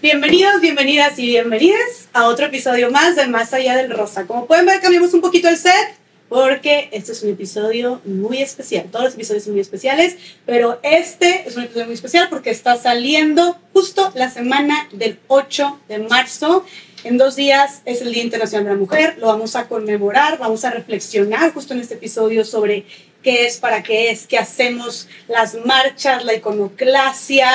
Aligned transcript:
Bienvenidos, 0.00 0.60
bienvenidas 0.60 1.18
y 1.18 1.26
bienvenidas 1.26 2.08
a 2.12 2.26
otro 2.26 2.46
episodio 2.46 2.88
más 2.88 3.16
de 3.16 3.26
Más 3.26 3.52
Allá 3.52 3.76
del 3.76 3.90
Rosa. 3.90 4.28
Como 4.28 4.46
pueden 4.46 4.64
ver, 4.64 4.80
cambiamos 4.80 5.12
un 5.12 5.20
poquito 5.20 5.48
el 5.48 5.56
set 5.56 5.96
porque 6.28 6.88
este 6.92 7.10
es 7.10 7.24
un 7.24 7.30
episodio 7.30 8.00
muy 8.04 8.40
especial. 8.40 8.86
Todos 8.92 9.06
los 9.06 9.14
episodios 9.14 9.42
son 9.42 9.54
muy 9.54 9.60
especiales, 9.60 10.16
pero 10.46 10.78
este 10.84 11.48
es 11.48 11.56
un 11.56 11.64
episodio 11.64 11.86
muy 11.86 11.94
especial 11.94 12.28
porque 12.30 12.50
está 12.50 12.76
saliendo 12.76 13.58
justo 13.72 14.12
la 14.14 14.30
semana 14.30 14.88
del 14.92 15.18
8 15.26 15.80
de 15.88 15.98
marzo. 15.98 16.64
En 17.02 17.18
dos 17.18 17.34
días 17.34 17.82
es 17.84 18.00
el 18.00 18.12
Día 18.12 18.22
Internacional 18.22 18.66
de 18.66 18.70
la 18.70 18.76
Mujer, 18.76 19.16
lo 19.18 19.26
vamos 19.26 19.56
a 19.56 19.66
conmemorar, 19.66 20.38
vamos 20.38 20.64
a 20.64 20.70
reflexionar 20.70 21.52
justo 21.52 21.74
en 21.74 21.80
este 21.80 21.94
episodio 21.94 22.44
sobre 22.44 22.86
qué 23.24 23.46
es, 23.46 23.58
para 23.58 23.82
qué 23.82 24.12
es, 24.12 24.28
qué 24.28 24.38
hacemos, 24.38 25.08
las 25.26 25.56
marchas, 25.64 26.24
la 26.24 26.34
iconoclasia, 26.34 27.50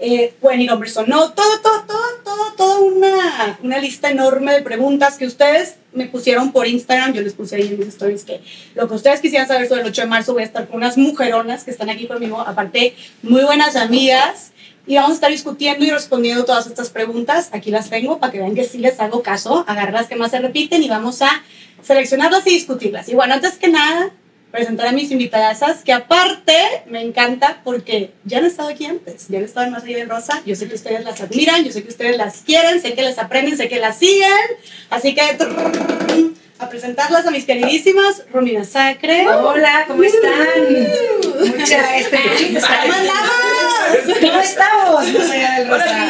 eh, 0.00 0.34
pueden 0.40 0.60
ir 0.60 0.70
hombres 0.70 0.96
o 0.96 1.06
no, 1.06 1.32
todo, 1.32 1.60
todo, 1.60 1.82
todo, 1.86 2.06
todo, 2.24 2.52
toda 2.56 2.78
una, 2.80 3.58
una 3.62 3.78
lista 3.78 4.10
enorme 4.10 4.52
de 4.52 4.62
preguntas 4.62 5.16
que 5.16 5.26
ustedes 5.26 5.76
me 5.92 6.06
pusieron 6.06 6.52
por 6.52 6.66
Instagram, 6.68 7.14
yo 7.14 7.22
les 7.22 7.32
puse 7.32 7.56
ahí 7.56 7.68
en 7.68 7.78
mis 7.78 7.88
stories 7.88 8.24
que 8.24 8.40
lo 8.74 8.88
que 8.88 8.94
ustedes 8.94 9.20
quisieran 9.20 9.48
saber 9.48 9.68
sobre 9.68 9.82
el 9.82 9.88
8 9.88 10.02
de 10.02 10.06
marzo 10.06 10.32
voy 10.34 10.42
a 10.42 10.46
estar 10.46 10.68
con 10.68 10.76
unas 10.76 10.96
mujeronas 10.96 11.64
que 11.64 11.70
están 11.70 11.90
aquí 11.90 12.06
conmigo, 12.06 12.40
aparte 12.40 12.94
muy 13.22 13.42
buenas 13.42 13.74
amigas, 13.74 14.52
y 14.88 14.94
vamos 14.94 15.10
a 15.10 15.14
estar 15.14 15.30
discutiendo 15.30 15.84
y 15.84 15.90
respondiendo 15.90 16.46
todas 16.46 16.66
estas 16.66 16.88
preguntas. 16.88 17.50
Aquí 17.52 17.70
las 17.70 17.90
tengo 17.90 18.18
para 18.18 18.32
que 18.32 18.38
vean 18.38 18.54
que 18.54 18.64
sí 18.64 18.78
les 18.78 18.98
hago 19.00 19.22
caso, 19.22 19.64
agarrar 19.68 19.92
las 19.92 20.06
que 20.06 20.16
más 20.16 20.30
se 20.30 20.38
repiten 20.38 20.82
y 20.82 20.88
vamos 20.88 21.20
a 21.20 21.42
seleccionarlas 21.82 22.46
y 22.46 22.50
discutirlas. 22.50 23.06
Y 23.10 23.14
bueno, 23.14 23.34
antes 23.34 23.58
que 23.58 23.68
nada, 23.68 24.10
presentar 24.50 24.88
a 24.88 24.92
mis 24.92 25.10
invitadasas, 25.10 25.82
que 25.84 25.92
aparte 25.92 26.56
me 26.86 27.02
encanta 27.02 27.60
porque 27.64 28.12
ya 28.24 28.38
han 28.38 28.46
estado 28.46 28.68
aquí 28.68 28.86
antes, 28.86 29.28
ya 29.28 29.38
han 29.38 29.44
estado 29.44 29.66
en 29.66 29.72
Más 29.72 29.84
Allá 29.84 29.98
de 29.98 30.04
Rosa, 30.06 30.42
yo 30.46 30.56
sé 30.56 30.68
que 30.68 30.74
ustedes 30.74 31.04
las 31.04 31.20
admiran, 31.20 31.64
yo 31.64 31.72
sé 31.72 31.82
que 31.82 31.88
ustedes 31.88 32.16
las 32.16 32.38
quieren, 32.42 32.80
sé 32.80 32.94
que 32.94 33.02
les 33.02 33.18
aprenden, 33.18 33.56
sé 33.56 33.68
que 33.68 33.78
las 33.78 33.98
siguen, 33.98 34.28
así 34.90 35.14
que 35.14 35.20
a 36.60 36.68
presentarlas 36.68 37.26
a 37.26 37.30
mis 37.30 37.44
queridísimas 37.44 38.24
Romina 38.32 38.64
Sacre. 38.64 39.28
Hola, 39.28 39.84
¿cómo 39.86 40.02
están? 40.02 40.40
Mucha 41.56 41.96
este, 41.98 42.18
¿Cómo 44.20 44.40
estamos? 44.40 45.12
Más 45.12 45.30
Allá 45.30 45.58
del 45.58 45.68
Rosa. 45.68 46.08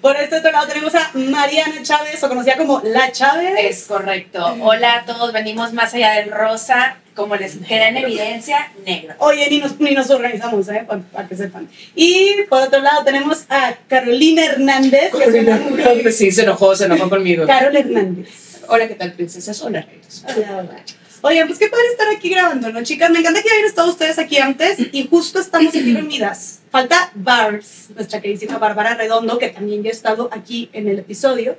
Por 0.00 0.16
este 0.16 0.36
otro 0.36 0.50
lado 0.50 0.66
tenemos 0.66 0.94
a 0.94 1.10
Mariana 1.12 1.82
Chávez, 1.82 2.22
o 2.24 2.28
conocida 2.28 2.56
como 2.56 2.80
La 2.84 3.12
Chávez. 3.12 3.52
Es 3.58 3.84
correcto. 3.84 4.56
Hola 4.62 4.94
a 4.96 5.04
todos, 5.04 5.32
venimos 5.32 5.74
más 5.74 5.92
allá 5.92 6.12
del 6.12 6.30
rosa, 6.30 6.96
como 7.14 7.36
les 7.36 7.56
queda 7.68 7.88
en 7.88 7.98
evidencia, 7.98 8.72
negro. 8.86 9.14
Oye, 9.18 9.46
ni 9.50 9.58
nos, 9.58 9.78
ni 9.78 9.90
nos 9.92 10.08
organizamos, 10.08 10.66
¿eh? 10.70 10.84
Para, 10.86 11.02
para 11.02 11.28
que 11.28 11.36
sepan. 11.36 11.68
Y 11.94 12.44
por 12.48 12.62
otro 12.62 12.80
lado 12.80 13.04
tenemos 13.04 13.44
a 13.50 13.74
Carolina 13.88 14.46
Hernández. 14.46 15.12
una 15.12 15.56
mujer- 15.58 16.12
Sí, 16.12 16.30
se 16.32 16.42
enojó, 16.44 16.74
se 16.74 16.86
enojó 16.86 17.10
conmigo. 17.10 17.46
Carol 17.46 17.76
Hernández. 17.76 18.28
Hola, 18.68 18.88
¿qué 18.88 18.94
tal, 18.94 19.12
princesas? 19.12 19.60
Hola, 19.60 19.82
reinas. 19.82 20.24
Hola, 20.34 20.56
hola. 20.60 20.76
Oigan, 21.22 21.46
pues 21.48 21.58
qué 21.58 21.68
padre 21.68 21.84
estar 21.90 22.08
aquí 22.08 22.30
grabando, 22.30 22.72
¿no, 22.72 22.82
chicas? 22.82 23.10
Me 23.10 23.18
encanta 23.18 23.42
que 23.42 23.50
hayan 23.50 23.66
estado 23.66 23.90
ustedes 23.90 24.18
aquí 24.18 24.38
antes 24.38 24.78
y 24.90 25.06
justo 25.06 25.38
estamos 25.38 25.68
aquí 25.68 25.92
reunidas. 25.92 26.60
Falta 26.70 27.12
Barbs, 27.14 27.90
nuestra 27.94 28.22
queridísima 28.22 28.56
Bárbara 28.56 28.94
Redondo, 28.94 29.38
que 29.38 29.50
también 29.50 29.82
ya 29.82 29.90
ha 29.90 29.92
estado 29.92 30.30
aquí 30.32 30.70
en 30.72 30.88
el 30.88 30.98
episodio. 30.98 31.58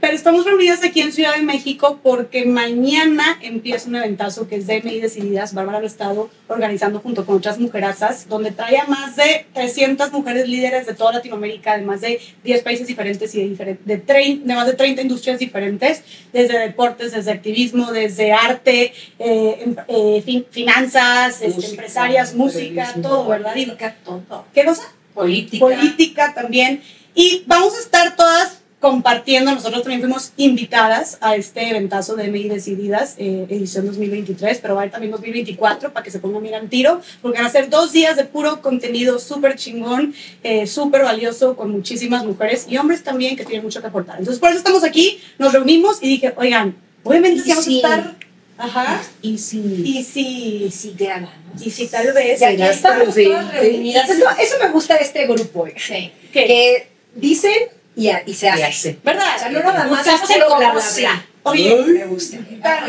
Pero 0.00 0.14
estamos 0.14 0.44
reunidas 0.44 0.84
aquí 0.84 1.00
en 1.00 1.10
Ciudad 1.12 1.34
de 1.34 1.42
México 1.42 1.98
porque 2.04 2.44
mañana 2.44 3.36
empieza 3.42 3.88
un 3.88 3.96
eventazo 3.96 4.46
que 4.46 4.54
es 4.56 4.66
DMI 4.68 5.00
Decididas. 5.00 5.54
Bárbara 5.54 5.80
lo 5.80 5.84
ha 5.86 5.88
estado 5.88 6.30
organizando 6.46 7.00
junto 7.00 7.26
con 7.26 7.36
otras 7.38 7.58
mujerazas, 7.58 8.28
donde 8.28 8.52
trae 8.52 8.78
a 8.78 8.86
más 8.86 9.16
de 9.16 9.46
300 9.54 10.12
mujeres 10.12 10.48
líderes 10.48 10.86
de 10.86 10.94
toda 10.94 11.14
Latinoamérica, 11.14 11.76
de 11.76 11.82
más 11.84 12.00
de 12.00 12.20
10 12.44 12.62
países 12.62 12.86
diferentes 12.86 13.34
y 13.34 13.40
de, 13.40 13.46
diferen- 13.56 13.78
de, 13.84 14.06
trein- 14.06 14.42
de 14.44 14.54
más 14.54 14.66
de 14.68 14.74
30 14.74 15.02
industrias 15.02 15.40
diferentes, 15.40 16.02
desde 16.32 16.58
deportes, 16.60 17.10
desde 17.10 17.32
activismo, 17.32 17.90
desde 17.90 18.32
arte, 18.32 18.92
eh, 19.18 19.62
em- 19.64 19.76
eh, 19.88 20.22
fin- 20.24 20.46
finanzas, 20.48 21.42
este, 21.42 21.66
empresarias, 21.70 22.34
música, 22.36 22.94
todo, 23.02 23.26
¿verdad? 23.26 23.52
Política, 23.52 23.96
todo. 24.04 24.44
¿Qué 24.54 24.64
cosa? 24.64 24.82
Política. 25.12 25.58
política 25.64 26.34
también. 26.34 26.82
Y 27.16 27.42
vamos 27.48 27.74
a 27.76 27.80
estar 27.80 28.14
todas 28.14 28.57
compartiendo, 28.80 29.52
nosotros 29.52 29.82
también 29.82 30.00
fuimos 30.00 30.32
invitadas 30.36 31.18
a 31.20 31.34
este 31.34 31.68
eventazo 31.68 32.14
de 32.14 32.28
MI 32.28 32.48
Decididas, 32.48 33.16
eh, 33.18 33.46
edición 33.48 33.86
2023, 33.86 34.58
pero 34.58 34.74
va 34.74 34.80
a 34.80 34.82
haber 34.82 34.92
también 34.92 35.10
2024 35.10 35.92
para 35.92 36.04
que 36.04 36.12
se 36.12 36.20
pongan 36.20 36.42
bien 36.42 36.54
al 36.54 36.68
tiro, 36.68 37.00
porque 37.20 37.38
van 37.38 37.46
a 37.46 37.50
ser 37.50 37.70
dos 37.70 37.92
días 37.92 38.16
de 38.16 38.24
puro 38.24 38.62
contenido 38.62 39.18
súper 39.18 39.56
chingón, 39.56 40.14
eh, 40.44 40.66
súper 40.68 41.02
valioso, 41.02 41.56
con 41.56 41.72
muchísimas 41.72 42.24
mujeres 42.24 42.66
y 42.68 42.76
hombres 42.76 43.02
también 43.02 43.36
que 43.36 43.44
tienen 43.44 43.64
mucho 43.64 43.80
que 43.80 43.88
aportar. 43.88 44.18
Entonces, 44.18 44.38
por 44.38 44.50
eso 44.50 44.58
estamos 44.58 44.84
aquí, 44.84 45.20
nos 45.38 45.52
reunimos 45.52 45.98
y 46.00 46.08
dije, 46.08 46.34
oigan, 46.36 46.76
obviamente 47.02 47.42
Y 47.44 47.48
vamos 47.48 47.64
sí. 47.64 47.82
a 47.84 47.88
estar... 47.88 48.16
Ajá. 48.60 49.02
Y 49.22 49.38
si, 49.38 49.58
Y 49.84 50.02
si, 50.02 50.64
y 50.64 50.70
si 50.72 50.92
grabamos. 50.98 51.30
y 51.64 51.70
si 51.70 51.86
tal 51.86 52.12
vez... 52.12 52.40
Y 52.40 52.44
aquí 52.44 52.62
estamos 52.62 53.14
reunidas. 53.14 54.10
Eso, 54.10 54.56
me 54.60 54.70
gusta 54.70 54.94
de 54.94 55.04
este 55.04 55.26
grupo, 55.28 55.68
eh, 55.68 55.74
Sí. 55.76 56.10
Que 56.32 56.88
dicen 57.14 57.52
y, 57.98 58.08
a- 58.10 58.22
y 58.24 58.34
se 58.34 58.48
hace. 58.48 58.60
Y 58.60 58.62
hace. 58.64 58.98
¿Verdad? 59.04 59.26
O 59.36 59.38
sea, 59.38 59.48
no 59.50 59.58
nada 59.60 59.84
más 59.84 59.88
Buscamos 59.90 60.30
el 60.30 60.42
cómo 60.44 60.56
bla, 60.58 60.70
bla, 60.72 60.80
sí. 60.80 61.00
bla. 61.02 61.24
Oye, 61.42 61.76
Me 61.76 62.04
gusta. 62.06 62.36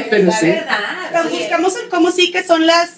Pero 0.09 0.23
la 0.25 0.31
sí. 0.31 0.45
verdad. 0.47 1.25
Oye. 1.25 1.39
buscamos 1.39 1.75
el 1.77 1.89
cómo 1.89 2.11
sí 2.11 2.31
que 2.31 2.43
son 2.43 2.65
las 2.67 2.89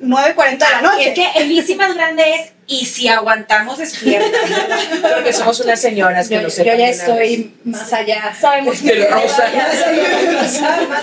9.40 0.00 0.34
de 0.50 0.58
la 0.58 0.78
Y 0.78 0.82
noche. 0.82 1.08
es 1.08 1.14
que 1.14 1.26
el 1.40 1.48
bici 1.48 1.74
más 1.74 1.92
grande 1.94 2.34
es 2.34 2.52
y 2.68 2.84
si 2.86 3.08
aguantamos 3.08 3.78
despierta. 3.78 4.28
Porque 5.14 5.32
somos 5.32 5.58
unas 5.60 5.80
señoras 5.80 6.28
que 6.28 6.34
Yo, 6.36 6.42
no 6.42 6.48
yo 6.48 6.54
sé. 6.54 6.64
ya 6.64 6.88
estoy 6.88 7.54
más 7.64 7.92
allá. 7.92 8.32
Sabemos 8.38 8.82
De 8.82 8.92
que, 8.92 9.08
más 9.10 9.38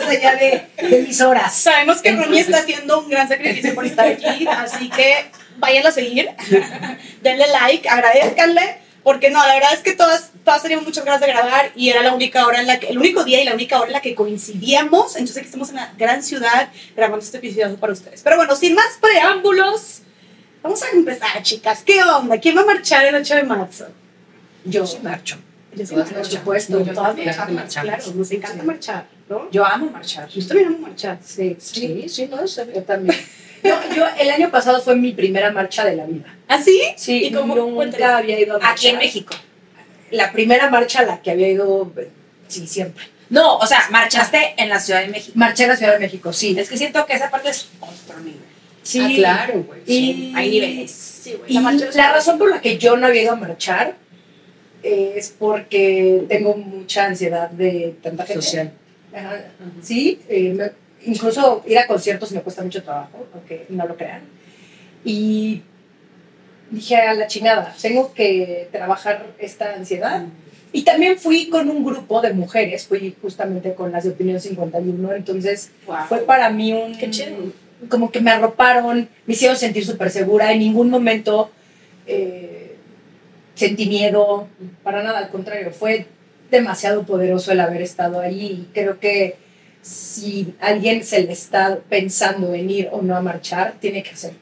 allá 0.08 0.36
de, 0.36 0.68
de 0.88 1.02
mis 1.04 1.20
horas. 1.22 1.54
sabemos 1.56 2.02
que 2.02 2.12
Romy 2.12 2.40
está 2.40 2.58
haciendo 2.60 3.00
un 3.02 3.10
gran 3.10 3.28
sacrificio 3.28 3.74
por 3.76 3.86
estar 3.86 4.08
aquí, 4.08 4.48
así 4.48 4.90
que 4.90 5.26
váyanlo 5.58 5.90
a 5.90 5.92
seguir, 5.92 6.30
denle 7.22 7.48
like, 7.48 7.88
agradezcanle, 7.90 8.78
porque 9.06 9.30
no, 9.30 9.38
la 9.46 9.54
verdad 9.54 9.72
es 9.72 9.82
que 9.82 9.94
todas, 9.94 10.32
todas 10.44 10.64
teníamos 10.64 10.84
muchas 10.84 11.06
ganas 11.06 11.22
de 11.22 11.28
grabar 11.28 11.72
y 11.76 11.90
era 11.90 12.02
la 12.02 12.16
única 12.16 12.48
hora 12.48 12.60
en 12.60 12.66
la 12.66 12.80
que, 12.80 12.88
el 12.88 12.98
único 12.98 13.24
día 13.24 13.40
y 13.40 13.46
la 13.46 13.54
única 13.54 13.78
hora 13.78 13.86
en 13.86 13.94
la 13.94 14.02
que 14.02 14.16
coincidíamos, 14.16 15.16
entonces 15.16 15.38
aquí 15.38 15.46
estamos 15.46 15.70
en 15.70 15.76
la 15.76 15.94
gran 15.96 16.24
ciudad 16.24 16.70
grabando 16.96 17.24
este 17.24 17.38
episodio 17.38 17.76
para 17.76 17.94
ustedes. 17.94 18.24
Pero 18.24 18.36
bueno, 18.38 18.56
sin 18.56 18.74
más 18.74 18.98
preámbulos, 19.00 20.02
vamos 20.64 20.82
a 20.82 20.90
empezar, 20.90 21.44
chicas. 21.44 21.84
¿Qué 21.86 22.02
onda? 22.02 22.40
¿Quién 22.40 22.58
va 22.58 22.62
a 22.62 22.66
marchar 22.66 23.06
el 23.06 23.14
8 23.14 23.36
de 23.36 23.44
marzo? 23.44 23.88
Yo 24.64 24.88
sí 24.88 24.98
marcho. 25.04 25.38
Yo 25.76 25.86
sí 25.86 25.94
Todas 25.94 26.12
marcho. 26.12 26.22
por 26.22 26.26
supuesto. 26.26 26.80
Todas 26.80 27.16
que 27.16 27.26
marchamos, 27.26 27.54
marchamos. 27.54 27.96
claro, 27.96 28.12
nos 28.16 28.32
encanta 28.32 28.64
marchar, 28.64 29.08
¿no? 29.30 29.52
Yo 29.52 29.64
amo 29.64 29.92
marchar. 29.92 30.28
Yo 30.30 30.48
también 30.48 30.70
amo 30.70 30.80
marchar. 30.80 31.20
Sí, 31.24 31.56
Sí, 31.60 32.10
sí, 32.10 32.28
no, 32.28 32.44
eso 32.44 32.66
yo 32.74 32.82
también. 32.82 33.16
No, 33.64 33.96
yo 33.96 34.06
el 34.20 34.30
año 34.30 34.52
pasado 34.52 34.80
fue 34.80 34.96
mi 34.96 35.12
primera 35.12 35.52
marcha 35.52 35.84
de 35.86 35.96
la 35.96 36.06
vida. 36.06 36.35
¿Ah, 36.48 36.62
sí? 36.62 36.80
Sí, 36.98 37.26
¿Y 37.26 37.32
cómo? 37.32 37.56
nunca 37.56 38.18
había 38.18 38.40
ido 38.40 38.56
a 38.56 38.60
marchar. 38.60 38.74
Aquí 38.74 38.88
en 38.88 38.98
México. 38.98 39.36
La 40.12 40.32
primera 40.32 40.70
marcha 40.70 41.00
a 41.00 41.04
la 41.04 41.22
que 41.22 41.32
había 41.32 41.50
ido, 41.50 41.92
sí, 42.48 42.68
siempre. 42.68 43.06
No, 43.30 43.58
o 43.58 43.66
sea, 43.66 43.88
marchaste 43.90 44.54
en 44.58 44.70
la 44.70 44.80
Ciudad 44.80 45.02
de 45.02 45.08
México. 45.08 45.32
Marché 45.36 45.64
en 45.64 45.70
la 45.70 45.76
Ciudad 45.78 45.94
de 45.94 46.00
México, 46.00 46.32
sí. 46.32 46.56
Es 46.58 46.70
que 46.70 46.78
siento 46.78 47.06
que 47.08 47.14
esa 47.14 47.32
parte 47.32 47.50
es 47.50 47.68
otro 47.80 48.20
nivel. 48.20 48.40
Sí. 48.84 49.00
Ah, 49.02 49.10
claro, 49.16 49.64
güey. 49.64 49.82
Y, 49.88 49.88
sí. 49.88 50.34
Hay 50.36 50.50
niveles. 50.52 50.92
Sí, 50.92 51.34
güey. 51.34 51.52
La 51.54 51.62
marcha 51.62 51.90
la 51.96 52.12
razón 52.14 52.38
por 52.38 52.52
la 52.52 52.62
que 52.62 52.78
yo 52.78 52.96
no 52.98 53.08
había 53.08 53.24
ido 53.24 53.32
a 53.32 53.36
marchar 53.36 53.96
es 54.84 55.34
porque 55.40 56.24
tengo 56.30 56.56
mucha 56.56 57.06
ansiedad 57.06 57.50
de 57.50 57.96
tanta 58.04 58.26
gente. 58.28 58.44
Social. 58.44 58.72
Ajá. 59.12 59.42
Sí, 59.82 60.20
eh, 60.30 60.54
me- 60.54 60.72
incluso 61.12 61.64
ir 61.66 61.80
a 61.80 61.88
conciertos 61.88 62.32
me 62.32 62.42
cuesta 62.42 62.62
mucho 62.62 62.84
trabajo, 62.84 63.26
aunque 63.34 63.66
no 63.70 63.88
lo 63.88 63.98
crean. 63.98 64.22
Y 65.04 65.64
dije 66.72 66.96
a 66.96 67.14
la 67.14 67.28
chingada, 67.28 67.74
tengo 67.82 68.14
que 68.14 68.68
trabajar 68.72 69.28
esta 69.40 69.74
ansiedad. 69.76 70.24
Y 70.72 70.84
también 70.84 71.18
fui 71.18 71.48
con 71.48 71.70
un 71.70 71.86
grupo 71.86 72.22
de 72.22 72.34
mujeres, 72.34 72.86
fui 72.86 73.16
justamente 73.22 73.74
con 73.74 73.92
las 73.94 74.04
de 74.04 74.10
Opinión 74.10 74.42
51, 74.42 75.14
entonces 75.14 75.72
Wow. 75.88 75.98
fue 76.10 76.20
para 76.20 76.50
mí 76.50 76.74
un... 76.74 76.98
Qué 76.98 77.10
chido. 77.10 77.38
Como 77.88 78.12
que 78.12 78.20
me 78.20 78.32
arroparon, 78.32 79.08
me 79.26 79.34
hicieron 79.34 79.56
sentir 79.58 79.86
súper 79.86 80.10
segura, 80.10 80.52
en 80.52 80.60
ningún 80.60 80.90
momento 80.90 81.50
eh, 82.08 82.76
sentí 83.54 83.86
miedo, 83.88 84.48
para 84.84 85.02
nada, 85.02 85.20
al 85.20 85.30
contrario, 85.30 85.72
fue 85.72 86.08
demasiado 86.52 87.04
poderoso 87.06 87.52
el 87.52 87.60
haber 87.60 87.82
estado 87.82 88.20
ahí 88.20 88.68
y 88.68 88.74
creo 88.74 89.00
que 89.00 89.38
si 89.82 90.56
alguien 90.60 91.04
se 91.04 91.22
le 91.24 91.32
está 91.32 91.80
pensando 91.90 92.54
en 92.54 92.70
ir 92.70 92.90
o 92.92 93.02
no 93.02 93.16
a 93.16 93.22
marchar, 93.22 93.76
tiene 93.80 94.04
que 94.04 94.12
hacerlo. 94.12 94.40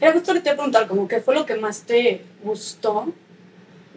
Era 0.00 0.12
justo 0.12 0.32
ahorita 0.32 0.54
preguntar, 0.54 0.86
como, 0.86 1.08
¿qué 1.08 1.20
fue 1.20 1.34
lo 1.34 1.46
que 1.46 1.54
más 1.56 1.82
te 1.82 2.22
gustó 2.42 3.12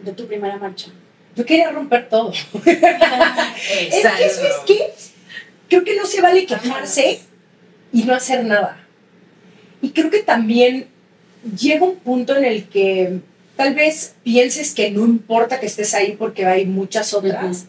de 0.02 0.12
tu 0.12 0.26
primera 0.26 0.56
marcha? 0.56 0.90
Yo 1.36 1.44
quería 1.44 1.70
romper 1.70 2.08
todo. 2.08 2.32
Es 2.62 4.06
que 4.06 4.24
eso 4.24 4.44
es 4.46 4.56
que 4.66 4.92
creo 5.68 5.84
que 5.84 5.96
no 5.96 6.06
se 6.06 6.20
vale 6.20 6.46
quejarse 6.46 7.20
y 7.92 8.02
no 8.04 8.14
hacer 8.14 8.44
nada. 8.44 8.84
Y 9.82 9.90
creo 9.90 10.10
que 10.10 10.22
también 10.22 10.88
llega 11.56 11.84
un 11.84 11.96
punto 11.96 12.36
en 12.36 12.44
el 12.44 12.68
que 12.68 13.20
tal 13.56 13.74
vez 13.74 14.14
pienses 14.22 14.74
que 14.74 14.90
no 14.90 15.04
importa 15.04 15.60
que 15.60 15.66
estés 15.66 15.94
ahí 15.94 16.16
porque 16.18 16.46
hay 16.46 16.66
muchas 16.66 17.14
otras, 17.14 17.66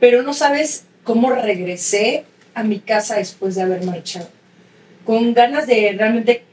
pero 0.00 0.22
no 0.22 0.32
sabes 0.32 0.84
cómo 1.04 1.30
regresé 1.30 2.24
a 2.54 2.62
mi 2.62 2.80
casa 2.80 3.16
después 3.16 3.54
de 3.54 3.62
haber 3.62 3.84
marchado. 3.84 4.28
Con 5.04 5.34
ganas 5.34 5.66
de 5.66 5.94
realmente 5.96 6.44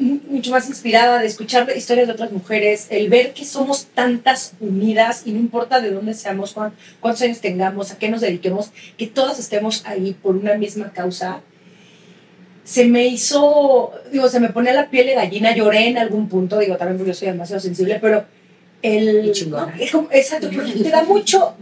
mucho 0.00 0.50
más 0.50 0.68
inspirada 0.68 1.18
de 1.20 1.26
escuchar 1.26 1.68
historias 1.76 2.06
de 2.06 2.12
otras 2.14 2.30
mujeres, 2.32 2.86
el 2.90 3.08
ver 3.08 3.32
que 3.32 3.44
somos 3.44 3.86
tantas 3.86 4.52
unidas 4.60 5.22
y 5.26 5.32
no 5.32 5.38
importa 5.38 5.80
de 5.80 5.90
dónde 5.90 6.14
seamos, 6.14 6.52
cuán- 6.52 6.72
cuántos 7.00 7.22
años 7.22 7.40
tengamos, 7.40 7.90
a 7.90 7.98
qué 7.98 8.08
nos 8.08 8.20
dediquemos, 8.20 8.70
que 8.96 9.06
todas 9.06 9.38
estemos 9.38 9.82
ahí 9.86 10.16
por 10.22 10.36
una 10.36 10.54
misma 10.54 10.92
causa. 10.92 11.40
Se 12.64 12.84
me 12.84 13.06
hizo, 13.06 13.92
digo, 14.12 14.28
se 14.28 14.40
me 14.40 14.50
ponía 14.50 14.74
la 14.74 14.90
piel 14.90 15.06
de 15.06 15.14
gallina, 15.14 15.54
lloré 15.54 15.88
en 15.88 15.96
algún 15.98 16.28
punto, 16.28 16.58
digo, 16.58 16.76
también 16.76 16.98
porque 16.98 17.12
yo 17.12 17.18
soy 17.18 17.28
demasiado 17.28 17.60
sensible, 17.60 17.98
pero 18.00 18.24
el... 18.82 19.32
¿no? 19.48 19.68
Es 19.80 19.90
como- 19.90 20.08
exacto, 20.12 20.50
porque 20.54 20.72
te 20.72 20.90
da 20.90 21.02
mucho, 21.02 21.54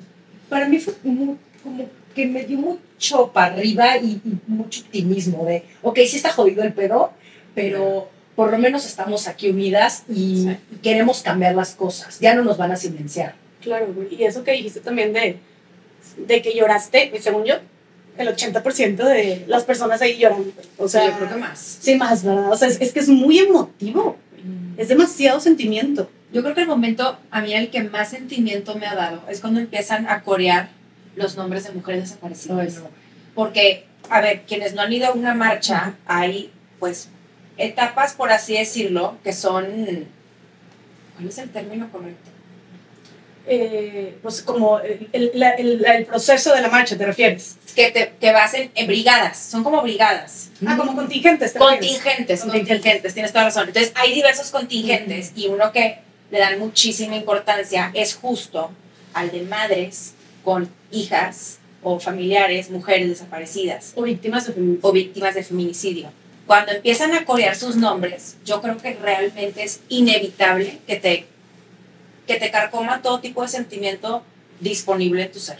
para 0.49 0.69
mí 0.69 0.79
fue 0.79 0.95
mu- 1.05 1.37
como 1.63 1.85
que 2.15 2.27
me 2.27 2.45
dio 2.45 2.59
mucho 2.59 3.31
para 3.33 3.55
arriba 3.55 3.97
y, 3.99 4.21
y 4.25 4.39
mucho 4.49 4.81
optimismo 4.81 5.45
de, 5.45 5.63
ok, 5.83 5.99
sí 6.09 6.17
está 6.17 6.33
jodido 6.33 6.65
el 6.65 6.73
pedo, 6.73 7.13
pero 7.55 8.09
por 8.37 8.51
lo 8.53 8.59
menos 8.59 8.87
estamos 8.87 9.27
aquí 9.29 9.49
unidas 9.51 10.05
y, 10.09 10.43
Sí. 10.45 10.57
y 10.73 10.77
queremos 10.77 11.23
cambiar 11.23 11.55
las 11.55 11.75
cosas, 11.75 12.21
ya 12.21 12.35
no 12.35 12.45
nos 12.45 12.57
van 12.59 12.71
a 12.73 12.77
silenciar. 12.77 13.35
Claro, 13.63 13.93
güey. 13.95 14.15
Y 14.15 14.25
eso 14.25 14.45
que 14.45 14.53
dijiste 14.53 14.81
también 14.81 15.13
de, 15.13 15.39
de 16.19 16.43
que 16.43 16.55
lloraste, 16.55 17.11
y 17.15 17.19
según 17.21 17.45
yo, 17.45 17.55
el 18.19 18.29
80% 18.29 18.97
de 19.05 19.45
las 19.47 19.65
personas 19.65 20.01
ahí 20.03 20.17
lloran. 20.19 20.45
O 20.79 20.89
sea, 20.89 21.07
yo 21.07 21.17
creo 21.17 21.29
que 21.31 21.37
más. 21.37 21.79
sí, 21.81 21.97
más, 21.97 22.23
¿verdad? 22.25 22.53
O 22.53 22.57
sea, 22.57 22.69
es, 22.69 22.81
es 22.81 22.93
que 22.93 23.01
es 23.01 23.09
muy 23.09 23.39
emotivo. 23.41 24.17
Es 24.77 24.89
demasiado 24.89 25.41
sentimiento. 25.41 26.09
Yo 26.33 26.43
creo 26.43 26.55
que 26.55 26.61
el 26.61 26.67
momento, 26.67 27.19
a 27.31 27.41
mí 27.41 27.53
el 27.55 27.71
que 27.71 27.83
más 27.83 28.11
sentimiento 28.11 28.75
me 28.77 28.87
ha 28.87 28.95
dado 28.95 29.23
es 29.29 29.41
cuando 29.41 29.59
empiezan 29.61 30.09
a 30.09 30.23
corear 30.23 30.69
los 31.17 31.37
nombres 31.37 31.65
de 31.65 31.73
mujeres 31.73 32.03
desaparecidas. 32.05 32.81
Porque, 33.35 33.85
a 34.11 34.21
ver, 34.21 34.43
quienes 34.47 34.75
no 34.75 34.83
han 34.83 34.93
ido 34.93 35.09
a 35.09 35.13
una 35.13 35.35
marcha, 35.35 35.95
hay 36.07 36.51
pues 36.79 37.09
etapas, 37.59 38.15
por 38.15 38.31
así 38.33 38.55
decirlo, 38.57 39.17
que 39.25 39.33
son... 39.33 40.07
¿Cuál 41.17 41.29
es 41.29 41.39
el 41.39 41.51
término 41.51 41.91
correcto? 41.91 42.31
Eh, 43.49 44.19
pues 44.23 44.43
como 44.43 44.81
el, 44.81 45.09
el- 45.13 45.31
el- 45.59 45.85
el 45.87 46.05
proceso 46.05 46.53
de 46.53 46.61
la 46.61 46.69
marcha, 46.69 46.99
¿te 46.99 47.07
refieres? 47.07 47.57
Que, 47.77 47.93
te, 47.93 48.13
que 48.21 48.33
vas 48.33 48.55
en, 48.55 48.73
en 48.75 48.89
brigadas, 48.89 49.39
son 49.39 49.63
como 49.63 49.83
brigadas. 49.83 50.51
Ah, 50.67 50.77
como 50.77 50.97
contingentes. 50.97 51.53
¿te? 51.53 51.59
Contingentes, 51.61 52.41
Contingentes. 52.41 52.41
contingentes, 52.81 53.15
tienes 53.15 53.33
toda 53.33 53.45
razón. 53.45 53.69
Entonces, 53.69 53.93
hay 53.95 54.13
diversos 54.15 54.51
contingentes 54.51 55.33
y 55.37 55.47
uno 55.47 55.71
que 55.71 55.99
le 56.33 56.39
dan 56.41 56.59
muchísima 56.59 57.15
importancia 57.15 57.93
es 57.95 58.17
justo 58.17 58.73
al 59.15 59.31
de 59.31 59.43
madres 59.43 60.15
con 60.43 60.69
hijas 60.91 61.59
o 61.85 62.01
familiares, 62.01 62.69
mujeres 62.71 63.09
desaparecidas 63.09 63.93
O 63.95 64.03
víctimas 64.03 64.47
de 64.49 64.55
feminicidio. 64.55 64.89
o 64.89 64.93
víctimas 64.93 65.35
de 65.37 65.45
feminicidio. 65.45 66.11
Cuando 66.47 66.73
empiezan 66.73 67.13
a 67.15 67.25
corear 67.25 67.57
sus 67.57 67.77
nombres, 67.77 68.37
yo 68.45 68.63
creo 68.63 68.79
que 68.79 68.95
realmente 68.95 69.65
es 69.65 69.81
inevitable 69.89 70.79
que 70.87 70.97
te, 70.97 71.27
que 72.27 72.37
te 72.37 72.51
carcoma 72.51 73.03
todo 73.03 73.21
tipo 73.21 73.43
de 73.43 73.49
sentimiento 73.49 74.23
disponible 74.61 75.25
en 75.25 75.33
tu 75.33 75.41
ser. 75.41 75.59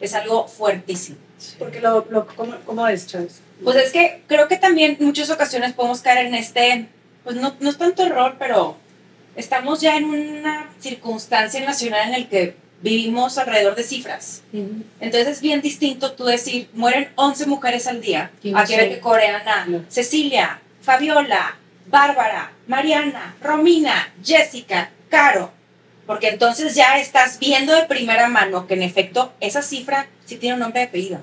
Es 0.00 0.14
algo 0.14 0.46
fuertísimo. 0.46 1.18
Porque 1.58 1.80
lo, 1.80 2.06
lo, 2.10 2.26
¿cómo, 2.26 2.56
¿cómo 2.64 2.86
es, 2.86 3.06
Chávez? 3.06 3.40
Pues 3.62 3.76
es 3.76 3.92
que 3.92 4.22
creo 4.28 4.46
que 4.48 4.56
también 4.56 4.96
en 4.98 5.06
muchas 5.06 5.30
ocasiones 5.30 5.72
podemos 5.72 6.00
caer 6.00 6.26
en 6.26 6.34
este, 6.34 6.86
pues 7.24 7.36
no, 7.36 7.54
no 7.58 7.70
es 7.70 7.78
tanto 7.78 8.04
error, 8.04 8.36
pero 8.38 8.76
estamos 9.34 9.80
ya 9.80 9.96
en 9.96 10.04
una 10.04 10.70
circunstancia 10.80 11.64
nacional 11.64 12.12
en 12.12 12.22
la 12.22 12.28
que 12.28 12.56
vivimos 12.80 13.38
alrededor 13.38 13.74
de 13.74 13.82
cifras. 13.82 14.42
Entonces 15.00 15.28
es 15.28 15.40
bien 15.40 15.60
distinto 15.60 16.12
tú 16.12 16.24
decir, 16.24 16.68
mueren 16.74 17.08
11 17.16 17.46
mujeres 17.46 17.86
al 17.86 18.00
día, 18.00 18.30
¿Quién 18.40 18.56
a 18.56 18.64
que 18.64 18.76
ver 18.76 18.88
que 18.88 19.00
corean 19.00 19.46
a 19.46 19.64
No. 19.66 19.84
Cecilia, 19.88 20.60
Fabiola, 20.82 21.56
Bárbara, 21.86 22.52
Mariana, 22.66 23.36
Romina, 23.40 24.12
Jessica, 24.22 24.90
Caro. 25.08 25.52
Porque 26.06 26.28
entonces 26.28 26.74
ya 26.74 26.98
estás 26.98 27.38
viendo 27.38 27.74
de 27.74 27.84
primera 27.84 28.28
mano 28.28 28.66
que 28.66 28.74
en 28.74 28.82
efecto 28.82 29.32
esa 29.40 29.60
cifra 29.60 30.06
sí 30.24 30.36
tiene 30.36 30.54
un 30.54 30.60
nombre 30.60 30.80
de 30.80 30.86
apellido. 30.86 31.20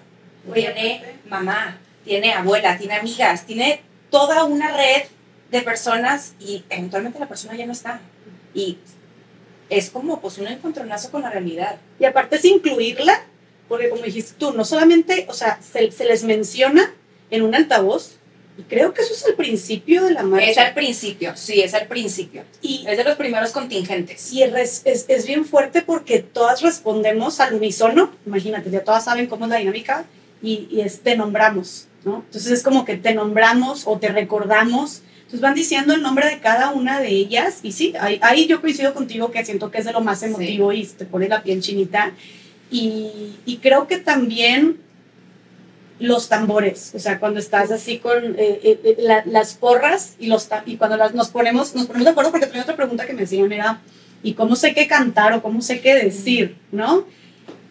Tiene 0.54 1.04
mamá, 1.28 1.78
tiene 2.04 2.34
abuela, 2.34 2.78
tiene 2.78 2.94
amigas, 2.94 3.46
tiene 3.46 3.81
toda 4.12 4.44
una 4.44 4.75
red 4.75 5.04
de 5.50 5.62
personas 5.62 6.34
y 6.40 6.63
eventualmente 6.69 7.18
la 7.18 7.28
persona 7.28 7.56
ya 7.56 7.66
no 7.66 7.72
está. 7.72 8.00
Y 8.54 8.78
es 9.69 9.89
como 9.89 10.21
pues 10.21 10.38
un 10.38 10.47
encontronazo 10.47 11.12
con 11.12 11.21
la 11.21 11.29
realidad. 11.29 11.77
Y 12.00 12.06
aparte 12.06 12.38
es 12.38 12.45
incluirla, 12.45 13.23
porque 13.67 13.89
como 13.89 14.03
dijiste 14.03 14.33
tú, 14.38 14.53
no 14.53 14.65
solamente, 14.65 15.25
o 15.27 15.33
sea, 15.33 15.59
se, 15.62 15.91
se 15.91 16.06
les 16.06 16.23
menciona 16.23 16.94
en 17.31 17.41
un 17.41 17.56
altavoz, 17.56 18.17
y 18.57 18.63
creo 18.63 18.94
que 18.94 19.01
eso 19.01 19.13
es 19.13 19.25
el 19.25 19.35
principio 19.35 20.06
de 20.06 20.12
la 20.13 20.23
marcha. 20.23 20.50
Es 20.50 20.57
al 20.57 20.73
principio, 20.73 21.33
sí, 21.35 21.62
es 21.62 21.73
al 21.73 21.88
principio. 21.88 22.44
y, 22.62 22.85
Es 22.88 22.97
de 22.97 23.03
los 23.03 23.15
primeros 23.15 23.51
contingentes. 23.51 24.31
y 24.31 24.44
es, 24.44 24.81
es, 24.85 25.06
es 25.07 25.27
bien 25.27 25.45
fuerte 25.45 25.81
porque 25.81 26.19
todas 26.19 26.61
respondemos 26.61 27.39
al 27.39 27.56
unísono, 27.56 28.11
imagínate, 28.25 28.69
ya 28.69 28.83
todas 28.83 29.03
saben 29.06 29.27
cómo 29.27 29.45
es 29.45 29.51
la 29.51 29.57
dinámica, 29.57 30.06
y, 30.41 30.68
y 30.69 30.81
es 30.81 31.01
te 31.01 31.18
nombramos, 31.18 31.88
¿no? 32.06 32.23
Entonces 32.25 32.51
es 32.51 32.63
como 32.63 32.85
que 32.85 32.97
te 32.97 33.13
nombramos 33.13 33.88
o 33.88 33.97
te 33.97 34.09
recordamos, 34.09 35.01
entonces 35.35 35.41
van 35.41 35.53
diciendo 35.55 35.93
el 35.93 36.01
nombre 36.01 36.29
de 36.29 36.39
cada 36.39 36.71
una 36.71 36.99
de 37.01 37.09
ellas, 37.09 37.59
y 37.61 37.71
sí, 37.73 37.93
ahí, 37.99 38.19
ahí 38.21 38.47
yo 38.47 38.61
coincido 38.61 38.93
contigo 38.93 39.31
que 39.31 39.43
siento 39.43 39.69
que 39.69 39.79
es 39.79 39.85
de 39.85 39.91
lo 39.91 39.99
más 40.01 40.23
emotivo 40.23 40.71
y 40.71 40.85
te 40.85 41.05
pone 41.05 41.27
la 41.27 41.43
piel 41.43 41.61
chinita, 41.61 42.11
y, 42.71 43.33
y 43.45 43.57
creo 43.57 43.85
que 43.87 43.97
también 43.97 44.77
los 45.99 46.27
tambores, 46.29 46.91
o 46.95 46.99
sea, 46.99 47.19
cuando 47.19 47.39
estás 47.39 47.71
así 47.71 47.99
con 47.99 48.17
eh, 48.37 48.59
eh, 48.63 48.79
eh, 48.83 48.95
la- 48.99 49.23
las 49.25 49.53
porras 49.55 50.15
y, 50.19 50.27
los 50.27 50.47
y 50.65 50.75
cuando 50.77 50.97
las, 50.97 51.13
nos, 51.13 51.29
ponemos, 51.29 51.73
nos 51.75 51.85
ponemos 51.85 52.05
de 52.05 52.11
acuerdo, 52.11 52.31
porque 52.31 52.47
tenía 52.47 52.63
otra 52.63 52.75
pregunta 52.75 53.05
que 53.05 53.13
me 53.13 53.23
hacían, 53.23 53.51
era, 53.51 53.81
¿y 54.23 54.33
cómo 54.33 54.55
sé 54.55 54.73
qué 54.73 54.87
cantar 54.87 55.33
o 55.33 55.41
cómo 55.41 55.61
sé 55.61 55.79
qué 55.81 55.95
decir? 55.95 56.55
¿No? 56.71 57.05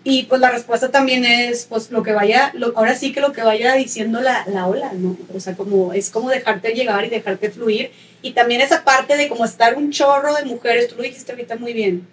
Y 0.06 0.25
pues 0.25 0.39
la 0.39 0.51
respuesta 0.51 0.91
también 0.91 1.25
es, 1.25 1.65
pues 1.65 1.91
lo 1.91 2.03
que 2.03 2.12
vaya, 2.12 2.53
ahora 2.77 2.95
sí 2.95 3.12
que 3.12 3.23
lo 3.23 3.33
que 3.33 3.43
vaya 3.43 3.75
diciendo 3.75 4.21
la, 4.21 4.45
la 4.47 4.67
ola, 4.67 4.93
¿no? 4.93 5.17
O 5.35 5.41
sea, 5.41 5.56
como, 5.56 5.95
es 5.95 6.11
como 6.11 6.29
dejarte 6.29 6.75
llegar 6.75 7.06
y 7.06 7.09
dejarte 7.09 7.51
fluir. 7.51 7.91
Y 8.21 8.33
también 8.33 8.61
esa 8.61 8.85
parte 8.85 9.17
de 9.17 9.31
como 9.31 9.47
estar 9.47 9.77
un 9.77 9.91
chorro 9.91 10.35
de 10.35 10.45
mujeres, 10.45 10.89
tú 10.89 10.97
lo 10.97 11.03
dijiste 11.05 11.33
ahorita 11.33 11.56
muy 11.56 11.73
bien, 11.73 12.06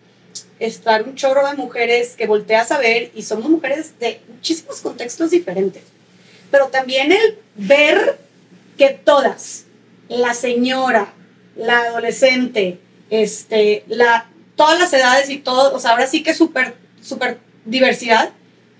estar 0.60 1.04
un 1.04 1.16
chorro 1.16 1.46
de 1.50 1.58
mujeres 1.58 2.16
que 2.16 2.28
volteas 2.28 2.72
a 2.72 2.78
ver 2.78 3.12
y 3.14 3.24
somos 3.24 3.50
mujeres 3.50 4.00
de 4.00 4.22
muchísimos 4.30 4.80
contextos 4.80 5.32
diferentes. 5.32 5.84
Pero 6.50 6.68
también 6.68 7.12
el 7.12 7.39
ver 7.56 8.20
que 8.77 8.89
todas, 8.89 9.65
la 10.08 10.34
señora, 10.34 11.13
la 11.58 11.80
adolescente, 11.80 12.80
este, 13.10 13.84
la, 13.88 14.30
todas 14.56 14.80
las 14.80 14.94
edades 14.94 15.30
y 15.30 15.39
todo, 15.39 15.75
o 15.75 15.80
sea, 15.80 15.92
ahora 15.92 16.08
sí 16.08 16.24
que 16.24 16.34
súper, 16.34 16.75
súper 17.01 17.38
diversidad. 17.65 18.32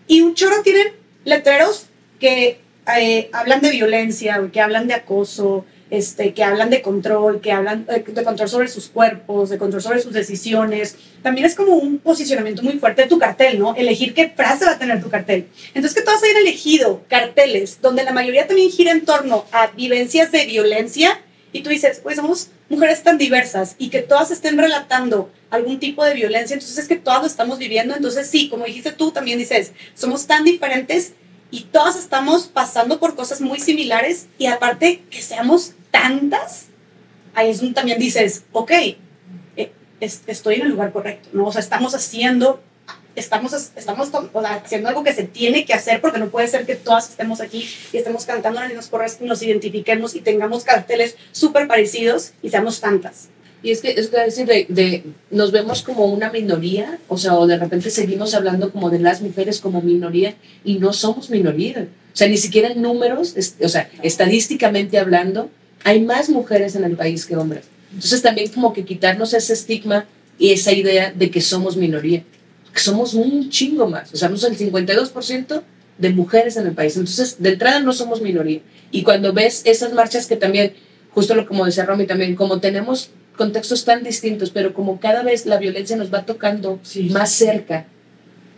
Y 0.08 0.22
un 0.22 0.34
chorro 0.36 0.62
tienen 0.64 0.88
letreros 1.24 1.88
que 2.20 2.60
eh, 2.98 3.30
hablan 3.34 3.62
de 3.62 3.72
violencia, 3.72 4.42
que 4.52 4.62
hablan 4.62 4.88
de 4.88 4.96
acoso, 4.96 5.66
este, 5.92 6.34
que 6.34 6.44
hablan 6.44 6.70
de 6.70 6.82
control, 6.82 7.42
que 7.42 7.52
hablan 7.52 7.86
eh, 7.90 8.04
de 8.08 8.24
control 8.24 8.50
sobre 8.50 8.68
sus 8.70 8.88
cuerpos, 8.88 9.50
de 9.50 9.58
control 9.58 9.82
sobre 9.82 10.02
sus 10.02 10.14
decisiones. 10.14 10.96
También 11.22 11.46
es 11.46 11.54
como 11.54 11.76
un 11.76 12.00
posicionamiento 12.00 12.64
muy 12.64 12.80
fuerte 12.80 13.04
de 13.04 13.08
tu 13.10 13.20
cartel, 13.20 13.60
¿no? 13.60 13.76
Elegir 13.76 14.14
qué 14.14 14.30
frase 14.30 14.66
va 14.66 14.72
a 14.72 14.80
tener 14.80 15.02
tu 15.02 15.10
cartel. 15.10 15.48
Entonces, 15.74 15.94
que 15.94 16.02
todas 16.02 16.24
hayan 16.24 16.38
elegido 16.38 17.04
carteles 17.08 17.80
donde 17.82 18.04
la 18.04 18.14
mayoría 18.14 18.48
también 18.48 18.72
gira 18.72 18.92
en 18.92 19.06
torno 19.06 19.46
a 19.52 19.68
vivencias 19.68 20.32
de 20.32 20.46
violencia 20.46 21.20
y 21.54 21.62
tú 21.62 21.70
dices, 21.70 22.00
pues 22.02 22.16
somos 22.16 22.50
mujeres 22.70 23.04
tan 23.04 23.18
diversas 23.18 23.76
y 23.78 23.90
que 23.90 24.02
todas 24.02 24.32
estén 24.32 24.58
relatando 24.58 25.32
algún 25.50 25.80
tipo 25.80 26.04
de 26.06 26.14
violencia, 26.14 26.54
entonces 26.54 26.78
es 26.78 26.88
que 26.88 26.96
todas 26.96 27.22
lo 27.22 27.28
estamos 27.28 27.60
viviendo, 27.60 27.96
entonces 27.96 28.28
sí, 28.28 28.48
como 28.50 28.66
dijiste 28.66 28.92
tú, 28.92 29.12
también 29.12 29.38
dices, 29.38 29.74
somos 29.94 30.28
tan 30.28 30.44
diferentes 30.46 31.14
y 31.52 31.64
todas 31.64 31.98
estamos 31.98 32.48
pasando 32.48 33.00
por 33.00 33.16
cosas 33.16 33.42
muy 33.42 33.60
similares 33.60 34.28
y 34.38 34.46
aparte 34.46 35.04
que 35.10 35.22
seamos 35.22 35.74
tantas, 35.92 36.68
ahí 37.34 37.50
es 37.50 37.62
también 37.74 38.00
dices, 38.00 38.44
ok, 38.54 38.72
eh, 39.58 39.72
es- 40.00 40.22
estoy 40.28 40.56
en 40.56 40.62
el 40.64 40.70
lugar 40.70 40.94
correcto, 40.94 41.30
¿no? 41.34 41.48
O 41.48 41.52
sea, 41.52 41.60
estamos 41.60 41.94
haciendo, 41.96 42.64
estamos, 43.16 43.54
estamos 43.76 44.10
o 44.14 44.42
sea, 44.42 44.56
haciendo 44.56 44.90
algo 44.90 45.04
que 45.04 45.14
se 45.14 45.24
tiene 45.24 45.66
que 45.66 45.74
hacer 45.74 46.02
porque 46.02 46.20
no 46.20 46.30
puede 46.30 46.48
ser 46.48 46.66
que 46.66 46.76
todas 46.76 47.10
estemos 47.10 47.42
aquí 47.42 47.68
y 47.92 47.98
estemos 47.98 48.26
cantando 48.26 48.60
las 48.60 48.70
mismas 48.70 48.88
correas 48.88 49.18
y 49.22 49.26
nos 49.26 49.42
identifiquemos 49.42 50.16
y 50.16 50.22
tengamos 50.22 50.64
carteles 50.64 51.16
súper 51.32 51.68
parecidos 51.68 52.32
y 52.42 52.50
seamos 52.50 52.80
tantas. 52.80 53.30
Y 53.64 53.70
es 53.72 53.82
que 53.82 53.92
es 53.92 54.10
decir, 54.10 54.48
de, 54.48 54.66
de- 54.70 55.04
nos 55.30 55.52
vemos 55.52 55.84
como 55.84 56.06
una 56.06 56.32
minoría, 56.32 56.98
o 57.08 57.18
sea, 57.18 57.36
o 57.36 57.46
de 57.46 57.58
repente 57.58 57.92
seguimos 57.92 58.34
hablando 58.34 58.72
como 58.72 58.90
de 58.90 58.98
las 59.00 59.22
mujeres 59.22 59.60
como 59.60 59.82
minoría 59.84 60.34
y 60.64 60.80
no 60.80 60.94
somos 60.94 61.30
minoría. 61.30 61.88
O 62.14 62.18
sea, 62.18 62.28
ni 62.28 62.38
siquiera 62.38 62.70
en 62.70 62.82
números, 62.82 63.38
es- 63.38 63.56
o 63.64 63.70
sea, 63.70 63.88
estadísticamente 64.02 64.98
hablando, 64.98 65.50
hay 65.84 66.00
más 66.02 66.30
mujeres 66.30 66.76
en 66.76 66.84
el 66.86 66.96
país 66.96 67.26
que 67.26 67.36
hombres. 67.36 67.66
Entonces 67.94 68.22
también 68.22 68.50
como 68.52 68.74
que 68.74 68.84
quitarnos 68.86 69.34
ese 69.34 69.54
estigma 69.54 70.06
esa 70.40 70.72
idea 70.72 71.12
de 71.12 71.30
que 71.30 71.42
somos 71.42 71.78
minoría, 71.78 72.24
somos 72.80 73.14
un 73.14 73.50
chingo 73.50 73.88
más, 73.88 74.14
o 74.14 74.18
sea, 74.18 74.30
somos 74.30 74.44
el 74.44 74.58
52% 74.58 75.62
de 75.98 76.10
mujeres 76.10 76.58
en 76.58 76.68
el 76.68 76.74
país, 76.74 76.96
entonces 76.96 77.36
de 77.40 77.50
entrada 77.50 77.80
no 77.80 77.94
somos 77.94 78.22
minoría. 78.22 78.62
Y 78.92 79.04
cuando 79.04 79.34
ves 79.34 79.62
esas 79.66 79.94
marchas 79.94 80.26
que 80.26 80.36
también, 80.36 80.74
justo 81.12 81.36
lo 81.36 81.46
como 81.46 81.66
decía 81.66 81.86
Romy 81.86 82.06
también, 82.06 82.36
como 82.36 82.60
tenemos 82.60 83.12
contextos 83.38 83.86
tan 83.86 84.04
distintos, 84.04 84.50
pero 84.52 84.74
como 84.74 85.00
cada 85.00 85.24
vez 85.24 85.46
la 85.46 85.58
violencia 85.58 85.96
nos 85.96 86.14
va 86.14 86.26
tocando 86.26 86.80
más 87.10 87.32
cerca, 87.32 87.86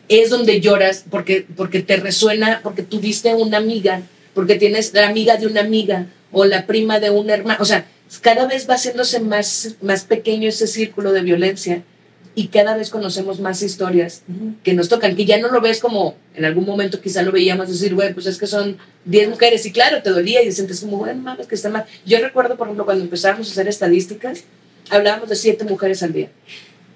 es 0.09 0.29
donde 0.29 0.59
lloras 0.61 1.05
porque, 1.09 1.45
porque 1.55 1.81
te 1.81 1.97
resuena, 1.97 2.59
porque 2.63 2.83
tuviste 2.83 3.33
una 3.33 3.57
amiga, 3.57 4.01
porque 4.33 4.55
tienes 4.55 4.93
la 4.93 5.07
amiga 5.07 5.37
de 5.37 5.47
una 5.47 5.61
amiga 5.61 6.07
o 6.31 6.45
la 6.45 6.65
prima 6.65 6.99
de 6.99 7.09
un 7.09 7.29
hermano, 7.29 7.59
o 7.61 7.65
sea, 7.65 7.85
cada 8.21 8.45
vez 8.47 8.69
va 8.69 8.75
haciéndose 8.75 9.19
más, 9.19 9.75
más 9.81 10.03
pequeño 10.03 10.49
ese 10.49 10.67
círculo 10.67 11.13
de 11.13 11.21
violencia 11.21 11.83
y 12.35 12.47
cada 12.47 12.75
vez 12.75 12.89
conocemos 12.89 13.39
más 13.39 13.61
historias 13.61 14.23
que 14.63 14.73
nos 14.73 14.89
tocan, 14.89 15.15
que 15.15 15.25
ya 15.25 15.37
no 15.37 15.49
lo 15.49 15.61
ves 15.61 15.79
como 15.79 16.15
en 16.35 16.45
algún 16.45 16.65
momento 16.65 16.99
quizá 16.99 17.21
lo 17.21 17.31
veíamos 17.31 17.67
decir, 17.67 17.93
güey, 17.93 18.13
pues 18.13 18.25
es 18.25 18.37
que 18.37 18.47
son 18.47 18.77
10 19.05 19.29
mujeres 19.29 19.65
y 19.65 19.71
claro, 19.71 20.01
te 20.01 20.09
dolía 20.09 20.41
y 20.41 20.51
sientes 20.51 20.79
como, 20.81 20.97
bueno, 20.97 21.21
mames, 21.21 21.45
que 21.45 21.53
está 21.53 21.69
mal. 21.69 21.85
Yo 22.05 22.17
recuerdo, 22.19 22.57
por 22.57 22.67
ejemplo, 22.67 22.85
cuando 22.85 23.03
empezamos 23.03 23.47
a 23.47 23.51
hacer 23.51 23.67
estadísticas, 23.67 24.45
hablábamos 24.89 25.29
de 25.29 25.35
7 25.35 25.63
mujeres 25.65 26.01
al 26.01 26.13
día. 26.13 26.29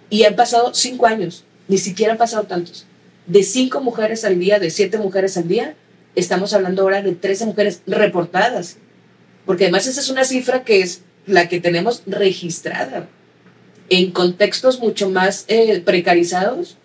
Y 0.09 0.23
han 0.23 0.35
pasado 0.35 0.73
5 0.73 1.05
años, 1.05 1.43
ni 1.67 1.77
siquiera 1.77 2.13
han 2.13 2.17
pasado 2.17 2.43
tantos. 2.43 2.85
De 3.27 3.43
5 3.43 3.79
mujeres 3.81 4.25
al 4.25 4.39
día, 4.39 4.57
de 4.57 4.71
7 4.71 4.97
mujeres 4.97 5.37
al 5.37 5.47
día, 5.47 5.75
estamos 6.15 6.53
hablando 6.53 6.81
ahora 6.81 7.03
de 7.03 7.13
13 7.13 7.45
mujeres 7.45 7.81
reportadas, 7.85 8.77
porque 9.45 9.65
además 9.65 9.85
esa 9.85 10.01
es 10.01 10.09
una 10.09 10.23
cifra 10.23 10.63
que 10.63 10.81
es 10.81 11.01
la 11.27 11.47
que 11.47 11.59
tenemos 11.59 12.01
registrada 12.07 13.07
en 13.89 14.11
contextos 14.11 14.79
mucho 14.79 15.09
más 15.09 15.45
eh, 15.47 15.81
precarizados, 15.83 16.77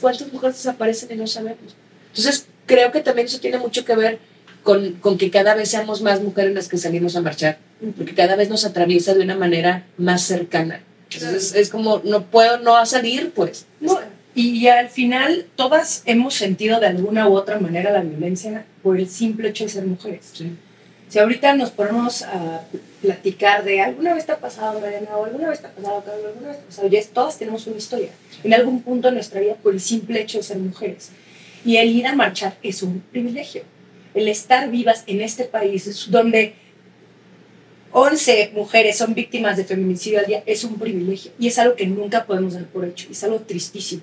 ¿cuántas 0.00 0.32
mujeres 0.32 0.56
desaparecen 0.56 1.10
y 1.12 1.16
no 1.16 1.26
sabemos? 1.26 1.76
Entonces, 2.08 2.46
creo 2.66 2.92
que 2.92 3.00
también 3.00 3.26
eso 3.26 3.40
tiene 3.40 3.58
mucho 3.58 3.84
que 3.84 3.96
ver 3.96 4.18
con, 4.62 4.92
con, 4.94 5.18
que 5.18 5.30
cada 5.30 5.54
vez 5.54 5.70
seamos 5.70 6.02
más 6.02 6.20
mujeres 6.20 6.54
las 6.54 6.68
que 6.68 6.78
salimos 6.78 7.16
a 7.16 7.20
marchar, 7.20 7.58
porque 7.96 8.14
cada 8.14 8.36
vez 8.36 8.48
nos 8.48 8.64
atraviesa 8.64 9.14
de 9.14 9.22
una 9.22 9.36
manera 9.36 9.86
más 9.96 10.22
cercana. 10.22 10.80
Entonces, 11.10 11.54
es 11.54 11.70
como, 11.70 12.02
no 12.04 12.26
puedo 12.26 12.58
no 12.58 12.84
salir, 12.84 13.30
pues. 13.34 13.66
y, 14.34 14.50
y 14.50 14.68
al 14.68 14.90
final, 14.90 15.46
todas 15.56 16.02
hemos 16.04 16.34
sentido 16.34 16.80
de 16.80 16.86
alguna 16.86 17.28
u 17.28 17.34
otra 17.34 17.58
manera 17.58 17.90
la 17.90 18.02
violencia 18.02 18.66
por 18.82 18.98
el 18.98 19.08
simple 19.08 19.48
hecho 19.48 19.64
de 19.64 19.70
ser 19.70 19.86
mujeres. 19.86 20.30
Sí. 20.34 20.52
Si 21.08 21.18
ahorita 21.18 21.54
nos 21.54 21.70
ponemos 21.70 22.22
a 22.22 22.62
platicar 23.00 23.64
de 23.64 23.80
alguna 23.80 24.14
vez 24.14 24.26
te 24.26 24.32
ha 24.32 24.38
pasado, 24.38 24.80
Mariana, 24.80 25.16
o 25.16 25.24
alguna 25.24 25.50
vez 25.50 25.60
te 25.60 25.66
ha 25.66 25.70
pasado, 25.70 26.02
Carlos, 26.04 26.26
alguna 26.26 26.48
vez 26.48 26.58
te 26.58 26.62
ha 26.62 26.66
pasado, 26.66 26.88
ya 26.88 27.00
todas 27.12 27.38
tenemos 27.38 27.66
una 27.66 27.76
historia. 27.76 28.10
En 28.42 28.54
algún 28.54 28.82
punto 28.82 29.08
de 29.08 29.14
nuestra 29.14 29.40
vida 29.40 29.54
por 29.54 29.72
el 29.72 29.80
simple 29.80 30.20
hecho 30.20 30.38
de 30.38 30.44
ser 30.44 30.58
mujeres. 30.58 31.10
Y 31.64 31.76
el 31.76 31.90
ir 31.90 32.06
a 32.06 32.14
marchar 32.14 32.56
es 32.62 32.82
un 32.82 33.00
privilegio. 33.00 33.62
El 34.14 34.28
estar 34.28 34.70
vivas 34.70 35.04
en 35.06 35.20
este 35.20 35.44
país 35.44 36.08
donde 36.10 36.54
11 37.92 38.52
mujeres 38.54 38.96
son 38.96 39.14
víctimas 39.14 39.56
de 39.56 39.64
feminicidio 39.64 40.20
al 40.20 40.26
día 40.26 40.42
es 40.46 40.64
un 40.64 40.78
privilegio. 40.78 41.32
Y 41.38 41.48
es 41.48 41.58
algo 41.58 41.74
que 41.74 41.86
nunca 41.86 42.26
podemos 42.26 42.54
dar 42.54 42.66
por 42.66 42.84
hecho. 42.84 43.08
Es 43.10 43.22
algo 43.24 43.40
tristísimo. 43.40 44.02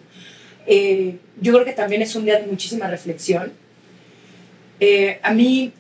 Eh, 0.68 1.18
yo 1.40 1.54
creo 1.54 1.66
que 1.66 1.74
también 1.74 2.02
es 2.02 2.16
un 2.16 2.25
día 2.25 2.40
de 2.40 2.48
muchísima 2.48 2.88
reflexión. 2.88 3.54
Eh, 4.80 5.20
a 5.22 5.34
mí 5.34 5.72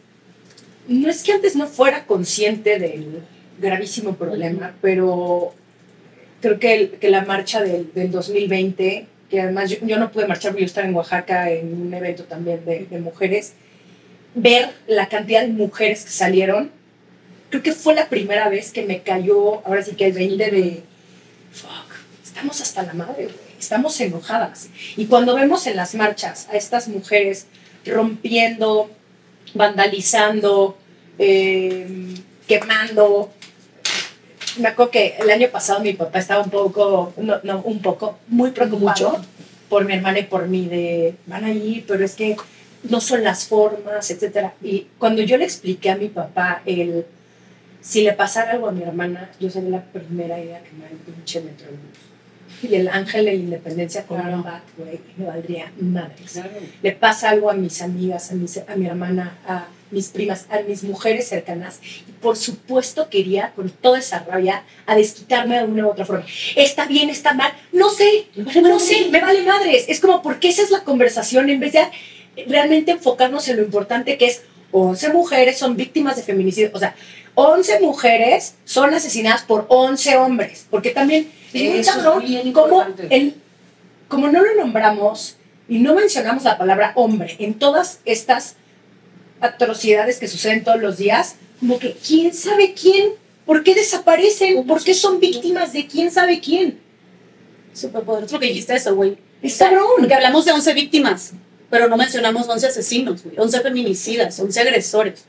no 0.87 1.09
es 1.09 1.23
que 1.23 1.33
antes 1.33 1.55
no 1.55 1.67
fuera 1.67 2.05
consciente 2.05 2.79
del 2.79 3.23
gravísimo 3.59 4.15
problema, 4.15 4.75
pero 4.81 5.53
creo 6.41 6.59
que, 6.59 6.97
que 6.99 7.09
la 7.09 7.25
marcha 7.25 7.61
del, 7.61 7.91
del, 7.93 8.11
2020, 8.11 9.07
que 9.29 9.41
además 9.41 9.69
yo, 9.69 9.97
no 9.97 10.11
pude 10.11 10.27
marchar 10.27 10.51
porque 10.51 10.63
yo 10.63 10.67
estaba 10.67 10.87
en 10.87 10.95
Oaxaca 10.95 11.49
en 11.49 11.81
un 11.81 11.93
evento 11.93 12.23
también 12.25 12.63
de, 12.65 12.85
de, 12.85 12.99
mujeres, 12.99 13.53
ver 14.35 14.69
la 14.87 15.07
cantidad 15.07 15.41
de 15.41 15.47
mujeres 15.47 16.03
que 16.03 16.11
salieron, 16.11 16.71
creo 17.49 17.63
que 17.63 17.71
fue 17.71 17.95
la 17.95 18.09
primera 18.09 18.49
vez 18.49 18.71
que 18.71 18.85
me 18.85 19.01
cayó, 19.01 19.65
ahora 19.65 19.81
sí 19.81 19.95
que 19.95 20.07
el 20.07 20.13
20 20.13 20.51
de, 20.51 20.83
fuck, 21.51 21.95
estamos 22.23 22.61
hasta 22.61 22.83
la 22.83 22.93
madre, 22.93 23.29
estamos 23.59 23.99
enojadas. 24.01 24.69
Y 24.97 25.05
cuando 25.05 25.35
vemos 25.35 25.65
en 25.67 25.77
las 25.77 25.95
marchas 25.95 26.47
a 26.51 26.57
estas 26.57 26.87
mujeres 26.87 27.47
rompiendo, 27.85 28.91
vandalizando, 29.55 30.77
eh, 31.17 32.13
quemando. 32.47 33.31
Me 34.57 34.69
acuerdo 34.69 34.91
que 34.91 35.15
el 35.19 35.29
año 35.31 35.49
pasado 35.49 35.79
mi 35.79 35.93
papá 35.93 36.19
estaba 36.19 36.43
un 36.43 36.49
poco, 36.49 37.13
no, 37.17 37.39
no 37.43 37.61
un 37.61 37.81
poco, 37.81 38.19
muy 38.27 38.51
preocupado 38.51 39.09
Mucho. 39.09 39.25
por 39.67 39.85
mi 39.85 39.93
hermana 39.93 40.19
y 40.19 40.23
por 40.23 40.47
mí, 40.47 40.67
de 40.67 41.15
van 41.25 41.43
a 41.43 41.51
ir, 41.51 41.85
pero 41.87 42.05
es 42.05 42.15
que 42.15 42.37
no 42.83 43.01
son 43.01 43.23
las 43.23 43.47
formas, 43.47 44.09
etc. 44.11 44.51
Y 44.61 44.87
cuando 44.99 45.23
yo 45.23 45.37
le 45.37 45.45
expliqué 45.45 45.89
a 45.89 45.97
mi 45.97 46.07
papá 46.07 46.61
el, 46.65 47.05
si 47.81 48.03
le 48.03 48.13
pasara 48.13 48.51
algo 48.51 48.67
a 48.67 48.71
mi 48.71 48.83
hermana, 48.83 49.31
yo 49.39 49.49
sería 49.49 49.69
la 49.71 49.83
primera 49.83 50.39
idea 50.39 50.61
que 50.61 50.71
me 50.71 50.85
el 50.85 50.97
pinche 50.97 51.41
metrobús 51.41 52.14
y 52.69 52.75
el 52.75 52.87
ángel 52.89 53.25
de 53.25 53.31
la 53.31 53.37
independencia 53.37 54.05
con 54.05 54.19
claro. 54.19 54.37
un 54.37 54.43
bat, 54.43 54.63
güey, 54.77 54.99
me 55.17 55.25
valdría 55.25 55.71
madres. 55.79 56.33
Claro. 56.33 56.49
Le 56.81 56.91
pasa 56.91 57.29
algo 57.29 57.49
a 57.49 57.53
mis 57.53 57.81
amigas, 57.81 58.31
a, 58.31 58.35
mis, 58.35 58.57
a 58.57 58.75
mi 58.75 58.85
hermana, 58.85 59.37
a 59.47 59.67
mis 59.91 60.09
primas, 60.09 60.47
a 60.49 60.59
mis 60.61 60.83
mujeres 60.83 61.27
cercanas. 61.27 61.79
Y 62.07 62.11
por 62.13 62.37
supuesto 62.37 63.09
quería, 63.09 63.51
con 63.55 63.69
toda 63.69 63.99
esa 63.99 64.19
rabia, 64.19 64.63
a 64.85 64.95
desquitarme 64.95 65.57
de 65.57 65.65
una 65.65 65.85
u 65.85 65.89
otra 65.89 66.05
forma. 66.05 66.25
¿Está 66.55 66.85
bien, 66.85 67.09
está 67.09 67.33
mal? 67.33 67.53
No 67.71 67.89
sé, 67.89 68.27
no 68.35 68.79
sé, 68.79 69.07
me 69.09 69.21
vale 69.21 69.41
madres. 69.43 69.85
Es 69.87 69.99
como, 69.99 70.21
porque 70.21 70.49
esa 70.49 70.63
es 70.63 70.71
la 70.71 70.83
conversación 70.83 71.49
en 71.49 71.59
vez 71.59 71.73
de 71.73 71.81
realmente 72.47 72.91
enfocarnos 72.91 73.47
en 73.47 73.57
lo 73.57 73.63
importante 73.63 74.17
que 74.17 74.27
es 74.27 74.43
11 74.71 75.13
mujeres 75.13 75.57
son 75.57 75.77
víctimas 75.77 76.17
de 76.17 76.23
feminicidio. 76.23 76.71
O 76.73 76.79
sea, 76.79 76.95
11 77.35 77.79
mujeres 77.79 78.55
son 78.65 78.93
asesinadas 78.93 79.43
por 79.43 79.65
11 79.69 80.17
hombres. 80.17 80.67
Porque 80.69 80.91
también 80.91 81.31
es 81.55 81.87
cabrón 81.87 82.23
como, 82.51 82.85
el, 83.09 83.35
como 84.07 84.27
no 84.27 84.41
lo 84.43 84.55
nombramos 84.55 85.37
y 85.67 85.79
no 85.79 85.95
mencionamos 85.95 86.43
la 86.43 86.57
palabra 86.57 86.91
hombre 86.95 87.35
en 87.39 87.55
todas 87.55 87.99
estas 88.05 88.55
atrocidades 89.41 90.19
que 90.19 90.27
suceden 90.27 90.63
todos 90.63 90.79
los 90.79 90.97
días, 90.97 91.35
como 91.59 91.79
que 91.79 91.93
quién 91.93 92.33
sabe 92.33 92.73
quién, 92.73 93.11
por 93.45 93.63
qué 93.63 93.75
desaparecen, 93.75 94.65
por 94.65 94.83
qué 94.83 94.93
son 94.93 95.19
víctimas 95.19 95.73
de 95.73 95.87
quién 95.87 96.11
sabe 96.11 96.39
quién. 96.39 96.79
Súper 97.73 98.03
poderoso 98.03 98.35
lo 98.35 98.39
que 98.39 98.47
dijiste 98.47 98.75
eso, 98.75 98.95
güey. 98.95 99.17
Es 99.41 99.57
cabrón. 99.57 99.85
Porque 99.97 100.13
hablamos 100.13 100.45
de 100.45 100.53
11 100.53 100.73
víctimas, 100.73 101.33
pero 101.69 101.87
no 101.87 101.97
mencionamos 101.97 102.47
11 102.47 102.67
asesinos, 102.67 103.23
güey, 103.23 103.35
11 103.37 103.61
feminicidas, 103.61 104.39
11 104.39 104.59
agresores. 104.61 105.25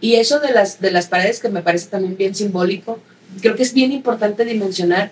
Y 0.00 0.14
eso 0.14 0.40
de 0.40 0.52
las, 0.52 0.80
de 0.80 0.90
las 0.90 1.06
paredes 1.06 1.40
que 1.40 1.48
me 1.48 1.62
parece 1.62 1.88
también 1.88 2.16
bien 2.16 2.34
simbólico, 2.34 2.98
creo 3.40 3.54
que 3.56 3.62
es 3.62 3.72
bien 3.72 3.92
importante 3.92 4.44
dimensionar 4.44 5.10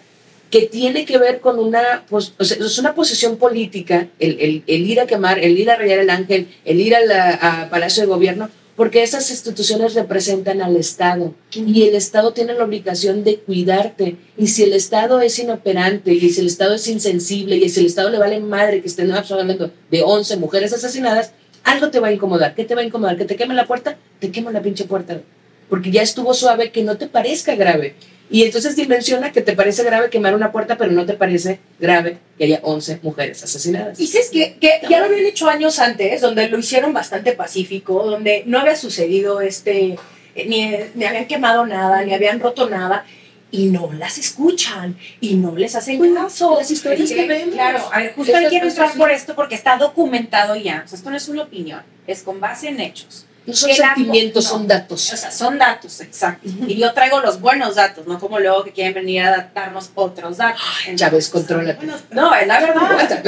que 0.50 0.62
tiene 0.62 1.04
que 1.04 1.18
ver 1.18 1.40
con 1.40 1.58
una, 1.58 2.04
pues, 2.08 2.32
o 2.38 2.44
sea, 2.44 2.56
es 2.58 2.78
una 2.78 2.94
posición 2.94 3.36
política, 3.36 4.08
el, 4.18 4.40
el, 4.40 4.64
el, 4.66 4.86
ir 4.86 5.00
a 5.00 5.06
quemar, 5.06 5.38
el 5.38 5.58
ir 5.58 5.70
a 5.70 5.76
rayar 5.76 5.98
el 5.98 6.10
ángel, 6.10 6.48
el 6.64 6.80
ir 6.80 6.94
a, 6.94 7.00
la, 7.04 7.34
a 7.34 7.70
Palacio 7.70 8.02
de 8.02 8.08
Gobierno, 8.08 8.48
porque 8.78 9.02
esas 9.02 9.28
instituciones 9.30 9.94
representan 9.94 10.62
al 10.62 10.76
Estado 10.76 11.34
y 11.52 11.88
el 11.88 11.96
Estado 11.96 12.32
tiene 12.32 12.54
la 12.54 12.62
obligación 12.62 13.24
de 13.24 13.38
cuidarte. 13.38 14.16
Y 14.36 14.46
si 14.46 14.62
el 14.62 14.72
Estado 14.72 15.20
es 15.20 15.36
inoperante 15.40 16.14
y 16.14 16.30
si 16.30 16.40
el 16.40 16.46
Estado 16.46 16.74
es 16.74 16.86
insensible 16.86 17.56
y 17.56 17.68
si 17.68 17.80
el 17.80 17.86
Estado 17.86 18.08
le 18.08 18.18
vale 18.18 18.38
madre 18.38 18.80
que 18.80 18.86
estén 18.86 19.10
hablando 19.10 19.72
de 19.90 20.02
11 20.02 20.36
mujeres 20.36 20.72
asesinadas, 20.72 21.32
algo 21.64 21.90
te 21.90 21.98
va 21.98 22.06
a 22.06 22.12
incomodar. 22.12 22.54
¿Qué 22.54 22.64
te 22.64 22.76
va 22.76 22.82
a 22.82 22.84
incomodar? 22.84 23.16
¿Que 23.16 23.24
te 23.24 23.34
quemen 23.34 23.56
la 23.56 23.66
puerta? 23.66 23.98
Te 24.20 24.30
quemo 24.30 24.52
la 24.52 24.62
pinche 24.62 24.84
puerta. 24.84 25.20
Porque 25.68 25.90
ya 25.90 26.02
estuvo 26.02 26.32
suave 26.32 26.70
que 26.70 26.84
no 26.84 26.96
te 26.96 27.08
parezca 27.08 27.56
grave. 27.56 27.96
Y 28.30 28.42
entonces 28.42 28.76
dimensiona 28.76 29.32
que 29.32 29.40
te 29.40 29.54
parece 29.54 29.82
grave 29.82 30.10
quemar 30.10 30.34
una 30.34 30.52
puerta, 30.52 30.76
pero 30.76 30.92
no 30.92 31.06
te 31.06 31.14
parece 31.14 31.60
grave 31.78 32.18
que 32.36 32.44
haya 32.44 32.60
11 32.62 33.00
mujeres 33.02 33.42
asesinadas. 33.42 33.98
Y 33.98 34.06
si 34.06 34.18
es 34.18 34.30
que, 34.30 34.56
que 34.60 34.80
ya 34.88 35.00
lo 35.00 35.06
habían 35.06 35.24
hecho 35.24 35.48
años 35.48 35.78
antes, 35.78 36.20
donde 36.20 36.48
lo 36.48 36.58
hicieron 36.58 36.92
bastante 36.92 37.32
pacífico, 37.32 38.04
donde 38.04 38.42
no 38.46 38.58
había 38.58 38.76
sucedido 38.76 39.40
este, 39.40 39.96
ni, 40.34 40.70
ni 40.94 41.04
habían 41.04 41.26
quemado 41.26 41.66
nada, 41.66 42.04
ni 42.04 42.12
habían 42.12 42.38
roto 42.40 42.68
nada, 42.68 43.06
y 43.50 43.66
no 43.66 43.90
las 43.92 44.18
escuchan, 44.18 44.96
y 45.20 45.34
no 45.36 45.56
les 45.56 45.74
hacen 45.74 45.98
Pues, 45.98 46.12
caso. 46.12 46.56
Las 46.58 46.70
historias 46.70 47.10
que 47.10 47.26
vemos. 47.26 47.54
Claro, 47.54 47.88
a 47.92 47.98
ver, 47.98 48.14
justo 48.14 48.32
quiero 48.48 48.68
entrar 48.68 48.92
por 48.94 49.10
esto 49.10 49.34
porque 49.34 49.54
está 49.54 49.78
documentado 49.78 50.54
ya. 50.54 50.82
O 50.84 50.88
sea, 50.88 50.98
esto 50.98 51.10
no 51.10 51.16
es 51.16 51.28
una 51.28 51.44
opinión, 51.44 51.82
es 52.06 52.22
con 52.22 52.40
base 52.40 52.68
en 52.68 52.80
hechos. 52.80 53.24
No 53.48 53.54
son 53.54 53.72
sentimientos, 53.72 54.44
no. 54.44 54.50
son 54.50 54.68
datos. 54.68 55.10
O 55.10 55.16
sea, 55.16 55.30
son 55.30 55.56
datos, 55.56 56.02
exacto. 56.02 56.50
Y 56.66 56.76
yo 56.76 56.92
traigo 56.92 57.20
los 57.20 57.40
buenos 57.40 57.76
datos, 57.76 58.06
no 58.06 58.18
como 58.20 58.38
luego 58.38 58.62
que 58.62 58.72
quieren 58.72 58.92
venir 58.92 59.22
a 59.22 59.50
darnos 59.54 59.90
otros 59.94 60.36
datos. 60.36 60.60
Chávez, 60.96 61.30
contrólate. 61.30 61.86
No, 62.10 62.34
es 62.34 62.46
la 62.46 62.60
verdad. 62.60 63.22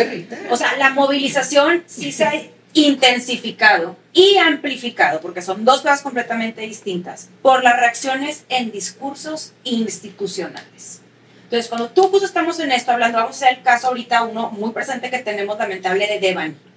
O 0.50 0.56
sea, 0.58 0.76
la 0.76 0.90
movilización 0.90 1.84
sí 1.86 2.12
se 2.12 2.24
ha 2.24 2.34
intensificado 2.74 3.96
y 4.12 4.36
amplificado, 4.36 5.22
porque 5.22 5.40
son 5.40 5.64
dos 5.64 5.80
cosas 5.80 6.02
completamente 6.02 6.60
distintas, 6.60 7.30
por 7.40 7.64
las 7.64 7.80
reacciones 7.80 8.44
en 8.50 8.70
discursos 8.70 9.54
institucionales. 9.64 11.00
Entonces, 11.44 11.68
cuando 11.70 11.88
tú 11.88 12.02
justo 12.08 12.26
estamos 12.26 12.60
en 12.60 12.72
esto 12.72 12.92
hablando, 12.92 13.16
vamos 13.16 13.36
a 13.36 13.46
hacer 13.46 13.58
el 13.58 13.64
caso 13.64 13.88
ahorita 13.88 14.24
uno 14.24 14.50
muy 14.50 14.72
presente 14.72 15.08
que 15.08 15.20
tenemos 15.20 15.58
lamentable 15.58 16.06
de 16.06 16.20
Devan. 16.20 16.69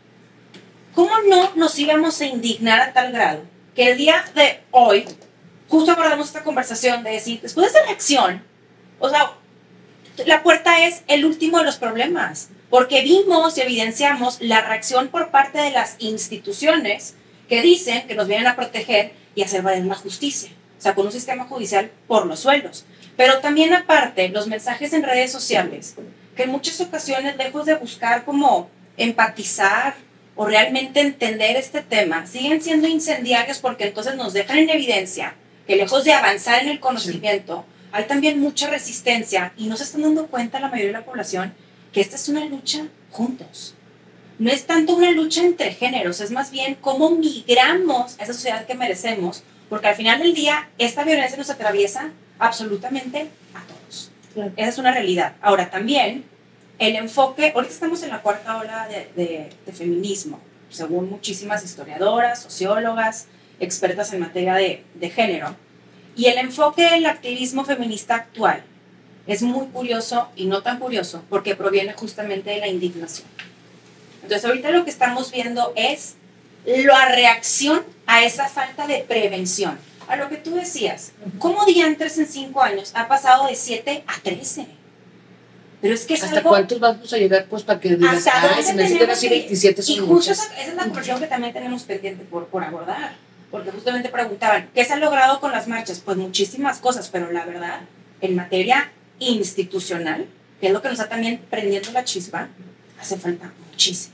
¿Cómo 0.94 1.12
no 1.28 1.56
nos 1.56 1.78
íbamos 1.80 2.22
a 2.22 2.26
indignar 2.26 2.80
a 2.80 2.94
tal 2.94 3.12
grado 3.12 3.42
que 3.76 3.92
el 3.92 3.98
día 3.98 4.24
de 4.36 4.60
hoy, 4.70 5.06
justo 5.68 5.92
abordamos 5.92 6.28
esta 6.28 6.44
conversación 6.44 7.04
de 7.04 7.12
decir, 7.12 7.42
después 7.42 7.66
de 7.74 7.80
esa 7.80 7.88
reacción, 7.88 8.44
o 9.00 9.10
sea, 9.10 9.32
la 10.28 10.44
puerta 10.44 10.86
es 10.86 11.02
el 11.08 11.26
último 11.26 11.58
de 11.58 11.64
los 11.64 11.78
problemas, 11.78 12.50
porque 12.70 13.02
vimos 13.02 13.58
y 13.58 13.62
evidenciamos 13.62 14.40
la 14.42 14.62
reacción 14.62 15.08
por 15.08 15.32
parte 15.32 15.58
de 15.58 15.72
las 15.72 15.96
instituciones 15.98 17.16
que 17.50 17.64
dicen 17.64 18.08
que 18.08 18.14
nos 18.14 18.28
vienen 18.28 18.46
a 18.46 18.56
proteger 18.56 19.14
y 19.34 19.42
hacer 19.42 19.64
valer 19.64 19.86
la 19.86 19.96
justicia, 19.96 20.52
o 20.78 20.82
sea, 20.82 20.94
con 20.94 21.08
un 21.08 21.12
sistema 21.12 21.46
judicial 21.46 21.90
por 22.08 22.28
los 22.28 22.42
suelos. 22.42 22.86
Pero 23.18 23.40
también 23.40 23.74
aparte, 23.74 24.30
los 24.30 24.46
mensajes 24.46 24.94
en 24.94 25.02
redes 25.02 25.32
sociales, 25.32 25.96
que 26.36 26.44
en 26.44 26.52
muchas 26.52 26.80
ocasiones, 26.82 27.36
lejos 27.38 27.66
de 27.66 27.76
buscar 27.76 28.26
como 28.26 28.70
empatizar 28.96 29.96
o 30.36 30.46
realmente 30.46 31.00
entender 31.00 31.56
este 31.56 31.82
tema, 31.82 32.26
siguen 32.26 32.62
siendo 32.62 32.88
incendiarios 32.88 33.60
porque 33.60 33.86
entonces 33.86 34.16
nos 34.16 34.34
dejan 34.34 34.58
en 34.58 34.70
evidencia 34.70 35.36
que 35.68 35.76
lejos 35.76 36.04
de 36.04 36.14
avanzar 36.14 36.62
en 36.62 36.70
el 36.70 36.80
conocimiento, 36.80 37.66
hay 37.92 38.06
también 38.06 38.40
mucha 38.40 38.70
resistencia 38.70 39.54
y 39.56 39.68
no 39.68 39.78
se 39.78 39.84
están 39.84 40.02
dando 40.02 40.28
cuenta 40.28 40.60
la 40.60 40.68
mayoría 40.68 40.88
de 40.88 41.00
la 41.00 41.06
población 41.06 41.54
que 41.92 42.02
esta 42.02 42.16
es 42.16 42.28
una 42.28 42.46
lucha 42.46 42.88
juntos. 43.12 43.76
No 44.40 44.52
es 44.52 44.66
tanto 44.66 44.96
una 44.96 45.12
lucha 45.12 45.42
entre 45.42 45.74
géneros, 45.74 46.20
es 46.20 46.32
más 46.32 46.50
bien 46.50 46.76
cómo 46.82 47.12
migramos 47.12 48.20
a 48.20 48.24
esa 48.24 48.34
sociedad 48.34 48.66
que 48.66 48.74
merecemos, 48.74 49.44
porque 49.70 49.88
al 49.88 49.96
final 49.96 50.20
del 50.20 50.34
día 50.34 50.70
esta 50.80 51.04
violencia 51.04 51.38
nos 51.38 51.52
atraviesa 51.52 52.10
absolutamente 52.40 53.30
a 53.54 53.62
todos. 53.68 54.10
Claro. 54.34 54.52
Esa 54.58 54.70
es 54.70 54.78
una 54.80 54.92
realidad. 54.92 55.36
Ahora 55.40 55.70
también, 55.70 56.26
el 56.84 56.96
enfoque, 56.98 57.54
ahorita 57.56 57.74
estamos 57.74 58.04
en 58.04 58.10
la 58.10 58.22
cuarta 58.22 58.58
ola 58.58 58.88
de, 58.88 59.50
feminismo, 59.74 60.40
según 60.70 61.10
muchísimas 61.10 61.64
historiadoras, 61.64 62.44
sociólogas, 62.44 63.28
expertas 63.60 64.12
en 64.14 64.20
materia 64.20 64.56
de, 64.56 64.84
de 64.94 65.10
género, 65.10 65.56
y 66.16 66.26
el 66.26 66.38
enfoque 66.38 66.90
del 66.90 67.06
activismo 67.06 67.64
feminista 67.64 68.16
actual 68.16 68.64
es 69.26 69.42
muy 69.42 69.68
curioso 69.68 70.28
y 70.36 70.46
no 70.46 70.62
tan 70.62 70.80
curioso 70.80 71.24
porque 71.30 71.56
proviene 71.56 71.94
justamente 71.94 72.52
de 72.52 72.58
la 72.58 72.68
indignación. 72.68 73.28
Entonces 74.22 74.46
ahorita 74.46 74.72
lo 74.72 74.84
que 74.84 74.90
estamos 74.90 75.32
viendo 75.32 75.74
es 75.76 76.16
la 76.66 77.10
reacción 77.10 77.84
a 78.06 78.24
esa 78.24 78.48
falta 78.50 78.88
de 78.88 79.00
prevención. 79.08 79.80
A 80.08 80.18
lo 80.18 80.28
que 80.30 80.36
tú 80.36 80.56
decías, 80.56 81.14
¿cómo 81.40 81.66
diantres 81.66 82.18
en 82.18 82.28
cinco 82.28 82.62
años 82.62 82.92
ha 82.94 83.08
pasado 83.08 83.48
de 83.48 83.56
7 83.56 84.04
a 84.06 84.22
13? 84.22 84.68
Pero 85.84 85.96
es 85.96 86.06
que 86.06 86.14
es 86.14 86.24
¿Hasta 86.24 86.38
algo... 86.38 86.50
cuántos 86.50 86.80
vamos 86.80 87.12
a 87.12 87.18
llegar 87.18 87.46
pues 87.50 87.62
para 87.64 87.78
que 87.78 87.90
digas, 87.98 88.16
¿Hasta 88.26 88.42
ay, 88.42 88.48
dónde 88.48 88.64
se 88.64 88.74
me 88.74 88.84
hace 88.84 88.94
que 88.94 89.00
tenemos 89.00 89.18
así 89.18 89.28
que- 89.28 89.36
27 89.36 89.82
Y 89.86 89.98
justo 89.98 90.32
esa, 90.32 90.44
esa 90.46 90.62
es 90.62 90.76
la 90.76 90.84
conversación 90.84 91.20
que 91.20 91.28
también 91.28 91.52
tenemos 91.54 91.84
pendiente 91.84 92.24
por, 92.24 92.48
por 92.48 92.64
abordar. 92.64 93.16
Porque 93.52 93.70
justamente 93.72 94.08
preguntaban, 94.08 94.70
¿qué 94.74 94.86
se 94.86 94.94
ha 94.94 94.96
logrado 94.96 95.42
con 95.42 95.52
las 95.52 95.68
marchas? 95.68 96.00
Pues 96.00 96.16
muchísimas 96.16 96.80
cosas, 96.80 97.10
pero 97.12 97.30
la 97.34 97.44
verdad, 97.46 97.82
en 98.22 98.34
materia 98.38 98.92
institucional, 99.20 100.26
que 100.62 100.68
es 100.68 100.74
lo 100.74 100.82
que 100.82 100.88
nos 100.88 100.98
está 101.00 101.10
también 101.10 101.42
prendiendo 101.50 101.92
la 101.92 102.06
chispa, 102.06 102.48
hace 103.00 103.18
falta 103.18 103.52
muchísimo. 103.70 104.14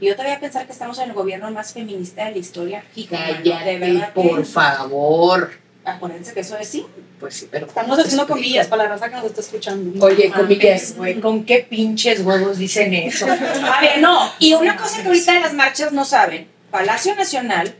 Y 0.00 0.06
yo 0.06 0.16
todavía 0.16 0.40
pensar 0.40 0.64
que 0.66 0.72
estamos 0.72 0.98
en 0.98 1.10
el 1.10 1.12
gobierno 1.14 1.50
más 1.50 1.74
feminista 1.74 2.24
de 2.24 2.32
la 2.32 2.38
historia. 2.38 2.82
Mano, 3.10 3.64
de 3.64 3.78
verdad 3.78 4.12
por 4.14 4.38
que- 4.38 4.44
favor. 4.46 5.52
Acuérdense 5.84 6.32
que 6.32 6.40
eso 6.40 6.56
es 6.58 6.68
sí. 6.68 6.86
Pues 7.18 7.34
sí, 7.34 7.48
pero... 7.50 7.66
Estamos 7.66 7.98
haciendo 7.98 8.26
comillas 8.26 8.66
para 8.68 8.84
la 8.84 8.88
raza 8.90 9.08
que 9.08 9.16
nos 9.16 9.24
está 9.26 9.40
escuchando. 9.40 10.04
Oye, 10.04 10.28
Mames, 10.28 10.42
comillas. 10.42 10.96
güey, 10.96 11.20
¿con 11.20 11.44
qué 11.44 11.66
pinches 11.68 12.20
huevos 12.20 12.58
dicen 12.58 12.92
eso? 12.94 13.26
A 13.30 13.80
ver, 13.80 14.00
no. 14.00 14.32
Y 14.38 14.54
una 14.54 14.76
cosa 14.76 15.02
que 15.02 15.08
ahorita 15.08 15.36
en 15.36 15.42
las 15.42 15.52
marchas 15.54 15.92
no 15.92 16.04
saben, 16.04 16.48
Palacio 16.70 17.14
Nacional 17.14 17.74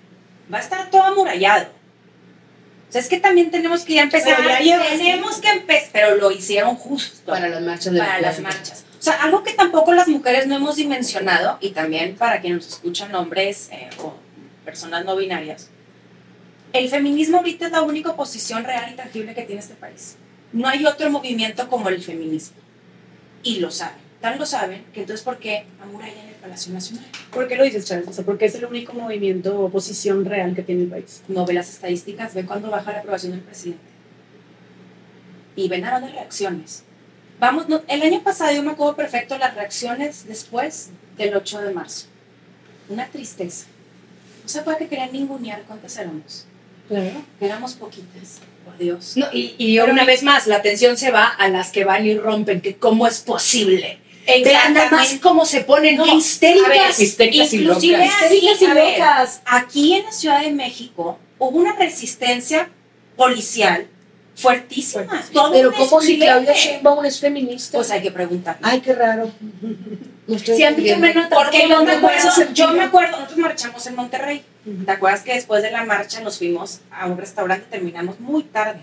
va 0.53 0.59
a 0.59 0.61
estar 0.61 0.91
todo 0.91 1.03
amurallado. 1.03 1.67
O 2.89 2.93
sea, 2.93 3.01
es 3.01 3.09
que 3.09 3.19
también 3.21 3.51
tenemos 3.51 3.85
que 3.85 3.95
ya 3.95 4.03
empezar. 4.03 4.37
Pero 4.37 4.49
ya 4.51 4.61
lleva- 4.61 4.85
tenemos 4.87 5.41
que 5.41 5.49
empezar, 5.51 5.91
pero 5.93 6.17
lo 6.17 6.31
hicieron 6.31 6.77
justo 6.77 7.31
Para 7.33 7.49
las 7.49 7.63
marchas 7.63 7.93
de 7.93 7.99
para 8.01 8.21
las 8.21 8.39
marchas. 8.41 8.85
O 8.99 9.03
sea, 9.03 9.15
algo 9.23 9.43
que 9.43 9.55
tampoco 9.55 9.93
las 9.95 10.09
mujeres 10.09 10.47
no 10.47 10.57
hemos 10.57 10.77
dimensionado, 10.77 11.57
y 11.61 11.71
también 11.71 12.15
para 12.17 12.41
quienes 12.41 12.65
nos 12.65 12.75
escuchan 12.75 13.15
hombres 13.15 13.71
eh, 13.73 13.89
o 13.99 14.15
personas 14.65 15.05
no 15.05 15.17
binarias, 15.17 15.71
el 16.73 16.89
feminismo 16.89 17.39
ahorita 17.39 17.67
es 17.67 17.73
la 17.73 17.83
única 17.83 18.11
oposición 18.11 18.65
real 18.65 18.91
y 18.93 18.97
tangible 18.97 19.35
que 19.35 19.43
tiene 19.43 19.61
este 19.61 19.75
país. 19.75 20.17
No 20.53 20.69
hay 20.69 20.85
otro 20.87 21.11
movimiento 21.11 21.69
como 21.69 21.89
el 21.89 22.03
feminismo. 22.03 22.57
Y 23.43 23.61
lo 23.61 23.71
saben. 23.71 24.01
Tan 24.21 24.39
lo 24.39 24.47
saben 24.47 24.85
que 24.95 25.01
entonces, 25.01 25.25
¿por 25.25 25.39
qué 25.39 25.65
amurallan 25.83 26.29
el 26.29 26.35
Palacio 26.37 26.73
Nacional? 26.73 27.05
¿Por 27.33 27.49
qué 27.49 27.57
lo 27.57 27.65
dices, 27.65 27.85
Chávez? 27.87 28.07
O 28.07 28.13
sea, 28.13 28.25
porque 28.25 28.45
es 28.45 28.55
el 28.55 28.65
único 28.65 28.93
movimiento 28.93 29.59
o 29.59 29.65
oposición 29.67 30.25
real 30.25 30.55
que 30.55 30.63
tiene 30.63 30.83
el 30.83 30.89
país. 30.89 31.23
No 31.27 31.45
ve 31.45 31.55
las 31.55 31.69
estadísticas, 31.71 32.33
ve 32.35 32.45
cuándo 32.47 32.71
baja 32.71 32.93
la 32.93 32.99
aprobación 33.01 33.33
del 33.33 33.41
presidente. 33.41 33.83
Y 35.57 35.69
ven 35.69 35.81
nada 35.83 35.99
las 36.01 36.13
reacciones. 36.13 36.85
Vamos, 37.41 37.69
no- 37.69 37.83
el 37.89 38.03
año 38.03 38.23
pasado 38.23 38.55
yo 38.55 38.63
me 38.63 38.71
acuerdo 38.73 38.95
perfecto 38.95 39.37
las 39.39 39.55
reacciones 39.55 40.27
después 40.27 40.91
del 41.17 41.35
8 41.35 41.61
de 41.61 41.75
marzo. 41.75 42.07
Una 42.89 43.07
tristeza. 43.09 43.67
No 44.45 44.49
se 44.49 44.63
puede 44.63 44.79
que 44.79 44.89
querían 44.89 45.13
ningunear 45.13 45.63
cuántas 45.67 45.97
éramos. 45.97 46.47
Claro. 46.93 47.23
Éramos 47.41 47.73
poquitas. 47.75 48.41
Por 48.65 48.77
Dios. 48.79 49.17
No, 49.17 49.27
y, 49.33 49.55
y 49.59 49.79
una 49.81 50.05
vez 50.05 50.23
más, 50.23 50.47
la 50.47 50.57
atención 50.57 50.97
se 50.97 51.11
va 51.11 51.27
a 51.27 51.49
las 51.49 51.71
que 51.73 51.85
van 51.85 52.07
y 52.07 52.17
rompen, 52.17 52.61
que 52.61 52.77
cómo 52.77 53.07
es 53.07 53.21
posible. 53.21 53.99
Vean 54.27 54.75
nada 54.75 54.91
más 54.91 55.15
cómo 55.21 55.45
se 55.45 55.63
ponen, 55.63 55.97
No, 55.97 56.07
histéricas. 56.17 56.69
ver, 56.69 56.91
histéricas 56.99 57.53
y 57.55 57.59
locas. 57.59 57.83
Histéricas 57.85 58.63
y 58.63 58.65
a 58.67 58.75
ver, 58.75 58.93
locas. 58.99 59.43
aquí 59.47 59.95
en 59.95 60.05
la 60.05 60.13
Ciudad 60.13 60.43
de 60.43 60.53
México 60.53 61.19
hubo 61.39 61.59
una 61.59 61.73
resistencia 61.75 62.69
policial 63.17 63.89
fuertísima. 64.37 65.23
Todo 65.33 65.53
Pero 65.53 65.71
un 65.71 65.75
como 65.75 66.01
si. 66.01 66.19
Claudia 66.19 66.53
Sheinbaum 66.53 67.05
es 67.05 67.19
feminista. 67.21 67.79
Pues 67.79 67.91
hay 67.91 68.03
que 68.03 68.13
preguntar. 68.13 68.59
Ay, 68.63 68.81
qué 68.81 68.95
raro. 68.95 69.31
No 70.29 70.37
estoy 70.37 70.57
Sí, 70.57 70.63
a 70.63 70.71
mí 70.71 70.89
entendiendo. 70.89 71.07
también 71.09 71.29
no 71.31 71.37
Porque 71.37 71.69
yo 71.69 71.83
me 71.83 71.93
acuerdo, 71.93 72.53
yo 72.55 72.69
me 72.73 72.83
acuerdo, 72.85 73.11
nosotros 73.19 73.39
marchamos 73.39 73.87
en 73.89 73.97
Monterrey. 73.97 74.43
¿Te 74.87 74.93
acuerdas 74.93 75.23
que 75.23 75.35
después 75.35 75.63
de 75.63 75.71
la 75.71 75.85
marcha 75.85 76.21
nos 76.21 76.39
fuimos 76.39 76.81
a 76.93 77.07
un 77.07 77.19
restaurante 77.19 77.67
y 77.69 77.71
terminamos 77.71 78.21
muy 78.21 78.45
tarde 78.45 78.81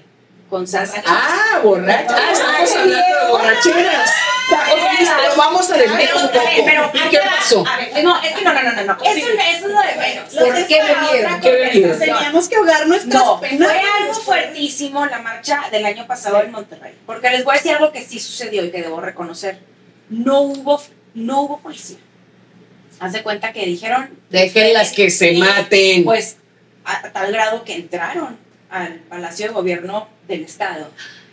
con 0.50 0.68
salsa? 0.68 1.02
Ah, 1.06 1.60
borracha. 1.64 2.16
Ah, 2.18 2.32
estamos 2.34 2.72
hablando 2.76 2.96
de 2.96 3.32
borracheras. 3.32 4.12
Pero 4.50 5.36
vamos 5.38 5.70
a 5.70 5.78
desviar 5.78 6.16
un 6.16 6.28
poco. 6.30 6.44
pero, 6.66 6.92
¿Y 6.94 7.10
qué 7.10 7.20
pasó? 7.20 7.64
A 7.68 7.78
ver, 7.78 8.04
no, 8.04 8.22
es 8.22 8.34
que 8.34 8.42
no, 8.44 8.54
no, 8.54 8.64
no, 8.64 8.72
no, 8.74 8.84
no. 8.84 8.98
Eso, 9.04 9.28
eso 9.28 9.30
es 9.38 9.62
lo 9.62 9.80
de 9.82 9.96
menos. 9.96 10.34
¿Por 10.34 10.68
qué 10.68 10.82
bebieron? 10.84 11.40
¿Qué 11.40 11.52
bebieron? 11.52 12.00
Teníamos 12.00 12.50
que 12.50 12.56
ahogar 12.56 12.88
nuestras 12.88 13.14
No, 13.24 13.40
penas. 13.40 13.70
fue 13.70 13.80
algo 14.02 14.14
fuertísimo 14.16 15.06
la 15.06 15.20
marcha 15.20 15.62
del 15.72 15.86
año 15.86 16.08
pasado 16.08 16.42
en 16.42 16.52
Monterrey. 16.52 16.94
Porque 17.06 17.30
les 17.30 17.44
voy 17.46 17.54
a 17.56 17.58
decir 17.58 17.74
algo 17.74 17.92
que 17.92 18.02
sí 18.04 18.20
sucedió 18.20 18.66
y 18.66 18.72
que 18.72 18.82
debo 18.82 19.00
reconocer. 19.00 19.60
No 20.10 20.42
hubo, 20.42 20.82
no 21.14 21.42
hubo 21.42 21.60
policía. 21.60 21.98
Haz 23.00 23.14
de 23.14 23.24
cuenta 23.24 23.54
que 23.54 23.66
dijeron. 23.66 24.10
Déjenlas 24.30 24.92
que 24.92 25.10
se 25.10 25.34
maten. 25.34 26.04
Pues 26.04 26.38
a, 26.86 27.08
a 27.08 27.12
tal 27.14 27.32
grado 27.32 27.64
que 27.64 27.76
entraron 27.76 28.38
al 28.70 28.96
Palacio 29.10 29.48
de 29.48 29.54
Gobierno 29.54 30.08
del 30.28 30.44
Estado 30.44 30.88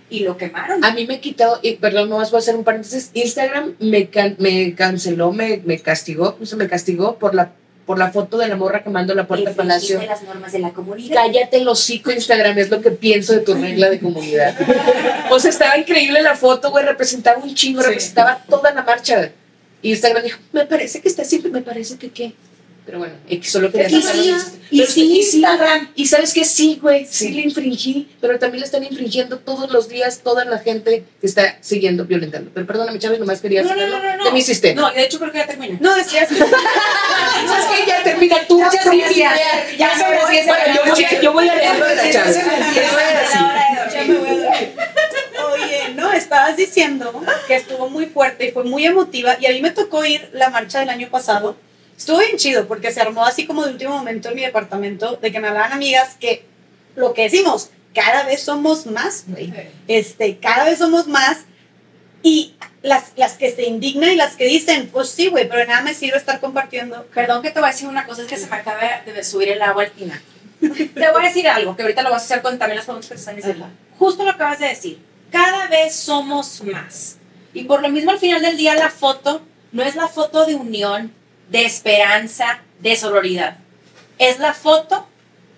y 0.09 0.21
lo 0.21 0.37
quemaron. 0.37 0.85
A 0.85 0.93
mí 0.93 1.07
me 1.07 1.21
quitó, 1.21 1.59
y 1.63 1.75
perdón, 1.75 2.09
no 2.09 2.19
más 2.19 2.31
voy 2.31 2.39
a 2.39 2.41
hacer 2.41 2.55
un 2.57 2.65
paréntesis. 2.65 3.11
Instagram 3.15 3.75
me, 3.81 4.09
can- 4.09 4.37
me 4.39 4.75
canceló, 4.75 5.33
me, 5.33 5.61
me 5.65 5.79
castigó, 5.81 6.37
pues 6.37 6.55
me 6.55 6.69
castigó 6.69 7.17
por 7.19 7.35
la, 7.35 7.51
por 7.85 7.99
la 7.99 8.11
foto 8.13 8.39
de 8.39 8.47
la 8.47 8.55
morra 8.57 8.85
quemando 8.85 9.15
la 9.15 9.27
puerta 9.27 9.47
del 9.51 9.57
palacio. 9.57 9.97
Infringiste 9.97 10.25
las 10.27 10.35
normas 10.35 10.53
de 10.53 10.59
la 10.61 10.71
comunidad. 10.71 11.15
Cállate 11.17 11.57
el 11.57 11.67
hocico 11.69 12.13
Instagram, 12.13 12.57
es 12.59 12.71
lo 12.71 12.81
que 12.81 12.93
pienso 12.93 13.33
de 13.33 13.41
tu 13.41 13.55
regla 13.55 13.91
de 13.91 13.99
comunidad. 13.99 14.55
o 15.31 15.41
sea, 15.41 15.51
estaba 15.51 15.77
increíble 15.77 16.23
la 16.23 16.37
foto, 16.37 16.71
güey, 16.71 16.85
representaba 16.85 17.39
un 17.43 17.53
chingo, 17.55 17.81
Sí. 17.83 17.89
representaba 17.89 18.45
toda 18.49 18.73
la 18.73 18.83
marcha. 18.85 19.33
Instagram 19.91 20.25
dijo, 20.25 20.39
me 20.53 20.67
parece 20.67 21.01
que 21.01 21.09
está 21.09 21.25
siempre, 21.25 21.51
me 21.51 21.63
parece 21.63 21.97
que 21.97 22.11
qué. 22.11 22.33
Pero 22.87 22.99
bueno, 22.99 23.15
X, 23.29 23.51
solo 23.51 23.73
quería 23.73 23.89
sí, 23.89 23.97
los- 23.97 24.47
y 24.71 24.79
Pero 24.79 24.91
sí, 24.91 25.01
sí, 25.01 25.17
Instagram. 25.21 25.89
Y 25.97 26.07
sabes 26.07 26.33
que 26.33 26.45
sí, 26.45 26.79
güey, 26.81 27.05
sí. 27.05 27.27
Sí. 27.27 27.33
le 27.33 27.43
infringí, 27.43 28.09
pero 28.21 28.39
también 28.39 28.61
le 28.61 28.67
están 28.67 28.85
infringiendo 28.85 29.39
todos 29.39 29.71
los 29.73 29.89
días 29.89 30.21
toda 30.23 30.45
la 30.45 30.59
gente 30.59 31.05
que 31.21 31.27
está 31.27 31.59
siguiendo, 31.61 32.05
violentando. 32.05 32.51
Pero 32.55 32.65
perdóname, 32.67 32.99
Chávez, 33.01 33.19
nomás 33.19 33.41
quería 33.41 33.63
No, 33.63 33.75
no, 33.75 33.87
no, 33.89 34.17
no, 34.17 34.25
de 34.25 34.31
mi 34.31 34.41
sistema. 34.43 34.81
No, 34.83 34.93
y 34.93 34.97
de 34.97 35.05
hecho 35.05 35.19
creo 35.19 35.33
que 35.33 35.39
ya 35.39 35.47
termina. 35.47 35.79
No, 35.81 35.95
decías 35.97 36.29
que. 36.29 36.37
Ya 37.87 38.03
termina 38.03 38.37
tú. 38.47 38.61
Ya. 38.61 39.35
Ya 39.77 39.95
me 39.97 40.17
voy. 40.17 40.37
Bueno, 40.47 40.95
yo 40.97 41.21
yo 41.23 41.33
voy 41.33 41.49
a 41.49 41.55
leer 41.57 41.79
lo 41.79 41.87
de 41.87 41.95
la 41.97 42.11
Chávez. 42.11 42.37
Ya 43.93 44.05
me 44.05 44.15
voy 44.15 44.45
a. 44.45 44.53
Oye, 45.53 45.95
no, 45.95 46.13
estabas 46.13 46.57
diciendo 46.57 47.23
que 47.47 47.55
estuvo 47.57 47.89
muy 47.89 48.07
fuerte 48.07 48.47
y 48.47 48.51
fue 48.53 48.65
muy 48.65 48.85
emotiva. 48.87 49.37
Y 49.41 49.47
a 49.47 49.51
mí 49.51 49.61
me 49.61 49.71
tocó 49.71 50.05
ir 50.05 50.29
la 50.33 50.51
marcha 50.51 50.81
del 50.81 50.91
año 50.91 51.09
pasado. 51.11 51.57
Estuvo 51.97 52.19
bien 52.19 52.37
chido 52.37 52.67
porque 52.69 52.93
se 52.93 53.01
armó 53.01 53.25
así 53.25 53.47
como 53.47 53.65
de 53.65 53.73
último 53.73 53.97
momento 53.97 54.29
en 54.29 54.37
mi 54.37 54.43
departamento 54.43 55.17
de 55.17 55.33
que 55.33 55.41
me 55.41 55.49
hablaban 55.49 55.73
amigas 55.73 56.17
que 56.21 56.45
lo 56.95 57.15
que 57.15 57.23
decimos, 57.23 57.71
cada 57.95 58.25
vez 58.25 58.43
somos 58.43 58.87
más, 58.87 59.25
güey. 59.27 59.53
Este, 59.89 60.37
cada 60.37 60.65
vez 60.65 60.79
somos 60.79 61.07
más. 61.07 61.45
Y 62.23 62.55
las, 62.83 63.13
las 63.17 63.35
que 63.35 63.51
se 63.51 63.65
indignan 63.65 64.13
y 64.13 64.17
las 64.17 64.37
que 64.37 64.47
dicen, 64.47 64.89
pues 64.93 65.11
sí, 65.11 65.29
güey, 65.29 65.49
pero 65.49 65.65
nada 65.67 65.83
me 65.83 65.95
sirve 65.95 66.19
estar 66.19 66.41
compartiendo. 66.41 67.07
Perdón 67.15 67.43
que 67.43 67.51
te 67.51 67.61
voy 67.61 67.69
a 67.69 67.73
decir 67.73 67.89
una 67.89 68.07
cosa, 68.07 68.23
es 68.23 68.29
que 68.29 68.37
se 68.37 68.47
me 68.49 68.57
acaba 68.57 68.81
de 69.05 69.25
subir 69.25 69.49
el 69.49 69.63
agua 69.63 69.85
al 69.85 69.91
tina. 69.93 70.23
te 70.61 71.11
voy 71.13 71.23
a 71.23 71.29
decir 71.29 71.49
algo, 71.49 71.77
que 71.77 71.83
ahorita 71.83 72.03
lo 72.03 72.11
vas 72.11 72.23
a 72.23 72.25
hacer 72.25 72.43
con 72.43 72.59
también 72.59 72.77
las 72.77 72.87
preguntas 72.87 73.09
que 73.09 73.15
te 73.15 73.21
están 73.21 73.37
diciendo. 73.37 73.69
Justo 73.99 74.25
lo 74.25 74.31
acabas 74.31 74.59
de 74.59 74.69
decir. 74.69 74.99
Cada 75.31 75.69
vez 75.69 75.95
somos 75.95 76.63
más. 76.65 77.17
Y 77.55 77.65
por 77.65 77.81
lo 77.81 77.89
mismo 77.89 78.11
al 78.11 78.19
final 78.19 78.43
del 78.43 78.57
día 78.57 78.75
la 78.75 78.91
foto 78.91 79.43
no 79.73 79.83
es 79.83 79.95
la 79.95 80.09
foto 80.09 80.47
de 80.47 80.55
unión, 80.55 81.13
de 81.49 81.65
esperanza, 81.65 82.61
de 82.81 82.97
sororidad. 82.97 83.59
Es 84.19 84.39
la 84.39 84.55
foto 84.55 85.07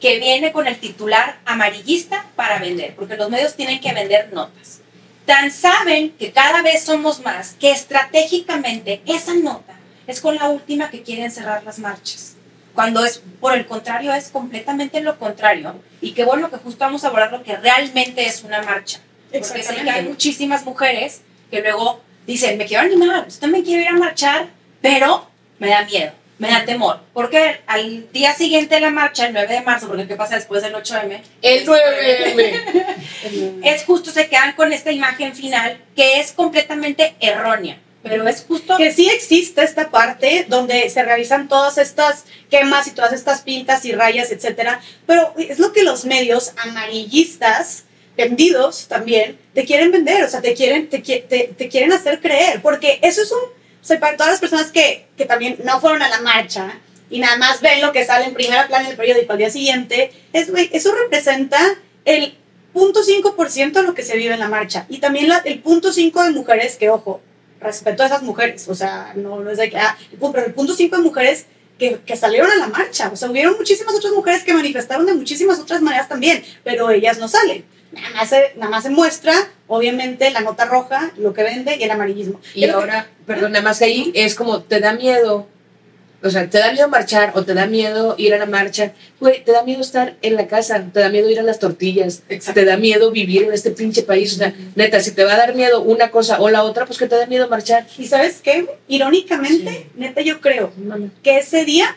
que 0.01 0.19
viene 0.19 0.53
con 0.53 0.67
el 0.67 0.79
titular 0.79 1.39
amarillista 1.45 2.27
para 2.37 2.59
vender, 2.59 2.95
porque 2.95 3.17
los 3.17 3.31
medios 3.31 3.57
tienen 3.57 3.81
que 3.81 3.93
vender 3.93 4.33
notas. 4.33 4.81
Tan 5.27 5.51
saben 5.51 6.13
que 6.13 6.33
cada 6.33 6.63
vez 6.63 6.85
somos 6.85 7.21
más 7.21 7.55
que 7.55 7.71
estratégicamente 7.71 9.03
esa 9.07 9.35
nota 9.35 9.75
es 10.07 10.21
con 10.21 10.37
la 10.37 10.49
última 10.49 10.91
que 10.91 11.03
quieren 11.03 11.31
cerrar 11.31 11.63
las 11.65 11.79
marchas. 11.79 12.35
Cuando 12.75 13.05
es, 13.05 13.23
por 13.41 13.55
el 13.55 13.67
contrario, 13.67 14.15
es 14.15 14.29
completamente 14.29 15.01
lo 15.01 15.19
contrario. 15.19 15.75
Y 16.01 16.13
qué 16.13 16.25
bueno 16.25 16.51
que 16.51 16.57
justo 16.57 16.85
vamos 16.85 17.05
a 17.05 17.09
abordar 17.09 17.33
lo 17.33 17.43
que 17.43 17.57
realmente 17.57 18.25
es 18.25 18.43
una 18.43 18.63
marcha. 18.63 19.01
Porque 19.31 19.63
sé 19.63 19.75
que 19.75 19.91
hay 19.91 20.05
muchísimas 20.05 20.65
mujeres 20.65 21.23
que 21.51 21.61
luego 21.61 22.01
dicen, 22.27 22.57
me 22.57 22.67
quiero 22.67 22.85
animar, 22.85 23.29
yo 23.29 23.39
también 23.39 23.65
quiero 23.65 23.83
ir 23.83 23.89
a 23.89 23.93
marchar, 23.93 24.49
pero 24.81 25.28
me 25.59 25.69
da 25.69 25.85
miedo 25.85 26.13
me 26.39 26.49
da 26.49 26.65
temor. 26.65 27.01
Porque 27.13 27.61
al 27.67 28.11
día 28.13 28.35
siguiente 28.35 28.77
de 28.77 28.81
la 28.81 28.91
marcha, 28.91 29.27
el 29.27 29.33
9 29.33 29.53
de 29.53 29.61
marzo, 29.63 29.89
porque 29.89 30.07
¿qué 30.07 30.17
pasa 30.17 30.37
después 30.37 30.63
del 30.63 30.75
8M? 30.75 31.21
El 31.43 31.67
9M. 31.67 33.61
es 33.65 33.85
justo, 33.85 34.11
se 34.11 34.29
quedan 34.29 34.55
con 34.55 34.73
esta 34.73 34.93
imagen 34.93 35.35
final 35.35 35.79
que 35.95 36.21
es 36.21 36.33
completamente 36.33 37.15
errónea. 37.21 37.79
Pero 38.03 38.27
es 38.29 38.45
justo. 38.47 38.77
Que 38.77 38.93
sí 38.93 39.11
existe 39.11 39.63
esta 39.63 39.91
parte 39.91 40.47
donde 40.49 40.89
se 40.89 41.03
realizan 41.03 41.49
todas 41.49 41.79
estas 41.79 42.25
quemas 42.49 42.87
y 42.87 42.93
todas 42.93 43.13
estas 43.13 43.43
pintas 43.43 43.85
y 43.85 43.93
rayas, 43.93 44.31
etcétera. 44.31 44.81
Pero 45.05 45.35
es 45.37 45.59
lo 45.59 45.73
que 45.73 45.83
los 45.83 46.05
medios 46.05 46.53
amarillistas, 46.59 47.85
vendidos 48.17 48.87
también, 48.87 49.37
te 49.53 49.65
quieren 49.65 49.91
vender, 49.91 50.23
o 50.23 50.29
sea, 50.29 50.41
te 50.41 50.55
quieren, 50.55 50.89
te, 50.89 51.01
te, 51.01 51.53
te 51.57 51.69
quieren 51.69 51.93
hacer 51.93 52.21
creer. 52.21 52.63
Porque 52.63 53.01
eso 53.03 53.21
es 53.21 53.33
un 53.33 53.58
para 53.97 54.17
todas 54.17 54.33
las 54.33 54.41
personas 54.41 54.71
que, 54.71 55.07
que 55.17 55.25
también 55.25 55.59
no 55.65 55.81
fueron 55.81 56.03
a 56.03 56.09
la 56.09 56.21
marcha 56.21 56.79
y 57.11 57.21
nada 57.21 57.37
más 57.39 57.61
ven 57.61 57.81
lo 57.81 57.93
que 57.93 58.05
sale 58.05 58.27
en 58.27 58.35
primera 58.35 58.67
plana 58.67 58.89
del 58.89 58.97
periódico 58.97 59.33
al 59.33 59.39
día 59.39 59.51
siguiente, 59.51 60.13
es, 60.33 60.49
eso 60.73 60.95
representa 60.95 61.59
el 62.05 62.37
0.5% 62.75 63.73
de 63.73 63.83
lo 63.83 63.95
que 63.95 64.03
se 64.03 64.17
vive 64.17 64.35
en 64.35 64.41
la 64.41 64.49
marcha. 64.49 64.87
Y 64.89 64.99
también 64.99 65.29
la, 65.29 65.39
el 65.39 65.63
0.5% 65.63 66.25
de 66.25 66.31
mujeres, 66.33 66.77
que 66.77 66.91
ojo, 66.91 67.21
respeto 67.61 68.03
a 68.03 68.07
esas 68.07 68.23
mujeres, 68.23 68.69
o 68.69 68.75
sea, 68.75 69.13
no, 69.17 69.41
no 69.41 69.51
es 69.51 69.59
de 69.59 69.71
que, 69.71 69.79
ah, 69.79 69.97
pero 70.33 70.47
el 70.47 70.55
0.5% 70.55 70.91
de 70.91 70.99
mujeres 70.99 71.47
que, 71.79 72.01
que, 72.05 72.17
salieron 72.17 72.51
a 72.51 72.57
la 72.57 72.67
marcha. 72.67 73.11
O 73.13 73.17
sea, 73.17 73.31
hubieron 73.31 73.57
muchísimas 73.57 73.95
otras 73.95 74.13
mujeres 74.13 74.45
que 74.45 74.53
manifestaron 74.53 75.07
de 75.07 75.15
muchísimas 75.15 75.59
otras 75.59 75.81
maneras 75.81 76.09
también, 76.09 76.45
pero 76.65 76.91
ellas 76.91 77.19
no 77.19 77.29
salen. 77.29 77.65
Nada 77.93 78.11
más, 78.11 78.29
se, 78.29 78.53
nada 78.57 78.71
más 78.71 78.83
se 78.83 78.91
muestra, 78.91 79.33
obviamente, 79.69 80.31
la 80.31 80.41
nota 80.41 80.65
roja, 80.65 81.13
lo 81.17 81.33
que 81.33 81.43
vende 81.43 81.77
y 81.77 81.83
el 81.85 81.91
amarillismo. 81.91 82.41
Y 82.55 82.65
ahora, 82.67 83.09
perdón, 83.27 83.53
nada 83.53 83.63
más 83.63 83.81
ahí 83.83 84.11
es 84.15 84.35
como, 84.35 84.63
te 84.63 84.81
da 84.81 84.95
miedo, 84.95 85.47
o 86.23 86.31
sea, 86.31 86.51
te 86.51 86.59
da 86.59 86.73
miedo 86.73 86.89
marchar 86.89 87.33
o 87.37 87.45
te 87.45 87.55
da 87.55 87.67
miedo 87.67 88.17
ir 88.19 88.35
a 88.35 88.39
la 88.39 88.47
marcha. 88.47 88.93
Güey, 89.21 89.45
te 89.45 89.53
da 89.53 89.63
miedo 89.63 89.81
estar 89.81 90.17
en 90.21 90.35
la 90.35 90.49
casa, 90.49 90.85
te 90.93 91.01
da 91.01 91.11
miedo 91.11 91.31
ir 91.31 91.39
a 91.39 91.43
las 91.45 91.61
tortillas, 91.61 92.23
te 92.27 92.65
da 92.65 92.77
miedo 92.77 93.13
vivir 93.13 93.45
en 93.45 93.53
este 93.53 93.71
pinche 93.71 94.03
país. 94.03 94.33
O 94.35 94.37
sea, 94.37 94.53
neta, 94.75 94.99
si 95.01 95.13
te 95.13 95.25
va 95.25 95.35
a 95.35 95.37
dar 95.37 95.55
miedo 95.55 95.81
una 95.83 96.11
cosa 96.11 96.41
o 96.41 96.51
la 96.51 96.65
otra, 96.65 96.87
pues 96.87 96.99
que 96.99 97.07
te 97.07 97.15
da 97.15 97.27
miedo 97.27 97.49
marchar. 97.49 97.87
¿Y 97.97 98.07
sabes 98.07 98.41
qué? 98.43 98.67
Irónicamente, 98.89 99.87
neta, 99.95 100.21
yo 100.23 100.41
creo 100.41 100.73
que 101.23 101.39
ese 101.39 101.65
día, 101.65 101.97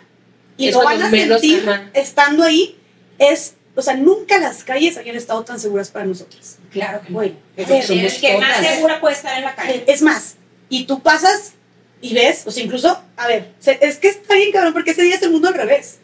y 0.57 0.69
lo 0.71 0.83
van 0.83 1.01
a 1.01 1.09
sentir 1.09 1.63
estando 1.93 2.43
ahí, 2.43 2.77
es 3.17 3.55
o 3.75 3.81
sea, 3.81 3.95
nunca 3.95 4.37
las 4.37 4.63
calles 4.63 4.97
habían 4.97 5.15
estado 5.15 5.43
tan 5.43 5.59
seguras 5.59 5.89
para 5.89 6.05
nosotros. 6.05 6.57
Claro 6.71 7.01
que 7.01 7.11
bueno. 7.11 7.35
Es 7.57 8.17
que 8.19 8.37
más 8.37 8.57
segura 8.57 8.99
puede 8.99 9.15
estar 9.15 9.37
en 9.37 9.43
la 9.43 9.55
calle. 9.55 9.83
Es 9.87 10.01
más, 10.01 10.35
y 10.69 10.85
tú 10.85 11.01
pasas 11.01 11.53
y 12.01 12.13
ves, 12.13 12.43
o 12.45 12.51
sea, 12.51 12.63
incluso, 12.63 12.99
a 13.15 13.27
ver, 13.27 13.53
es 13.63 13.97
que 13.97 14.07
está 14.07 14.35
bien 14.35 14.51
cabrón, 14.51 14.73
porque 14.73 14.91
ese 14.91 15.03
día 15.03 15.15
es 15.15 15.21
el 15.21 15.31
mundo 15.31 15.49
al 15.49 15.53
revés. 15.53 15.99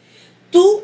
Tú 0.51 0.83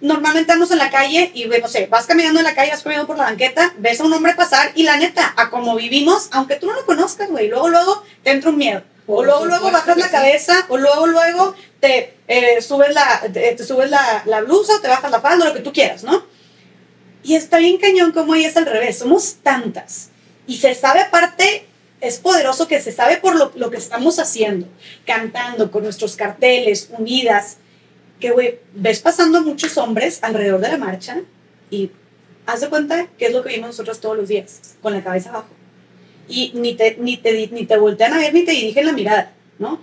normalmente 0.00 0.52
andamos 0.52 0.70
en 0.70 0.78
la 0.78 0.90
calle 0.90 1.30
y, 1.34 1.44
no 1.44 1.68
sé, 1.68 1.86
vas 1.86 2.06
caminando 2.06 2.40
en 2.40 2.44
la 2.44 2.54
calle, 2.54 2.70
vas 2.70 2.82
caminando 2.82 3.06
por 3.06 3.18
la 3.18 3.24
banqueta, 3.24 3.74
ves 3.78 4.00
a 4.00 4.04
un 4.04 4.12
hombre 4.12 4.34
pasar 4.34 4.72
y 4.74 4.84
la 4.84 4.96
neta, 4.96 5.34
a 5.36 5.50
como 5.50 5.74
vivimos, 5.76 6.28
aunque 6.30 6.56
tú 6.56 6.66
no 6.66 6.74
lo 6.74 6.86
conozcas, 6.86 7.28
güey, 7.28 7.48
luego, 7.48 7.68
luego 7.68 8.02
te 8.22 8.30
entra 8.30 8.50
un 8.50 8.58
miedo. 8.58 8.82
O 9.06 9.24
luego, 9.24 9.46
luego 9.46 9.70
bajas 9.70 9.96
la 9.96 10.10
cabeza, 10.10 10.66
o 10.68 10.76
luego, 10.76 11.06
luego 11.06 11.54
te 11.80 12.14
eh, 12.28 12.60
subes, 12.60 12.94
la, 12.94 13.22
te, 13.32 13.56
subes 13.64 13.90
la, 13.90 14.22
la, 14.26 14.42
blusa, 14.42 14.74
o 14.74 14.80
te 14.80 14.88
bajas 14.88 15.10
la 15.10 15.20
falda, 15.20 15.46
lo 15.46 15.54
que 15.54 15.60
tú 15.60 15.72
quieras, 15.72 16.04
¿no? 16.04 16.24
Y 17.22 17.34
está 17.34 17.58
bien 17.58 17.78
cañón 17.78 18.12
como 18.12 18.32
ahí 18.32 18.44
es 18.44 18.56
al 18.56 18.66
revés, 18.66 18.98
somos 18.98 19.36
tantas. 19.42 20.10
Y 20.46 20.58
se 20.58 20.74
sabe 20.74 21.00
aparte, 21.00 21.66
es 22.00 22.18
poderoso 22.18 22.68
que 22.68 22.80
se 22.80 22.92
sabe 22.92 23.18
por 23.18 23.36
lo, 23.36 23.52
lo 23.54 23.70
que 23.70 23.76
estamos 23.76 24.18
haciendo, 24.18 24.66
cantando 25.06 25.70
con 25.70 25.82
nuestros 25.82 26.16
carteles, 26.16 26.90
unidas, 26.96 27.58
que, 28.20 28.30
güey, 28.30 28.60
ves 28.74 29.00
pasando 29.00 29.42
muchos 29.42 29.76
hombres 29.78 30.18
alrededor 30.22 30.60
de 30.60 30.68
la 30.68 30.78
marcha 30.78 31.20
y 31.70 31.90
haz 32.46 32.60
de 32.60 32.68
cuenta 32.68 33.06
que 33.18 33.26
es 33.26 33.32
lo 33.32 33.42
que 33.42 33.50
vimos 33.54 33.68
nosotros 33.68 34.00
todos 34.00 34.16
los 34.16 34.28
días, 34.28 34.76
con 34.80 34.92
la 34.92 35.02
cabeza 35.02 35.30
abajo 35.30 35.58
y 36.28 36.52
ni 36.54 36.74
te, 36.74 36.96
ni 37.00 37.16
te, 37.16 37.48
ni 37.50 37.64
te 37.64 37.78
voltean 37.78 38.12
a 38.12 38.18
ver 38.18 38.34
ni 38.34 38.44
te 38.44 38.52
dirigen 38.52 38.86
la 38.86 38.92
mirada, 38.92 39.32
¿no? 39.58 39.80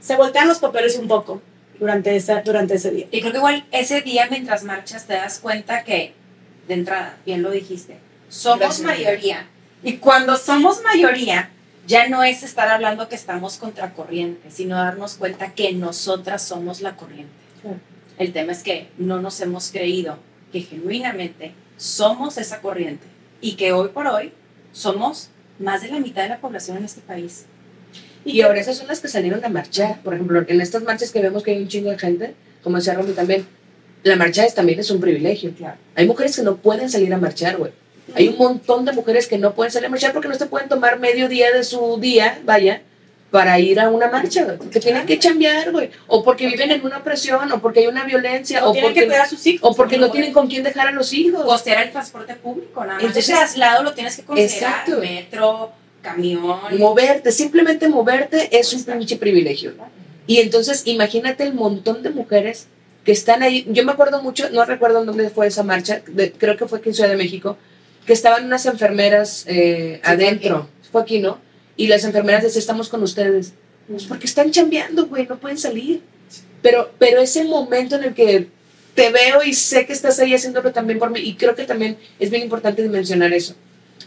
Se 0.00 0.16
voltean 0.16 0.48
los 0.48 0.58
papeles 0.58 0.96
un 0.96 1.06
poco 1.06 1.42
durante, 1.78 2.16
esa, 2.16 2.40
durante 2.42 2.74
ese 2.74 2.90
día. 2.90 3.06
Y 3.10 3.20
creo 3.20 3.32
que 3.32 3.38
igual 3.38 3.66
ese 3.70 4.00
día 4.00 4.26
mientras 4.30 4.64
marchas 4.64 5.06
te 5.06 5.14
das 5.14 5.38
cuenta 5.38 5.84
que, 5.84 6.14
de 6.68 6.74
entrada, 6.74 7.16
bien 7.24 7.42
lo 7.42 7.50
dijiste, 7.50 7.98
somos 8.28 8.80
mayoría. 8.80 9.46
Y 9.82 9.94
cuando 9.96 10.36
somos 10.36 10.82
mayoría, 10.82 11.50
ya 11.86 12.08
no 12.08 12.22
es 12.22 12.42
estar 12.42 12.68
hablando 12.68 13.08
que 13.08 13.16
estamos 13.16 13.56
contra 13.56 13.92
corriente, 13.92 14.50
sino 14.50 14.76
darnos 14.76 15.14
cuenta 15.14 15.52
que 15.52 15.72
nosotras 15.72 16.42
somos 16.42 16.80
la 16.80 16.96
corriente. 16.96 17.32
El 18.18 18.32
tema 18.32 18.52
es 18.52 18.62
que 18.62 18.88
no 18.98 19.20
nos 19.20 19.40
hemos 19.40 19.70
creído 19.70 20.18
que 20.52 20.60
genuinamente 20.60 21.54
somos 21.76 22.38
esa 22.38 22.60
corriente 22.60 23.06
y 23.40 23.56
que 23.56 23.72
hoy 23.72 23.88
por 23.88 24.06
hoy 24.06 24.32
somos 24.72 25.30
más 25.58 25.82
de 25.82 25.88
la 25.88 25.98
mitad 25.98 26.22
de 26.22 26.28
la 26.28 26.40
población 26.40 26.76
en 26.76 26.84
este 26.84 27.00
país. 27.00 27.46
Y, 28.24 28.42
ahora 28.42 28.60
esas 28.60 28.76
son 28.76 28.86
las 28.86 29.00
que 29.00 29.08
salieron 29.08 29.44
a 29.44 29.48
marchar. 29.48 30.00
Por 30.02 30.14
ejemplo, 30.14 30.44
en 30.46 30.60
estas 30.60 30.84
marchas 30.84 31.10
que 31.10 31.20
vemos 31.20 31.42
que 31.42 31.50
hay 31.50 31.62
un 31.62 31.68
chingo 31.68 31.90
de 31.90 31.98
gente, 31.98 32.34
como 32.62 32.76
decía 32.76 32.94
Romy 32.94 33.12
también, 33.12 33.46
la 34.02 34.16
marcha 34.16 34.44
es, 34.44 34.54
también 34.54 34.80
es 34.80 34.90
un 34.90 35.00
privilegio. 35.00 35.52
Claro. 35.56 35.76
Hay 35.94 36.06
mujeres 36.06 36.36
que 36.36 36.42
no 36.42 36.56
pueden 36.56 36.90
salir 36.90 37.12
a 37.12 37.18
marchar, 37.18 37.56
güey. 37.56 37.72
Hay 38.14 38.28
un 38.28 38.36
montón 38.36 38.84
de 38.84 38.92
mujeres 38.92 39.26
que 39.26 39.38
no 39.38 39.54
pueden 39.54 39.72
salir 39.72 39.86
a 39.86 39.90
marchar 39.90 40.12
porque 40.12 40.28
no 40.28 40.34
se 40.34 40.46
pueden 40.46 40.68
tomar 40.68 40.98
medio 40.98 41.28
día 41.28 41.52
de 41.52 41.64
su 41.64 41.98
día, 42.00 42.40
vaya, 42.44 42.82
para 43.30 43.58
ir 43.58 43.80
a 43.80 43.88
una 43.88 44.08
marcha, 44.08 44.58
que 44.70 44.78
tienen 44.78 45.06
que 45.06 45.18
chambear, 45.18 45.72
güey, 45.72 45.90
o 46.06 46.22
porque 46.22 46.46
viven 46.46 46.70
en 46.70 46.84
una 46.84 46.98
opresión, 46.98 47.50
o 47.50 47.60
porque 47.60 47.80
hay 47.80 47.86
una 47.86 48.04
violencia, 48.04 48.66
o, 48.66 48.74
porque, 48.74 49.08
a 49.16 49.26
sus 49.26 49.44
hijos, 49.46 49.70
o 49.70 49.74
porque 49.74 49.96
no, 49.96 50.10
tienen 50.10 50.34
con 50.34 50.48
quién 50.48 50.62
dejar 50.62 50.88
a 50.88 50.92
los 50.92 51.12
hijos. 51.14 51.42
Costear 51.42 51.84
el 51.84 51.92
transporte 51.92 52.34
público, 52.34 52.80
nada 52.80 52.94
más. 52.94 53.02
Entonces, 53.02 53.30
el 53.30 53.36
traslado 53.36 53.82
lo 53.82 53.94
tienes 53.94 54.16
que 54.16 54.22
considerar, 54.24 54.72
exacto. 54.72 54.98
metro, 54.98 55.72
camión. 56.02 56.60
Moverte, 56.78 57.32
simplemente 57.32 57.88
moverte 57.88 58.54
es 58.56 58.72
un 58.74 58.84
pinche 58.84 59.16
privilegio. 59.16 59.72
Y 60.26 60.38
entonces, 60.38 60.82
imagínate 60.84 61.44
el 61.44 61.54
montón 61.54 62.02
de 62.02 62.10
mujeres 62.10 62.66
que 63.04 63.12
están 63.12 63.42
ahí. 63.42 63.66
Yo 63.70 63.84
me 63.84 63.92
acuerdo 63.92 64.22
mucho, 64.22 64.50
no 64.50 64.64
recuerdo 64.64 65.00
en 65.00 65.06
dónde 65.06 65.30
fue 65.30 65.46
esa 65.46 65.62
marcha, 65.62 66.02
creo 66.38 66.56
que 66.56 66.66
fue 66.66 66.78
aquí 66.78 66.90
en 66.90 66.94
Ciudad 66.94 67.10
de 67.10 67.16
México, 67.16 67.56
que 68.06 68.12
estaban 68.12 68.44
unas 68.44 68.66
enfermeras 68.66 69.44
eh, 69.48 70.00
adentro. 70.04 70.68
Fue 70.90 71.02
aquí, 71.02 71.18
¿no? 71.20 71.38
Y 71.76 71.86
las 71.86 72.04
enfermeras 72.04 72.42
decían, 72.42 72.60
estamos 72.60 72.88
con 72.88 73.02
ustedes. 73.02 73.54
Pues 73.88 74.04
porque 74.04 74.26
están 74.26 74.50
chambeando, 74.50 75.06
güey, 75.06 75.26
no 75.26 75.38
pueden 75.38 75.58
salir. 75.58 76.02
Pero, 76.62 76.92
pero 76.98 77.20
ese 77.20 77.44
momento 77.44 77.96
en 77.96 78.04
el 78.04 78.14
que 78.14 78.48
te 78.94 79.10
veo 79.10 79.42
y 79.42 79.54
sé 79.54 79.86
que 79.86 79.92
estás 79.92 80.18
ahí 80.20 80.34
haciéndolo 80.34 80.72
también 80.72 80.98
por 80.98 81.10
mí, 81.10 81.20
y 81.20 81.34
creo 81.34 81.54
que 81.54 81.64
también 81.64 81.96
es 82.18 82.30
bien 82.30 82.42
importante 82.42 82.86
mencionar 82.88 83.32
eso, 83.32 83.54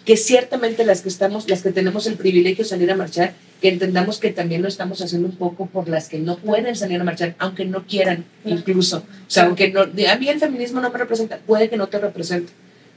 que 0.05 0.15
ciertamente 0.15 0.85
las 0.85 1.01
que 1.01 1.09
estamos, 1.09 1.49
las 1.49 1.63
que 1.63 1.71
tenemos 1.71 2.07
el 2.07 2.15
privilegio 2.15 2.63
de 2.63 2.69
salir 2.69 2.91
a 2.91 2.95
marchar, 2.95 3.33
que 3.61 3.69
entendamos 3.69 4.19
que 4.19 4.31
también 4.31 4.61
lo 4.61 4.67
estamos 4.67 5.01
haciendo 5.01 5.27
un 5.27 5.35
poco 5.35 5.65
por 5.67 5.87
las 5.87 6.09
que 6.09 6.19
no 6.19 6.37
pueden 6.37 6.75
salir 6.75 6.99
a 6.99 7.03
marchar, 7.03 7.35
aunque 7.39 7.65
no 7.65 7.85
quieran, 7.85 8.25
incluso. 8.43 8.97
O 8.97 9.29
sea, 9.29 9.45
aunque 9.45 9.71
no, 9.71 9.81
a 9.81 10.15
mí 10.17 10.29
el 10.29 10.39
feminismo 10.39 10.81
no 10.81 10.91
me 10.91 10.97
representa, 10.97 11.39
puede 11.45 11.69
que 11.69 11.77
no 11.77 11.87
te 11.87 11.99
represente 11.99 12.51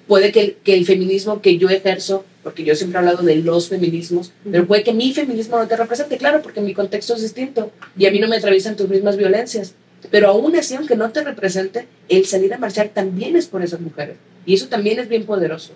puede 0.08 0.32
que 0.32 0.56
que 0.64 0.74
el 0.74 0.86
feminismo 0.86 1.40
que 1.40 1.58
yo 1.58 1.68
ejerzo, 1.68 2.24
porque 2.42 2.64
yo 2.64 2.74
siempre 2.74 2.96
he 2.96 3.00
hablado 3.00 3.22
de 3.22 3.36
los 3.36 3.68
feminismos, 3.68 4.32
pero 4.50 4.66
puede 4.66 4.82
que 4.82 4.94
mi 4.94 5.12
feminismo 5.12 5.58
no 5.58 5.68
te 5.68 5.76
represente, 5.76 6.16
claro, 6.16 6.42
porque 6.42 6.62
mi 6.62 6.74
contexto 6.74 7.14
es 7.14 7.22
distinto 7.22 7.70
y 7.96 8.06
a 8.06 8.10
mí 8.10 8.18
no 8.18 8.26
me 8.26 8.36
atraviesan 8.36 8.74
tus 8.74 8.88
mismas 8.88 9.16
violencias. 9.16 9.74
Pero 10.10 10.28
aún 10.28 10.56
así, 10.56 10.74
aunque 10.74 10.96
no 10.96 11.10
te 11.10 11.22
represente, 11.22 11.86
el 12.08 12.24
salir 12.24 12.54
a 12.54 12.58
marchar 12.58 12.88
también 12.88 13.36
es 13.36 13.46
por 13.46 13.62
esas 13.62 13.80
mujeres. 13.80 14.16
Y 14.46 14.54
eso 14.54 14.68
también 14.68 14.98
es 14.98 15.08
bien 15.08 15.26
poderoso. 15.26 15.72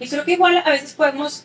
Y 0.00 0.08
creo 0.08 0.24
que 0.24 0.32
igual 0.32 0.62
a 0.64 0.70
veces 0.70 0.94
podemos 0.94 1.44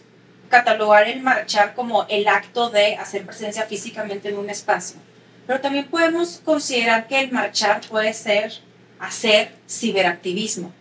catalogar 0.50 1.08
el 1.08 1.22
marchar 1.22 1.74
como 1.74 2.06
el 2.10 2.28
acto 2.28 2.70
de 2.70 2.96
hacer 2.96 3.26
presencia 3.26 3.64
físicamente 3.64 4.30
en 4.30 4.38
un 4.38 4.50
espacio, 4.50 5.00
pero 5.46 5.62
también 5.62 5.88
podemos 5.88 6.42
considerar 6.44 7.08
que 7.08 7.20
el 7.20 7.32
marchar 7.32 7.82
puede 7.90 8.14
ser 8.14 8.67
hacer 9.00 9.52
ciberactivismo. 9.70 10.72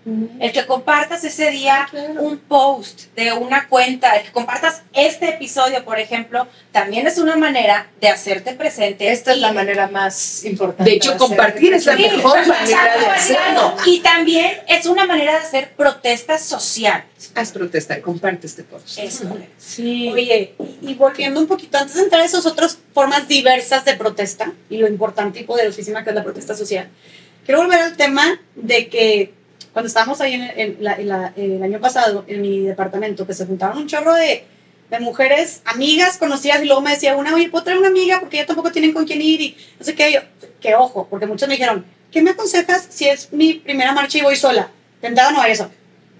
El 0.41 0.53
que 0.53 0.65
compartas 0.67 1.25
ese 1.25 1.51
día 1.51 1.87
Claro. 1.91 2.23
un 2.23 2.39
post 2.39 3.05
de 3.17 3.33
una 3.33 3.67
cuenta, 3.69 4.15
el 4.17 4.25
que 4.27 4.33
compartas 4.33 4.83
este 4.93 5.29
episodio, 5.31 5.85
por 5.85 5.99
ejemplo, 5.99 6.47
también 6.73 7.07
es 7.07 7.19
una 7.19 7.37
manera 7.37 7.89
de 8.01 8.09
hacerte 8.09 8.53
presente. 8.55 9.11
Esta 9.11 9.33
es 9.33 9.39
y- 9.39 9.41
la 9.41 9.53
manera 9.53 9.89
más 9.89 10.45
importante. 10.45 10.89
De 10.91 10.97
hecho, 10.97 11.17
compartir 11.19 11.75
es 11.75 11.85
la 11.87 11.97
Sí, 11.97 12.03
mejor 12.03 12.47
manera 12.47 12.97
de 12.99 13.07
hacerlo. 13.07 13.77
Y 13.87 14.01
también 14.01 14.53
es 14.69 14.87
una 14.87 15.05
manera 15.07 15.33
de 15.33 15.39
hacer 15.39 15.73
protesta 15.77 16.39
social. 16.39 17.05
Haz 17.35 17.51
protesta, 17.53 18.01
comparte 18.01 18.47
este 18.47 18.63
post. 18.63 18.99
Eso. 18.99 19.37
Sí. 19.59 20.11
Oye, 20.13 20.55
y, 20.83 20.91
y 20.91 20.95
volviendo 20.95 21.41
un 21.41 21.47
poquito, 21.49 21.77
antes 21.79 21.97
de 21.97 22.03
entrar 22.03 22.23
a 22.23 22.25
esas 22.25 22.47
otras 22.47 22.79
formas 22.95 23.27
diversas 23.27 23.85
de 23.85 23.95
protesta 23.95 24.53
y 24.71 24.77
lo 24.79 24.87
importante 24.87 25.41
y 25.41 25.45
poderosísima 25.45 26.05
que 26.05 26.11
es 26.11 26.17
la 26.17 26.23
protesta 26.25 26.55
social, 26.55 26.89
quiero 27.47 27.63
volver 27.63 27.79
al 27.81 27.97
tema 27.97 28.39
de 28.55 28.89
que 28.89 29.33
cuando 29.73 29.87
estábamos 29.89 30.21
ahí 30.21 30.35
en, 30.35 30.43
en 30.43 30.77
la- 30.81 30.95
en 30.97 31.09
la- 31.09 31.33
el 31.37 31.63
año 31.63 31.81
pasado 31.81 32.25
en 32.29 32.43
mi 32.43 32.61
departamento, 32.61 33.27
que 33.27 33.35
se 33.35 33.47
juntaron 33.47 33.79
un 33.79 33.87
chorro 33.87 34.15
de, 34.15 34.45
de 34.91 35.01
mujeres, 35.01 35.63
amigas, 35.65 36.17
conocidas, 36.19 36.63
y 36.63 36.67
luego 36.67 36.81
me 36.81 36.91
decía 36.91 37.17
una, 37.17 37.35
oye, 37.35 37.49
¿puedo 37.49 37.65
traer 37.65 37.79
una 37.79 37.89
amiga? 37.89 38.21
Porque 38.21 38.37
ya 38.39 38.47
tampoco 38.47 38.71
tienen 38.73 38.93
con 38.93 39.05
quién 39.07 39.21
ir 39.23 39.41
y 39.41 39.57
no 39.79 39.85
sé 39.85 39.95
qué. 39.95 40.13
Yo, 40.13 40.21
que 40.61 40.75
ojo, 40.75 41.07
porque 41.11 41.27
muchos 41.27 41.49
me 41.49 41.55
dijeron, 41.55 41.85
¿qué 42.11 42.23
me 42.23 42.31
aconsejas 42.31 42.87
si 42.91 43.07
es 43.09 43.33
mi 43.33 43.55
primera 43.55 43.93
marcha 43.93 44.19
y 44.19 44.23
voy 44.23 44.37
sola? 44.37 44.71
De 45.03 45.09
entrada 45.09 45.31
no 45.33 45.39
vayas 45.39 45.59
sola, 45.59 45.71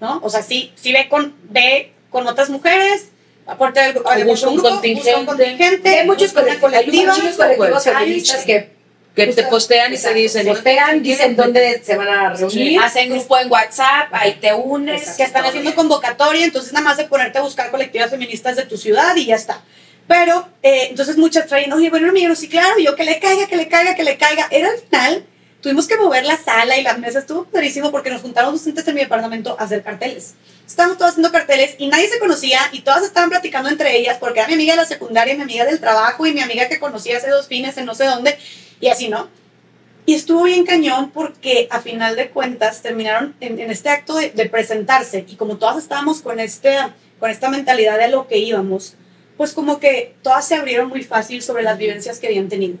¿no? 0.01 0.19
O 0.23 0.29
sea, 0.29 0.41
sí, 0.43 0.71
sí 0.75 0.93
ve 0.93 1.07
con, 1.09 1.33
ve 1.49 1.91
con 2.11 2.27
otras 2.27 2.49
mujeres, 2.49 3.07
aporte 3.47 3.79
del 3.79 3.93
busca 4.25 4.49
un 4.49 4.55
grupo, 4.57 4.69
contingente. 4.69 5.09
busca 5.09 5.19
un 5.19 5.25
contingente, 5.25 5.89
Hay 5.99 6.05
muchos 6.05 6.31
colectivos, 6.33 6.59
colectivos 6.59 7.17
pues, 7.57 7.83
feministas 7.83 8.45
que 8.45 8.76
Que 9.17 9.33
te 9.33 9.43
postean 9.43 9.91
y 9.91 9.97
te 9.97 10.13
dicen, 10.13 10.45
postean, 10.45 11.01
dicen 11.01 11.35
dónde 11.35 11.81
se 11.83 11.97
van 11.97 12.07
a 12.07 12.33
reunir. 12.35 12.79
Hacen 12.79 13.09
grupo 13.09 13.39
en 13.39 13.51
WhatsApp, 13.51 14.09
ahí 14.11 14.37
te 14.39 14.53
unes. 14.53 15.01
Exacto. 15.01 15.17
que 15.17 15.23
están 15.23 15.45
haciendo 15.45 15.73
convocatoria, 15.73 16.45
entonces 16.45 16.71
nada 16.71 16.83
más 16.83 16.97
de 16.97 17.05
ponerte 17.05 17.39
a 17.39 17.41
buscar 17.41 17.71
colectivas 17.71 18.11
feministas 18.11 18.55
de 18.55 18.67
tu 18.67 18.77
ciudad 18.77 19.15
y 19.15 19.25
ya 19.25 19.35
está. 19.35 19.63
Pero, 20.07 20.47
eh, 20.61 20.89
entonces 20.91 21.17
muchas 21.17 21.47
traen, 21.47 21.73
oye, 21.73 21.89
bueno, 21.89 22.09
amigo, 22.09 22.35
sí, 22.35 22.47
claro, 22.47 22.77
yo 22.77 22.95
que 22.95 23.05
le 23.05 23.19
caiga, 23.19 23.47
que 23.47 23.55
le 23.55 23.67
caiga, 23.67 23.95
que 23.95 24.03
le 24.03 24.17
caiga. 24.17 24.47
Era 24.51 24.69
al 24.69 24.77
final, 24.77 25.25
tuvimos 25.61 25.87
que 25.87 25.97
mover 25.97 26.23
la 26.23 26.37
sala 26.37 26.77
y 26.77 26.83
las 26.83 26.99
mesas, 26.99 27.23
estuvo 27.23 27.45
padrísimo 27.45 27.89
porque 27.89 28.11
nos 28.11 28.21
juntaron 28.21 28.53
docentes 28.53 28.87
en 28.87 28.93
mi 28.93 29.01
departamento 29.01 29.57
a 29.59 29.63
hacer 29.63 29.81
carteles. 29.81 30.35
Estábamos 30.67 30.99
todos 30.99 31.11
haciendo 31.11 31.31
carteles 31.31 31.73
y 31.79 31.87
nadie 31.87 32.07
se 32.07 32.19
conocía 32.19 32.59
y 32.71 32.81
todas 32.81 33.03
estaban 33.03 33.31
platicando 33.31 33.69
entre 33.69 33.97
ellas 33.97 34.17
porque 34.19 34.41
era 34.41 34.47
mi 34.47 34.53
amiga 34.53 34.73
de 34.73 34.81
la 34.81 34.85
secundaria, 34.85 35.33
mi 35.33 35.41
amiga 35.41 35.65
del 35.65 35.79
trabajo 35.79 36.27
y 36.27 36.33
mi 36.33 36.41
amiga 36.41 36.69
que 36.69 36.79
conocí 36.79 37.11
hace 37.11 37.29
dos 37.29 37.47
fines 37.47 37.77
en 37.77 37.85
no 37.85 37.95
sé 37.95 38.05
dónde 38.05 38.37
y 38.79 38.87
así, 38.87 39.09
¿no? 39.09 39.27
Y 40.05 40.13
estuvo 40.13 40.43
bien 40.43 40.65
cañón 40.65 41.11
porque 41.11 41.67
a 41.69 41.81
final 41.81 42.15
de 42.15 42.29
cuentas 42.29 42.81
terminaron 42.81 43.35
en, 43.41 43.59
en 43.59 43.71
este 43.71 43.89
acto 43.89 44.15
de, 44.15 44.29
de 44.29 44.47
presentarse 44.49 45.25
y 45.27 45.35
como 45.35 45.57
todas 45.57 45.77
estábamos 45.77 46.21
con, 46.21 46.39
este, 46.39 46.77
con 47.19 47.29
esta 47.29 47.49
mentalidad 47.49 47.97
de 47.99 48.07
lo 48.07 48.27
que 48.27 48.37
íbamos, 48.37 48.95
pues 49.35 49.53
como 49.53 49.79
que 49.79 50.15
todas 50.21 50.47
se 50.47 50.55
abrieron 50.55 50.87
muy 50.87 51.03
fácil 51.03 51.41
sobre 51.41 51.63
las 51.63 51.77
vivencias 51.77 52.19
que 52.19 52.27
habían 52.27 52.47
tenido. 52.47 52.77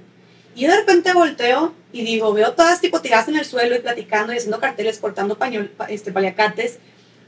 Y 0.55 0.65
de 0.65 0.75
repente 0.75 1.13
volteo 1.13 1.73
y 1.91 2.03
digo, 2.03 2.33
veo 2.33 2.53
todas 2.53 2.79
tipo 2.81 3.01
tiradas 3.01 3.27
en 3.27 3.35
el 3.35 3.45
suelo 3.45 3.75
y 3.75 3.79
platicando 3.79 4.33
y 4.33 4.37
haciendo 4.37 4.59
carteles, 4.59 4.97
cortando 4.97 5.37
pañol, 5.37 5.67
pa- 5.67 5.85
este, 5.85 6.11
paliacates. 6.11 6.79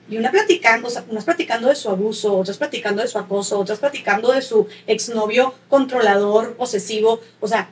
Y 0.09 0.17
una 0.17 0.31
platicando, 0.31 0.87
o 0.87 0.89
sea, 0.89 1.03
unas 1.09 1.25
platicando 1.25 1.67
de 1.67 1.75
su 1.75 1.89
abuso, 1.89 2.35
otras 2.35 2.57
platicando 2.57 3.03
de 3.03 3.07
su 3.07 3.19
acoso, 3.19 3.59
otras 3.59 3.77
platicando 3.77 4.31
de 4.31 4.41
su 4.41 4.67
exnovio 4.87 5.53
controlador, 5.67 6.55
posesivo. 6.55 7.19
O 7.39 7.47
sea, 7.47 7.69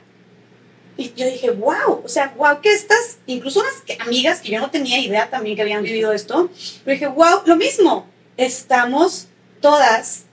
y 0.98 1.14
yo 1.14 1.26
dije, 1.26 1.50
wow, 1.52 2.02
o 2.04 2.08
sea, 2.08 2.34
wow, 2.36 2.60
que 2.60 2.72
estas, 2.72 3.18
incluso 3.26 3.60
unas 3.60 4.00
amigas 4.00 4.40
que 4.40 4.50
yo 4.50 4.60
no 4.60 4.68
tenía 4.70 4.98
idea 4.98 5.30
también 5.30 5.54
que 5.54 5.62
habían 5.62 5.84
vivido 5.84 6.12
esto, 6.12 6.50
yo 6.84 6.92
dije, 6.92 7.06
wow, 7.06 7.42
lo 7.46 7.54
mismo, 7.54 8.04
estamos 8.36 9.28
todas 9.60 10.24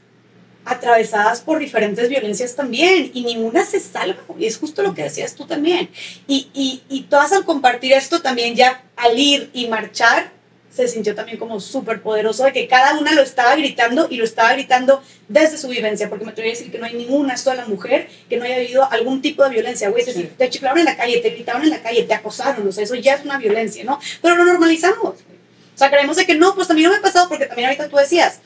atravesadas 0.66 1.42
por 1.42 1.60
diferentes 1.60 2.10
violencias 2.10 2.56
también 2.56 3.12
y 3.14 3.24
ninguna 3.24 3.64
se 3.64 3.80
salva, 3.80 4.18
y 4.40 4.48
es 4.48 4.58
justo 4.58 4.82
lo 4.82 4.96
que 4.96 5.04
decías 5.04 5.36
tú 5.36 5.46
también. 5.46 5.92
Y, 6.28 6.50
y, 6.56 6.82
y 6.90 7.04
todas 7.04 7.32
al 7.32 7.46
compartir 7.46 7.94
esto 7.94 8.24
también 8.24 8.56
ya 8.56 8.84
al 8.96 9.20
ir 9.20 9.52
y 9.54 9.68
marchar, 9.68 10.32
se 10.76 10.88
sintió 10.88 11.16
también 11.16 11.38
como 11.38 11.60
súper 11.60 12.02
poderoso 12.02 12.44
de 12.44 12.52
que 12.52 12.68
cada 12.68 12.98
una 12.98 13.14
lo 13.14 13.22
estaba 13.22 13.56
gritando 13.56 14.08
y 14.10 14.18
lo 14.18 14.26
estaba 14.26 14.54
gritando 14.54 15.02
desde 15.28 15.58
su 15.58 15.70
vivencia, 15.70 16.10
porque 16.10 16.26
me 16.26 16.32
atrevo 16.32 16.50
a 16.50 16.52
decir 16.52 16.72
que 16.72 16.78
no 16.78 16.86
hay 16.86 16.94
ninguna 16.94 17.38
sola 17.38 17.66
mujer 17.66 18.10
que 18.30 18.38
no 18.38 18.46
haya 18.46 18.60
vivido 18.60 18.88
algún 18.92 19.22
tipo 19.22 19.44
de 19.44 19.52
violencia, 19.52 19.90
güey, 19.90 20.04
si 20.04 20.24
te 20.24 20.50
chiflaron 20.50 20.80
en 20.80 20.86
la 20.86 20.98
calle, 20.98 21.20
te 21.20 21.30
gritaron 21.30 21.64
en 21.64 21.70
la 21.70 21.82
calle, 21.82 22.04
te 22.04 22.14
acosaron, 22.14 22.68
o 22.68 22.72
sea, 22.72 22.84
eso 22.84 22.96
ya 22.96 23.16
es 23.16 23.24
una 23.24 23.38
violencia, 23.38 23.84
¿no? 23.84 24.00
Pero 24.22 24.36
lo 24.36 24.46
normalizamos. 24.46 25.16
O 25.16 25.78
sea, 25.78 25.90
creemos 25.90 26.16
de 26.18 26.26
que 26.26 26.36
no, 26.36 26.56
pues 26.56 26.68
también 26.68 26.90
no 26.90 26.94
me 26.94 27.00
ha 27.00 27.02
pasado, 27.02 27.28
porque 27.30 27.46
también 27.46 27.68
ahorita 27.68 27.90
tú 27.90 27.98
decías, 27.98 28.40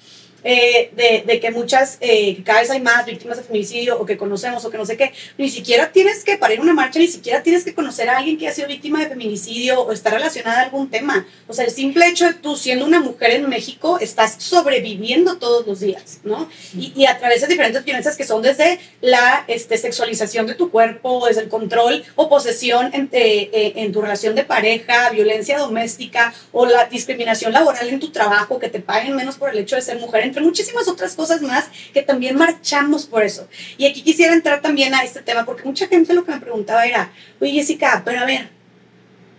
eh, 0.44 0.92
de, 0.96 1.24
de 1.26 1.40
que 1.40 1.52
muchas, 1.52 1.98
eh, 2.02 2.42
cada 2.44 2.62
vez 2.62 2.70
hay 2.70 2.82
más 2.82 3.06
víctimas 3.06 3.38
de 3.38 3.44
feminicidio 3.44 4.00
o 4.00 4.06
que 4.06 4.18
conocemos 4.18 4.64
o 4.66 4.70
que 4.70 4.78
no 4.78 4.86
sé 4.86 4.98
qué, 4.98 5.12
ni 5.38 5.50
siquiera 5.50 5.92
tienes 5.92 6.24
que, 6.24 6.38
para 6.38 6.54
ir 6.54 6.60
a 6.60 6.64
una 6.64 6.74
marcha, 6.74 7.00
ni 7.00 7.08
siquiera 7.08 7.44
tienes 7.44 7.64
que 7.64 7.74
conocer 7.74 8.10
a 8.10 8.18
alguien 8.18 8.38
que 8.38 8.48
ha 8.48 8.54
sido 8.54 8.68
víctima 8.68 9.00
de 9.00 9.08
feminicidio 9.08 9.82
o 9.82 9.92
está 9.92 10.10
relacionada 10.10 10.60
a 10.60 10.64
algún 10.64 10.90
tema. 10.90 11.28
O 11.48 11.54
sea, 11.54 11.66
el 11.66 11.72
simple 11.72 12.08
hecho 12.08 12.26
de 12.26 12.34
tú 12.34 12.56
siendo 12.56 12.86
una 12.86 13.00
mujer 13.00 13.32
en 13.32 13.50
México, 13.50 14.00
estás 14.00 14.36
sobreviviendo 14.40 15.38
todos 15.38 15.66
los 15.66 15.80
días, 15.80 16.20
¿no? 16.24 16.50
Y, 16.76 16.94
y 16.96 17.06
a 17.06 17.18
través 17.18 17.42
de 17.42 17.48
diferentes 17.48 17.84
violencias 17.84 18.16
que 18.16 18.24
son 18.24 18.42
desde 18.42 18.80
la 19.02 19.44
este, 19.48 19.78
sexualización 19.78 20.48
de 20.48 20.56
tu 20.56 20.72
cuerpo, 20.72 21.28
desde 21.28 21.42
el 21.42 21.50
control 21.50 22.04
o 22.16 22.30
posesión 22.30 22.92
en, 22.94 23.10
eh, 23.12 23.50
eh, 23.52 23.74
en 23.78 23.92
tu 23.92 24.02
relación 24.02 24.36
de 24.36 24.44
pareja, 24.44 25.10
violencia 25.10 25.58
doméstica 25.58 26.34
o 26.52 26.66
la 26.66 26.86
discriminación 26.86 27.54
laboral 27.54 27.88
en 27.88 28.00
tu 28.00 28.10
trabajo, 28.12 28.60
que 28.60 28.70
te 28.70 28.80
paguen 28.80 29.16
menos 29.16 29.38
por 29.38 29.50
el 29.50 29.58
hecho 29.58 29.76
de 29.76 29.82
ser 29.82 30.00
mujer, 30.00 30.24
entre 30.30 30.42
muchísimas 30.42 30.88
otras 30.88 31.16
cosas 31.16 31.42
más 31.42 31.70
que 31.94 32.02
también 32.02 32.38
marchamos 32.38 33.06
por 33.06 33.24
eso. 33.24 33.48
Y 33.78 33.86
aquí 33.86 34.02
quisiera 34.02 34.34
entrar 34.34 34.62
también 34.62 34.94
a 34.96 35.04
este 35.04 35.22
tema, 35.22 35.46
porque 35.46 35.64
mucha 35.64 35.88
gente 35.88 36.14
lo 36.14 36.24
que 36.24 36.32
me 36.32 36.40
preguntaba 36.40 36.86
era, 36.86 37.12
oye 37.42 37.52
Jessica, 37.52 38.02
pero 38.06 38.22
a 38.22 38.26
ver, 38.26 38.50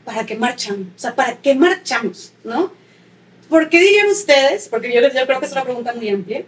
¿para 0.04 0.26
qué 0.26 0.36
marchan? 0.36 0.92
O 0.96 0.98
sea, 0.98 1.14
¿para 1.14 1.36
qué 1.36 1.54
marchamos? 1.54 2.32
¿No? 2.44 2.72
¿Por 3.48 3.68
qué 3.68 3.80
dirían 3.80 4.08
ustedes? 4.08 4.68
Porque 4.68 4.92
yo, 4.92 5.00
creo 5.00 5.40
que 5.40 5.46
es 5.46 5.52
una 5.52 5.64
pregunta 5.64 5.92
muy 5.92 6.08
amplia. 6.08 6.44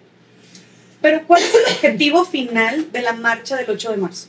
Pero 1.00 1.26
¿cuál 1.26 1.42
es 1.42 1.52
el 1.52 1.74
objetivo 1.74 2.24
final 2.24 2.92
de 2.92 3.02
la 3.02 3.12
marcha 3.12 3.56
del 3.56 3.68
8 3.68 3.90
de 3.90 3.96
marzo? 3.96 4.28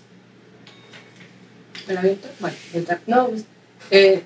Bueno. 2.39 2.55
No, 3.05 3.29
Eh, 3.91 4.23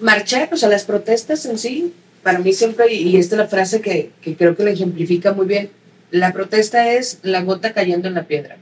marchar, 0.00 0.50
o 0.52 0.56
sea, 0.56 0.68
las 0.68 0.84
protestas 0.84 1.44
en 1.46 1.58
sí, 1.58 1.92
para 2.24 2.40
mí 2.40 2.52
siempre, 2.52 2.92
y 2.92 3.16
esta 3.16 3.36
es 3.36 3.38
la 3.38 3.46
frase 3.46 3.80
que, 3.80 4.10
que 4.20 4.34
creo 4.34 4.56
que 4.56 4.64
la 4.64 4.70
ejemplifica 4.70 5.32
muy 5.32 5.46
bien, 5.46 5.70
la 6.10 6.32
protesta 6.32 6.92
es 6.92 7.18
la 7.22 7.42
gota 7.42 7.72
cayendo 7.72 8.08
en 8.08 8.14
la 8.14 8.26
piedra. 8.26 8.56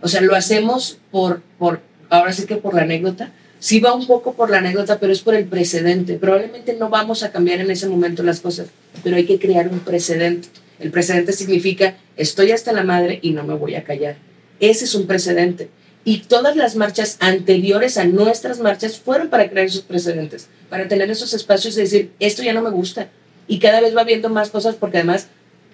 O 0.00 0.08
sea, 0.08 0.20
lo 0.20 0.34
hacemos 0.34 0.98
por, 1.10 1.42
por, 1.58 1.80
ahora 2.08 2.32
sí 2.32 2.46
que 2.46 2.56
por 2.56 2.74
la 2.74 2.82
anécdota, 2.82 3.32
sí 3.58 3.80
va 3.80 3.92
un 3.92 4.06
poco 4.06 4.34
por 4.34 4.50
la 4.50 4.58
anécdota, 4.58 4.98
pero 4.98 5.12
es 5.12 5.20
por 5.20 5.34
el 5.34 5.44
precedente. 5.44 6.14
Probablemente 6.14 6.74
no 6.74 6.88
vamos 6.88 7.22
a 7.22 7.30
cambiar 7.30 7.60
en 7.60 7.70
ese 7.70 7.88
momento 7.88 8.22
las 8.22 8.40
cosas, 8.40 8.68
pero 9.04 9.16
hay 9.16 9.26
que 9.26 9.38
crear 9.38 9.68
un 9.68 9.80
precedente. 9.80 10.48
El 10.78 10.90
precedente 10.90 11.32
significa, 11.32 11.96
estoy 12.16 12.52
hasta 12.52 12.72
la 12.72 12.84
madre 12.84 13.18
y 13.22 13.30
no 13.32 13.44
me 13.44 13.54
voy 13.54 13.74
a 13.74 13.84
callar. 13.84 14.16
Ese 14.60 14.84
es 14.84 14.94
un 14.94 15.06
precedente. 15.06 15.68
Y 16.04 16.20
todas 16.20 16.56
las 16.56 16.76
marchas 16.76 17.16
anteriores 17.20 17.98
a 17.98 18.04
nuestras 18.04 18.60
marchas 18.60 18.98
fueron 18.98 19.28
para 19.28 19.50
crear 19.50 19.66
esos 19.66 19.82
precedentes, 19.82 20.48
para 20.68 20.88
tener 20.88 21.10
esos 21.10 21.34
espacios 21.34 21.76
y 21.76 21.80
decir, 21.80 22.12
esto 22.20 22.42
ya 22.42 22.52
no 22.52 22.62
me 22.62 22.70
gusta. 22.70 23.08
Y 23.46 23.58
cada 23.58 23.80
vez 23.80 23.96
va 23.96 24.04
viendo 24.04 24.28
más 24.28 24.50
cosas 24.50 24.74
porque 24.74 24.98
además, 24.98 25.28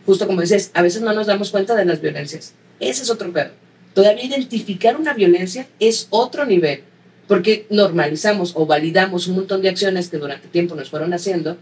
justo 0.07 0.26
como 0.26 0.40
dices, 0.40 0.70
a 0.74 0.83
veces 0.83 1.02
no 1.02 1.12
nos 1.12 1.26
damos 1.26 1.50
cuenta 1.50 1.74
de 1.74 1.85
las 1.85 2.00
violencias. 2.00 2.54
Ese 2.80 3.02
es 3.02 3.11
otro 3.11 3.33
pedo. 3.33 3.50
Todavía 3.94 4.24
identificar 4.24 4.96
una 4.96 5.14
violencia 5.14 5.66
es 5.78 6.09
otro 6.11 6.46
nivel, 6.46 6.83
porque 7.28 7.66
normalizamos 7.70 8.52
o 8.57 8.66
validamos 8.66 9.28
un 9.28 9.37
montón 9.37 9.62
de 9.62 9.68
acciones 9.68 10.09
que 10.09 10.18
durante 10.18 10.48
tiempo 10.48 10.74
nos 10.74 10.90
fueron 10.90 11.14
haciendo 11.14 11.57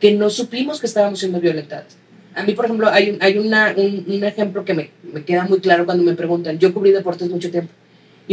que 0.00 0.12
no 0.12 0.30
supimos 0.30 0.80
que 0.80 0.86
estábamos 0.86 1.20
siendo 1.20 1.40
violentadas. 1.40 1.96
A 2.34 2.44
mí, 2.44 2.54
por 2.54 2.64
ejemplo, 2.64 2.88
hay 2.88 3.18
hay 3.20 3.38
una, 3.38 3.74
un, 3.76 4.04
un 4.08 4.24
ejemplo 4.24 4.64
que 4.64 4.74
me, 4.74 4.90
me 5.12 5.24
queda 5.24 5.44
muy 5.44 5.60
claro 5.60 5.84
cuando 5.84 6.02
me 6.02 6.14
preguntan, 6.14 6.58
yo 6.58 6.72
cubrí 6.72 6.90
deportes 6.90 7.28
mucho 7.28 7.50
tiempo, 7.50 7.72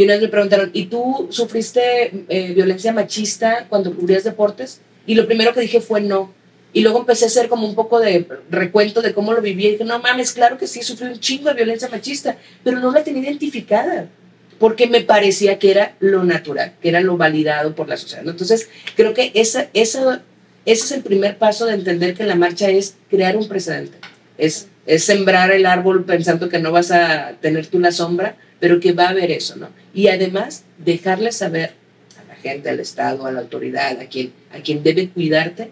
y 0.00 0.04
una 0.04 0.14
vez 0.14 0.22
me 0.22 0.28
preguntaron, 0.28 0.70
¿y 0.72 0.86
tú 0.86 1.28
sufriste 1.28 2.24
eh, 2.30 2.54
violencia 2.54 2.90
machista 2.90 3.66
cuando 3.68 3.94
cubrías 3.94 4.24
deportes? 4.24 4.80
Y 5.06 5.14
lo 5.14 5.26
primero 5.26 5.52
que 5.52 5.60
dije 5.60 5.82
fue 5.82 6.00
no. 6.00 6.32
Y 6.72 6.80
luego 6.80 7.00
empecé 7.00 7.26
a 7.26 7.28
hacer 7.28 7.50
como 7.50 7.68
un 7.68 7.74
poco 7.74 8.00
de 8.00 8.26
recuento 8.48 9.02
de 9.02 9.12
cómo 9.12 9.34
lo 9.34 9.42
vivía. 9.42 9.68
Y 9.68 9.72
dije, 9.72 9.84
no 9.84 9.98
mames, 9.98 10.32
claro 10.32 10.56
que 10.56 10.66
sí, 10.66 10.80
sufrí 10.82 11.08
un 11.08 11.20
chingo 11.20 11.50
de 11.50 11.54
violencia 11.54 11.90
machista, 11.90 12.38
pero 12.64 12.78
no 12.78 12.90
la 12.92 13.04
tenía 13.04 13.24
identificada. 13.24 14.08
Porque 14.58 14.86
me 14.86 15.02
parecía 15.02 15.58
que 15.58 15.70
era 15.70 15.96
lo 16.00 16.24
natural, 16.24 16.72
que 16.80 16.88
era 16.88 17.02
lo 17.02 17.18
validado 17.18 17.74
por 17.74 17.86
la 17.86 17.98
sociedad. 17.98 18.26
Entonces, 18.26 18.70
creo 18.96 19.12
que 19.12 19.32
esa, 19.34 19.68
esa, 19.74 20.22
ese 20.64 20.84
es 20.84 20.92
el 20.92 21.02
primer 21.02 21.36
paso 21.36 21.66
de 21.66 21.74
entender 21.74 22.14
que 22.14 22.24
la 22.24 22.36
marcha 22.36 22.70
es 22.70 22.94
crear 23.10 23.36
un 23.36 23.48
precedente. 23.48 23.98
Es 24.38 24.66
es 24.90 25.04
sembrar 25.04 25.52
el 25.52 25.66
árbol 25.66 26.04
pensando 26.04 26.48
que 26.48 26.58
no 26.58 26.72
vas 26.72 26.90
a 26.90 27.34
tener 27.40 27.66
tú 27.66 27.78
la 27.78 27.92
sombra, 27.92 28.34
pero 28.60 28.78
que 28.78 28.92
va 28.92 29.06
a 29.06 29.10
haber 29.10 29.30
eso, 29.30 29.56
¿no? 29.56 29.68
Y 29.92 30.08
además, 30.08 30.64
dejarle 30.78 31.32
saber 31.32 31.72
a 32.22 32.28
la 32.28 32.36
gente, 32.36 32.68
al 32.68 32.78
Estado, 32.78 33.26
a 33.26 33.32
la 33.32 33.40
autoridad, 33.40 33.98
a 33.98 34.06
quien, 34.06 34.32
a 34.52 34.60
quien 34.60 34.82
debe 34.82 35.08
cuidarte, 35.08 35.70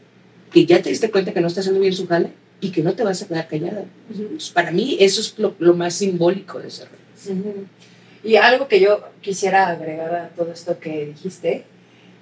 que 0.53 0.67
ya 0.67 0.83
te 0.83 0.89
diste 0.89 1.11
cuenta 1.11 1.33
que 1.33 1.41
no 1.41 1.47
está 1.47 1.61
haciendo 1.61 1.81
bien 1.81 1.93
su 1.93 2.07
jale 2.07 2.31
y 2.61 2.71
que 2.71 2.83
no 2.83 2.95
te 2.95 3.05
vas 3.05 3.23
a 3.23 3.29
quedar 3.29 3.47
callada. 3.47 3.85
Pues 4.31 4.51
para 4.51 4.71
mí, 4.71 4.97
eso 4.99 5.21
es 5.21 5.39
lo, 5.39 5.55
lo 5.59 5.75
más 5.75 5.95
simbólico 5.95 6.59
de 6.59 6.69
ese. 6.69 6.85
Ujú. 7.27 7.67
Y 8.25 8.37
algo 8.37 8.67
que 8.67 8.81
yo 8.81 9.05
quisiera 9.21 9.69
agregar 9.69 10.15
a 10.15 10.29
todo 10.31 10.53
esto 10.53 10.79
que 10.81 11.07
dijiste 11.07 11.65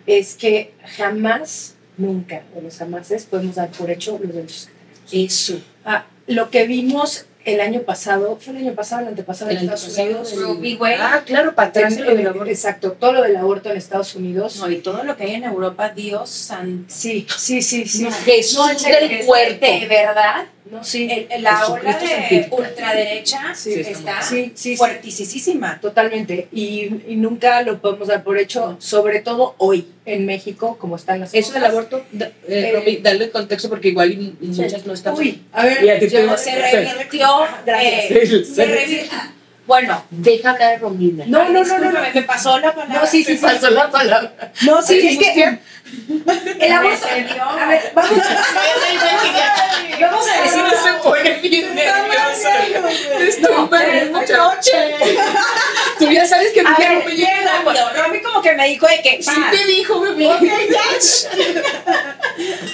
es 0.06 0.34
que 0.34 0.72
jamás, 0.96 1.74
nunca, 1.96 2.42
o 2.54 2.60
los 2.60 2.76
jamases, 2.76 3.24
podemos 3.24 3.54
dar 3.54 3.70
por 3.70 3.90
hecho 3.90 4.18
los 4.22 4.34
derechos 4.34 4.66
que 4.66 4.72
tenemos. 4.72 5.30
Eso. 5.32 5.60
Ah, 5.84 6.06
lo 6.26 6.50
que 6.50 6.66
vimos 6.66 7.26
el 7.46 7.60
año 7.60 7.82
pasado, 7.82 8.36
fue 8.40 8.52
el 8.54 8.58
año 8.58 8.74
pasado, 8.74 9.02
el 9.02 9.08
antepasado 9.08 9.50
El 9.50 9.58
en 9.58 9.70
Estados 9.70 9.98
Unidos. 9.98 10.34
Wade. 10.78 10.96
Ah, 11.00 11.22
claro, 11.24 11.54
para 11.54 11.68
atrás 11.68 11.96
de 11.96 12.02
lo 12.02 12.14
del 12.14 12.26
aborto. 12.26 12.50
Exacto, 12.50 12.92
todo 12.92 13.12
lo 13.12 13.22
del 13.22 13.36
aborto 13.36 13.70
en 13.70 13.76
Estados 13.76 14.14
Unidos. 14.16 14.56
No, 14.56 14.70
y 14.70 14.78
todo 14.78 15.04
lo 15.04 15.16
que 15.16 15.24
hay 15.24 15.34
en 15.34 15.44
Europa, 15.44 15.90
Dios 15.90 16.28
santo. 16.28 16.86
Sí, 16.88 17.26
sí, 17.36 17.62
sí, 17.62 17.86
sí. 17.86 18.02
No, 18.02 18.10
Jesús 18.10 18.82
del 18.82 19.24
cuerpo. 19.24 19.64
De 19.64 19.86
verdad, 19.86 20.46
No, 20.70 20.82
sí. 20.82 21.08
el- 21.30 21.42
la 21.42 21.66
ola 21.68 21.92
Jesucristo 21.92 22.56
de 22.56 22.62
ultraderecha 22.68 23.54
Sí, 23.54 23.74
está 23.74 24.20
sí, 24.22 24.52
sí, 24.54 24.70
sí. 24.72 24.76
fuertisísima. 24.76 25.80
Totalmente. 25.80 26.48
Y, 26.52 26.90
y 27.08 27.16
nunca 27.16 27.62
lo 27.62 27.80
podemos 27.80 28.08
dar 28.08 28.24
por 28.24 28.36
hecho, 28.38 28.76
sobre 28.80 29.20
todo 29.20 29.54
hoy 29.58 29.86
en 30.04 30.26
México, 30.26 30.76
como 30.80 30.96
están 30.96 31.20
las 31.20 31.32
Eso 31.34 31.48
cosas. 31.48 31.62
del 31.62 31.70
aborto, 31.70 32.04
da- 32.12 32.26
eh, 32.26 32.32
Eh, 32.48 32.72
Romy, 32.74 32.96
dale 32.96 33.30
contexto 33.30 33.68
porque 33.68 33.88
igual 33.88 34.10
y- 34.12 34.36
y 34.40 34.46
muchas 34.48 34.84
no 34.86 34.92
están. 34.92 35.14
Uy, 35.14 35.42
a 35.52 35.64
ver, 35.64 35.84
Y 35.84 35.88
a 35.90 35.98
ti 35.98 36.08
yo- 36.08 36.36
Se 36.36 36.54
revirtió. 36.54 37.28
Gracias. 37.64 38.10
eh, 38.10 38.26
Sí, 38.26 38.44
se 38.44 38.54
sí. 38.54 38.62
revirtió. 38.64 39.18
Bueno, 39.66 40.04
Deja 40.10 40.50
hablar 40.52 40.74
a 40.74 40.78
Romina. 40.78 41.24
No, 41.26 41.48
no, 41.48 41.64
no, 41.64 41.78
no, 41.78 41.90
no. 41.90 42.00
me 42.14 42.22
pasó 42.22 42.56
la 42.60 42.72
palabra. 42.72 43.00
No, 43.00 43.06
sí, 43.06 43.24
sí, 43.24 43.36
sí. 43.36 43.42
Pasó 43.42 43.68
la 43.70 43.90
palabra. 43.90 44.52
No, 44.64 44.80
sí, 44.80 44.98
es 45.08 45.18
que. 45.18 45.58
el 47.16 47.28
dio. 47.28 47.42
A 47.42 47.68
ver, 47.68 47.92
vamos, 47.94 48.18
vamos 50.00 50.28
a 50.28 50.42
decir 50.42 50.62
se 50.82 50.92
pone 51.02 51.32
bien 51.34 51.74
nerviosa. 51.74 52.50
Perdiendo 53.70 54.18
mucha 54.18 54.36
noche. 54.36 54.72
Tú 55.98 56.10
ya 56.10 56.26
sabes 56.26 56.52
que 56.52 56.60
A 56.60 56.76
mi 57.06 57.14
bien 57.14 57.44
rápido. 57.44 57.88
Romy 57.94 58.20
como 58.20 58.42
que 58.42 58.52
me 58.54 58.68
dijo 58.68 58.86
de 58.86 59.00
que 59.02 59.22
Sí 59.22 59.40
te 59.50 59.64
dijo, 59.64 60.00
bebé. 60.00 60.28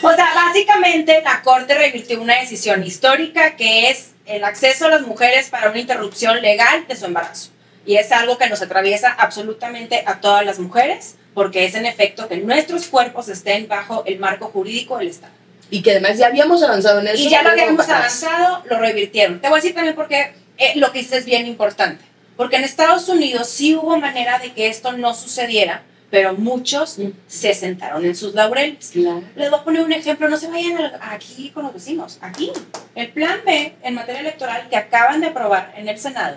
O 0.02 0.12
sea, 0.14 0.32
básicamente 0.34 1.20
la 1.22 1.42
Corte 1.42 1.74
revirtió 1.74 2.20
una 2.20 2.40
decisión 2.40 2.82
histórica 2.82 3.56
que 3.56 3.90
es 3.90 4.12
el 4.26 4.44
acceso 4.44 4.86
a 4.86 4.88
las 4.88 5.02
mujeres 5.02 5.50
para 5.50 5.70
una 5.70 5.78
interrupción 5.78 6.40
legal 6.40 6.86
de 6.88 6.96
su 6.96 7.04
embarazo. 7.04 7.50
Y 7.84 7.96
es 7.96 8.12
algo 8.12 8.38
que 8.38 8.48
nos 8.48 8.62
atraviesa 8.62 9.10
absolutamente 9.12 10.04
a 10.06 10.20
todas 10.20 10.44
las 10.44 10.58
mujeres, 10.58 11.16
porque 11.34 11.64
es 11.64 11.74
en 11.74 11.86
efecto 11.86 12.28
que 12.28 12.36
nuestros 12.36 12.86
cuerpos 12.86 13.28
estén 13.28 13.66
bajo 13.68 14.04
el 14.06 14.18
marco 14.18 14.46
jurídico 14.48 14.98
del 14.98 15.08
Estado. 15.08 15.32
Y 15.70 15.82
que 15.82 15.92
además 15.92 16.18
ya 16.18 16.26
habíamos 16.26 16.62
avanzado 16.62 17.00
en 17.00 17.08
eso. 17.08 17.16
Y 17.22 17.30
ya 17.30 17.42
lo 17.42 17.50
habíamos 17.50 17.88
avanzado, 17.88 18.62
lo 18.68 18.78
revirtieron. 18.78 19.40
Te 19.40 19.48
voy 19.48 19.58
a 19.58 19.60
decir 19.62 19.74
también 19.74 19.94
porque 19.96 20.32
eh, 20.58 20.72
lo 20.76 20.92
que 20.92 20.98
dices 20.98 21.20
es 21.20 21.24
bien 21.24 21.46
importante. 21.46 22.04
Porque 22.36 22.56
en 22.56 22.64
Estados 22.64 23.08
Unidos 23.08 23.48
sí 23.48 23.74
hubo 23.74 23.96
manera 23.98 24.38
de 24.38 24.52
que 24.52 24.68
esto 24.68 24.92
no 24.92 25.14
sucediera, 25.14 25.82
pero 26.10 26.34
muchos 26.34 26.98
Mm. 26.98 27.08
se 27.26 27.54
sentaron 27.54 28.04
en 28.04 28.14
sus 28.14 28.34
laureles. 28.34 28.90
Claro. 28.92 29.22
Les 29.34 29.50
voy 29.50 29.58
a 29.60 29.64
poner 29.64 29.82
un 29.82 29.92
ejemplo, 29.92 30.28
no 30.28 30.36
se 30.36 30.48
vayan 30.48 30.76
al- 30.76 30.98
aquí 31.00 31.50
con 31.50 31.64
los 31.64 31.72
vecinos, 31.74 32.18
aquí. 32.20 32.52
El 32.94 33.08
plan 33.08 33.40
B 33.46 33.74
en 33.82 33.94
materia 33.94 34.20
electoral 34.20 34.68
que 34.68 34.76
acaban 34.76 35.20
de 35.22 35.28
aprobar 35.28 35.72
en 35.76 35.88
el 35.88 35.98
Senado 35.98 36.36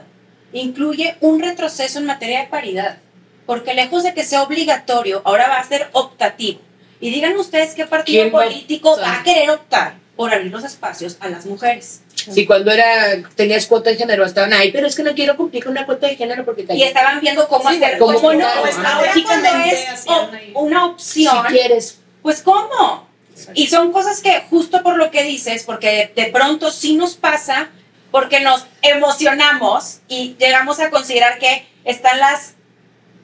incluye 0.60 1.16
un 1.22 1.42
retroceso 1.42 2.00
en 2.00 2.06
materia 2.06 2.42
de 2.42 2.48
paridad, 2.48 2.98
porque 3.46 3.74
lejos 3.74 4.04
de 4.04 4.14
que 4.14 4.24
sea 4.24 4.44
obligatorio, 4.44 5.22
ahora 5.26 5.48
va 5.48 5.58
a 5.60 5.68
ser 5.68 5.88
optativo. 5.92 6.60
Y 7.00 7.10
digan 7.12 7.36
ustedes 7.38 7.74
qué 7.76 7.86
partido 7.86 8.24
¿Quién 8.24 8.34
va 8.36 8.42
a 8.42 8.46
político 8.46 8.98
va 9.00 9.20
a 9.20 9.24
querer 9.24 9.50
optar 9.50 9.96
por 10.16 10.34
abrir 10.34 10.52
los 10.52 10.64
espacios 10.64 11.18
a 11.20 11.28
las 11.28 11.46
mujeres. 11.46 12.02
Sí, 12.16 12.46
cuando 12.46 12.72
era, 12.72 13.18
tenías 13.36 13.68
cuota 13.68 13.90
de 13.90 13.98
género, 13.98 14.26
estaban 14.26 14.54
ahí, 14.54 14.72
pero 14.72 14.88
es 14.88 14.96
que 14.96 15.04
no 15.04 15.14
quiero 15.14 15.36
cumplir 15.36 15.64
con 15.64 15.74
una 15.74 15.86
cuota 15.86 16.08
de 16.08 16.16
género 16.16 16.46
porque 16.46 16.66
Y 16.70 16.84
estaban 16.84 17.20
viendo 17.20 17.48
cómo 17.50 17.70
Sí, 17.70 17.76
hacer, 17.84 17.98
como 18.00 18.14
cómo 18.16 18.34
no, 18.34 18.48
pues 18.62 18.78
ahora 18.78 19.12
cuando 19.26 19.50
es 19.50 19.74
Estratégicamente 19.74 19.88
o- 20.08 20.14
hacían 20.24 20.36
ahí. 20.36 20.52
una 20.56 20.94
si 20.98 21.28
opción, 21.28 21.46
quieres. 21.50 22.00
Pues 22.22 22.42
cómo. 22.42 23.08
Y 23.54 23.68
son 23.68 23.92
cosas 23.92 24.22
que 24.22 24.42
justo 24.50 24.82
por 24.82 24.96
lo 24.96 25.12
que 25.12 25.24
dices, 25.24 25.64
porque 25.66 26.12
de 26.16 26.26
pronto 26.28 26.72
sí 26.72 26.96
nos 26.96 27.16
pasa, 27.16 27.70
porque 28.16 28.40
nos 28.40 28.66
emocionamos 28.82 30.00
y 30.08 30.38
llegamos 30.40 30.80
a 30.80 30.90
considerar 30.90 31.38
que 31.38 31.68
están 31.84 32.18
las 32.18 32.54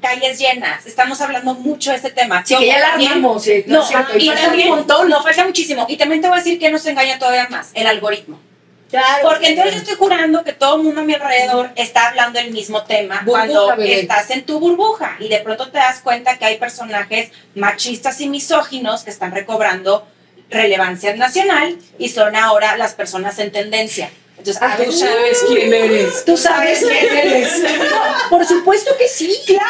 calles 0.01 0.38
llenas. 0.38 0.86
Estamos 0.86 1.21
hablando 1.21 1.54
mucho 1.54 1.91
de 1.91 1.95
este 1.95 2.10
tema. 2.10 2.45
Sí, 2.45 2.58
que 2.58 2.65
ya 2.67 2.77
la 2.77 2.93
armamos. 2.95 3.47
eh, 3.47 3.63
No, 3.67 3.84
es 3.84 3.88
cierto, 3.88 4.17
y 4.17 4.27
falta 4.27 4.41
también, 4.47 4.69
un 4.69 4.75
montón. 4.80 5.10
no, 5.10 5.23
falta 5.23 5.45
muchísimo. 5.45 5.86
Y 5.88 5.95
también 5.95 6.19
te 6.19 6.27
voy 6.27 6.36
a 6.36 6.43
decir 6.43 6.60
que 6.60 6.69
nos 6.69 6.86
engaña 6.88 7.17
todavía 7.17 7.47
más, 7.49 7.71
el 7.73 7.88
algoritmo. 7.88 8.38
Claro. 8.89 9.30
Porque 9.30 9.47
entonces 9.47 9.75
yo 9.75 9.80
estoy 9.80 9.95
jurando 9.95 10.43
que 10.43 10.51
todo 10.51 10.75
el 10.75 10.84
mundo 10.84 10.99
a 10.99 11.04
mi 11.06 11.13
alrededor 11.13 11.69
está 11.77 12.10
hablando 12.10 12.39
el 12.39 12.51
mismo 12.51 12.84
tema 12.84 13.21
Burbuja, 13.23 13.39
cuando 13.47 13.67
bebé. 13.77 14.01
estás 14.01 14.30
en 14.32 14.45
tu 14.45 14.60
burbuja 14.60 15.15
y 15.21 15.30
de 15.30 15.38
pronto 15.38 15.71
te 15.71 15.77
das 15.77 16.01
cuenta 16.01 16.38
que 16.38 16.43
hay 16.43 16.58
personajes 16.58 17.32
machistas 17.56 18.19
y 18.19 18.27
misóginos 18.27 19.06
que 19.06 19.10
están 19.12 19.32
recobrando 19.32 20.06
relevancia 20.49 21.15
nacional 21.15 21.77
y 21.97 22.10
son 22.10 22.36
ahora 22.36 22.75
las 22.75 22.93
personas 22.93 23.39
en 23.39 23.54
tendencia. 23.54 24.12
Entonces, 24.41 24.62
Ah, 24.62 24.75
tú 24.84 24.91
sabes 24.91 25.43
quién 25.47 25.71
eres. 25.73 26.25
Tú 26.25 26.36
sabes 26.36 26.80
quién 26.80 27.15
eres. 27.15 27.62
Por 28.30 28.43
supuesto 28.45 28.91
que 28.97 29.08
sí, 29.08 29.39
claro. 29.45 29.65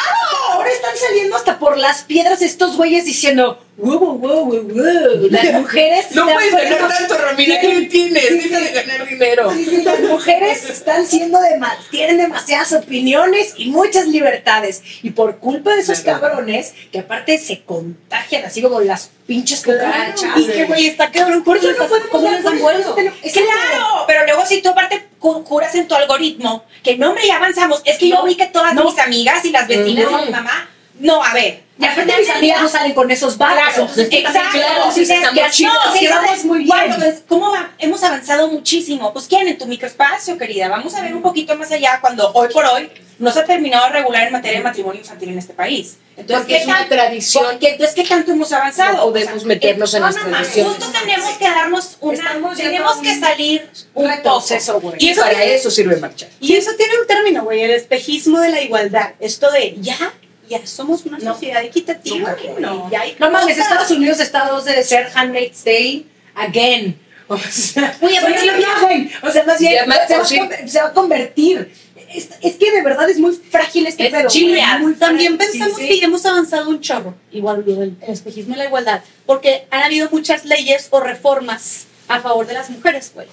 Ahora 0.51 0.69
están 0.71 0.95
saliendo 0.95 1.35
hasta 1.35 1.59
por 1.59 1.77
las 1.77 2.03
piedras 2.03 2.41
estos 2.41 2.77
güeyes 2.77 3.03
diciendo, 3.03 3.59
wow, 3.77 3.97
wow, 3.99 4.45
wow, 4.45 4.61
wow. 4.63 5.27
Las 5.29 5.53
mujeres. 5.61 6.05
No 6.13 6.25
puedes 6.27 6.51
fuera- 6.51 6.69
ganar 6.69 6.89
tanto, 6.89 7.17
Romina, 7.17 7.59
¿qué 7.59 7.81
tienes? 7.89 8.23
Sí, 8.27 8.49
de 8.49 8.71
ganar 8.71 9.07
dinero. 9.07 9.51
Sí, 9.53 9.65
sí, 9.65 9.81
las 9.83 9.99
mujeres 10.01 10.69
están 10.69 11.05
siendo 11.05 11.39
dema- 11.39 11.75
tienen 11.89 12.17
demasiadas 12.17 12.73
opiniones 12.73 13.53
y 13.57 13.69
muchas 13.71 14.07
libertades. 14.07 14.81
Y 15.03 15.11
por 15.11 15.37
culpa 15.37 15.73
de 15.75 15.81
esos 15.81 16.01
Claro. 16.01 16.21
cabrones, 16.21 16.73
que 16.91 16.99
aparte 16.99 17.37
se 17.37 17.61
contagian 17.63 18.45
así 18.45 18.61
como 18.61 18.79
las 18.81 19.09
pinches 19.25 19.61
Claro. 19.61 19.79
cucarachas. 19.85 20.37
Y 20.37 20.45
que, 20.47 20.65
güey, 20.65 20.87
está 20.87 21.09
cabrón. 21.11 21.43
Por 21.43 21.57
eso 21.57 21.69
¿Cómo 22.11 22.29
no 22.29 22.39
podemos 22.41 22.95
tenemos- 22.95 23.19
Exacto. 23.23 23.49
Claro, 23.69 23.85
pero 24.07 24.25
luego 24.25 24.45
si 24.45 24.61
tú 24.61 24.69
aparte 24.69 25.07
cu- 25.19 25.43
curas 25.43 25.73
en 25.75 25.87
tu 25.87 25.95
algoritmo, 25.95 26.65
que 26.83 26.97
no, 26.97 27.09
hombre, 27.09 27.25
ya 27.27 27.37
avanzamos, 27.37 27.81
es 27.85 27.97
que 27.97 28.09
yo 28.09 28.23
vi 28.25 28.35
que 28.35 28.47
todas 28.47 28.73
No. 28.75 28.83
mis 28.85 28.99
amigas 28.99 29.43
y 29.45 29.51
las 29.51 29.67
vecinas 29.67 30.09
de 30.11 30.25
mi 30.25 30.31
mamá, 30.31 30.67
no, 31.01 31.23
a 31.23 31.33
ver. 31.33 31.63
Y 31.79 31.85
aparte 31.85 32.13
mis 32.19 32.29
amigas 32.29 32.61
no 32.61 32.69
salen 32.69 32.93
con 32.93 33.09
esos 33.09 33.37
barcos. 33.37 33.97
Exacto. 33.97 34.49
claro, 34.51 34.91
sí, 34.91 36.07
vamos 36.07 36.45
muy 36.45 36.57
bien. 36.59 36.67
"Guau, 36.67 36.99
pues, 36.99 37.23
¿Cómo 37.27 37.51
va? 37.51 37.71
hemos 37.79 38.03
avanzado 38.03 38.47
muchísimo? 38.49 39.11
Pues 39.11 39.25
¿quién 39.27 39.47
en 39.47 39.57
tu 39.57 39.65
microespacio, 39.65 40.37
querida? 40.37 40.69
Vamos 40.69 40.93
a 40.93 41.01
ver 41.01 41.15
un 41.15 41.23
poquito 41.23 41.55
más 41.57 41.71
allá 41.71 41.97
cuando 41.99 42.31
hoy 42.33 42.49
por 42.53 42.65
hoy 42.65 42.89
no 43.17 43.31
se 43.31 43.39
ha 43.39 43.45
terminado 43.45 43.85
de 43.87 43.93
regular 43.93 44.27
en 44.27 44.33
materia 44.33 44.59
de 44.59 44.63
matrimonio 44.63 45.01
infantil 45.01 45.29
en 45.29 45.39
este 45.39 45.53
país. 45.53 45.97
Entonces, 46.17 46.37
Porque 46.39 46.57
es 46.57 46.65
una 46.65 46.87
tradición. 46.87 47.45
porque, 47.49 47.69
entonces, 47.69 47.95
¿qué 47.95 48.03
tanto 48.03 48.31
hemos 48.31 48.51
avanzado? 48.51 48.97
No 48.97 49.11
podemos 49.11 49.45
meternos 49.45 49.93
en 49.93 50.01
no, 50.01 50.07
las 50.07 50.15
no, 50.17 50.23
tradiciones. 50.29 50.73
Justo 50.75 50.91
tenemos 50.99 51.31
que 51.37 51.45
darnos 51.45 51.97
una... 51.99 52.53
Tenemos 52.55 52.97
que 52.97 53.19
salir 53.19 53.69
un 53.95 54.11
poco. 54.21 54.79
güey. 54.81 54.95
Y 54.99 55.13
para 55.15 55.43
eso 55.43 55.71
sirve 55.71 55.95
marchar. 55.97 56.29
Y 56.39 56.55
eso 56.55 56.71
tiene 56.77 56.93
un 56.99 57.07
término, 57.07 57.43
güey, 57.43 57.61
el 57.61 57.71
espejismo 57.71 58.39
de 58.39 58.49
la 58.49 58.61
igualdad. 58.61 59.13
Esto 59.19 59.51
de 59.51 59.75
ya, 59.79 60.13
ya 60.51 60.65
somos 60.67 61.05
una 61.05 61.17
No. 61.17 61.33
sociedad 61.33 61.63
equitativa. 61.63 62.35
No, 62.59 62.89
hay 62.97 63.15
No 63.19 63.31
mames. 63.31 63.57
Estados 63.57 63.91
Unidos 63.91 64.19
está 64.19 64.45
a 64.45 64.49
dos 64.51 64.65
de 64.65 64.81
ser 64.83 65.09
Handmaid's 65.13 65.63
Tale 65.63 66.05
again. 66.35 66.97
O 67.27 67.37
sea, 67.37 67.97
Oye, 68.01 68.19
oye, 68.19 68.35
pero 68.41 68.51
no 68.51 68.57
viajen. 68.57 69.11
O 69.23 69.31
sea, 69.31 69.43
más 69.45 69.57
bien 69.59 69.85
se, 70.07 70.17
va 70.17 70.67
se 70.67 70.81
va 70.81 70.87
a 70.87 70.93
convertir. 70.93 71.71
Es, 72.13 72.27
es 72.41 72.55
que 72.55 72.69
de 72.71 72.81
verdad 72.83 73.09
es 73.09 73.19
muy 73.19 73.31
frágil 73.33 73.87
este 73.87 74.07
Es 74.07 74.11
pedo. 74.11 74.27
Güey, 74.29 74.61
muy 74.81 74.93
También 74.95 75.37
frágil. 75.37 75.51
pensamos 75.59 75.77
Sí, 75.79 75.87
que 75.87 75.93
sí. 75.93 75.99
ya 76.01 76.07
hemos 76.07 76.25
avanzado 76.25 76.69
un 76.69 76.81
chorro, 76.81 77.15
igual 77.31 77.63
lo 77.65 77.73
del 77.75 77.95
espejismo 78.05 78.53
de 78.55 78.59
la 78.59 78.65
igualdad, 78.65 79.01
porque 79.25 79.65
han 79.71 79.83
habido 79.83 80.09
muchas 80.11 80.43
leyes 80.43 80.87
o 80.89 80.99
reformas 80.99 81.85
a 82.09 82.19
favor 82.19 82.45
de 82.47 82.53
las 82.53 82.69
mujeres, 82.69 83.11
güey. 83.15 83.27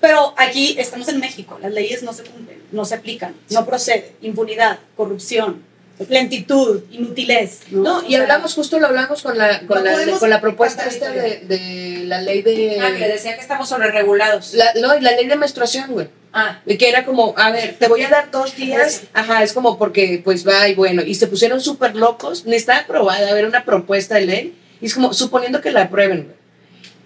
Pero 0.00 0.32
aquí 0.36 0.76
estamos 0.78 1.08
en 1.08 1.18
México, 1.18 1.58
las 1.60 1.72
leyes 1.72 2.04
no 2.04 2.12
se 2.12 2.22
cumplen, 2.22 2.62
no 2.70 2.84
se 2.84 2.94
aplican, 2.94 3.34
no 3.50 3.64
procede, 3.66 4.12
impunidad, 4.22 4.78
corrupción, 4.96 5.64
lentitud, 6.08 6.82
inutilez. 6.90 7.60
No, 7.70 8.02
y 8.02 8.06
O 8.06 8.08
sea, 8.10 8.22
hablamos, 8.22 8.54
justo 8.54 8.78
lo 8.78 8.86
hablamos 8.86 9.22
con 9.22 9.38
la, 9.38 9.60
con 9.66 9.84
No 9.84 9.96
la, 10.04 10.18
con 10.18 10.30
la 10.30 10.40
propuesta 10.40 10.86
esta 10.86 11.10
de, 11.10 11.40
de 11.40 12.04
la 12.04 12.20
ley 12.20 12.42
de... 12.42 12.80
Ah, 12.80 12.92
que 12.96 13.08
decía 13.08 13.34
que 13.34 13.40
estamos 13.40 13.68
sobre 13.68 13.90
regulados. 13.90 14.54
La, 14.54 14.72
no, 14.74 14.96
y 14.96 15.00
la 15.00 15.12
ley 15.12 15.26
de 15.26 15.36
menstruación, 15.36 15.92
güey. 15.92 16.08
Ah, 16.32 16.60
que 16.66 16.88
era 16.88 17.04
como, 17.04 17.34
a 17.36 17.50
ver, 17.50 17.76
te 17.78 17.86
voy 17.86 18.02
a 18.02 18.08
dar 18.08 18.30
dos 18.30 18.56
días. 18.56 19.02
Ajá, 19.12 19.42
es 19.42 19.52
como 19.52 19.78
porque, 19.78 20.20
pues 20.24 20.46
va 20.46 20.68
y 20.68 20.74
bueno. 20.74 21.02
Y 21.02 21.14
se 21.14 21.28
pusieron 21.28 21.60
súper 21.60 21.94
locos. 21.94 22.44
Ni 22.44 22.56
está 22.56 22.78
aprobada, 22.78 23.30
a 23.30 23.34
ver, 23.34 23.46
una 23.46 23.64
propuesta 23.64 24.16
de 24.16 24.26
ley. 24.26 24.58
Y 24.80 24.86
es 24.86 24.94
como, 24.94 25.14
suponiendo 25.14 25.60
que 25.60 25.70
la 25.70 25.82
aprueben, 25.82 26.24
güey. 26.24 26.44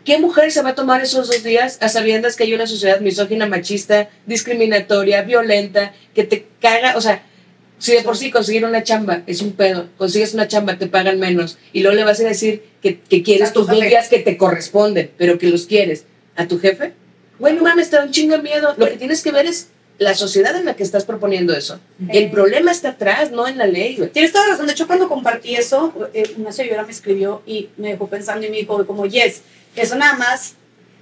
¿qué 0.09 0.16
mujer 0.16 0.51
se 0.51 0.62
va 0.62 0.70
a 0.70 0.74
tomar 0.74 1.03
esos 1.03 1.26
dos 1.26 1.43
días 1.43 1.76
a 1.82 1.91
sabiendas 1.91 2.34
que 2.34 2.45
hay 2.45 2.55
una 2.55 2.66
sociedad 2.66 3.01
misógina, 3.01 3.45
machista, 3.45 4.09
discriminatoria, 4.24 5.20
violenta, 5.20 5.93
que 6.14 6.24
te 6.24 6.47
caga? 6.62 6.97
O 6.97 7.03
sea, 7.03 7.22
si 7.79 7.93
de 7.93 8.03
por 8.03 8.16
sí 8.16 8.31
conseguir 8.31 8.64
una 8.64 8.83
chamba 8.83 9.22
es 9.26 9.41
un 9.41 9.53
pedo, 9.53 9.87
consigues 9.97 10.35
una 10.35 10.49
chamba, 10.49 10.79
te 10.79 10.87
pagan 10.87 11.18
menos, 11.18 11.59
y 11.72 11.81
luego 11.81 11.97
le 11.97 12.05
vas 12.05 12.20
a 12.20 12.24
decir 12.24 12.62
que, 12.83 13.01
que 13.01 13.22
quieres 13.22 13.53
tus 13.53 13.66
dos 13.66 13.81
días 13.81 14.09
que 14.09 14.18
te 14.18 14.37
corresponden, 14.37 15.11
pero 15.16 15.39
que 15.39 15.49
los 15.49 15.66
quieres 15.66 16.05
a 16.37 16.47
tu 16.47 16.59
jefe, 16.59 16.93
güey, 17.39 17.55
no 17.55 17.62
mames, 17.62 17.91
te 17.91 17.97
da 17.97 18.05
un 18.05 18.11
chingo 18.11 18.37
de 18.37 18.43
miedo. 18.43 18.74
Lo 18.76 18.87
que 18.87 18.97
tienes 18.97 19.22
que 19.22 19.33
ver 19.33 19.47
es 19.47 19.68
la 19.99 20.14
sociedad 20.14 20.57
en 20.57 20.64
la 20.64 20.76
que 20.76 20.85
estás 20.85 21.05
proponiendo 21.05 21.55
eso. 21.55 21.81
El 22.09 22.31
problema 22.31 22.70
está 22.70 22.91
atrás, 22.91 23.33
no 23.33 23.49
en 23.49 23.59
la 23.59 23.66
ley, 23.66 23.97
güey. 23.97 24.11
Tienes 24.11 24.33
toda 24.33 24.47
razón. 24.47 24.66
De 24.66 24.72
hecho, 24.72 24.87
cuando 24.87 25.09
compartí 25.09 25.57
eso, 25.57 25.93
eh, 26.14 26.35
una 26.37 26.53
señora 26.53 26.85
me 26.85 26.93
escribió 26.93 27.43
y 27.47 27.70
me 27.76 27.89
dejó 27.89 28.07
pensando 28.07 28.47
y 28.47 28.51
me 28.51 28.59
dijo 28.59 28.87
como, 28.87 29.07
yes, 29.07 29.43
eso 29.74 29.97
nada 29.97 30.14
más, 30.16 30.55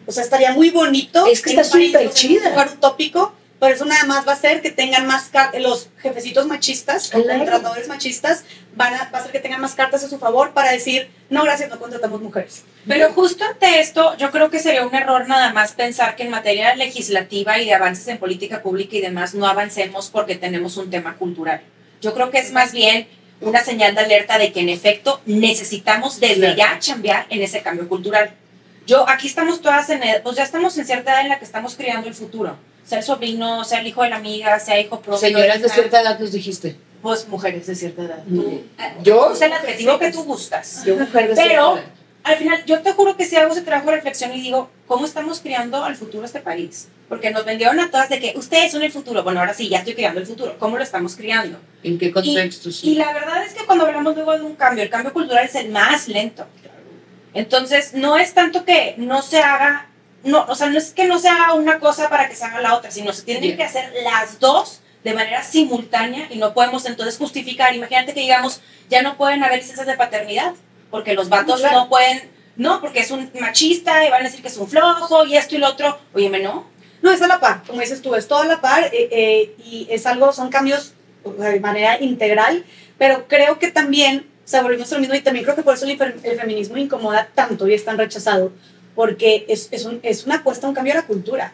o 0.06 0.12
sea, 0.12 0.22
estaría 0.22 0.52
muy 0.52 0.70
bonito. 0.70 1.26
Es 1.26 1.42
que 1.42 1.50
está 1.50 1.64
súper 1.64 2.10
chida. 2.10 2.46
Un 2.46 2.50
lugar 2.52 2.70
utópico, 2.74 3.34
pero 3.58 3.74
eso 3.74 3.84
nada 3.86 4.04
más 4.04 4.26
va 4.26 4.32
a 4.32 4.34
hacer 4.34 4.60
que 4.62 4.70
tengan 4.70 5.06
más 5.06 5.24
cartas, 5.30 5.60
los 5.62 5.88
jefecitos 6.02 6.46
machistas, 6.46 7.14
o 7.14 7.22
Claro. 7.22 7.38
contratadores 7.38 7.88
machistas, 7.88 8.44
van 8.74 8.94
a, 8.94 9.10
va 9.10 9.18
a 9.18 9.20
hacer 9.20 9.32
que 9.32 9.40
tengan 9.40 9.60
más 9.60 9.74
cartas 9.74 10.04
a 10.04 10.08
su 10.08 10.18
favor 10.18 10.52
para 10.52 10.72
decir, 10.72 11.08
no, 11.30 11.42
gracias, 11.44 11.70
no 11.70 11.78
contratamos 11.78 12.20
mujeres. 12.20 12.64
Pero 12.86 13.12
justo 13.12 13.44
ante 13.44 13.80
esto, 13.80 14.16
yo 14.18 14.30
creo 14.30 14.50
que 14.50 14.58
sería 14.58 14.86
un 14.86 14.94
error 14.94 15.26
nada 15.26 15.52
más 15.52 15.72
pensar 15.72 16.16
que 16.16 16.24
en 16.24 16.30
materia 16.30 16.74
legislativa 16.76 17.58
y 17.58 17.64
de 17.64 17.74
avances 17.74 18.06
en 18.08 18.18
política 18.18 18.62
pública 18.62 18.96
y 18.96 19.00
demás 19.00 19.34
no 19.34 19.46
avancemos 19.46 20.10
porque 20.10 20.34
tenemos 20.34 20.76
un 20.76 20.90
tema 20.90 21.16
cultural. 21.16 21.62
Yo 22.02 22.12
creo 22.14 22.30
que 22.30 22.38
es 22.38 22.52
más 22.52 22.72
bien 22.72 23.08
una 23.40 23.64
señal 23.64 23.94
de 23.94 24.02
alerta 24.02 24.38
de 24.38 24.52
que 24.52 24.60
en 24.60 24.68
efecto 24.68 25.20
necesitamos 25.26 26.20
desde 26.20 26.54
Claro. 26.54 26.56
ya 26.56 26.78
cambiar 26.92 27.26
en 27.30 27.42
ese 27.42 27.62
cambio 27.62 27.88
cultural. 27.88 28.30
Yo, 28.86 29.08
aquí 29.08 29.26
estamos 29.26 29.60
todas 29.62 29.88
en, 29.90 30.00
pues 30.22 30.36
ya 30.36 30.44
estamos 30.44 30.76
en 30.78 30.86
cierta 30.86 31.12
edad 31.12 31.22
en 31.22 31.28
la 31.30 31.38
que 31.38 31.44
estamos 31.44 31.74
criando 31.74 32.06
el 32.08 32.14
futuro. 32.14 32.56
Sea 32.86 32.98
el 32.98 33.04
sobrino, 33.04 33.64
sea 33.64 33.80
el 33.80 33.86
hijo 33.88 34.02
de 34.02 34.10
la 34.10 34.16
amiga, 34.16 34.58
sea 34.60 34.80
hijo 34.80 35.00
propio. 35.00 35.18
Señoras 35.18 35.60
de 35.60 35.68
cierta 35.68 36.00
edad 36.00 36.18
nos 36.18 36.32
dijiste. 36.32 36.76
Pues 37.02 37.28
mujeres 37.28 37.66
de 37.66 37.74
cierta 37.74 38.02
edad. 38.02 38.22
Mm. 38.26 38.36
Tú, 38.40 38.62
Yo, 39.02 39.30
usa 39.32 39.46
el 39.46 39.52
adjetivo 39.52 39.98
que 39.98 40.10
tú 40.12 40.22
gustas. 40.24 40.84
yo 40.84 40.94
mujer 40.96 41.28
de 41.28 41.34
Pero- 41.34 41.74
cierta 41.74 41.80
edad. 41.80 41.90
Al 42.22 42.36
final, 42.38 42.64
yo 42.64 42.80
te 42.82 42.92
juro 42.92 43.16
que 43.16 43.24
si 43.24 43.36
hago 43.36 43.52
ese 43.52 43.62
trabajo 43.62 43.90
de 43.90 43.96
reflexión 43.98 44.34
y 44.34 44.40
digo, 44.40 44.68
¿cómo 44.88 45.06
estamos 45.06 45.38
criando 45.38 45.84
al 45.84 45.94
futuro 45.94 46.24
este 46.24 46.40
país? 46.40 46.88
Porque 47.08 47.30
nos 47.30 47.44
vendieron 47.44 47.78
a 47.78 47.88
todas 47.88 48.08
de 48.08 48.18
que 48.18 48.32
ustedes 48.36 48.72
son 48.72 48.82
el 48.82 48.90
futuro. 48.90 49.22
Bueno, 49.22 49.38
ahora 49.38 49.54
sí, 49.54 49.68
ya 49.68 49.78
estoy 49.78 49.94
criando 49.94 50.18
el 50.18 50.26
futuro. 50.26 50.56
¿Cómo 50.58 50.76
lo 50.76 50.82
estamos 50.82 51.14
criando? 51.14 51.56
¿En 51.84 51.96
qué 51.98 52.10
contexto? 52.10 52.72
sí? 52.72 52.90
Y 52.90 52.94
la 52.96 53.12
verdad 53.12 53.44
es 53.44 53.54
que 53.54 53.64
cuando 53.64 53.86
hablamos 53.86 54.16
luego 54.16 54.32
de 54.36 54.42
un 54.42 54.56
cambio, 54.56 54.82
el 54.82 54.90
cambio 54.90 55.12
cultural 55.12 55.44
es 55.44 55.54
el 55.54 55.68
más 55.70 56.08
lento. 56.08 56.44
Entonces, 57.32 57.94
no 57.94 58.16
es 58.16 58.34
tanto 58.34 58.64
que 58.64 58.94
no 58.98 59.22
se 59.22 59.38
haga, 59.38 59.86
no, 60.26 60.44
o 60.48 60.54
sea, 60.54 60.68
no 60.68 60.76
es 60.78 60.90
que 60.92 61.06
no 61.06 61.18
se 61.18 61.28
haga 61.28 61.54
una 61.54 61.78
cosa 61.78 62.08
para 62.10 62.28
que 62.28 62.36
se 62.36 62.44
haga 62.44 62.60
la 62.60 62.74
otra, 62.74 62.90
sino 62.90 63.12
se 63.12 63.22
tienen 63.22 63.42
Bien. 63.42 63.56
que 63.56 63.64
hacer 63.64 63.92
las 64.04 64.38
dos 64.38 64.80
de 65.04 65.14
manera 65.14 65.42
simultánea 65.42 66.26
y 66.30 66.38
no 66.38 66.52
podemos 66.52 66.84
entonces 66.84 67.16
justificar. 67.16 67.74
Imagínate 67.74 68.12
que 68.12 68.20
digamos, 68.20 68.60
ya 68.90 69.02
no 69.02 69.16
pueden 69.16 69.42
haber 69.44 69.58
licencias 69.58 69.86
de 69.86 69.94
paternidad, 69.94 70.52
porque 70.90 71.14
los 71.14 71.28
vatos 71.28 71.60
Claro. 71.60 71.76
no 71.80 71.88
pueden, 71.88 72.28
no, 72.56 72.80
porque 72.80 73.00
es 73.00 73.10
un 73.10 73.30
machista 73.40 74.04
y 74.04 74.10
van 74.10 74.22
a 74.22 74.24
decir 74.24 74.42
que 74.42 74.48
es 74.48 74.56
un 74.56 74.68
flojo 74.68 75.24
y 75.24 75.36
esto 75.36 75.54
y 75.54 75.58
lo 75.58 75.68
otro. 75.68 75.98
Óyeme, 76.14 76.40
no. 76.40 76.66
No, 77.02 77.12
es 77.12 77.22
a 77.22 77.28
la 77.28 77.38
par, 77.38 77.62
como 77.66 77.80
dices 77.80 78.02
tú, 78.02 78.14
es 78.14 78.26
todo 78.26 78.40
a 78.40 78.46
la 78.46 78.60
par 78.60 78.84
eh, 78.92 79.08
eh, 79.12 79.54
y 79.64 79.86
es 79.90 80.06
algo, 80.06 80.32
son 80.32 80.48
cambios 80.48 80.94
de 81.24 81.60
manera 81.60 82.00
integral, 82.00 82.64
pero 82.98 83.28
creo 83.28 83.58
que 83.58 83.70
también, 83.70 84.26
o 84.44 84.48
sea, 84.48 84.62
volvemos 84.62 84.90
mismo 84.98 85.14
y 85.14 85.20
también 85.20 85.44
creo 85.44 85.54
que 85.56 85.62
por 85.62 85.74
eso 85.74 85.86
el 85.86 85.98
feminismo 86.40 86.78
incomoda 86.78 87.28
tanto 87.34 87.68
y 87.68 87.74
es 87.74 87.84
tan 87.84 87.98
rechazado, 87.98 88.50
porque 88.96 89.44
es, 89.48 89.68
es, 89.70 89.84
un- 89.84 90.00
es 90.02 90.24
una 90.26 90.36
apuesta 90.36 90.66
a 90.66 90.70
un 90.70 90.74
cambio 90.74 90.94
a 90.94 90.96
la 90.96 91.06
cultura 91.06 91.52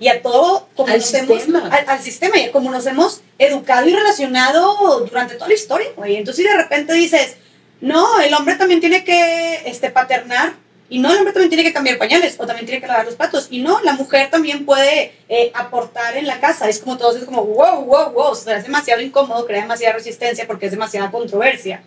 y 0.00 0.08
a 0.08 0.20
todo 0.22 0.66
como 0.74 0.88
Al 0.92 0.98
nos 0.98 1.14
hemos- 1.14 1.36
sistema. 1.42 1.68
al, 1.70 1.88
al 1.88 2.00
sistema 2.02 2.38
y 2.38 2.50
como 2.50 2.70
nos 2.72 2.86
hemos 2.86 3.20
educado 3.38 3.86
y 3.88 3.94
relacionado 3.94 5.00
durante 5.08 5.34
toda 5.34 5.46
la 5.48 5.54
historia. 5.54 5.88
güey. 5.94 6.16
Entonces, 6.16 6.44
si 6.44 6.50
de 6.50 6.56
repente 6.56 6.92
dices, 6.94 7.36
no, 7.80 8.18
el 8.20 8.34
hombre 8.34 8.56
también 8.56 8.80
tiene 8.80 9.04
que 9.04 9.60
este, 9.66 9.90
paternar 9.90 10.54
y 10.88 10.98
no, 10.98 11.10
el 11.12 11.18
hombre 11.18 11.32
también 11.32 11.50
tiene 11.50 11.62
que 11.62 11.72
cambiar 11.72 11.98
pañales 11.98 12.34
o 12.38 12.46
también 12.46 12.66
tiene 12.66 12.80
que 12.80 12.86
lavar 12.88 13.04
los 13.06 13.14
platos. 13.14 13.46
Y 13.50 13.60
no, 13.60 13.80
la 13.82 13.92
mujer 13.92 14.28
también 14.30 14.66
puede 14.66 15.12
eh, 15.28 15.52
aportar 15.54 16.16
en 16.16 16.26
la 16.26 16.40
casa. 16.40 16.68
Es 16.68 16.80
como 16.80 16.96
todos, 16.98 17.14
es 17.16 17.24
como, 17.24 17.44
wow, 17.44 17.84
wow, 17.84 18.10
wow. 18.10 18.24
O 18.32 18.34
sea, 18.34 18.56
es 18.56 18.64
demasiado 18.64 19.00
incómodo, 19.00 19.46
crea 19.46 19.62
demasiada 19.62 19.94
resistencia 19.94 20.46
porque 20.48 20.66
es 20.66 20.72
demasiada 20.72 21.10
controversia. 21.12 21.82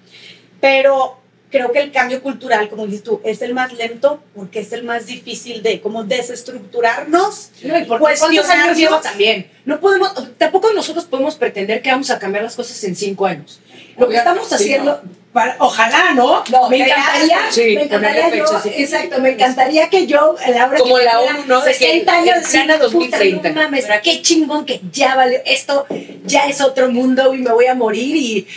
Pero 0.62 1.18
creo 1.54 1.72
que 1.72 1.80
el 1.80 1.92
cambio 1.92 2.20
cultural, 2.24 2.68
como 2.68 2.88
dices 2.88 3.04
tú, 3.04 3.22
es 3.24 3.44
el 3.44 3.54
más 3.54 3.72
lento 3.74 4.20
porque 4.36 4.60
es 4.62 4.74
el 4.74 4.84
más 4.84 5.06
difícil 5.06 5.62
de 5.62 5.80
como 5.82 6.04
desestructurarnos. 6.04 7.52
No, 7.62 7.78
y 7.78 7.84
porque 7.86 8.16
¿cuántos 8.20 8.50
años 8.50 8.76
lleva 8.78 9.00
también? 9.00 9.50
No 9.64 9.80
podemos, 9.80 10.12
tampoco 10.40 10.74
nosotros 10.74 11.06
podemos 11.06 11.36
pretender 11.36 11.82
que 11.84 11.92
vamos 11.92 12.10
a 12.10 12.18
cambiar 12.18 12.44
las 12.44 12.56
cosas 12.56 12.84
en 12.84 12.96
cinco 12.96 13.26
años. 13.28 13.62
Lo 13.98 14.10
que 14.10 14.18
estamos 14.18 14.48
Sí, 14.50 14.56
haciendo, 14.56 15.00
para- 15.32 15.56
ojalá, 15.60 16.14
¿no? 16.16 16.44
No, 16.52 16.70
me 16.70 16.80
encantaría, 16.80 17.38
sí, 17.52 17.76
me 17.76 17.84
encantaría 17.84 18.36
yo, 18.36 18.48
fecha, 18.48 18.62
sí. 18.62 18.70
exacto, 18.76 19.22
me 19.22 19.30
encantaría 19.34 19.90
que 19.90 20.08
yo, 20.08 20.36
a 20.44 20.50
la 20.50 20.66
hora 20.68 20.78
Como 20.80 20.98
que 20.98 21.04
la 21.06 21.20
ONU, 21.22 21.46
¿no? 21.46 21.62
De 21.62 21.72
que 21.72 21.78
60 21.78 22.12
años, 22.14 22.36
decir, 22.42 22.66
2030. 22.80 23.38
puta, 23.38 23.50
no 23.52 23.62
mames, 23.62 23.86
qué 24.04 24.22
chingón 24.24 24.66
que 24.66 24.82
ya 24.92 25.16
vale, 25.16 25.44
esto 25.46 25.86
ya 26.26 26.48
es 26.48 26.60
otro 26.62 26.90
mundo 26.90 27.34
y 27.36 27.38
me 27.38 27.52
voy 27.52 27.68
a 27.68 27.76
morir 27.76 28.16
y 28.16 28.38
eh, 28.40 28.48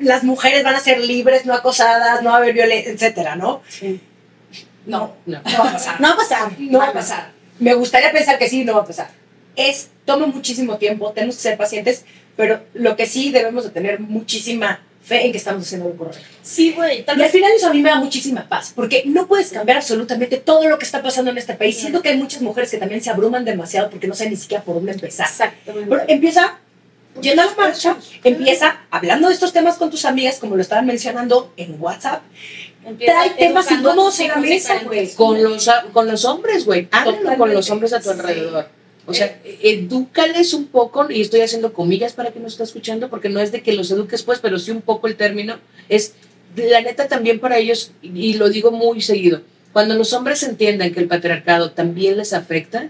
las 0.00 0.22
mujeres 0.24 0.62
van 0.64 0.74
a 0.74 0.80
ser 0.80 1.00
libres, 1.00 1.44
no 1.46 1.54
acosadas, 1.54 2.22
no 2.22 2.30
va 2.30 2.36
a 2.36 2.38
haber 2.38 2.54
violencia, 2.54 2.92
etcétera, 2.92 3.36
¿no? 3.36 3.62
No, 4.86 5.14
No. 5.26 5.40
no 5.44 5.58
va 5.64 5.70
a 5.70 5.72
pasar. 5.72 6.00
No 6.00 6.08
va 6.08 6.14
a 6.14 6.16
pasar. 6.16 6.52
No 6.58 6.78
va 6.78 6.88
a 6.88 6.92
pasar. 6.92 7.30
Me 7.58 7.74
gustaría 7.74 8.12
pensar 8.12 8.38
que 8.38 8.48
sí, 8.48 8.64
no 8.64 8.74
va 8.74 8.80
a 8.82 8.84
pasar. 8.86 9.08
Es, 9.56 9.88
toma 10.04 10.26
muchísimo 10.26 10.76
tiempo, 10.78 11.12
tenemos 11.12 11.36
que 11.36 11.42
ser 11.42 11.56
pacientes, 11.56 12.04
pero 12.36 12.60
lo 12.74 12.96
que 12.96 13.06
sí 13.06 13.30
debemos 13.30 13.64
de 13.64 13.70
tener 13.70 14.00
muchísima 14.00 14.80
fe 15.02 15.26
en 15.26 15.32
que 15.32 15.38
estamos 15.38 15.62
haciendo 15.64 15.88
lo 15.88 15.96
correcto. 15.96 16.20
Sí, 16.42 16.72
güey. 16.72 17.04
Y 17.06 17.20
al 17.20 17.28
final 17.30 17.52
eso 17.54 17.68
a 17.68 17.72
mí 17.72 17.80
me 17.82 17.90
da 17.90 17.96
muchísima 17.96 18.48
paz, 18.48 18.72
porque 18.74 19.02
no 19.06 19.26
puedes 19.26 19.50
cambiar 19.52 19.76
absolutamente 19.78 20.38
todo 20.38 20.66
lo 20.68 20.78
que 20.78 20.84
está 20.84 21.02
pasando 21.02 21.30
en 21.30 21.38
este 21.38 21.54
país. 21.54 21.76
Siento 21.78 22.00
que 22.02 22.08
hay 22.08 22.16
muchas 22.16 22.40
mujeres 22.42 22.70
que 22.70 22.78
también 22.78 23.02
se 23.02 23.10
abruman 23.10 23.44
demasiado 23.44 23.90
porque 23.90 24.06
no 24.08 24.14
saben 24.14 24.32
ni 24.32 24.38
siquiera 24.38 24.64
por 24.64 24.74
dónde 24.76 24.92
empezar. 24.92 25.26
Exactamente. 25.28 25.88
Pero 25.88 26.02
empieza 26.08 26.58
yendo 27.20 27.42
a 27.42 27.46
la 27.46 27.54
marcha, 27.54 27.96
empieza 28.22 28.80
hablando 28.90 29.28
de 29.28 29.34
estos 29.34 29.52
temas 29.52 29.76
con 29.76 29.90
tus 29.90 30.04
amigas, 30.04 30.38
como 30.38 30.56
lo 30.56 30.62
estaban 30.62 30.86
mencionando 30.86 31.52
en 31.56 31.80
WhatsApp. 31.80 32.22
Trae 32.98 33.30
temas 33.30 33.70
incómodos 33.70 34.20
en 34.20 34.28
la 34.28 34.36
mesa, 34.36 34.80
güey. 34.84 35.12
Con 35.14 35.42
los, 35.42 35.70
con 35.92 36.06
los 36.06 36.24
hombres, 36.24 36.64
güey. 36.66 36.88
Háblalo 36.90 37.36
con 37.36 37.54
los 37.54 37.70
hombres 37.70 37.92
a 37.92 38.00
tu 38.00 38.10
alrededor. 38.10 38.68
O 39.06 39.14
sea, 39.14 39.38
edúcales 39.44 40.54
un 40.54 40.66
poco, 40.66 41.10
y 41.10 41.20
estoy 41.20 41.40
haciendo 41.40 41.72
comillas 41.72 42.14
para 42.14 42.30
que 42.32 42.40
nos 42.40 42.52
esté 42.52 42.64
escuchando, 42.64 43.10
porque 43.10 43.28
no 43.28 43.40
es 43.40 43.52
de 43.52 43.62
que 43.62 43.72
los 43.72 43.90
eduques 43.90 44.22
pues, 44.22 44.38
pero 44.40 44.58
sí 44.58 44.70
un 44.70 44.82
poco 44.82 45.06
el 45.06 45.16
término. 45.16 45.58
Es, 45.88 46.14
la 46.56 46.80
neta 46.80 47.08
también 47.08 47.38
para 47.38 47.58
ellos, 47.58 47.92
y 48.02 48.34
lo 48.34 48.48
digo 48.48 48.70
muy 48.70 49.00
seguido, 49.02 49.42
cuando 49.72 49.94
los 49.94 50.12
hombres 50.12 50.42
entiendan 50.42 50.92
que 50.92 51.00
el 51.00 51.08
patriarcado 51.08 51.72
también 51.72 52.16
les 52.16 52.32
afecta, 52.32 52.88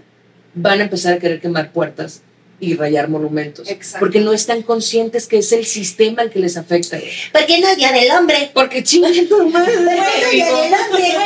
van 0.53 0.79
a 0.79 0.83
empezar 0.83 1.13
a 1.13 1.19
querer 1.19 1.41
quemar 1.41 1.71
puertas 1.71 2.21
y 2.59 2.75
rayar 2.75 3.09
monumentos. 3.09 3.69
Exacto. 3.69 3.99
Porque 3.99 4.19
no 4.21 4.31
están 4.31 4.61
conscientes 4.61 5.27
que 5.27 5.39
es 5.39 5.51
el 5.51 5.65
sistema 5.65 6.21
el 6.21 6.29
que 6.31 6.39
les 6.39 6.55
afecta. 6.55 6.97
¿Por 7.33 7.45
qué 7.45 7.59
no 7.59 7.67
es 7.67 7.75
Día 7.77 7.91
del 7.91 8.09
Hombre? 8.11 8.51
Porque 8.53 8.83
chingan 8.83 9.11
tu 9.27 9.49
madre. 9.49 9.75
digo, 10.31 10.65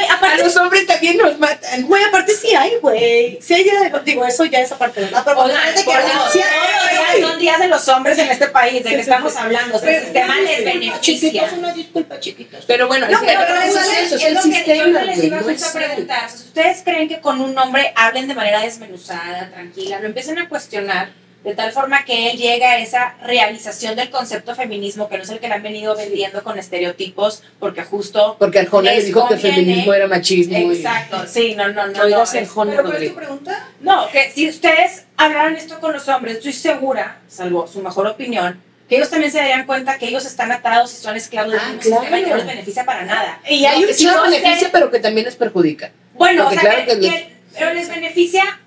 a 0.10 0.38
los 0.38 0.56
hombres 0.58 0.86
también 0.88 1.18
nos 1.18 1.38
matan. 1.38 1.84
Güey, 1.84 2.04
aparte 2.04 2.34
sí 2.34 2.54
hay, 2.56 2.74
güey. 2.82 3.38
Sí 3.42 3.54
hay, 3.54 3.66
ya- 3.66 4.00
digo, 4.04 4.26
eso 4.26 4.46
ya 4.46 4.60
es 4.62 4.72
aparte, 4.72 5.02
¿verdad? 5.02 5.22
Pero 5.26 5.40
Oigan, 5.44 5.74
que 5.76 5.84
por 5.84 5.94
Dios, 6.04 6.34
sí 6.34 6.40
hay, 6.42 7.22
son 7.22 7.40
días 7.40 7.60
de 7.60 7.68
los 7.68 7.88
hombres 7.90 8.18
en 8.18 8.30
este 8.30 8.48
país, 8.48 8.84
¿de 8.84 8.90
qué 8.90 9.00
estamos 9.02 9.36
hablando? 9.36 9.78
O 9.78 9.80
sea, 9.80 9.96
el 9.98 10.04
sistema 10.04 10.36
les 10.42 10.66
beneficia. 10.66 11.50
una 11.58 11.74
disculpa, 11.74 12.20
chiquitos. 12.20 12.66
Pero 12.66 12.88
bueno, 12.88 13.08
No, 13.08 13.20
es, 13.20 13.24
pero 13.26 13.42
pero 13.48 13.62
eso 13.62 13.80
es 13.80 13.88
es, 13.88 13.94
eso, 14.08 14.16
es 14.16 14.22
es 14.22 14.28
el 14.28 14.34
lo 14.34 14.42
que 14.42 14.50
yo 14.50 14.56
sistema, 14.56 15.02
les 15.04 15.16
güey, 15.18 15.28
iba 15.28 15.42
no 15.42 15.48
a 15.48 15.72
preguntar. 15.74 16.30
Ustedes 16.34 16.82
creen 16.84 17.08
que 17.08 17.20
con 17.22 17.40
un 17.42 17.58
hombre 17.58 17.94
hablen 17.96 18.28
de 18.28 18.34
manera 18.34 18.62
desmenuzada, 18.62 19.50
tranquila, 19.52 20.00
lo 20.00 20.08
empiecen 20.08 20.38
a 20.40 20.50
cuestionar 20.50 21.12
de 21.44 21.56
tal 21.56 21.72
forma 21.72 22.04
que 22.04 22.32
él 22.32 22.38
llegue 22.38 22.66
a 22.66 22.80
esa 22.80 23.16
realización 23.24 23.96
del 23.96 24.10
concepto 24.10 24.56
feminismo, 24.56 25.08
que 25.08 25.18
no 25.18 25.24
es 25.24 25.30
el 25.30 25.40
que 25.40 25.48
le 25.48 25.54
han 25.54 25.64
venido 25.64 25.96
vendiendo 25.96 26.44
con 26.44 26.60
estereotipos, 26.60 27.44
porque 27.60 27.84
justo... 27.84 28.36
Porque 28.38 28.60
Arjona 28.60 28.90
le 28.92 28.98
Les 28.98 29.06
dijo 29.06 29.26
que 29.28 29.36
el 29.36 29.40
feminismo 29.40 29.94
era 29.94 30.08
machismo. 30.08 30.58
y- 30.58 30.76
Exacto, 30.78 31.26
sí, 31.28 31.56
no, 31.56 31.70
no, 31.70 31.88
no. 31.88 32.10
No 32.10 32.18
Arjona, 32.22 32.72
¿Pero 32.76 32.84
cuál 32.90 33.04
es 33.04 33.10
tu 33.10 33.16
pregunta? 33.16 33.68
no, 33.80 34.10
que 34.12 34.32
si 34.32 34.50
ustedes 34.50 35.06
hablaran 35.16 35.56
esto 35.56 35.80
con 35.80 35.94
los 35.94 36.08
hombres, 36.10 36.38
estoy 36.38 36.54
segura, 36.54 37.20
salvo 37.30 37.68
su 37.68 37.82
mejor 37.82 38.08
opinión, 38.08 38.62
que 38.90 38.98
ellos 38.98 39.10
también 39.10 39.32
se 39.32 39.38
darían 39.38 39.66
cuenta 39.66 39.98
que 39.98 40.08
ellos 40.08 40.26
están 40.26 40.52
atados 40.52 40.92
y 40.94 40.98
son 40.98 41.16
esclavos 41.16 41.52
del 41.54 41.62
Ah, 41.62 41.68
mismo 41.68 41.82
claro. 41.82 42.02
sistema 42.02 42.20
y 42.20 42.24
no 42.30 42.36
los 42.36 42.46
beneficia 42.48 42.86
para 42.86 43.06
nada. 43.06 43.40
Y 43.48 43.64
hay 43.66 43.76
No, 43.76 43.82
un 43.82 43.88
que 43.88 43.94
sí 43.94 44.06
de- 44.06 44.12
beneficia, 44.20 44.70
pero 44.72 44.92
que 44.92 45.00
también 45.00 45.26
les 45.26 45.36
perjudica. 45.36 45.92
Bueno, 46.16 46.44
Porque 46.46 46.58
o 46.58 46.62
sea, 46.62 46.70
claro 46.72 46.86
que, 46.86 46.92
que 46.96 47.02
les- 47.02 47.14
que- 47.14 47.34
pero 47.58 47.74
les 47.74 47.88
beneficia. 47.88 48.60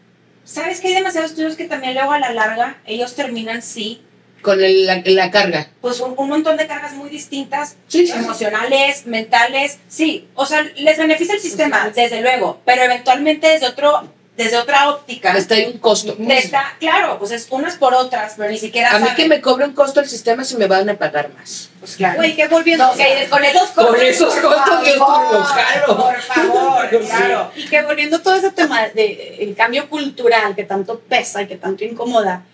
¿Sabes 0.44 0.80
que 0.80 0.88
hay 0.88 0.94
demasiados 0.94 1.30
estudios 1.30 1.56
que 1.56 1.64
también 1.64 1.94
luego 1.94 2.12
a 2.12 2.18
la 2.18 2.32
larga 2.32 2.78
ellos 2.86 3.14
terminan 3.14 3.62
sí 3.62 4.02
Con 4.42 4.62
el- 4.62 4.86
la, 4.86 5.02
la 5.04 5.30
carga. 5.30 5.68
pues 5.80 6.00
un, 6.00 6.14
un 6.16 6.28
montón 6.28 6.56
de 6.56 6.66
cargas 6.66 6.94
muy 6.94 7.08
distintas, 7.10 7.76
Sí, 7.86 8.06
sí, 8.06 8.12
emocionales, 8.12 9.06
mentales, 9.06 9.78
sí, 9.88 10.28
o 10.34 10.44
sea, 10.46 10.62
les 10.76 10.98
beneficia 10.98 11.34
el 11.34 11.40
sistema, 11.40 11.90
desde 11.94 12.20
luego, 12.22 12.60
pero 12.64 12.82
eventualmente 12.82 13.46
desde 13.48 13.66
otro, 13.66 14.12
desde 14.36 14.56
otra 14.56 14.88
óptica. 14.90 15.36
Está 15.36 15.56
ahí 15.56 15.66
un 15.66 15.78
costo. 15.78 16.16
está, 16.30 16.74
claro, 16.80 17.18
pues 17.18 17.32
es 17.32 17.46
unas 17.50 17.76
por 17.76 17.92
otras, 17.94 18.34
pero 18.36 18.50
ni 18.50 18.56
siquiera 18.58 18.90
A 18.90 18.98
mí 18.98 19.08
que 19.14 19.28
me 19.28 19.40
cobre 19.42 19.66
un 19.66 19.72
costo 19.74 20.00
el 20.00 20.08
sistema 20.08 20.42
si 20.44 20.56
me 20.56 20.66
van 20.66 20.88
a 20.88 20.94
pagar 20.94 21.30
más. 21.34 21.68
Pues 21.80 21.96
claro. 21.96 22.16
Güey, 22.16 22.34
que 22.34 22.48
volviendo. 22.48 22.86
No, 22.86 22.94
que 22.94 23.26
con 23.28 23.44
esos 23.44 23.68
Con 23.70 23.86
costos, 23.88 24.02
esos 24.02 24.34
por 24.36 24.42
costos 24.54 24.94
yo 24.96 25.04
jalo. 25.44 25.96
Por 25.96 26.20
favor, 26.20 26.88
Sí. 26.90 26.96
claro. 27.06 27.50
Y 27.56 27.64
que 27.66 27.82
volviendo 27.82 28.20
todo 28.20 28.34
ese 28.36 28.50
tema 28.52 28.88
del 28.88 29.54
cambio 29.56 29.88
cultural 29.90 30.54
que 30.54 30.64
tanto 30.64 31.00
pesa 31.00 31.42
y 31.42 31.46
que 31.46 31.56
tanto 31.56 31.84
incomoda, 31.84 32.44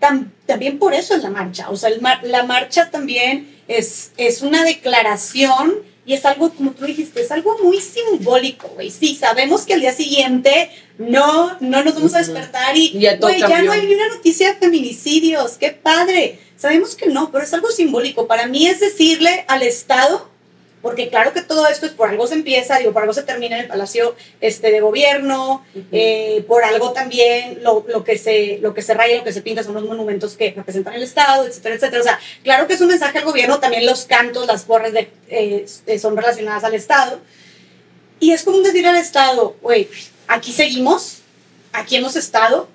tam- 0.00 0.30
también 0.46 0.78
por 0.78 0.92
eso 0.92 1.14
es 1.14 1.22
la 1.22 1.30
marcha. 1.30 1.70
O 1.70 1.76
sea, 1.76 1.88
el 1.88 2.00
mar- 2.02 2.20
la 2.24 2.42
marcha 2.42 2.90
también 2.90 3.56
es, 3.68 4.12
es 4.18 4.42
una 4.42 4.64
declaración 4.64 5.74
y 6.06 6.14
es 6.14 6.24
algo, 6.24 6.50
como 6.50 6.70
tú 6.70 6.84
dijiste, 6.84 7.20
es 7.20 7.32
algo 7.32 7.58
muy 7.58 7.80
simbólico, 7.80 8.68
güey. 8.68 8.92
Sí, 8.92 9.16
sabemos 9.16 9.66
que 9.66 9.74
al 9.74 9.80
día 9.80 9.92
siguiente 9.92 10.70
no, 10.98 11.56
no 11.58 11.82
nos 11.82 11.96
vamos 11.96 12.14
a 12.14 12.18
despertar 12.18 12.76
y, 12.76 12.92
Ya 13.00 13.18
ya 13.18 13.62
no 13.62 13.72
hay 13.72 13.86
ni 13.86 13.94
una 13.94 14.08
noticia 14.08 14.52
de 14.52 14.58
feminicidios, 14.58 15.58
qué 15.58 15.70
padre. 15.70 16.38
Sabemos 16.56 16.94
que 16.94 17.08
no, 17.08 17.32
pero 17.32 17.42
es 17.42 17.52
algo 17.52 17.70
simbólico. 17.72 18.28
Para 18.28 18.46
mí 18.46 18.68
es 18.68 18.78
decirle 18.78 19.44
al 19.48 19.64
Estado, 19.64 20.30
porque 20.86 21.08
claro 21.08 21.32
que 21.32 21.42
todo 21.42 21.66
esto 21.66 21.84
es 21.84 21.90
por 21.90 22.08
algo 22.08 22.28
se 22.28 22.34
empieza, 22.34 22.78
digo, 22.78 22.92
por 22.92 23.02
algo 23.02 23.12
se 23.12 23.24
termina 23.24 23.56
en 23.56 23.62
el 23.62 23.68
Palacio 23.68 24.14
este, 24.40 24.70
de 24.70 24.80
Gobierno, 24.80 25.66
eh, 25.90 26.44
por 26.46 26.62
algo 26.62 26.92
también 26.92 27.58
lo, 27.64 27.84
lo, 27.88 28.04
que 28.04 28.16
se, 28.16 28.58
lo 28.62 28.72
que 28.72 28.82
se 28.82 28.94
raya, 28.94 29.16
lo 29.16 29.24
que 29.24 29.32
se 29.32 29.42
pinta 29.42 29.64
son 29.64 29.74
los 29.74 29.82
monumentos 29.82 30.36
que 30.36 30.52
representan 30.52 30.94
el 30.94 31.02
Estado, 31.02 31.44
etcétera, 31.44 31.74
etcétera. 31.74 32.00
O 32.00 32.04
sea, 32.04 32.20
claro 32.44 32.68
que 32.68 32.74
es 32.74 32.80
un 32.80 32.86
mensaje 32.86 33.18
al 33.18 33.24
gobierno, 33.24 33.58
también 33.58 33.84
los 33.84 34.04
cantos, 34.04 34.46
las 34.46 34.62
porras 34.62 34.92
de, 34.92 35.10
eh, 35.26 35.66
son 35.98 36.16
relacionadas 36.16 36.62
al 36.62 36.74
Estado. 36.74 37.18
Y 38.20 38.30
es 38.30 38.44
como 38.44 38.60
decir 38.60 38.86
al 38.86 38.94
Estado, 38.94 39.56
güey, 39.62 39.88
aquí 40.28 40.52
seguimos, 40.52 41.22
aquí 41.72 41.96
hemos 41.96 42.14
estado 42.14 42.68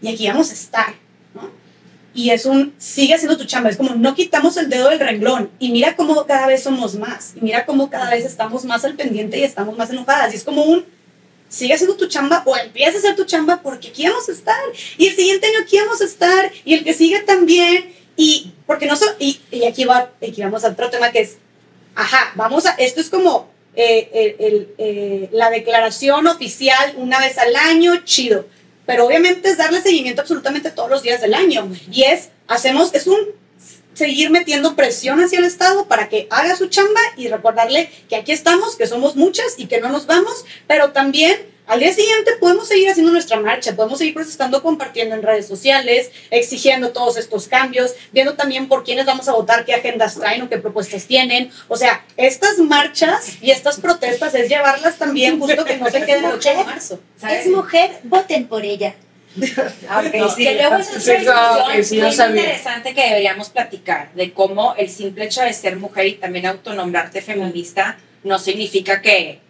y 0.00 0.14
aquí 0.14 0.28
vamos 0.28 0.50
a 0.50 0.52
estar. 0.52 1.05
Y 2.16 2.30
es 2.30 2.46
un, 2.46 2.74
sigue 2.78 3.14
haciendo 3.14 3.36
tu 3.36 3.44
chamba, 3.44 3.68
es 3.70 3.76
como 3.76 3.94
no 3.94 4.14
quitamos 4.14 4.56
el 4.56 4.68
dedo 4.70 4.88
del 4.88 4.98
renglón 4.98 5.50
y 5.58 5.70
mira 5.70 5.94
cómo 5.96 6.26
cada 6.26 6.46
vez 6.46 6.62
somos 6.62 6.94
más, 6.94 7.34
y 7.36 7.42
mira 7.42 7.66
cómo 7.66 7.90
cada 7.90 8.10
vez 8.10 8.24
estamos 8.24 8.64
más 8.64 8.84
al 8.86 8.94
pendiente 8.94 9.38
y 9.38 9.44
estamos 9.44 9.76
más 9.76 9.90
enojadas. 9.90 10.32
Y 10.32 10.36
es 10.36 10.42
como 10.42 10.62
un, 10.64 10.84
sigue 11.48 11.74
haciendo 11.74 11.96
tu 11.96 12.06
chamba 12.08 12.42
o 12.46 12.56
empieza 12.56 12.96
a 12.96 12.98
hacer 13.00 13.16
tu 13.16 13.24
chamba 13.24 13.60
porque 13.62 13.88
aquí 13.88 14.08
vamos 14.08 14.28
a 14.28 14.32
estar. 14.32 14.56
Y 14.96 15.08
el 15.08 15.14
siguiente 15.14 15.46
año 15.46 15.58
aquí 15.62 15.76
a 15.78 16.04
estar 16.04 16.50
y 16.64 16.74
el 16.74 16.84
que 16.84 16.94
sigue 16.94 17.20
también. 17.20 17.92
Y 18.16 18.52
porque 18.66 18.86
no 18.86 18.96
so- 18.96 19.14
y, 19.18 19.38
aquí, 19.68 19.84
va, 19.84 20.10
aquí 20.26 20.40
vamos 20.42 20.64
a 20.64 20.68
otro 20.68 20.88
tema 20.88 21.12
que 21.12 21.20
es, 21.20 21.36
ajá, 21.94 22.32
vamos 22.34 22.64
a, 22.64 22.70
esto 22.72 23.00
es 23.02 23.10
como 23.10 23.50
eh, 23.74 24.08
eh, 24.78 25.28
la 25.32 25.50
declaración 25.50 26.26
oficial 26.26 26.94
una 26.96 27.20
vez 27.20 27.36
al 27.36 27.54
año, 27.54 27.94
chido. 28.04 28.46
Pero 28.86 29.04
obviamente 29.06 29.50
es 29.50 29.58
darle 29.58 29.82
seguimiento 29.82 30.22
absolutamente 30.22 30.70
todos 30.70 30.88
los 30.88 31.02
días 31.02 31.20
del 31.20 31.34
año. 31.34 31.68
Y 31.90 32.04
es, 32.04 32.30
hacemos, 32.46 32.94
es 32.94 33.06
un 33.06 33.18
seguir 33.94 34.30
metiendo 34.30 34.76
presión 34.76 35.20
hacia 35.20 35.38
el 35.38 35.44
Estado 35.44 35.86
para 35.86 36.08
que 36.08 36.26
haga 36.30 36.54
su 36.54 36.68
chamba 36.68 37.00
y 37.16 37.28
recordarle 37.28 37.90
que 38.08 38.16
aquí 38.16 38.32
estamos, 38.32 38.76
que 38.76 38.86
somos 38.86 39.16
muchas 39.16 39.54
y 39.58 39.66
que 39.66 39.80
no 39.80 39.88
nos 39.88 40.06
vamos, 40.06 40.44
pero 40.66 40.92
también 40.92 41.36
al 41.66 41.80
día 41.80 41.92
siguiente 41.92 42.32
podemos 42.38 42.68
seguir 42.68 42.88
haciendo 42.88 43.12
nuestra 43.12 43.40
marcha, 43.40 43.74
podemos 43.74 43.98
seguir 43.98 44.14
protestando, 44.14 44.62
compartiendo 44.62 45.14
en 45.14 45.22
redes 45.22 45.46
sociales, 45.46 46.10
exigiendo 46.30 46.90
todos 46.90 47.16
estos 47.16 47.48
cambios, 47.48 47.94
viendo 48.12 48.34
también 48.34 48.68
por 48.68 48.84
quiénes 48.84 49.06
vamos 49.06 49.28
a 49.28 49.32
votar, 49.32 49.64
qué 49.64 49.74
agendas 49.74 50.14
traen 50.14 50.42
o 50.42 50.48
qué 50.48 50.58
propuestas 50.58 51.06
tienen. 51.06 51.50
O 51.68 51.76
sea, 51.76 52.04
estas 52.16 52.58
marchas 52.58 53.38
y 53.40 53.50
estas 53.50 53.80
protestas 53.80 54.34
es 54.34 54.48
llevarlas 54.48 54.96
también 54.96 55.38
justo 55.40 55.64
que 55.64 55.76
no 55.76 55.90
se 55.90 56.04
queden 56.04 56.24
el 56.24 56.32
8 56.32 56.48
de 56.50 56.64
marzo. 56.64 57.00
¿sabes? 57.16 57.46
Es 57.46 57.52
mujer, 57.52 57.98
voten 58.04 58.46
por 58.46 58.64
ella. 58.64 58.94
Ah, 59.88 60.02
ok, 60.06 60.14
No, 60.14 60.28
sí. 60.30 60.44
Que 60.44 60.54
luego 60.54 60.76
es 60.76 60.86
sí, 60.86 61.12
no, 61.98 62.10
no 62.10 62.28
muy 62.30 62.38
interesante 62.40 62.94
que 62.94 63.02
deberíamos 63.02 63.50
platicar 63.50 64.12
de 64.14 64.32
cómo 64.32 64.74
el 64.76 64.88
simple 64.88 65.26
hecho 65.26 65.42
de 65.42 65.52
ser 65.52 65.76
mujer 65.76 66.06
y 66.06 66.14
también 66.14 66.46
autonombrarte 66.46 67.20
feminista 67.20 67.98
no 68.24 68.38
significa 68.38 69.02
que 69.02 69.40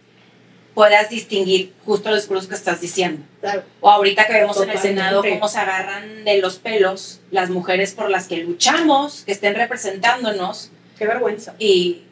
puedas 0.77 1.09
distinguir 1.09 1.73
justo 1.85 2.11
los 2.11 2.19
discursos 2.19 2.47
que 2.47 2.53
estás 2.53 2.79
diciendo. 2.79 3.23
Claro. 3.41 3.63
O 3.81 3.89
ahorita 3.89 4.27
que 4.27 4.33
vemos 4.33 4.61
en 4.61 4.69
el. 4.69 4.77
Senado 4.77 5.23
cómo 5.27 5.47
se 5.47 5.57
agarran 5.57 6.23
de 6.23 6.37
los 6.39 6.57
pelos 6.59 7.19
las 7.31 7.49
mujeres 7.49 7.93
por 7.95 8.11
las 8.11 8.27
que 8.27 8.37
luchamos, 8.37 9.23
que 9.25 9.31
estén 9.31 9.55
representándonos 9.55 10.69
Qué 10.99 11.07
vergüenza. 11.07 11.55
y 11.57 12.03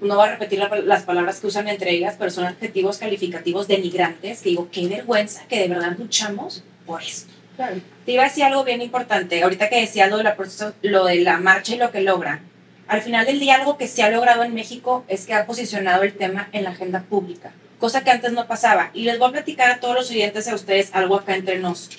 no 0.00 0.14
voy 0.14 0.28
a 0.28 0.32
repetir 0.32 0.60
la- 0.60 0.68
las 0.92 1.02
palabras 1.02 1.40
que 1.40 1.48
usan 1.48 1.66
entre 1.66 1.90
ellas, 1.90 2.14
pero 2.16 2.30
son 2.30 2.44
adjetivos 2.44 2.98
calificativos 2.98 3.66
denigrantes, 3.66 4.40
que 4.40 4.50
digo, 4.50 4.68
qué 4.70 4.86
vergüenza 4.86 5.42
que 5.48 5.58
de 5.58 5.68
verdad 5.68 5.96
luchamos 5.98 6.62
por 6.86 7.02
esto. 7.02 7.32
Claro. 7.56 7.76
Te 8.04 8.12
iba 8.12 8.22
a 8.22 8.28
decir 8.28 8.44
algo 8.44 8.62
bien 8.62 8.82
importante, 8.82 9.42
ahorita 9.42 9.68
que 9.68 9.80
decía 9.80 10.06
lo 10.06 10.18
de, 10.18 10.22
la, 10.22 10.36
proceso- 10.36 10.74
lo 10.82 11.06
de 11.06 11.16
la 11.22 11.38
marcha 11.38 11.74
y 11.74 11.78
lo 11.78 11.90
que 11.90 12.02
logra. 12.02 12.40
Al 12.86 13.02
final 13.02 13.26
del 13.26 13.40
día, 13.40 13.56
algo 13.56 13.76
que 13.78 13.88
se 13.88 14.04
ha 14.04 14.10
logrado 14.10 14.44
en 14.44 14.54
México 14.54 15.04
es 15.08 15.26
que 15.26 15.34
ha 15.34 15.44
posicionado 15.44 16.04
el 16.04 16.12
tema 16.12 16.48
en 16.52 16.62
la 16.62 16.70
agenda 16.70 17.00
pública, 17.02 17.50
cosa 17.78 18.04
que 18.04 18.10
antes 18.10 18.32
no 18.32 18.46
pasaba. 18.46 18.90
Y 18.94 19.04
les 19.04 19.18
voy 19.18 19.28
a 19.28 19.32
platicar 19.32 19.70
a 19.70 19.80
todos 19.80 19.94
los 19.94 20.10
oyentes, 20.10 20.48
a 20.48 20.54
ustedes, 20.54 20.90
algo 20.92 21.16
acá 21.16 21.34
entre 21.34 21.58
nos. 21.58 21.90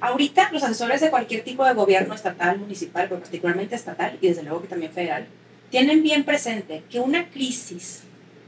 Ahorita, 0.00 0.50
los 0.52 0.62
asesores 0.62 1.00
de 1.00 1.10
cualquier 1.10 1.42
tipo 1.42 1.64
de 1.64 1.72
gobierno 1.72 2.14
estatal, 2.14 2.58
municipal, 2.58 3.06
pero 3.08 3.20
particularmente 3.20 3.74
estatal 3.74 4.18
y 4.20 4.28
desde 4.28 4.42
luego 4.42 4.62
que 4.62 4.68
también 4.68 4.92
federal, 4.92 5.26
tienen 5.70 6.02
bien 6.02 6.24
presente 6.24 6.84
que 6.90 7.00
una 7.00 7.28
crisis 7.30 8.02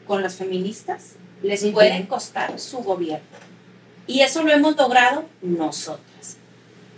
con 0.07 0.23
las 0.23 0.37
feministas 0.37 1.15
les 1.43 1.65
puede 1.67 2.07
costar 2.07 2.59
su 2.59 2.79
gobierno. 2.79 3.27
Y 4.07 4.21
eso 4.21 4.43
lo 4.43 4.53
hemos 4.53 4.77
logrado 4.77 5.27
nosotras. 5.43 6.37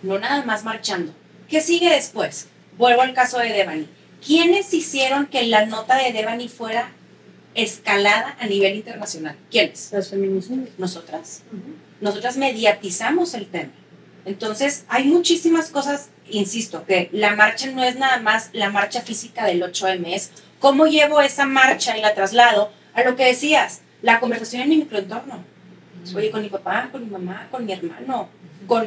No 0.03 0.19
nada 0.19 0.45
más 0.45 0.65
marchando. 0.65 1.13
¿Qué 1.49 1.61
sigue 1.61 1.91
después? 1.91 2.49
Vuelvo 2.79 3.03
al 3.03 3.15
caso 3.15 3.39
de 3.39 3.53
Devani. 3.53 3.89
¿Quiénes 4.25 4.73
hicieron 4.73 5.27
que 5.27 5.43
la 5.45 5.67
nota 5.67 5.97
de 5.97 6.13
Devani 6.13 6.49
fuera 6.49 6.91
escalada 7.55 8.37
a 8.39 8.47
nivel 8.47 8.77
internacional? 8.77 9.37
¿Quiénes? 9.51 9.91
Las 9.93 10.11
feministas. 10.11 10.59
Nosotras. 10.79 11.43
Nosotras 12.01 12.37
mediatizamos 12.37 13.35
el 13.35 13.47
tema. 13.47 13.73
Entonces, 14.25 14.85
hay 14.89 15.05
muchísimas 15.05 15.71
cosas, 15.71 16.11
insisto, 16.29 16.85
que 16.85 17.09
la 17.13 17.35
marcha 17.37 17.71
no 17.71 17.83
es 17.83 17.97
nada 17.97 18.21
más 18.21 18.51
la 18.53 18.71
marcha 18.71 19.01
física 19.01 19.47
del 19.47 19.63
8M, 19.63 20.15
es 20.15 20.31
cómo 20.59 20.87
llevo 20.87 21.21
esa 21.21 21.47
marcha 21.47 21.97
y 21.97 22.03
la 22.03 22.15
traslado 22.15 22.71
a 22.95 23.03
lo 23.03 23.17
que 23.17 23.25
decías, 23.25 23.81
la 24.03 24.21
conversación 24.21 24.63
en 24.63 24.69
mi 24.69 24.77
microentorno. 24.79 25.43
Oye, 26.15 26.31
con 26.31 26.43
mi 26.43 26.49
papá, 26.49 26.89
con 26.91 27.05
mi 27.05 27.11
mamá, 27.11 27.49
con 27.51 27.65
mi 27.65 27.73
hermano, 27.73 28.29
con 28.67 28.87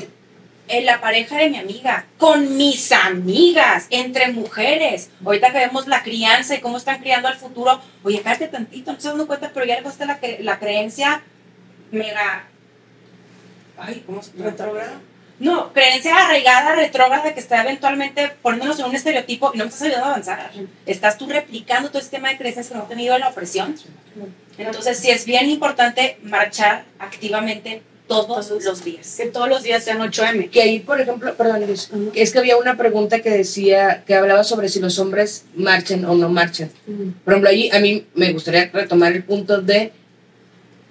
eh, 0.68 0.82
la 0.84 1.01
pareja 1.01 1.38
de 1.38 1.49
mi 1.49 1.57
amiga, 1.57 2.05
con 2.18 2.55
mis 2.57 2.91
amigas, 2.91 3.88
entre 3.89 4.32
mujeres. 4.32 5.09
Ahorita 5.26 5.51
que 5.51 5.59
vemos 5.59 5.88
la 5.88 6.03
crianza 6.03 6.55
y 6.55 6.61
cómo 6.61 6.78
están 6.78 6.99
criando 7.01 7.28
al 7.28 7.36
futuro, 7.36 7.82
oye, 8.03 8.22
cállate 8.22 8.47
tantito, 8.47 8.91
no 8.91 8.97
estás 8.97 9.11
dando 9.11 9.28
cuenta, 9.28 9.51
pero 9.53 9.66
ya 9.66 9.76
le 9.76 9.82
gusta 9.82 10.05
la, 10.05 10.20
cre- 10.22 10.39
la 10.39 10.59
creencia 10.59 11.22
mega. 11.91 12.45
Ay, 13.78 14.03
¿cómo 14.05 14.22
se 14.24 14.32
Retrógrada. 14.38 14.99
No, 15.39 15.74
creencia 15.74 16.16
arraigada, 16.16 16.76
retrógrada, 16.76 17.34
que 17.34 17.39
está 17.39 17.61
eventualmente 17.64 18.30
poniéndonos 18.41 18.80
en 18.80 18.86
un 18.86 18.95
estereotipo 18.95 19.51
y 19.53 19.57
no 19.57 19.66
me 19.66 19.70
estás 19.70 19.82
ayudando 19.88 20.05
a 20.05 20.09
avanzar. 20.11 20.51
Estás 20.86 21.18
tú 21.18 21.28
replicando 21.28 21.89
todo 21.89 21.99
este 21.99 22.16
tema 22.18 22.30
de 22.30 22.38
creencias 22.38 22.68
que 22.70 22.76
no 22.76 22.82
han 22.84 22.88
tenido 22.88 23.18
la 23.18 23.30
opresión. 23.30 23.76
Entonces, 24.57 24.99
sí 24.99 25.09
es 25.09 25.26
bien 25.26 25.49
importante 25.49 26.18
marchar 26.24 26.86
activamente 26.99 27.82
todos 28.22 28.51
los 28.64 28.84
días. 28.84 29.16
Que 29.18 29.26
todos 29.28 29.49
los 29.49 29.64
días 29.64 29.84
sean 29.84 29.99
8M. 29.99 30.49
Que 30.49 30.61
ahí, 30.61 30.80
por 30.80 31.01
ejemplo, 31.01 31.36
perdón, 31.36 31.66
Luis, 31.66 31.89
es 32.14 32.32
que 32.32 32.39
había 32.39 32.57
una 32.57 32.78
pregunta 32.78 33.22
que 33.22 33.30
decía, 33.30 34.03
que 34.05 34.16
hablaba 34.16 34.43
sobre 34.43 34.70
si 34.70 34.80
los 34.80 34.99
hombres 34.99 35.45
marchan 35.55 36.05
o 36.05 36.16
no 36.16 36.30
marchan. 36.30 36.70
Por 37.24 37.34
ejemplo, 37.34 37.49
ahí 37.49 37.70
a 37.72 37.80
mí 37.80 38.05
me 38.16 38.32
gustaría 38.32 38.70
retomar 38.72 39.14
el 39.14 39.24
punto 39.24 39.61
de 39.61 39.91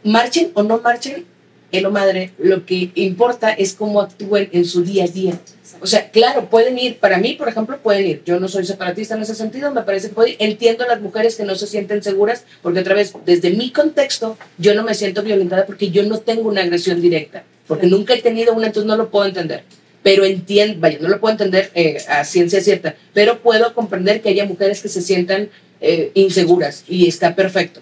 marchen 0.05 0.51
o 0.55 0.63
no 0.63 0.81
marchen, 0.81 1.25
el 1.71 1.87
o 1.87 1.91
madre, 1.91 2.33
lo 2.39 2.67
que 2.67 2.91
importa 2.95 3.53
es 3.53 3.75
cómo 3.75 4.01
actúen 4.01 4.49
en 4.53 4.65
su 4.65 4.83
día 4.83 5.05
a 5.05 5.09
día. 5.09 5.41
O 5.83 5.87
sea, 5.89 6.11
claro, 6.11 6.49
pueden 6.49 6.79
ir, 6.79 6.99
para 6.99 7.19
mí, 7.19 7.35
por 7.35 7.49
ejemplo, 7.49 7.77
pueden 7.83 8.07
ir. 8.07 8.23
Yo 8.25 8.39
no 8.39 8.47
soy 8.47 8.65
separatista 8.65 9.17
en 9.17 9.23
ese 9.23 9.35
sentido, 9.35 9.73
me 9.73 9.83
parece 9.83 10.09
que 10.09 10.15
pueden 10.15 10.35
ir. 10.35 10.37
Entiendo 10.39 10.85
a 10.85 10.87
las 10.87 11.01
mujeres 11.01 11.35
que 11.35 11.43
no 11.43 11.57
se 11.57 11.67
sienten 11.67 12.05
seguras, 12.05 12.45
porque 12.63 12.79
otra 12.79 12.95
vez, 12.95 13.13
desde 13.27 13.51
mi 13.51 13.73
contexto, 13.73 14.39
yo 14.59 14.77
no 14.77 14.85
me 14.85 14.95
siento 14.95 15.25
violentada 15.25 15.67
porque 15.67 15.91
yo 15.91 16.05
no 16.05 16.21
tengo 16.21 16.49
una 16.49 16.63
agresión 16.63 17.01
directa, 17.01 17.43
porque 17.67 17.89
nunca 17.89 18.15
he 18.15 18.23
tenido 18.23 18.55
una, 18.55 18.69
entonces 18.69 18.87
no 18.87 18.97
lo 18.97 19.11
puedo 19.11 19.27
entender. 19.27 19.65
Pero 20.05 20.25
entiendo, 20.25 20.79
vaya, 20.79 20.99
no 21.01 21.09
lo 21.09 21.19
puedo 21.19 21.33
entender 21.33 21.73
eh, 21.75 21.99
a 22.09 22.25
ciencia 22.25 22.61
cierta, 22.61 22.95
pero 23.13 23.41
puedo 23.41 23.75
comprender 23.75 24.23
que 24.23 24.29
haya 24.29 24.45
mujeres 24.45 24.83
que 24.83 24.89
se 24.89 25.03
sientan 25.03 25.49
eh, 25.81 26.13
inseguras 26.15 26.85
y 26.87 27.09
está 27.09 27.35
perfecto. 27.35 27.81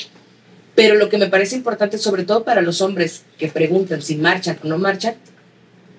Pero 0.74 0.94
lo 0.94 1.10
que 1.10 1.18
me 1.18 1.26
parece 1.26 1.54
importante, 1.54 1.98
sobre 1.98 2.24
todo 2.24 2.44
para 2.44 2.62
los 2.62 2.80
hombres 2.80 3.24
que 3.36 3.48
preguntan 3.48 4.00
si 4.00 4.16
marchan 4.16 4.58
o 4.64 4.68
no 4.68 4.78
marchan, 4.78 5.16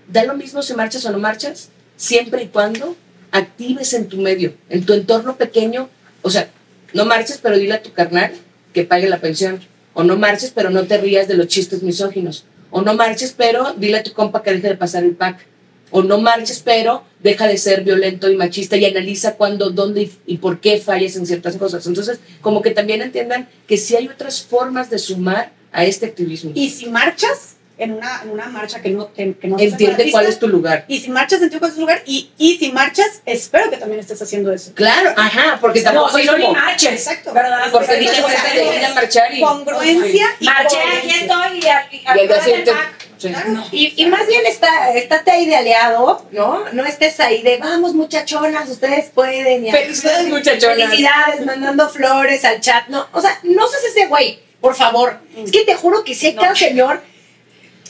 da 0.08 0.24
lo 0.24 0.34
mismo 0.34 0.64
si 0.64 0.74
marchas 0.74 1.06
o 1.06 1.12
no 1.12 1.20
marchas, 1.20 1.70
siempre 2.02 2.44
y 2.44 2.48
cuando 2.48 2.98
actives 3.32 3.94
en 3.94 4.08
tu 4.08 4.18
medio, 4.18 4.56
en 4.70 4.84
tu 4.86 4.94
entorno 4.94 5.38
pequeño. 5.38 5.88
O 6.24 6.32
sea, 6.32 6.50
no 6.94 7.06
marches, 7.06 7.40
pero 7.42 7.58
dile 7.58 7.76
a 7.76 7.84
tu 7.84 7.94
carnal 7.94 8.34
que 8.74 8.84
pague 8.84 9.08
la 9.08 9.20
pensión. 9.20 9.62
O 9.94 10.04
no 10.04 10.18
marches, 10.18 10.52
pero 10.54 10.72
no 10.72 10.84
te 10.86 10.98
rías 10.98 11.28
de 11.28 11.36
los 11.36 11.48
chistes 11.48 11.84
misóginos. 11.84 12.46
O 12.72 12.82
no 12.82 12.96
marches, 12.96 13.36
pero 13.38 13.74
dile 13.74 14.00
a 14.00 14.04
tu 14.04 14.14
compa 14.14 14.42
que 14.42 14.52
deje 14.52 14.70
de 14.70 14.76
pasar 14.76 15.04
el 15.04 15.16
pack. 15.16 15.46
O 15.92 16.02
no 16.02 16.20
marches, 16.20 16.62
pero 16.66 17.04
deja 17.20 17.48
de 17.48 17.58
ser 17.58 17.84
violento 17.84 18.32
y 18.32 18.36
machista 18.36 18.78
y 18.78 18.86
analiza 18.86 19.36
cuándo, 19.36 19.70
dónde 19.70 20.04
y, 20.04 20.12
y 20.26 20.38
por 20.38 20.60
qué 20.60 20.80
fallas 20.80 21.16
en 21.18 21.28
ciertas 21.28 21.58
cosas. 21.58 21.86
Entonces, 21.86 22.20
como 22.42 22.64
que 22.64 22.72
también 22.72 23.04
entiendan 23.04 23.48
que 23.68 23.78
sí 23.78 23.96
hay 23.96 24.08
otras 24.08 24.42
formas 24.42 24.90
de 24.90 24.98
sumar 24.98 25.52
a 25.72 25.86
este 25.86 26.08
activismo. 26.08 26.52
Y 26.56 26.70
si 26.70 26.88
marchas 26.88 27.58
en 27.82 27.94
una, 27.94 28.22
en 28.24 28.30
una 28.30 28.46
marcha 28.46 28.80
que 28.80 28.90
no, 28.90 29.12
que, 29.12 29.34
que 29.36 29.48
no 29.48 29.58
Entiende 29.58 30.12
cuál 30.12 30.28
es 30.28 30.38
tu 30.38 30.48
lugar. 30.48 30.86
Y 30.88 31.00
si 31.00 31.10
marchas, 31.10 31.42
entiende 31.42 31.58
cuál 31.60 31.72
es 31.72 31.76
tu 31.76 31.82
lugar. 31.82 32.04
Y, 32.06 32.30
y 32.38 32.58
si 32.60 32.72
marchas, 32.72 33.22
espero 33.26 33.72
que 33.72 33.78
también 33.78 34.00
estés 34.00 34.22
haciendo 34.22 34.54
eso. 34.54 34.72
Claro, 34.76 35.14
ajá, 35.18 35.58
porque 35.60 35.80
No, 35.80 35.86
tampoco 35.86 36.18
si 36.18 36.22
es 36.22 36.26
no 36.28 36.38
ni 36.38 36.48
marches. 36.48 36.92
Exacto. 36.92 37.34
¿Verdad? 37.34 37.70
Porque 37.72 37.96
dije, 37.96 38.22
de 38.54 38.76
ir 38.78 38.86
a 38.86 38.94
marchar 38.94 39.34
y... 39.34 39.42
Congruencia 39.42 40.28
y 40.40 40.46
Marché, 40.46 40.78
aquí 40.98 41.10
estoy 41.10 41.60
y 41.60 41.68
al- 41.68 41.88
y 41.92 42.30
sí. 42.44 43.28
Claro. 43.30 43.64
Y, 43.72 43.94
y 43.98 44.06
más 44.08 44.26
bien 44.28 44.46
está, 44.48 44.94
estate 44.94 45.32
ahí 45.32 45.46
de 45.46 45.56
aliado, 45.56 46.26
¿no? 46.32 46.64
No 46.74 46.86
estés 46.86 47.20
ahí 47.20 47.42
de 47.44 47.58
vamos 47.58 47.94
muchachonas, 47.94 48.68
ustedes 48.70 49.10
pueden. 49.12 49.66
y- 49.66 49.72
Felicidades, 49.72 50.28
muchachonas. 50.30 50.90
Felicidades, 50.90 51.46
mandando 51.46 51.88
flores 51.90 52.44
al 52.46 52.60
chat. 52.62 52.88
No, 52.88 53.08
o 53.12 53.22
sea, 53.22 53.38
no 53.44 53.68
seas 53.68 53.84
ese 53.86 54.08
güey, 54.08 54.40
por 54.60 54.76
favor. 54.76 55.20
Es 55.38 55.52
que 55.52 55.66
te 55.66 55.76
juro 55.76 56.04
que 56.04 56.14
si 56.16 56.28
hay 56.28 56.34
No. 56.36 56.42
cada 56.42 56.56
señor. 56.56 57.02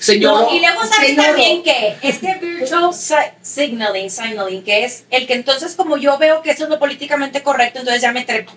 Señor, 0.01 0.41
No, 0.41 0.55
y 0.55 0.59
luego 0.59 0.81
sabes 0.85 1.09
Señor. 1.09 1.25
también 1.27 1.61
que 1.63 1.95
este 2.01 2.33
virtual 2.35 2.91
si- 2.93 3.13
signaling, 3.43 4.09
signaling, 4.09 4.63
que 4.63 4.83
es 4.83 5.05
el 5.11 5.27
que 5.27 5.33
entonces 5.33 5.75
como 5.75 5.95
yo 5.97 6.17
veo 6.17 6.41
que 6.41 6.49
eso 6.51 6.63
es 6.63 6.69
lo 6.69 6.79
políticamente 6.79 7.43
correcto, 7.43 7.79
entonces 7.79 8.01
ya 8.01 8.11
me 8.11 8.23
trepo 8.25 8.51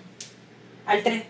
al 0.87 1.03
tren. 1.03 1.23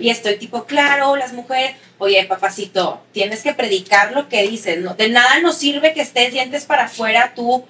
Y 0.00 0.10
estoy 0.10 0.36
tipo, 0.36 0.64
claro, 0.64 1.16
las 1.16 1.32
mujeres, 1.32 1.74
oye, 1.98 2.22
papacito, 2.24 3.00
tienes 3.12 3.42
que 3.42 3.54
predicar 3.54 4.12
lo 4.12 4.28
que 4.28 4.42
dices, 4.42 4.78
¿no? 4.78 4.94
De 4.94 5.08
nada 5.08 5.38
nos 5.40 5.56
sirve 5.56 5.94
que 5.94 6.02
estés 6.02 6.32
dientes 6.32 6.64
para 6.64 6.84
afuera 6.84 7.32
tú 7.34 7.64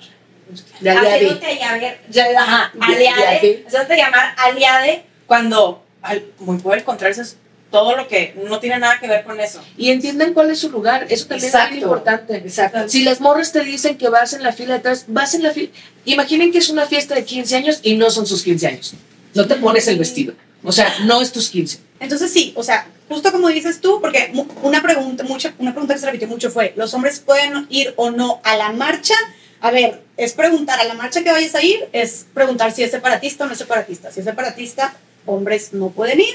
de 0.81 0.91
aliade. 0.91 1.17
haciéndote 1.17 2.35
ajá, 2.37 2.73
aliade, 2.81 3.65
llamar 3.97 4.35
aliade 4.39 5.05
cuando, 5.27 5.85
al, 6.03 6.25
muy 6.39 6.59
por 6.59 6.77
el 6.77 6.83
contrario, 6.83 7.13
eso 7.13 7.23
es 7.23 7.37
todo 7.71 7.97
lo 7.97 8.09
que 8.09 8.35
no 8.49 8.59
tiene 8.59 8.79
nada 8.79 8.99
que 9.01 9.07
ver 9.07 9.25
con 9.25 9.41
eso. 9.41 9.63
Y 9.77 9.91
entiendan 9.91 10.35
cuál 10.35 10.51
es 10.51 10.59
su 10.59 10.71
lugar. 10.71 11.07
Eso 11.09 11.27
también 11.27 11.49
es 11.49 11.55
Exacto. 11.55 11.75
muy 11.75 11.83
importante. 11.83 12.37
Exacto. 12.37 12.89
Si 12.89 13.05
las 13.05 13.21
morras 13.21 13.53
te 13.53 13.61
dicen 13.61 13.97
que 13.97 14.09
vas 14.09 14.33
en 14.33 14.43
la 14.43 14.53
fila 14.53 14.75
de 14.75 14.81
atrás, 14.81 15.05
vas 15.09 15.35
en 15.35 15.43
la 15.43 15.53
fila. 15.53 15.71
Imaginen 16.05 16.53
que 16.53 16.59
es 16.59 16.69
una 16.69 16.87
fiesta 16.87 17.15
de 17.15 17.25
15 17.25 17.57
años 17.57 17.81
y 17.83 17.95
no 17.97 18.11
son 18.11 18.27
sus 18.27 18.43
15 18.43 18.67
años. 18.67 18.95
No 19.35 19.47
te 19.47 19.55
pones 19.57 19.87
el 19.89 19.99
vestido. 19.99 20.35
O 20.63 20.73
sea, 20.73 20.93
no 21.05 21.21
es 21.23 21.33
tus 21.33 21.49
15. 21.51 21.79
Entonces 22.01 22.33
sí, 22.33 22.53
o 22.57 22.63
sea, 22.63 22.87
justo 23.09 23.31
como 23.33 23.49
dices 23.49 23.81
tú, 23.81 24.01
porque 24.01 24.33
una 24.63 24.83
pregunta, 24.83 25.23
mucha, 25.25 25.55
una 25.59 25.73
pregunta 25.73 25.95
que 25.95 26.01
se 26.01 26.07
repitió 26.07 26.29
mucho 26.29 26.51
fue, 26.51 26.73
¿los 26.77 26.93
hombres 26.95 27.21
pueden 27.21 27.67
ir 27.71 27.95
o 27.97 28.11
no 28.11 28.41
a 28.45 28.57
la 28.57 28.73
marcha? 28.73 29.15
A 29.61 29.71
ver, 29.71 30.03
es 30.17 30.33
preguntar 30.33 30.81
a 30.81 30.85
la 30.85 30.95
marcha 30.95 31.23
que 31.23 31.31
vayas 31.31 31.55
a 31.55 31.63
ir, 31.63 31.89
es 31.93 32.27
preguntar 32.35 32.73
si 32.73 32.83
es 32.83 32.91
separatista 32.91 33.45
o 33.45 33.47
no 33.47 33.53
es 33.53 33.59
separatista. 33.59 34.11
Si 34.11 34.21
es 34.21 34.27
separatista, 34.27 34.95
hombres 35.27 35.73
no 35.73 35.91
pueden 35.91 36.21
ir. 36.21 36.35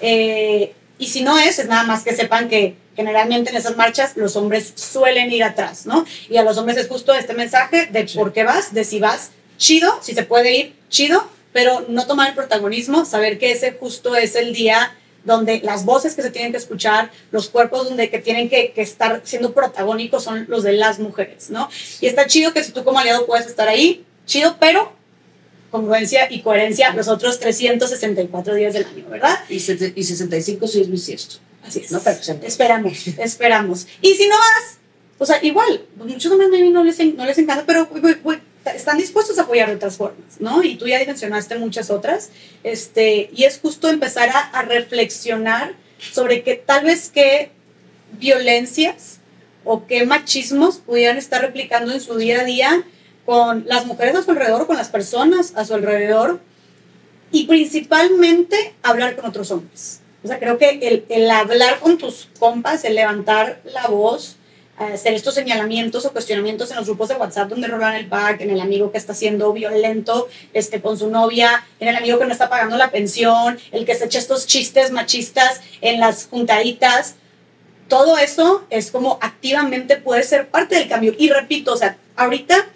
Eh, 0.00 0.74
y 0.98 1.06
si 1.08 1.22
no 1.22 1.38
es, 1.38 1.58
es 1.58 1.66
nada 1.66 1.84
más 1.84 2.02
que 2.04 2.14
sepan 2.14 2.48
que 2.48 2.76
generalmente 2.96 3.50
en 3.50 3.56
esas 3.56 3.76
marchas 3.76 4.16
los 4.16 4.36
hombres 4.36 4.72
suelen 4.74 5.30
ir 5.30 5.44
atrás, 5.44 5.84
¿no? 5.86 6.06
Y 6.30 6.38
a 6.38 6.42
los 6.42 6.56
hombres 6.56 6.78
es 6.78 6.88
justo 6.88 7.12
este 7.12 7.34
mensaje 7.34 7.86
de 7.86 8.04
por 8.14 8.32
qué 8.32 8.44
vas, 8.44 8.72
de 8.72 8.84
si 8.84 8.98
vas, 8.98 9.30
chido, 9.58 9.98
si 10.02 10.14
se 10.14 10.22
puede 10.22 10.56
ir, 10.56 10.74
chido, 10.88 11.28
pero 11.52 11.84
no 11.88 12.06
tomar 12.06 12.30
el 12.30 12.34
protagonismo, 12.34 13.04
saber 13.04 13.38
que 13.38 13.52
ese 13.52 13.72
justo 13.72 14.16
es 14.16 14.34
el 14.34 14.54
día 14.54 14.94
donde 15.24 15.60
las 15.60 15.84
voces 15.84 16.14
que 16.14 16.22
se 16.22 16.30
tienen 16.30 16.52
que 16.52 16.58
escuchar, 16.58 17.10
los 17.32 17.50
cuerpos 17.50 17.88
donde 17.88 18.08
que 18.08 18.18
tienen 18.18 18.48
que, 18.48 18.72
que 18.72 18.80
estar 18.80 19.20
siendo 19.24 19.52
protagónicos 19.52 20.22
son 20.22 20.46
los 20.48 20.62
de 20.62 20.72
las 20.72 20.98
mujeres, 20.98 21.50
¿no? 21.50 21.68
Y 22.00 22.06
está 22.06 22.26
chido 22.26 22.52
que 22.52 22.64
si 22.64 22.72
tú 22.72 22.84
como 22.84 22.98
aliado 22.98 23.26
puedes 23.26 23.46
estar 23.46 23.68
ahí, 23.68 24.04
chido, 24.24 24.56
pero 24.58 24.95
congruencia 25.70 26.26
y 26.30 26.42
coherencia 26.42 26.92
los 26.94 27.08
otros 27.08 27.38
364 27.40 28.54
días 28.54 28.74
del 28.74 28.84
año, 28.84 29.04
¿verdad? 29.08 29.38
Y, 29.48 29.56
y 29.56 29.60
65 30.04 30.66
sí 30.66 30.80
es 30.80 30.90
bisiesto. 30.90 31.36
Así 31.62 31.80
es. 31.80 31.90
No, 31.90 32.00
pero 32.00 32.22
siempre. 32.22 32.48
Esperamos, 32.48 33.06
esperamos. 33.18 33.86
Y 34.00 34.14
si 34.14 34.28
no 34.28 34.36
vas, 34.36 34.78
o 35.18 35.26
sea, 35.26 35.38
igual, 35.42 35.84
muchos 35.96 36.30
hombres 36.30 36.50
no 36.50 36.84
les, 36.84 37.14
no 37.14 37.24
les 37.24 37.38
encanta, 37.38 37.64
pero 37.66 37.88
están 38.74 38.98
dispuestos 38.98 39.38
a 39.38 39.42
apoyar 39.42 39.68
de 39.68 39.76
otras 39.76 39.96
formas, 39.96 40.40
¿no? 40.40 40.62
Y 40.62 40.76
tú 40.76 40.86
ya 40.86 40.98
mencionaste 41.04 41.56
muchas 41.58 41.90
otras, 41.90 42.30
este, 42.64 43.30
y 43.34 43.44
es 43.44 43.58
justo 43.58 43.88
empezar 43.88 44.28
a, 44.30 44.38
a 44.38 44.62
reflexionar 44.62 45.74
sobre 46.12 46.42
que 46.42 46.54
tal 46.54 46.84
vez 46.84 47.10
qué 47.12 47.50
violencias 48.18 49.18
o 49.64 49.86
qué 49.86 50.04
machismos 50.06 50.78
pudieran 50.78 51.16
estar 51.16 51.40
replicando 51.40 51.92
en 51.92 52.00
su 52.00 52.16
día 52.16 52.40
a 52.40 52.44
día 52.44 52.84
con 53.26 53.64
las 53.66 53.84
mujeres 53.84 54.14
a 54.14 54.22
su 54.22 54.30
alrededor, 54.30 54.66
con 54.66 54.76
las 54.76 54.88
personas 54.88 55.52
a 55.56 55.64
su 55.64 55.74
alrededor, 55.74 56.40
y 57.32 57.46
principalmente 57.46 58.74
hablar 58.82 59.16
con 59.16 59.26
otros 59.26 59.50
hombres. 59.50 60.00
O 60.24 60.28
sea, 60.28 60.38
creo 60.38 60.58
que 60.58 60.70
el, 60.70 61.04
el 61.08 61.30
hablar 61.30 61.80
con 61.80 61.98
tus 61.98 62.28
compas, 62.38 62.84
el 62.84 62.94
levantar 62.94 63.60
la 63.64 63.88
voz, 63.88 64.36
hacer 64.78 65.14
estos 65.14 65.34
señalamientos 65.34 66.04
o 66.04 66.12
cuestionamientos 66.12 66.70
en 66.70 66.76
los 66.76 66.86
grupos 66.86 67.08
de 67.08 67.14
WhatsApp 67.14 67.48
donde 67.48 67.66
rolan 67.68 67.94
el 67.94 68.06
pack, 68.06 68.40
en 68.40 68.50
el 68.50 68.60
amigo 68.60 68.92
que 68.92 68.98
está 68.98 69.14
siendo 69.14 69.52
violento 69.52 70.28
este, 70.52 70.80
con 70.80 70.98
su 70.98 71.08
novia, 71.08 71.64
en 71.80 71.88
el 71.88 71.96
amigo 71.96 72.18
que 72.18 72.26
no 72.26 72.32
está 72.32 72.48
pagando 72.48 72.76
la 72.76 72.90
pensión, 72.90 73.58
el 73.72 73.86
que 73.86 73.94
se 73.94 74.04
echa 74.04 74.18
estos 74.18 74.46
chistes 74.46 74.90
machistas 74.90 75.60
en 75.80 76.00
las 76.00 76.26
juntaditas. 76.26 77.14
Todo 77.88 78.18
eso 78.18 78.66
es 78.70 78.90
como 78.90 79.18
activamente 79.22 79.96
puede 79.96 80.22
ser 80.24 80.48
parte 80.48 80.74
del 80.74 80.88
cambio. 80.88 81.14
Y 81.16 81.30
repito, 81.30 81.72
o 81.72 81.76
sea, 81.76 81.96
ahorita 82.16 82.66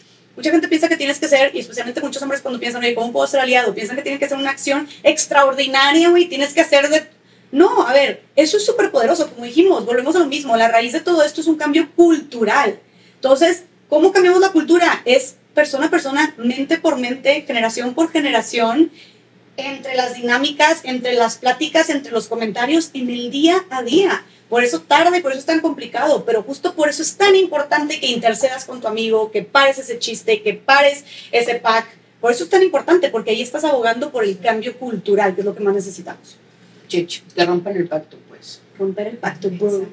mucha 0.40 0.50
gente 0.52 0.68
piensa 0.68 0.88
que 0.88 0.96
tienes 0.96 1.18
que 1.18 1.28
ser, 1.28 1.54
y 1.54 1.60
especialmente 1.60 2.00
muchos 2.00 2.22
hombres 2.22 2.40
cuando 2.40 2.58
piensan, 2.58 2.82
oye, 2.82 2.94
¿cómo 2.94 3.12
puedo 3.12 3.26
ser 3.26 3.40
aliado? 3.40 3.74
Piensan 3.74 3.94
que 3.96 4.02
tienen 4.02 4.18
que 4.18 4.24
hacer 4.24 4.38
una 4.38 4.48
acción 4.48 4.88
extraordinaria, 5.02 6.08
güey, 6.08 6.28
tienes 6.28 6.54
que 6.54 6.62
hacer 6.62 6.88
de... 6.88 7.06
No, 7.52 7.86
a 7.86 7.92
ver, 7.92 8.22
eso 8.36 8.56
es 8.56 8.64
súper 8.64 8.90
poderoso, 8.90 9.28
como 9.28 9.44
dijimos, 9.44 9.84
volvemos 9.84 10.16
a 10.16 10.20
lo 10.20 10.26
mismo, 10.26 10.56
la 10.56 10.68
raíz 10.68 10.94
de 10.94 11.00
todo 11.00 11.22
esto 11.22 11.42
es 11.42 11.46
un 11.46 11.56
cambio 11.56 11.90
cultural. 11.94 12.80
Entonces, 13.16 13.64
¿cómo 13.90 14.12
cambiamos 14.12 14.40
la 14.40 14.48
cultura? 14.48 15.02
Es 15.04 15.36
persona 15.52 15.86
a 15.86 15.90
persona, 15.90 16.34
mente 16.38 16.78
por 16.78 16.96
mente, 16.96 17.42
generación 17.42 17.92
por 17.92 18.10
generación, 18.10 18.90
entre 19.58 19.94
las 19.94 20.14
dinámicas, 20.14 20.80
entre 20.84 21.12
las 21.12 21.36
pláticas, 21.36 21.90
entre 21.90 22.12
los 22.12 22.28
comentarios, 22.28 22.90
en 22.94 23.10
el 23.10 23.30
día 23.30 23.62
a 23.68 23.82
día. 23.82 24.24
Por 24.50 24.64
eso 24.64 24.80
tarde, 24.82 25.20
por 25.22 25.30
eso 25.30 25.38
es 25.40 25.46
tan 25.46 25.60
complicado, 25.60 26.24
pero 26.26 26.42
justo 26.42 26.74
por 26.74 26.88
eso 26.90 27.02
es 27.02 27.16
tan 27.16 27.34
importante 27.36 28.00
que 28.00 28.08
intercedas 28.08 28.64
con 28.66 28.80
tu 28.80 28.88
amigo, 28.88 29.30
que 29.30 29.42
pares 29.42 29.78
ese 29.78 29.98
chiste, 29.98 30.42
que 30.42 30.54
pares 30.54 31.04
ese 31.32 31.54
pack. 31.54 31.86
Por 32.20 32.32
eso 32.32 32.44
es 32.44 32.50
tan 32.50 32.62
importante, 32.62 33.08
porque 33.08 33.30
ahí 33.30 33.40
estás 33.40 33.64
abogando 33.64 34.10
por 34.10 34.24
el 34.24 34.38
cambio 34.40 34.76
cultural, 34.76 35.34
que 35.34 35.40
es 35.40 35.44
lo 35.46 35.54
que 35.54 35.62
más 35.62 35.74
necesitamos. 35.74 36.36
Checho, 36.88 37.22
que 37.34 37.44
rompan 37.46 37.76
el 37.76 37.88
pacto, 37.88 38.18
pues. 38.28 38.60
Romper 38.76 39.06
el 39.06 39.16
pacto, 39.18 39.48
bro. 39.50 39.86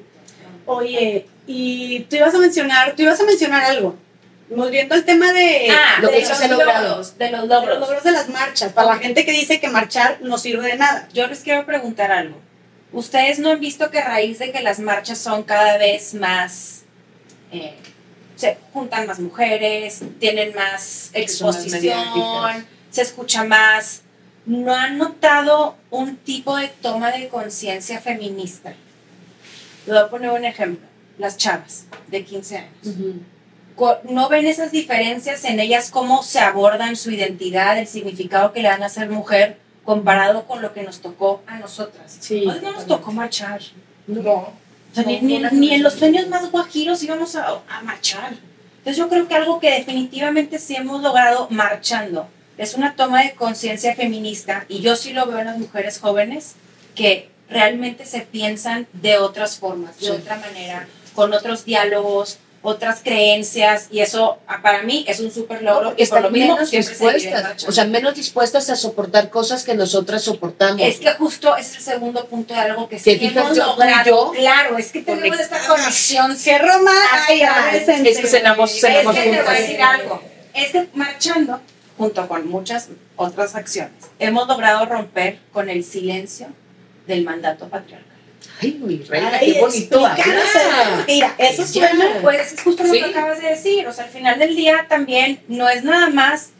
Oye, 0.66 1.26
y 1.46 2.00
tú 2.10 2.16
ibas 2.16 2.34
a 2.34 2.38
mencionar, 2.38 2.94
tú 2.96 3.02
ibas 3.02 3.20
a 3.20 3.24
mencionar 3.24 3.62
algo. 3.64 3.94
Volviendo 4.50 4.94
al 4.94 5.04
tema 5.04 5.32
de, 5.32 5.68
Ah, 5.70 6.00
lo 6.02 6.08
de 6.10 6.18
que 6.18 6.26
sí 6.26 6.48
los 6.48 6.58
logrado. 6.58 6.88
logros, 6.88 7.16
de 7.18 7.30
los 7.30 7.42
de 7.42 7.46
los 7.48 7.62
logros. 7.62 7.80
logros 7.80 8.02
de 8.02 8.10
las 8.12 8.28
marchas, 8.28 8.72
para 8.72 8.88
la 8.88 8.96
gente 8.96 9.24
que 9.24 9.32
dice 9.32 9.60
que 9.60 9.68
marchar 9.68 10.18
no 10.22 10.36
sirve 10.36 10.66
de 10.66 10.76
nada. 10.76 11.08
Yo 11.14 11.26
les 11.28 11.40
quiero 11.40 11.64
preguntar 11.64 12.10
algo. 12.10 12.36
¿Ustedes 12.92 13.38
no 13.38 13.50
han 13.50 13.60
visto 13.60 13.90
que 13.90 13.98
a 13.98 14.08
raíz 14.08 14.38
de 14.38 14.50
que 14.50 14.62
las 14.62 14.78
marchas 14.80 15.18
son 15.18 15.42
cada 15.42 15.78
vez 15.78 16.14
más... 16.14 16.82
eh, 17.52 17.74
se 18.36 18.56
juntan 18.72 19.06
más 19.08 19.18
mujeres, 19.18 20.00
tienen 20.20 20.54
más 20.54 21.10
exposición, 21.12 22.64
se 22.90 23.02
escucha 23.02 23.42
más. 23.42 24.02
¿No 24.46 24.72
han 24.72 24.96
notado 24.96 25.74
un 25.90 26.16
tipo 26.16 26.56
de 26.56 26.68
toma 26.68 27.10
de 27.10 27.28
conciencia 27.28 28.00
feminista? 28.00 28.74
Le 29.86 29.92
voy 29.92 30.02
a 30.02 30.08
poner 30.08 30.30
un 30.30 30.44
ejemplo. 30.44 30.86
Las 31.18 31.36
chavas 31.36 31.86
de 32.06 32.24
15 32.24 32.58
años. 32.58 32.96
No 34.08 34.28
ven 34.28 34.46
esas 34.46 34.70
diferencias 34.70 35.44
en 35.44 35.58
ellas, 35.58 35.90
cómo 35.90 36.22
se 36.22 36.38
abordan 36.38 36.94
su 36.94 37.10
identidad, 37.10 37.76
el 37.76 37.88
significado 37.88 38.52
que 38.52 38.62
le 38.62 38.68
dan 38.68 38.84
a 38.84 38.88
ser 38.88 39.10
mujer 39.10 39.58
comparado 39.92 40.46
con 40.46 40.60
lo 40.60 40.74
que 40.74 40.82
nos 40.82 41.00
tocó 41.00 41.40
a 41.46 41.58
nosotras. 41.58 42.14
Sí. 42.20 42.44
No 42.44 42.72
nos 42.72 42.86
tocó 42.86 43.10
marchar. 43.10 43.62
No. 44.06 44.32
O 44.34 44.52
sea, 44.92 45.02
ni, 45.04 45.18
ni- 45.22 45.40
ni 45.52 45.72
en 45.72 45.82
los 45.82 45.94
sueños 45.94 46.28
más 46.28 46.50
guajiros 46.50 47.02
íbamos 47.02 47.34
a, 47.36 47.62
a 47.66 47.80
marchar. 47.82 48.34
Entonces 48.80 48.98
yo 48.98 49.08
creo 49.08 49.26
que 49.26 49.34
algo 49.34 49.60
que 49.60 49.70
definitivamente 49.70 50.58
sí 50.58 50.76
hemos 50.76 51.00
logrado 51.02 51.46
marchando 51.48 52.28
es 52.58 52.74
una 52.74 52.96
toma 52.96 53.22
de 53.22 53.32
conciencia 53.32 53.94
feminista 53.94 54.66
y 54.68 54.80
yo 54.80 54.94
sí 54.94 55.14
lo 55.14 55.24
veo 55.24 55.38
en 55.38 55.46
las 55.46 55.58
mujeres 55.58 55.98
jóvenes 56.00 56.54
que 56.94 57.30
realmente 57.48 58.04
se 58.04 58.20
piensan 58.20 58.86
de 58.92 59.16
otras 59.16 59.56
formas, 59.56 59.98
de 60.00 60.04
Sí. 60.06 60.12
otra 60.12 60.36
manera, 60.36 60.86
con 61.14 61.32
otros 61.32 61.64
diálogos, 61.64 62.36
otras 62.62 63.00
creencias 63.04 63.86
y 63.90 64.00
eso 64.00 64.38
ah, 64.48 64.60
para 64.62 64.82
mí 64.82 65.04
es 65.06 65.20
un 65.20 65.30
súper 65.30 65.62
logro 65.62 65.94
y 65.96 66.04
por 66.06 66.22
lo 66.22 66.30
mismo 66.30 66.54
menos 66.54 66.70
dispuestas, 66.70 67.64
o 67.66 67.72
sea, 67.72 67.84
menos 67.84 68.14
dispuestas 68.14 68.68
a 68.70 68.76
soportar 68.76 69.30
cosas 69.30 69.64
que 69.64 69.74
nosotras 69.74 70.22
soportamos. 70.22 70.80
Es 70.82 70.98
que 70.98 71.10
justo 71.12 71.56
ese 71.56 71.70
es 71.70 71.76
el 71.76 71.82
segundo 71.94 72.26
punto 72.26 72.54
de 72.54 72.60
algo 72.60 72.88
que 72.88 72.96
¿Te 72.96 73.18
sí 73.18 73.26
hemos 73.26 73.56
yo- 73.56 73.66
logrado. 73.66 74.04
yo? 74.04 74.32
Claro, 74.32 74.76
es 74.76 74.90
que 74.92 75.02
tenemos 75.02 75.38
esta 75.38 75.58
conexión. 75.66 76.36
Roma 76.60 76.90
hay 77.28 77.42
Astral. 77.42 77.76
Es 78.06 78.18
que 78.18 78.26
cenamos- 78.26 78.74
Es 78.74 78.80
cenamos 78.80 79.14
que 79.14 79.22
te 79.22 79.28
voy 79.28 79.38
a 79.38 79.50
decir 79.52 79.80
algo. 79.82 80.22
Es 80.54 80.70
que 80.72 80.88
marchando, 80.94 81.60
junto 81.96 82.26
con 82.26 82.48
muchas 82.48 82.88
otras 83.16 83.54
acciones, 83.54 83.92
hemos 84.18 84.48
logrado 84.48 84.84
romper 84.86 85.38
con 85.52 85.70
el 85.70 85.84
silencio 85.84 86.48
del 87.06 87.22
mandato 87.24 87.68
patriarcal. 87.68 88.07
Ay, 88.60 88.78
mi 88.82 88.96
reina, 88.98 89.30
Ay, 89.40 89.52
qué 89.54 89.60
bonito. 89.60 90.08
Mira, 91.06 91.34
eso 91.38 91.66
suena. 91.66 92.18
Pues 92.22 92.52
es 92.54 92.60
justo 92.62 92.82
lo 92.84 92.92
Sí. 92.92 92.98
que 93.00 93.04
acabas 93.06 93.40
de 93.40 93.48
decir. 93.50 93.86
O 93.86 93.92
sea, 93.92 94.04
al 94.04 94.10
final 94.10 94.38
del 94.38 94.56
día 94.56 94.86
también 94.88 95.40
no 95.48 95.68
es 95.68 95.84
nada 95.84 96.10
más 96.10 96.50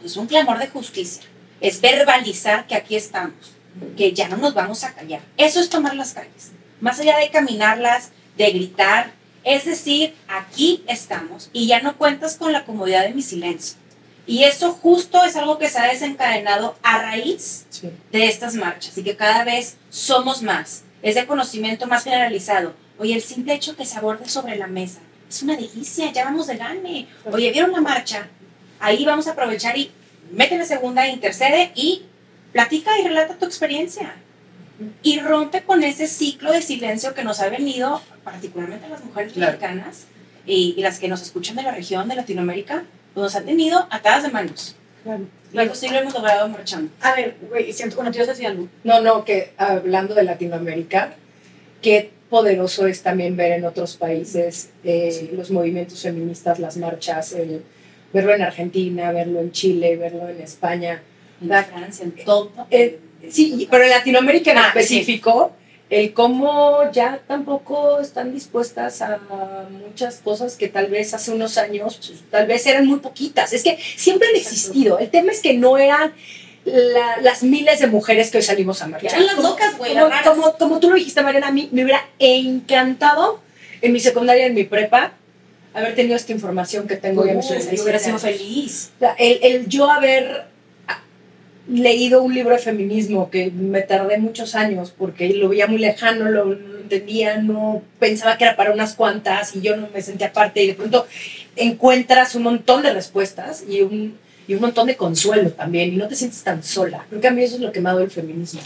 pues, 0.00 0.16
un 0.16 0.26
clamor 0.26 0.58
de 0.58 0.68
justicia. 0.68 1.22
Es 1.60 1.80
verbalizar 1.80 2.66
que 2.66 2.74
aquí 2.74 2.94
estamos, 2.96 3.52
que 3.96 4.12
ya 4.12 4.28
no 4.28 4.36
nos 4.36 4.54
vamos 4.54 4.84
a 4.84 4.94
callar. 4.94 5.20
Eso 5.36 5.60
es 5.60 5.68
tomar 5.70 5.96
las 5.96 6.12
calles. 6.12 6.52
Más 6.80 7.00
allá 7.00 7.18
de 7.18 7.30
caminarlas, 7.30 8.10
de 8.36 8.50
gritar, 8.52 9.10
es 9.42 9.64
decir, 9.64 10.14
aquí 10.28 10.84
estamos 10.86 11.50
y 11.52 11.66
ya 11.66 11.80
no 11.80 11.96
cuentas 11.96 12.36
con 12.36 12.52
la 12.52 12.64
comodidad 12.64 13.02
de 13.04 13.14
mi 13.14 13.22
silencio. 13.22 13.76
Y 14.26 14.44
eso 14.44 14.72
justo 14.72 15.24
es 15.24 15.34
algo 15.36 15.58
que 15.58 15.68
se 15.70 15.78
ha 15.78 15.86
desencadenado 15.86 16.76
a 16.82 16.98
raíz 17.02 17.64
Sí. 17.70 17.90
de 18.12 18.26
estas 18.28 18.54
marchas 18.54 18.96
y 18.98 19.02
que 19.02 19.16
cada 19.16 19.42
vez 19.44 19.76
somos 19.90 20.42
más. 20.42 20.82
Es 21.02 21.14
de 21.14 21.26
conocimiento 21.26 21.86
más 21.86 22.04
generalizado. 22.04 22.74
Oye, 22.98 23.14
el 23.14 23.22
simple 23.22 23.54
hecho 23.54 23.76
que 23.76 23.84
se 23.84 23.96
aborde 23.96 24.28
sobre 24.28 24.56
la 24.56 24.66
mesa 24.66 24.98
es 25.28 25.42
una 25.42 25.56
delicia, 25.56 26.10
ya 26.12 26.24
vamos 26.24 26.46
de 26.46 26.56
gane. 26.56 27.06
Oye, 27.30 27.52
¿vieron 27.52 27.72
la 27.72 27.80
marcha? 27.80 28.28
Ahí 28.80 29.04
vamos 29.04 29.26
a 29.28 29.32
aprovechar 29.32 29.76
y 29.76 29.90
mete 30.32 30.56
la 30.58 30.64
segunda, 30.64 31.06
intercede 31.06 31.70
y 31.74 32.02
platica 32.52 32.98
y 32.98 33.04
relata 33.06 33.34
tu 33.34 33.44
experiencia. 33.46 34.14
Y 35.02 35.18
rompe 35.20 35.62
con 35.64 35.82
ese 35.82 36.06
ciclo 36.06 36.52
de 36.52 36.62
silencio 36.62 37.12
que 37.14 37.24
nos 37.24 37.40
ha 37.40 37.48
venido, 37.48 38.00
particularmente 38.24 38.86
a 38.86 38.90
las 38.90 39.04
mujeres 39.04 39.32
Claro. 39.32 39.52
mexicanas 39.52 40.04
y, 40.46 40.74
y 40.76 40.82
las 40.82 40.98
que 40.98 41.08
nos 41.08 41.20
escuchan 41.20 41.56
de 41.56 41.62
la 41.64 41.72
región 41.72 42.08
de 42.08 42.14
Latinoamérica, 42.14 42.84
pues 43.12 43.22
nos 43.22 43.34
ha 43.36 43.42
tenido 43.42 43.86
atadas 43.90 44.22
de 44.22 44.30
manos. 44.30 44.76
Y 45.52 45.58
eso 45.58 45.74
sí 45.74 45.88
lo 45.88 45.98
hemos 45.98 46.12
logrado 46.14 46.48
marchando. 46.48 46.90
A 47.00 47.14
ver, 47.14 47.36
güey, 47.48 47.72
siento 47.72 47.96
que 47.96 48.02
no 48.02 48.10
te 48.10 48.18
ibas 48.18 48.28
a 48.28 48.32
decir 48.32 48.46
algo. 48.46 48.68
No, 48.84 49.00
no, 49.00 49.24
que 49.24 49.52
hablando 49.56 50.14
de 50.14 50.22
Latinoamérica, 50.24 51.14
qué 51.80 52.10
poderoso 52.28 52.86
es 52.86 53.02
también 53.02 53.36
ver 53.36 53.52
en 53.52 53.64
otros 53.64 53.96
países 53.96 54.70
eh, 54.84 55.30
los 55.34 55.50
movimientos 55.50 56.02
feministas, 56.02 56.58
las 56.58 56.76
marchas, 56.76 57.32
el- 57.32 57.62
verlo 58.12 58.34
en 58.34 58.42
Argentina, 58.42 59.12
verlo 59.12 59.40
en 59.40 59.52
Chile, 59.52 59.96
verlo 59.96 60.28
en 60.28 60.40
España. 60.40 61.02
En 61.40 61.48
La- 61.48 61.64
Francia, 61.64 62.04
en 62.04 62.12
todo. 62.24 62.50
Eh, 62.70 62.98
sí, 63.30 63.66
pero 63.70 63.84
en 63.84 63.90
Latinoamérica 63.90 64.50
en 64.52 64.58
Ah, 64.58 64.66
específico, 64.68 65.52
el 65.90 66.12
cómo 66.12 66.90
ya 66.92 67.20
tampoco 67.26 68.00
están 68.00 68.32
dispuestas 68.32 69.00
a 69.00 69.18
muchas 69.70 70.16
cosas 70.16 70.56
que 70.56 70.68
tal 70.68 70.88
vez 70.88 71.14
hace 71.14 71.30
unos 71.30 71.56
años, 71.58 71.96
pues, 72.06 72.20
tal 72.30 72.46
vez 72.46 72.66
eran 72.66 72.86
muy 72.86 72.98
poquitas. 72.98 73.52
Es 73.52 73.62
que 73.62 73.78
siempre 73.96 74.28
han 74.28 74.36
existido. 74.36 74.98
El 74.98 75.08
tema 75.10 75.32
es 75.32 75.40
que 75.40 75.54
no 75.54 75.78
eran 75.78 76.12
la- 76.64 77.16
las 77.22 77.42
miles 77.42 77.78
de 77.80 77.86
mujeres 77.86 78.30
que 78.30 78.36
hoy 78.38 78.42
salimos 78.44 78.82
a 78.82 78.88
marchar. 78.88 79.12
Eran 79.14 79.26
las 79.26 79.38
locas, 79.38 79.78
güey, 79.78 79.94
Como, 79.94 80.10
como, 80.24 80.58
como 80.58 80.80
tú 80.80 80.90
lo 80.90 80.96
dijiste, 80.96 81.22
Mariana, 81.22 81.48
a 81.48 81.52
mí 81.52 81.68
me 81.72 81.82
hubiera 81.84 82.04
encantado 82.18 83.40
en 83.80 83.92
mi 83.92 84.00
secundaria, 84.00 84.44
en 84.46 84.54
mi 84.54 84.64
prepa, 84.64 85.12
haber 85.72 85.94
tenido 85.94 86.16
esta 86.16 86.32
información 86.32 86.86
que 86.88 86.96
tengo 86.96 87.22
mis 87.22 87.36
Uy, 87.36 87.40
37 87.48 87.76
yo 87.76 87.82
hubiera 87.84 87.98
sido 87.98 88.18
feliz. 88.18 88.90
El, 89.18 89.38
el 89.42 89.68
yo 89.68 89.90
haber 89.90 90.44
leído 91.68 92.22
un 92.22 92.34
libro 92.34 92.54
de 92.54 92.60
feminismo 92.60 93.30
que 93.30 93.50
me 93.50 93.82
tardé 93.82 94.18
muchos 94.18 94.54
años 94.54 94.92
porque 94.96 95.34
lo 95.34 95.50
veía 95.50 95.66
muy 95.66 95.78
lejano, 95.78 96.30
lo, 96.30 96.46
lo 96.46 96.78
entendía, 96.80 97.36
no 97.36 97.82
pensaba 97.98 98.38
que 98.38 98.44
era 98.44 98.56
para 98.56 98.72
unas 98.72 98.94
cuantas 98.94 99.54
y 99.54 99.60
yo 99.60 99.76
no 99.76 99.88
me 99.92 100.00
sentía 100.00 100.32
parte 100.32 100.62
y 100.62 100.68
de 100.68 100.74
pronto 100.74 101.06
encuentras 101.56 102.34
un 102.34 102.44
montón 102.44 102.82
de 102.82 102.92
respuestas 102.92 103.64
y 103.68 103.82
un, 103.82 104.16
y 104.46 104.54
un 104.54 104.60
montón 104.60 104.86
de 104.86 104.96
consuelo 104.96 105.50
también 105.50 105.92
y 105.92 105.96
no 105.96 106.08
te 106.08 106.16
sientes 106.16 106.42
tan 106.42 106.62
sola. 106.62 107.04
Creo 107.08 107.20
que 107.20 107.28
a 107.28 107.32
mí 107.32 107.42
eso 107.42 107.56
es 107.56 107.60
lo 107.60 107.72
que 107.72 107.80
me 107.80 107.90
ha 107.90 107.92
dado 107.92 108.04
el 108.04 108.10
feminismo. 108.10 108.60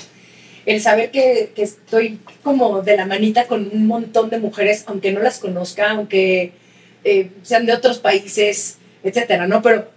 El 0.64 0.80
saber 0.80 1.10
que, 1.10 1.50
que 1.56 1.62
estoy 1.62 2.20
como 2.44 2.82
de 2.82 2.96
la 2.96 3.04
manita 3.04 3.46
con 3.46 3.68
un 3.72 3.88
montón 3.88 4.30
de 4.30 4.38
mujeres, 4.38 4.84
aunque 4.86 5.10
no 5.10 5.20
las 5.20 5.40
conozca, 5.40 5.90
aunque 5.90 6.52
eh, 7.02 7.30
sean 7.42 7.66
de 7.66 7.72
otros 7.72 7.98
países, 7.98 8.78
etcétera, 9.02 9.48
¿no? 9.48 9.60
Pero 9.60 9.88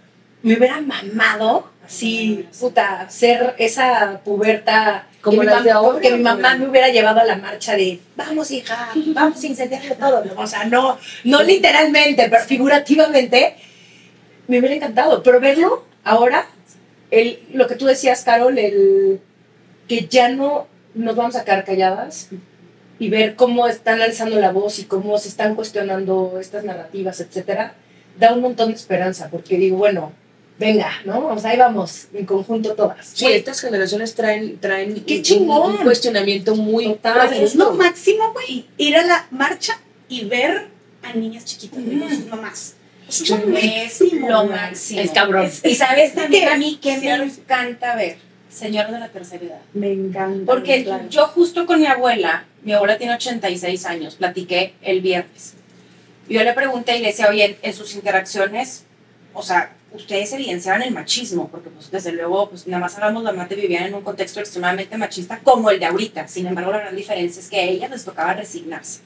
me 0.42 0.56
hubiera 0.56 0.80
mamado 0.80 1.70
así, 1.86 2.48
puta, 2.58 3.08
ser 3.08 3.54
esa 3.58 4.20
puberta 4.24 5.06
Como 5.20 5.40
que, 5.40 5.46
mi 5.46 5.46
las 5.46 5.64
de 5.64 5.70
ahora, 5.70 6.00
que 6.00 6.12
mi 6.12 6.22
mamá 6.22 6.56
me 6.56 6.68
hubiera 6.68 6.88
llevado 6.88 7.20
a 7.20 7.24
la 7.24 7.36
marcha 7.36 7.74
de 7.74 8.00
vamos 8.16 8.50
hija, 8.50 8.90
vamos 8.94 9.42
a 9.42 9.46
incendiarlo 9.46 9.94
todo, 9.94 10.24
o 10.36 10.46
sea, 10.46 10.64
no, 10.64 10.98
no 11.24 11.42
literalmente, 11.42 12.28
pero 12.28 12.44
figurativamente, 12.44 13.56
me 14.48 14.58
hubiera 14.58 14.74
encantado, 14.74 15.22
pero 15.22 15.40
verlo 15.40 15.84
ahora, 16.04 16.46
el, 17.10 17.40
lo 17.52 17.66
que 17.66 17.76
tú 17.76 17.86
decías, 17.86 18.22
Carol, 18.24 18.58
el 18.58 19.20
que 19.88 20.06
ya 20.06 20.28
no 20.28 20.66
nos 20.94 21.14
vamos 21.14 21.36
a 21.36 21.44
quedar 21.44 21.64
calladas 21.64 22.28
y 22.98 23.08
ver 23.10 23.36
cómo 23.36 23.66
están 23.66 24.00
alzando 24.00 24.40
la 24.40 24.50
voz 24.50 24.78
y 24.78 24.84
cómo 24.84 25.18
se 25.18 25.28
están 25.28 25.54
cuestionando 25.54 26.38
estas 26.40 26.64
narrativas, 26.64 27.20
etcétera, 27.20 27.74
da 28.18 28.32
un 28.32 28.40
montón 28.40 28.70
de 28.70 28.74
esperanza, 28.74 29.28
porque 29.30 29.58
digo, 29.58 29.76
bueno, 29.76 30.12
venga, 30.58 30.90
¿no? 31.04 31.26
O 31.28 31.38
sea, 31.38 31.50
ahí 31.50 31.58
vamos, 31.58 32.08
en 32.14 32.24
conjunto 32.26 32.74
todas. 32.74 33.06
Sí, 33.14 33.26
estas 33.26 33.60
generaciones 33.60 34.14
traen, 34.14 34.58
traen 34.58 35.04
¡Qué 35.04 35.16
un- 35.18 35.22
chingón! 35.22 35.72
un 35.72 35.76
cuestionamiento 35.78 36.54
muy 36.56 36.86
Total. 36.86 37.32
Es 37.34 37.54
lo 37.54 37.72
máximo, 37.74 38.32
güey, 38.32 38.66
ir 38.78 38.96
a 38.96 39.04
la 39.04 39.26
marcha 39.30 39.78
y 40.08 40.24
ver 40.24 40.68
a 41.02 41.12
niñas 41.12 41.44
chiquitas 41.44 41.84
güey, 41.84 41.98
con 41.98 42.08
Mm. 42.08 42.16
sus 42.16 42.26
mamás. 42.26 42.74
Es 43.08 43.30
lo 43.30 44.46
máximo. 44.46 45.00
Es 45.00 45.10
cabrón. 45.12 45.46
Es- 45.46 45.64
Y 45.64 45.74
sabes 45.76 46.14
también 46.14 46.44
¿Qué? 46.44 46.50
a 46.50 46.56
mí 46.56 46.78
que 46.82 46.98
Sí, 46.98 47.06
me 47.06 47.30
sí. 47.30 47.40
encanta 47.40 47.94
ver, 47.94 48.16
señor 48.50 48.90
de 48.90 48.98
la 48.98 49.08
tercera 49.10 49.44
edad. 49.44 49.60
Me 49.74 49.92
encanta. 49.92 50.44
Porque 50.44 50.82
claro. 50.84 51.04
yo 51.08 51.26
justo 51.28 51.66
con 51.66 51.80
mi 51.80 51.86
abuela, 51.86 52.44
mi 52.62 52.72
abuela 52.72 52.98
tiene 52.98 53.14
86 53.14 53.86
años, 53.86 54.16
platiqué 54.16 54.74
el 54.82 55.02
viernes. 55.02 55.52
Yo 56.28 56.42
le 56.42 56.52
pregunté 56.54 56.96
y 56.96 57.00
le 57.02 57.08
decía, 57.08 57.28
oye, 57.28 57.56
en 57.62 57.72
sus 57.74 57.94
interacciones, 57.94 58.82
o 59.34 59.42
sea, 59.44 59.72
ustedes 59.96 60.32
evidenciaban 60.32 60.82
el 60.82 60.92
machismo, 60.92 61.48
porque 61.48 61.70
pues 61.70 61.90
desde 61.90 62.12
luego, 62.12 62.50
pues 62.50 62.66
nada 62.66 62.80
más 62.80 62.94
hablamos, 62.94 63.24
la 63.24 63.32
mate 63.32 63.54
vivían 63.54 63.84
en 63.84 63.94
un 63.94 64.02
contexto 64.02 64.40
extremadamente 64.40 64.96
machista 64.96 65.40
como 65.40 65.70
el 65.70 65.80
de 65.80 65.86
ahorita. 65.86 66.28
Sin 66.28 66.46
embargo, 66.46 66.72
la 66.72 66.78
gran 66.78 66.96
diferencia 66.96 67.40
es 67.40 67.48
que 67.48 67.58
a 67.58 67.64
ellas 67.64 67.90
les 67.90 68.04
tocaba 68.04 68.34
resignarse. 68.34 69.00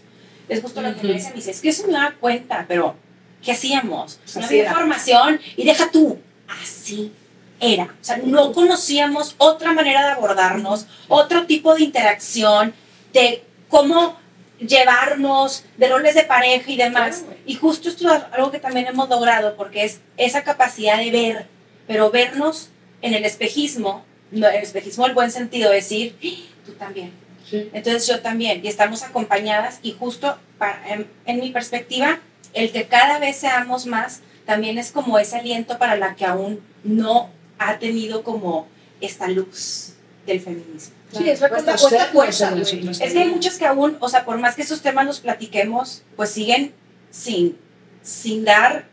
Es 0.49 0.61
justo 0.61 0.83
lo 0.83 0.95
que 0.95 1.07
me 1.07 1.15
dice, 1.15 1.33
es 1.51 1.61
que 1.61 1.69
eso 1.69 1.87
me 1.87 1.95
da 1.95 2.15
cuenta, 2.19 2.67
pero 2.69 2.97
¿qué 3.43 3.53
hacíamos? 3.53 4.19
No 4.35 4.41
Así 4.45 4.59
había 4.59 4.71
información 4.71 5.41
y 5.57 5.65
deja 5.65 5.91
tú, 5.91 6.19
así 6.63 7.13
era. 7.61 7.85
O 7.85 8.05
sea, 8.05 8.19
no 8.19 8.53
conocíamos 8.53 9.35
otra 9.39 9.73
manera 9.73 10.05
de 10.05 10.13
abordarnos, 10.13 10.87
otro 11.09 11.47
tipo 11.47 11.75
de 11.75 11.85
interacción, 11.85 12.75
de 13.13 13.45
cómo 13.69 14.20
llevarnos, 14.61 15.65
de 15.77 15.89
roles 15.89 16.15
de 16.15 16.23
pareja 16.25 16.71
y 16.71 16.77
demás. 16.77 17.21
Claro, 17.25 17.37
y 17.47 17.55
justo 17.55 17.89
esto 17.89 18.13
es 18.15 18.23
algo 18.33 18.51
que 18.51 18.59
también 18.61 18.87
hemos 18.87 19.09
logrado, 19.09 19.57
porque 19.57 19.85
es 19.85 20.01
esa 20.17 20.43
capacidad 20.45 20.99
de 20.99 21.11
ver, 21.11 21.47
pero 21.87 22.11
vernos 22.11 22.71
en 23.03 23.15
el 23.15 23.25
espejismo, 23.25 24.05
no, 24.31 24.47
el 24.49 24.63
espejismo 24.63 25.07
el 25.07 25.15
buen 25.15 25.31
sentido, 25.31 25.71
decir, 25.71 26.17
"Ah, 26.23 26.29
tú 26.67 26.73
también. 26.73 27.13
Sí. 27.49 27.69
Entonces 27.73 28.07
yo 28.07 28.21
también, 28.21 28.65
y 28.65 28.69
estamos 28.69 29.03
acompañadas, 29.03 29.81
y 29.83 29.93
justo 29.93 30.39
para- 30.59 30.81
en, 30.93 31.07
en 31.27 31.41
mi 31.41 31.51
perspectiva, 31.51 32.21
el 32.53 32.71
que 32.71 32.87
cada 32.87 33.19
vez 33.19 33.37
seamos 33.39 33.87
más, 33.87 34.21
también 34.47 34.79
es 34.79 34.91
como 34.93 35.19
ese 35.19 35.37
aliento 35.37 35.79
para 35.79 35.97
la 35.97 36.15
que 36.15 36.25
aún 36.27 36.61
no 36.85 37.31
ha 37.59 37.79
tenido 37.79 38.23
como 38.23 38.69
esta 39.01 39.27
luz 39.29 39.95
del 40.27 40.41
feminismo. 40.41 40.95
Sí, 41.13 41.29
es 41.29 41.41
Cuesta 41.41 41.77
fuerza, 42.13 42.55
Es 42.57 43.13
que 43.13 43.19
hay 43.19 43.29
muchas 43.29 43.59
que 43.59 43.67
aún, 43.67 43.97
o 44.01 44.09
sea, 44.09 44.25
por 44.25 44.39
más 44.39 44.55
que 44.55 44.63
esos 44.63 44.81
temas 44.81 45.07
los 45.07 45.21
platiquemos, 45.21 46.03
pues 46.17 46.31
siguen 46.31 46.73
sin, 47.11 47.59
sin 48.03 48.45
dar 48.45 48.85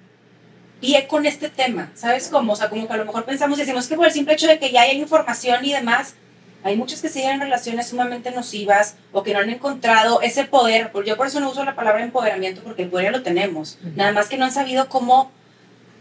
pie 0.80 1.08
con 1.08 1.26
este 1.26 1.50
tema, 1.50 1.92
¿sabes 1.96 2.28
cómo? 2.30 2.54
O 2.54 2.56
sea, 2.56 2.70
como 2.70 2.88
que 2.88 2.94
a 2.94 2.98
lo 2.98 3.06
mejor 3.06 3.26
pensamos 3.26 3.58
y 3.58 3.62
decimos 3.62 3.88
que 3.88 3.96
por 3.96 4.06
el 4.06 4.12
simple 4.12 4.34
hecho 4.34 4.48
de 4.48 4.60
que 4.60 4.72
ya 4.72 4.82
hay 4.82 5.00
información 5.00 5.64
y 5.66 5.74
demás, 5.74 6.16
hay 6.64 6.76
muchas 6.76 7.02
que 7.02 7.10
siguen 7.10 7.32
en 7.32 7.42
relaciones 7.42 7.88
sumamente 7.88 8.32
nocivas 8.32 8.96
o 9.12 9.24
que 9.24 9.34
no 9.34 9.40
han 9.40 9.50
encontrado 9.50 10.22
ese 10.22 10.44
poder, 10.44 10.92
porque 10.92 11.10
yo 11.10 11.18
por 11.18 11.28
eso 11.28 11.40
no 11.40 11.52
uso 11.52 11.64
la 11.64 11.76
palabra 11.76 12.04
empoderamiento 12.04 12.62
porque 12.62 12.84
el 12.84 12.90
poder 12.90 13.06
ya 13.06 13.12
lo 13.12 13.24
tenemos, 13.24 13.78
nada 13.96 14.12
más 14.12 14.28
que 14.28 14.38
no 14.38 14.46
han 14.46 14.52
sabido 14.52 14.90
cómo 14.90 15.32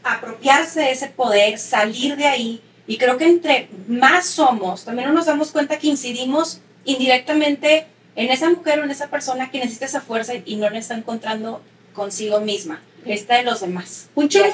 apropiarse 0.03 0.81
de 0.81 0.91
ese 0.93 1.09
poder, 1.09 1.59
salir 1.59 2.17
de 2.17 2.27
ahí 2.27 2.63
y 2.87 2.99
creo 2.99 3.17
que 3.17 3.27
entre 3.27 3.69
más 3.89 4.27
somos, 4.27 4.85
también 4.85 5.09
no 5.09 5.15
nos 5.15 5.27
damos 5.27 5.51
cuenta 5.51 5.79
que 5.79 5.89
incidimos 5.89 6.61
indirectamente 6.85 7.87
en 8.15 8.31
esa 8.31 8.49
mujer 8.49 8.81
o 8.81 8.85
en 8.85 8.91
esa 8.91 9.09
persona 9.09 9.51
que 9.51 9.59
necesita 9.59 9.87
esa 9.87 10.01
fuerza 10.01 10.35
y 10.45 10.57
no 10.57 10.71
le 10.71 10.79
está 10.79 10.95
encontrando 10.95 11.63
consigo 11.95 12.41
misma. 12.41 12.81
Está 13.05 13.37
de 13.37 13.45
los 13.45 13.61
demás. 13.61 14.09
Un 14.17 14.29
chorro, 14.29 14.51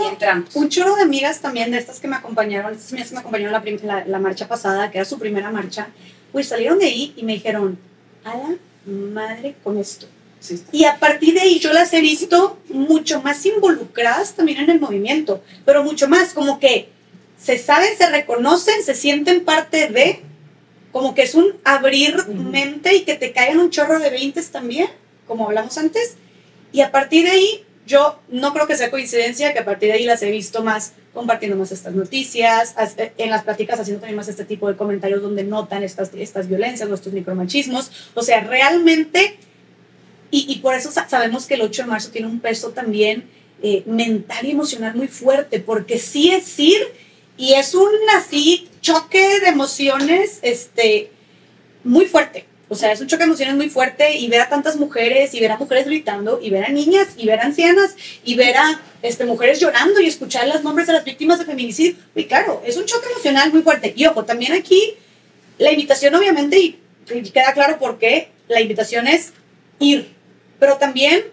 un 0.55 0.69
chorro 0.69 0.95
de 0.97 1.03
amigas 1.03 1.41
también 1.41 1.71
de 1.71 1.79
estas 1.79 2.01
que 2.01 2.09
me 2.09 2.17
acompañaron, 2.17 2.73
estas 2.73 2.93
amigas 2.93 3.09
que 3.09 3.15
me 3.15 3.21
acompañaron 3.21 3.53
la, 3.53 3.63
la, 3.83 4.05
la 4.05 4.19
marcha 4.19 4.47
pasada, 4.47 4.91
que 4.91 4.99
era 4.99 5.07
su 5.07 5.19
primera 5.19 5.51
marcha, 5.51 5.89
pues 6.33 6.49
salieron 6.49 6.79
de 6.79 6.87
ahí 6.87 7.15
y 7.17 7.23
me 7.23 7.33
dijeron, 7.33 7.79
a 8.25 8.37
la 8.37 8.57
madre 8.85 9.57
con 9.65 9.79
esto. 9.79 10.07
Sí. 10.41 10.63
Y 10.73 10.85
a 10.85 10.99
partir 10.99 11.35
de 11.35 11.41
ahí 11.41 11.61
yo 11.61 11.73
las 11.73 11.95
he 11.95 12.01
visto 12.01 12.59
mucho 12.69 13.23
más 13.23 13.47
involucradas 13.47 14.35
también 14.35 14.59
en 14.59 14.71
el 14.71 14.81
movimiento, 14.81 15.43
pero 15.65 15.83
mucho 15.85 16.09
más, 16.09 16.35
como 16.35 16.59
que 16.59 16.91
se 17.43 17.59
saben, 17.59 17.97
se 17.99 18.09
reconocen, 18.09 18.83
se 18.85 18.95
sienten 18.95 19.45
parte 19.45 19.89
de, 19.89 20.21
como 20.93 21.15
que 21.15 21.23
es 21.23 21.35
un 21.35 21.55
abrir 21.65 22.27
mente 22.29 22.95
y 22.95 23.01
que 23.03 23.15
te 23.15 23.33
caigan 23.33 23.59
un 23.59 23.71
chorro 23.71 23.99
de 23.99 24.11
veintes 24.11 24.51
también, 24.51 24.87
como 25.27 25.47
hablamos 25.47 25.77
antes. 25.79 26.15
Y 26.73 26.81
a 26.83 26.93
partir 26.93 27.25
de 27.25 27.31
ahí, 27.33 27.65
yo 27.87 28.21
no 28.29 28.53
creo 28.53 28.67
que 28.67 28.77
sea 28.77 28.91
coincidencia 28.91 29.53
que 29.53 29.59
a 29.59 29.65
partir 29.65 29.89
de 29.89 29.95
ahí 29.95 30.05
las 30.05 30.23
he 30.23 30.31
visto 30.31 30.63
más 30.63 30.93
compartiendo 31.13 31.57
más 31.57 31.73
estas 31.73 31.93
noticias, 31.95 32.75
as- 32.77 32.97
eh, 32.97 33.13
en 33.19 33.29
las 33.31 33.43
pláticas 33.43 33.79
haciendo 33.81 34.01
también 34.01 34.17
más 34.17 34.29
este 34.29 34.45
tipo 34.45 34.69
de 34.69 34.77
comentarios 34.77 35.21
donde 35.21 35.43
notan 35.45 35.83
estas, 35.83 36.11
estas 36.15 36.49
violencias 36.49 36.89
o 36.89 36.95
estos 36.95 37.13
micromachismos. 37.13 37.91
O 38.15 38.23
sea, 38.23 38.41
realmente, 38.45 39.37
y, 40.31 40.47
y 40.51 40.61
por 40.61 40.75
eso 40.75 40.91
sa- 40.91 41.09
sabemos 41.09 41.47
que 41.47 41.55
el 41.55 41.63
8 41.63 41.83
de 41.83 41.89
marzo 41.89 42.11
tiene 42.11 42.29
un 42.29 42.41
peso 42.41 42.71
también 42.71 43.25
eh, 43.63 43.83
mental 43.87 44.47
y 44.47 44.53
emocional 44.53 44.95
muy 44.95 45.09
fuerte, 45.09 45.61
porque 45.61 45.99
sí 45.99 46.31
es 46.33 46.59
ir 46.59 46.81
y 47.43 47.55
es 47.55 47.75
un 47.75 47.91
así 48.17 48.69
choque 48.83 49.41
de 49.41 49.49
emociones 49.49 50.39
este, 50.43 51.11
muy 51.83 52.07
fuerte. 52.07 52.47
O 52.69 52.77
sea, 52.77 52.93
es 52.93 53.01
un 53.01 53.09
choque 53.09 53.25
de 53.25 53.31
emociones 53.31 53.57
muy 53.57 53.69
fuerte 53.69 54.17
y 54.17 54.29
ver 54.29 54.43
a 54.43 54.49
tantas 54.49 54.77
mujeres 54.77 55.35
y 55.35 55.41
ver 55.41 55.51
a 55.51 55.57
mujeres 55.57 55.87
gritando 55.87 56.39
y 56.41 56.51
ver 56.51 56.67
a 56.67 56.69
niñas 56.69 57.09
y 57.17 57.27
ver 57.27 57.41
a 57.41 57.47
ancianas 57.47 57.97
y 58.23 58.37
ver 58.37 58.57
a 58.57 58.81
este, 59.03 59.25
mujeres 59.25 59.59
llorando 59.59 60.01
y 60.01 60.07
escuchar 60.07 60.47
los 60.47 60.63
nombres 60.63 60.87
de 60.87 60.93
las 60.93 61.05
víctimas 61.05 61.41
de 61.41 61.47
feminicidio. 61.47 61.97
Y 62.15 62.27
claro, 62.27 62.63
es 62.65 62.77
un 62.77 62.85
choque 62.85 63.09
emocional 63.11 63.53
muy 63.53 63.63
fuerte. 63.63 63.93
Y 63.97 64.07
ojo, 64.07 64.25
también 64.25 64.53
aquí 64.53 64.95
la 65.59 65.73
invitación 65.73 66.15
obviamente, 66.15 66.61
y 66.61 66.79
queda 67.33 67.55
claro 67.55 67.77
por 67.77 67.99
qué, 67.99 68.29
la 68.47 68.61
invitación 68.61 69.09
es 69.09 69.33
ir. 69.81 70.15
Pero 70.61 70.77
también 70.77 71.25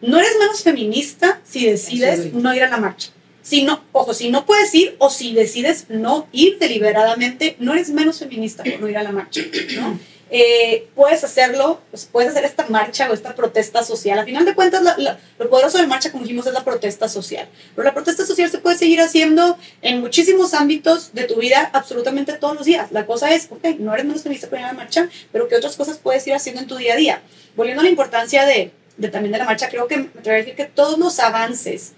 no 0.00 0.20
eres 0.20 0.38
menos 0.38 0.62
feminista 0.62 1.40
si 1.42 1.66
decides 1.66 2.32
no 2.34 2.54
ir 2.54 2.62
a 2.62 2.68
la 2.68 2.76
marcha. 2.76 3.10
Si 3.46 3.62
no, 3.62 3.84
ojo, 3.92 4.12
si 4.12 4.28
no 4.30 4.44
puedes 4.44 4.74
ir 4.74 4.96
o 4.98 5.08
si 5.08 5.32
decides 5.32 5.84
no 5.88 6.26
ir 6.32 6.58
deliberadamente, 6.58 7.54
no 7.60 7.74
eres 7.74 7.90
menos 7.90 8.18
feminista 8.18 8.64
por 8.64 8.80
no 8.80 8.88
ir 8.88 8.96
a 8.98 9.04
la 9.04 9.12
marcha, 9.12 9.40
¿no? 9.76 10.00
Eh, 10.28 10.88
puedes 10.96 11.22
hacerlo, 11.22 11.80
pues, 11.92 12.08
puedes 12.10 12.30
hacer 12.32 12.44
esta 12.44 12.66
marcha 12.68 13.08
o 13.08 13.14
esta 13.14 13.36
protesta 13.36 13.84
social. 13.84 14.18
A 14.18 14.24
final 14.24 14.44
de 14.44 14.56
cuentas, 14.56 14.82
la- 14.82 14.96
la- 14.98 15.20
lo 15.38 15.48
poderoso 15.48 15.78
de 15.78 15.86
marcha, 15.86 16.10
como 16.10 16.24
dijimos, 16.24 16.44
es 16.48 16.52
la 16.52 16.64
protesta 16.64 17.08
social. 17.08 17.48
Pero 17.76 17.86
la 17.86 17.94
protesta 17.94 18.26
social 18.26 18.50
se 18.50 18.58
puede 18.58 18.76
seguir 18.76 19.00
haciendo 19.00 19.56
en 19.82 20.00
muchísimos 20.00 20.52
ámbitos 20.52 21.12
de 21.14 21.22
tu 21.24 21.36
vida, 21.36 21.70
absolutamente 21.72 22.32
todos 22.32 22.56
los 22.56 22.64
días. 22.66 22.90
La 22.90 23.06
cosa 23.06 23.32
es, 23.32 23.46
ok, 23.50 23.64
no 23.78 23.94
eres 23.94 24.04
menos 24.06 24.24
feminista 24.24 24.48
por 24.48 24.58
ir 24.58 24.64
a 24.64 24.68
la 24.68 24.74
marcha, 24.74 25.08
pero 25.30 25.46
¿qué 25.46 25.54
otras 25.54 25.76
cosas 25.76 25.98
puedes 25.98 26.26
ir 26.26 26.34
haciendo 26.34 26.60
en 26.60 26.66
tu 26.66 26.74
día 26.76 26.94
a 26.94 26.96
día? 26.96 27.22
Volviendo 27.54 27.82
a 27.82 27.84
la 27.84 27.90
importancia 27.90 28.44
de, 28.44 28.72
de 28.96 29.08
también 29.08 29.30
de 29.30 29.38
la 29.38 29.44
marcha, 29.44 29.68
creo 29.68 29.86
que 29.86 29.98
me 29.98 30.08
atrevería 30.18 30.32
a 30.32 30.44
decir 30.44 30.56
que 30.56 30.64
todos 30.64 30.98
los 30.98 31.20
avances 31.20 31.92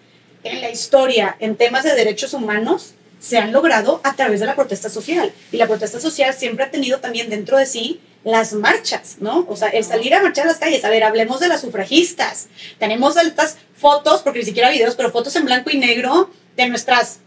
en 0.49 0.61
la 0.61 0.70
historia 0.70 1.36
en 1.40 1.57
temas 1.57 1.84
de 1.84 1.94
derechos 1.94 2.32
humanos 2.32 2.94
se 3.20 3.38
han 3.38 3.53
logrado 3.53 4.01
a 4.05 4.14
través 4.14 4.40
de 4.40 4.46
la 4.46 4.55
protesta 4.55 4.88
social. 4.88 5.32
Y 5.53 5.57
la 5.57 5.66
protesta 5.66 6.01
social 6.01 6.34
siempre 6.34 6.64
ha 6.64 6.70
tenido 6.70 7.01
también 7.01 7.30
dentro 7.30 7.57
de 7.57 7.66
sí 7.66 8.01
las 8.24 8.53
marchas, 8.53 9.16
¿no? 9.20 9.46
O 9.49 9.57
sea, 9.57 9.68
el 9.68 9.84
salir 9.84 10.14
a 10.14 10.22
marchar 10.22 10.44
a 10.44 10.49
las 10.49 10.59
calles. 10.59 10.84
A 10.84 10.90
ver, 10.90 11.05
hablemos 11.05 11.40
de 11.40 11.49
las 11.49 11.61
sufragistas. 11.61 12.49
Tenemos 12.78 13.16
estas 13.16 13.57
fotos, 13.74 14.22
porque 14.22 14.40
ni 14.40 14.44
siquiera 14.44 14.70
videos, 14.70 14.94
pero 14.94 15.11
fotos 15.11 15.34
en 15.36 15.44
blanco 15.44 15.70
y 15.70 15.78
negro 15.78 16.30
de 16.57 16.68
nuestras 16.68 17.20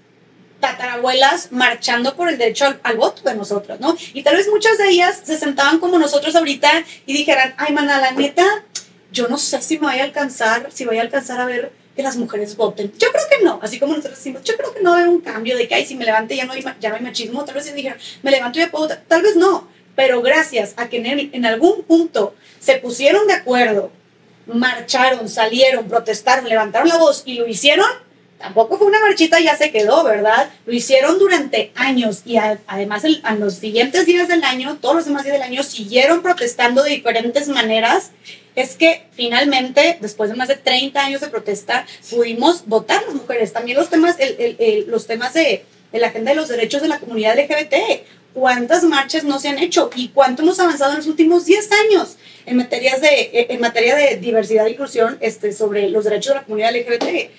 tatarabuelas 0.60 1.52
marchando 1.52 2.16
por 2.16 2.30
el 2.30 2.38
derecho 2.38 2.66
al, 2.66 2.80
al 2.84 2.98
voto 2.98 3.24
de 3.24 3.36
nosotros, 3.36 3.80
¿no? 3.80 3.98
Y 4.14 4.22
tal 4.22 4.36
vez 4.36 4.48
muchas 4.48 4.78
de 4.78 4.90
ellas 4.90 5.22
se 5.24 5.38
sentaban 5.38 5.80
como 5.80 5.98
nosotros 5.98 6.36
ahorita 6.36 6.70
y 7.06 7.14
dijeran, 7.14 7.56
ay, 7.58 7.74
mana, 7.74 8.00
la 8.00 8.12
neta, 8.12 8.46
yo 9.12 9.28
no 9.28 9.38
sé 9.38 9.62
si 9.62 9.80
me 9.80 9.88
vaya 9.88 10.04
a 10.04 10.06
alcanzar, 10.06 10.70
si 10.72 10.86
voy 10.86 11.00
a 11.00 11.02
alcanzar 11.02 11.42
a 11.42 11.46
ver 11.46 11.72
las 12.02 12.18
mujeres 12.18 12.56
voten. 12.56 12.92
Yo 12.98 13.12
creo 13.12 13.24
que 13.30 13.44
no, 13.44 13.60
así 13.62 13.80
como 13.80 13.94
nosotros 13.94 14.18
decimos, 14.18 14.44
yo 14.44 14.56
creo 14.58 14.74
que 14.74 14.82
no 14.82 14.94
haber 14.94 15.08
un 15.08 15.22
cambio 15.22 15.58
de 15.58 15.68
que, 15.68 15.86
si 15.86 15.96
me 15.96 16.06
levante 16.06 16.36
ya 16.36 16.46
no 16.46 16.54
hay, 16.54 16.64
ya 16.80 16.90
no 16.90 16.96
hay 16.96 17.02
machismo, 17.02 17.44
tal 17.46 17.56
vez 17.56 17.66
si 17.66 17.74
dijeron, 17.74 17.98
me 18.24 18.32
levanto 18.32 18.60
y 18.60 18.62
ya 18.62 18.72
puedo 18.72 18.86
votar, 18.86 19.04
tal 19.08 19.22
vez 19.22 19.36
no, 19.36 19.68
pero 19.96 20.22
gracias 20.22 20.74
a 20.78 20.90
que 20.90 21.30
en 21.34 21.46
algún 21.46 21.84
punto 21.84 22.36
se 22.60 22.76
pusieron 22.76 23.28
de 23.28 23.34
acuerdo, 23.34 23.92
marcharon, 24.48 25.30
salieron, 25.30 25.88
protestaron, 25.88 26.48
levantaron 26.48 26.90
la 26.90 26.98
voz 26.98 27.24
y 27.26 27.36
lo 27.36 27.48
hicieron, 27.48 27.88
tampoco 28.42 28.78
fue 28.78 28.88
una 28.88 29.00
marchita 29.00 29.40
y 29.40 29.46
ya 29.46 29.56
se 29.56 29.72
quedó, 29.72 30.04
¿verdad? 30.04 30.50
Lo 30.66 30.74
hicieron 30.74 31.20
durante 31.20 31.72
años 31.76 32.22
y 32.26 32.38
además 32.38 33.04
el- 33.04 33.22
a 33.24 33.36
los 33.36 33.56
siguientes 33.56 34.06
días 34.06 34.28
del 34.28 34.44
año, 34.44 34.78
todos 34.82 34.96
los 34.96 35.06
demás 35.06 35.24
días 35.24 35.34
del 35.34 35.44
año, 35.44 35.64
siguieron 35.64 36.22
protestando 36.22 36.84
de 36.84 36.90
diferentes 36.92 37.48
maneras. 37.48 38.12
Es 38.56 38.76
que 38.76 39.06
finalmente, 39.14 39.98
después 40.02 40.30
de 40.30 40.36
más 40.36 40.48
de 40.50 40.56
30 40.56 41.06
años 41.06 41.22
de 41.22 41.28
protesta, 41.28 41.86
pudimos 42.10 42.66
votar 42.68 43.02
las 43.06 43.16
mujeres. 43.16 43.54
También 43.54 43.78
los 43.78 43.90
temas, 43.90 44.16
el- 44.20 44.86
los 44.88 45.08
temas 45.08 45.34
de, 45.34 45.64
de 45.92 46.00
la 46.00 46.08
agenda 46.08 46.32
de 46.32 46.36
los 46.38 46.50
derechos 46.50 46.82
de 46.82 46.88
la 46.90 47.00
comunidad 47.00 47.38
LGBT. 47.38 48.04
¿Cuántas 48.34 48.84
marchas 48.84 49.26
no 49.26 49.40
se 49.40 49.50
han 49.50 49.60
hecho 49.60 49.90
y 49.96 50.08
cuánto 50.10 50.42
hemos 50.42 50.58
avanzado 50.60 50.92
en 50.92 50.98
los 51.00 51.08
últimos 51.08 51.46
10 51.46 51.70
años 51.74 52.16
en, 52.46 52.56
materias 52.56 53.02
de, 53.02 53.48
en 53.50 53.60
materia 53.60 53.94
de 53.94 54.16
diversidad 54.18 54.68
e 54.68 54.72
inclusión 54.72 55.18
este, 55.20 55.52
sobre 55.52 55.90
los 55.90 56.06
derechos 56.06 56.34
de 56.34 56.40
la 56.40 56.46
comunidad 56.46 56.74
LGBT? 56.74 57.30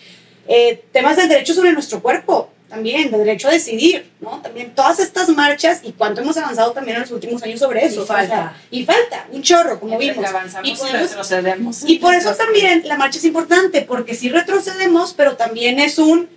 Eh, 0.49 0.85
temas 0.93 1.17
del 1.17 1.29
derecho 1.29 1.55
sobre 1.55 1.73
nuestro 1.73 2.01
cuerpo, 2.03 2.51
también, 2.69 3.11
del 3.11 3.21
derecho 3.25 3.49
a 3.49 3.51
decidir, 3.51 4.11
¿no? 4.21 4.41
También 4.41 4.75
todas 4.75 4.99
estas 4.99 5.29
marchas 5.29 5.81
y 5.83 5.93
cuánto 5.93 6.23
hemos 6.23 6.37
avanzado 6.39 6.73
también 6.73 6.97
en 6.97 7.03
los 7.03 7.11
últimos 7.11 7.43
años 7.43 7.61
sobre 7.61 7.85
eso. 7.85 8.03
Y 8.03 8.07
falta. 8.07 8.57
y 8.71 8.85
falta, 8.87 9.27
un 9.31 9.43
chorro, 9.43 9.79
como 9.79 10.01
Entre 10.01 10.13
vimos. 10.15 10.31
Y 10.65 10.75
podemos- 10.75 11.11
retrocedemos. 11.11 11.83
Y 11.87 11.99
por 11.99 12.15
eso 12.15 12.35
también 12.35 12.83
la 12.89 12.97
marcha 12.97 13.19
es 13.19 13.25
importante, 13.27 13.83
porque 13.83 14.15
sí 14.15 14.31
retrocedemos, 14.31 15.13
pero 15.13 15.37
también 15.37 15.79
es 15.81 15.99
un, 15.99 16.29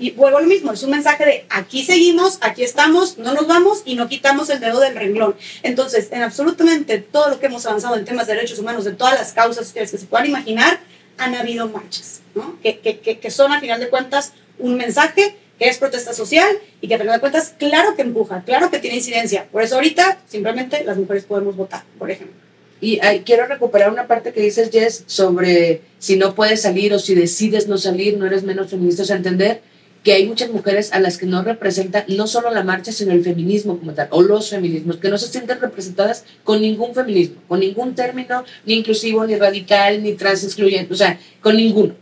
y 0.00 0.10
vuelvo 0.10 0.38
a 0.38 0.40
lo 0.40 0.48
mismo, 0.48 0.72
es 0.72 0.82
un 0.82 0.90
mensaje 0.90 1.24
de 1.24 1.46
aquí 1.48 1.84
seguimos, 1.84 2.38
aquí 2.40 2.64
estamos, 2.64 3.18
no 3.18 3.32
nos 3.32 3.46
vamos 3.46 3.82
y 3.84 3.94
no 3.94 4.08
quitamos 4.08 4.50
el 4.50 4.58
dedo 4.58 4.80
del 4.80 4.96
renglón. 4.96 5.36
Entonces, 5.62 6.08
en 6.10 6.22
absolutamente 6.24 6.98
todo 6.98 7.28
lo 7.30 7.38
que 7.38 7.46
hemos 7.46 7.64
avanzado 7.66 7.94
en 7.96 8.04
temas 8.04 8.26
de 8.26 8.34
derechos 8.34 8.58
humanos, 8.58 8.84
de 8.84 8.92
todas 8.94 9.14
las 9.14 9.32
causas 9.32 9.72
que 9.72 9.86
se 9.86 9.96
puedan 10.06 10.26
imaginar, 10.26 10.80
han 11.18 11.34
habido 11.34 11.68
marchas, 11.68 12.20
¿no? 12.34 12.58
Que, 12.62 12.78
que, 12.78 12.98
que, 12.98 13.30
son 13.30 13.52
a 13.52 13.60
final 13.60 13.80
de 13.80 13.88
cuentas 13.88 14.32
un 14.58 14.76
mensaje 14.76 15.36
que 15.58 15.68
es 15.68 15.78
protesta 15.78 16.12
social 16.12 16.48
y 16.80 16.88
que 16.88 16.94
a 16.94 16.98
final 16.98 17.14
de 17.14 17.20
cuentas, 17.20 17.54
claro 17.58 17.96
que 17.96 18.02
empuja, 18.02 18.42
claro 18.44 18.70
que 18.70 18.78
tiene 18.78 18.96
incidencia. 18.96 19.46
Por 19.50 19.62
eso 19.62 19.76
ahorita 19.76 20.18
simplemente 20.28 20.84
las 20.84 20.98
mujeres 20.98 21.24
podemos 21.24 21.56
votar, 21.56 21.84
por 21.98 22.10
ejemplo. 22.10 22.36
Y 22.80 23.00
ay, 23.00 23.22
quiero 23.24 23.46
recuperar 23.46 23.90
una 23.90 24.06
parte 24.06 24.32
que 24.32 24.40
dices, 24.40 24.70
Jess, 24.70 25.04
sobre 25.06 25.80
si 25.98 26.16
no 26.16 26.34
puedes 26.34 26.60
salir 26.60 26.92
o 26.92 26.98
si 26.98 27.14
decides 27.14 27.68
no 27.68 27.78
salir, 27.78 28.18
no 28.18 28.26
eres 28.26 28.42
menos 28.42 28.70
feminista. 28.70 29.02
O 29.02 29.06
sea, 29.06 29.16
entender 29.16 29.62
que 30.06 30.12
hay 30.12 30.24
muchas 30.28 30.50
mujeres 30.50 30.92
a 30.92 31.00
las 31.00 31.18
que 31.18 31.26
no 31.26 31.42
representan 31.42 32.04
no 32.06 32.28
solo 32.28 32.52
la 32.52 32.62
marcha, 32.62 32.92
sino 32.92 33.10
el 33.12 33.24
feminismo 33.24 33.76
como 33.76 33.92
tal, 33.92 34.06
o 34.12 34.22
los 34.22 34.50
feminismos, 34.50 34.98
que 34.98 35.08
no 35.08 35.18
se 35.18 35.26
sienten 35.26 35.60
representadas 35.60 36.24
con 36.44 36.60
ningún 36.62 36.94
feminismo, 36.94 37.38
con 37.48 37.58
ningún 37.58 37.96
término, 37.96 38.44
ni 38.66 38.74
inclusivo, 38.74 39.26
ni 39.26 39.34
radical, 39.34 40.04
ni 40.04 40.12
trans 40.12 40.44
excluyente, 40.44 40.94
o 40.94 40.96
sea, 40.96 41.18
con 41.40 41.56
ninguno. 41.56 41.94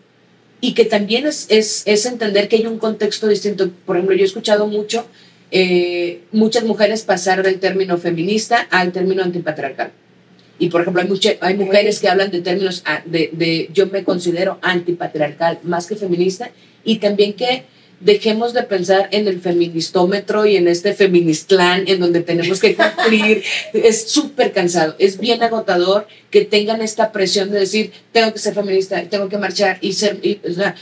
Y 0.61 0.75
que 0.75 0.85
también 0.85 1.27
es, 1.27 1.47
es, 1.49 1.83
es 1.87 2.05
entender 2.05 2.49
que 2.49 2.57
hay 2.57 2.67
un 2.67 2.79
contexto 2.79 3.27
distinto. 3.27 3.71
Por 3.87 3.97
ejemplo, 3.97 4.15
yo 4.15 4.23
he 4.25 4.27
escuchado 4.27 4.67
mucho, 4.67 5.07
eh, 5.51 6.21
muchas 6.31 6.65
mujeres 6.65 7.05
pasar 7.05 7.43
del 7.43 7.59
término 7.59 7.97
feminista 7.97 8.67
al 8.71 8.93
término 8.93 9.23
antipatriarcal. 9.23 9.93
Y 10.59 10.69
por 10.69 10.83
ejemplo, 10.83 11.01
hay, 11.01 11.09
mucha- 11.09 11.37
hay 11.41 11.55
mujeres 11.57 12.01
que 12.01 12.09
hablan 12.09 12.31
de 12.31 12.41
términos 12.43 12.83
ah, 12.85 13.03
de, 13.07 13.31
de 13.33 13.71
yo 13.73 13.87
me 13.87 14.05
considero 14.05 14.59
antipatriarcal 14.61 15.59
más 15.63 15.87
que 15.87 15.97
feminista 15.97 16.51
y 16.85 16.99
también 16.99 17.33
que 17.33 17.65
dejemos 18.01 18.53
de 18.53 18.63
pensar 18.63 19.09
en 19.13 19.29
el 19.29 19.41
feministómetro 19.41 20.47
y 20.47 20.57
en 20.57 20.69
este 20.69 20.95
feministlán 20.95 21.85
en 21.87 22.01
donde 22.01 22.21
tenemos 22.21 22.61
que 22.61 22.77
cumplir. 22.77 23.43
es 23.73 24.11
súper 24.11 24.53
cansado, 24.53 24.95
es 24.99 25.19
bien 25.19 25.43
agotador 25.43 26.07
que 26.31 26.45
tengan 26.45 26.83
esta 26.83 27.13
presión 27.13 27.51
de 27.51 27.61
decir, 27.61 27.93
tengo 28.13 28.33
que 28.33 28.39
ser 28.39 28.55
feminista, 28.55 29.03
tengo 29.05 29.29
que 29.29 29.39
marchar 29.39 29.79
y 29.81 29.93
ser, 29.93 30.19
y, 30.23 30.41
o 30.49 30.53
sea, 30.53 30.75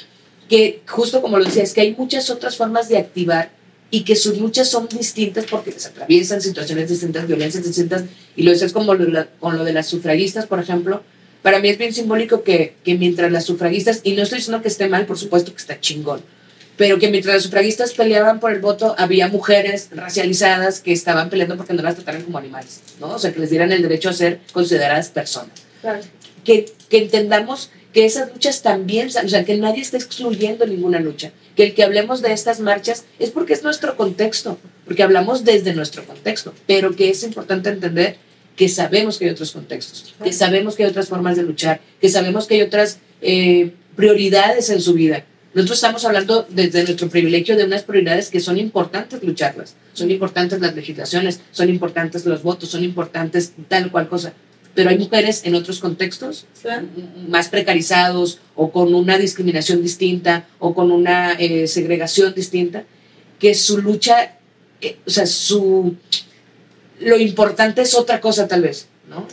que 0.48 0.82
justo 0.86 1.22
como 1.22 1.38
lo 1.38 1.44
decía, 1.44 1.62
es 1.62 1.72
que 1.72 1.80
hay 1.80 1.94
muchas 1.96 2.28
otras 2.30 2.56
formas 2.56 2.88
de 2.88 2.98
activar 2.98 3.50
y 3.90 4.04
que 4.04 4.16
sus 4.16 4.38
luchas 4.38 4.70
son 4.70 4.88
distintas 4.88 5.44
porque 5.44 5.70
les 5.70 5.86
atraviesan 5.86 6.40
situaciones 6.40 6.88
distintas, 6.88 7.26
violencias 7.26 7.64
distintas, 7.64 8.04
y 8.36 8.42
lo 8.42 8.50
decías 8.50 8.72
como 8.72 8.94
lo 8.94 9.26
con 9.38 9.58
lo 9.58 9.64
de 9.64 9.72
las 9.72 9.86
sufragistas, 9.86 10.46
por 10.46 10.58
ejemplo, 10.58 11.02
para 11.42 11.58
mí 11.58 11.68
es 11.68 11.76
bien 11.76 11.92
simbólico 11.92 12.42
que, 12.42 12.74
que 12.84 12.94
mientras 12.94 13.30
las 13.30 13.44
sufragistas, 13.44 14.00
y 14.02 14.12
no 14.12 14.22
estoy 14.22 14.38
diciendo 14.38 14.62
que 14.62 14.68
esté 14.68 14.88
mal, 14.88 15.06
por 15.06 15.18
supuesto 15.18 15.52
que 15.52 15.58
está 15.58 15.78
chingón, 15.78 16.22
pero 16.76 16.98
que 16.98 17.10
mientras 17.10 17.34
las 17.34 17.42
sufragistas 17.44 17.92
peleaban 17.92 18.40
por 18.40 18.52
el 18.52 18.60
voto, 18.60 18.94
había 18.98 19.28
mujeres 19.28 19.88
racializadas 19.92 20.80
que 20.80 20.92
estaban 20.92 21.30
peleando 21.30 21.56
porque 21.56 21.74
no 21.74 21.82
las 21.82 21.96
trataran 21.96 22.22
como 22.22 22.38
animales, 22.38 22.80
¿no? 23.00 23.14
O 23.14 23.18
sea, 23.18 23.32
que 23.32 23.40
les 23.40 23.50
dieran 23.50 23.72
el 23.72 23.82
derecho 23.82 24.08
a 24.08 24.12
ser 24.12 24.40
consideradas 24.52 25.08
personas. 25.10 25.52
Claro. 25.80 26.00
Que, 26.44 26.72
que 26.88 26.98
entendamos 26.98 27.70
que 27.92 28.04
esas 28.04 28.32
luchas 28.32 28.62
también, 28.62 29.08
o 29.08 29.28
sea, 29.28 29.44
que 29.44 29.56
nadie 29.56 29.82
está 29.82 29.96
excluyendo 29.96 30.66
ninguna 30.66 30.98
lucha, 30.98 31.32
que 31.54 31.64
el 31.64 31.74
que 31.74 31.82
hablemos 31.82 32.22
de 32.22 32.32
estas 32.32 32.60
marchas 32.60 33.04
es 33.18 33.30
porque 33.30 33.52
es 33.52 33.62
nuestro 33.62 33.96
contexto, 33.96 34.58
porque 34.86 35.02
hablamos 35.02 35.44
desde 35.44 35.74
nuestro 35.74 36.04
contexto, 36.04 36.54
pero 36.66 36.96
que 36.96 37.10
es 37.10 37.22
importante 37.22 37.68
entender 37.68 38.16
que 38.56 38.68
sabemos 38.68 39.18
que 39.18 39.26
hay 39.26 39.30
otros 39.30 39.52
contextos, 39.52 40.14
que 40.22 40.32
sabemos 40.32 40.74
que 40.74 40.84
hay 40.84 40.90
otras 40.90 41.08
formas 41.08 41.36
de 41.36 41.42
luchar, 41.42 41.80
que 42.00 42.08
sabemos 42.08 42.46
que 42.46 42.54
hay 42.54 42.62
otras 42.62 42.98
eh, 43.20 43.72
prioridades 43.96 44.70
en 44.70 44.80
su 44.80 44.94
vida. 44.94 45.24
Nosotros 45.54 45.78
estamos 45.78 46.04
hablando 46.06 46.46
desde 46.48 46.82
nuestro 46.84 47.10
privilegio 47.10 47.56
de 47.56 47.64
unas 47.64 47.82
prioridades 47.82 48.30
que 48.30 48.40
son 48.40 48.56
importantes 48.56 49.22
lucharlas, 49.22 49.74
son 49.92 50.10
importantes 50.10 50.60
las 50.60 50.74
legislaciones, 50.74 51.40
son 51.50 51.68
importantes 51.68 52.24
los 52.24 52.42
votos, 52.42 52.70
son 52.70 52.82
importantes 52.84 53.52
tal 53.68 53.90
cual 53.90 54.08
cosa, 54.08 54.32
pero 54.74 54.88
hay 54.88 54.98
mujeres 54.98 55.42
en 55.44 55.54
otros 55.54 55.78
contextos 55.80 56.46
más 57.28 57.50
precarizados 57.50 58.38
o 58.54 58.72
con 58.72 58.94
una 58.94 59.18
discriminación 59.18 59.82
distinta 59.82 60.46
o 60.58 60.74
con 60.74 60.90
una 60.90 61.32
eh, 61.32 61.66
segregación 61.66 62.32
distinta, 62.34 62.84
que 63.38 63.54
su 63.54 63.82
lucha, 63.82 64.38
eh, 64.80 64.96
o 65.06 65.10
sea, 65.10 65.26
su, 65.26 65.96
lo 67.00 67.18
importante 67.18 67.82
es 67.82 67.94
otra 67.94 68.22
cosa 68.22 68.48
tal 68.48 68.62
vez, 68.62 68.86
¿no? 69.10 69.26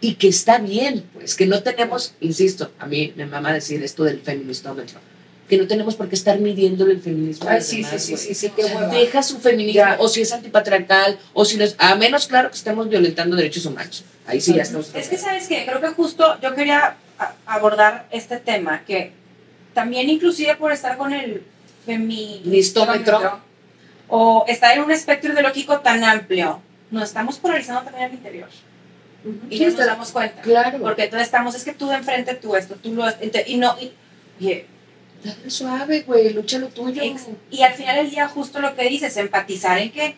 Y 0.00 0.14
que 0.14 0.28
está 0.28 0.58
bien, 0.58 1.02
pues, 1.14 1.34
que 1.34 1.46
no 1.46 1.62
tenemos, 1.62 2.14
insisto, 2.20 2.70
a 2.78 2.86
mí 2.86 3.12
me 3.16 3.26
mama 3.26 3.52
decir 3.52 3.82
esto 3.82 4.04
del 4.04 4.20
feministómetro, 4.20 5.00
que 5.48 5.58
no 5.58 5.66
tenemos 5.66 5.94
por 5.94 6.08
qué 6.08 6.14
estar 6.14 6.38
midiendo 6.38 6.86
el 6.86 7.00
feminismo. 7.00 7.48
Ay, 7.48 7.60
sí, 7.60 7.82
demás, 7.82 8.02
sí, 8.02 8.16
sí, 8.16 8.28
sí, 8.28 8.34
sí, 8.34 8.52
qué 8.56 8.64
O 8.64 8.66
sea, 8.68 8.76
hueva. 8.78 8.88
deja 8.94 9.22
su 9.22 9.38
feminismo, 9.38 9.74
Ya. 9.74 9.96
o 9.98 10.08
si 10.08 10.22
es 10.22 10.32
antipatriarcal, 10.32 11.18
o 11.34 11.44
si 11.44 11.56
no 11.58 11.64
es, 11.64 11.74
a 11.78 11.94
menos 11.96 12.26
claro 12.26 12.50
que 12.50 12.56
estemos 12.56 12.88
violentando 12.88 13.36
derechos 13.36 13.66
humanos. 13.66 14.04
Ahí 14.26 14.40
sí 14.40 14.54
ya 14.54 14.62
estamos. 14.62 14.94
Es 14.94 15.08
que, 15.08 15.18
¿sabes 15.18 15.46
qué? 15.48 15.64
Creo 15.66 15.80
que 15.80 15.88
justo 15.88 16.38
yo 16.40 16.54
quería 16.54 16.96
abordar 17.46 18.06
este 18.10 18.38
tema, 18.38 18.84
que 18.86 19.12
también 19.74 20.08
inclusive 20.08 20.56
por 20.56 20.72
estar 20.72 20.96
con 20.96 21.12
el 21.12 21.42
feministómetro 21.84 23.40
o 24.08 24.44
estar 24.48 24.76
en 24.76 24.82
un 24.84 24.90
espectro 24.90 25.32
ideológico 25.32 25.80
tan 25.80 26.04
amplio, 26.04 26.60
nos 26.90 27.04
estamos 27.04 27.38
polarizando 27.38 27.82
también 27.82 28.04
al 28.06 28.12
interior. 28.14 28.48
Y 29.48 29.56
Sí, 29.58 29.64
no 29.66 29.70
nos 29.72 29.86
damos 29.86 30.12
cuenta. 30.12 30.42
Claro. 30.42 30.78
Porque 30.80 31.04
entonces 31.04 31.26
estamos, 31.26 31.54
es 31.54 31.64
que 31.64 31.72
tú 31.72 31.88
de 31.88 31.96
enfrente, 31.96 32.34
tú 32.34 32.54
esto, 32.56 32.74
tú 32.76 32.92
lo... 32.94 33.04
Y 33.46 33.56
no... 33.56 33.74
Y, 33.80 33.92
y- 34.44 34.64
Dale 35.24 35.50
suave, 35.50 36.02
güey, 36.02 36.32
lucha 36.32 36.58
lo 36.58 36.68
tuyo. 36.68 37.02
Y 37.50 37.62
al 37.62 37.72
final 37.72 37.96
del 37.96 38.10
día, 38.10 38.28
justo 38.28 38.60
lo 38.60 38.76
que 38.76 38.88
dices, 38.88 39.16
empatizar 39.16 39.78
en 39.78 39.90
que 39.90 40.16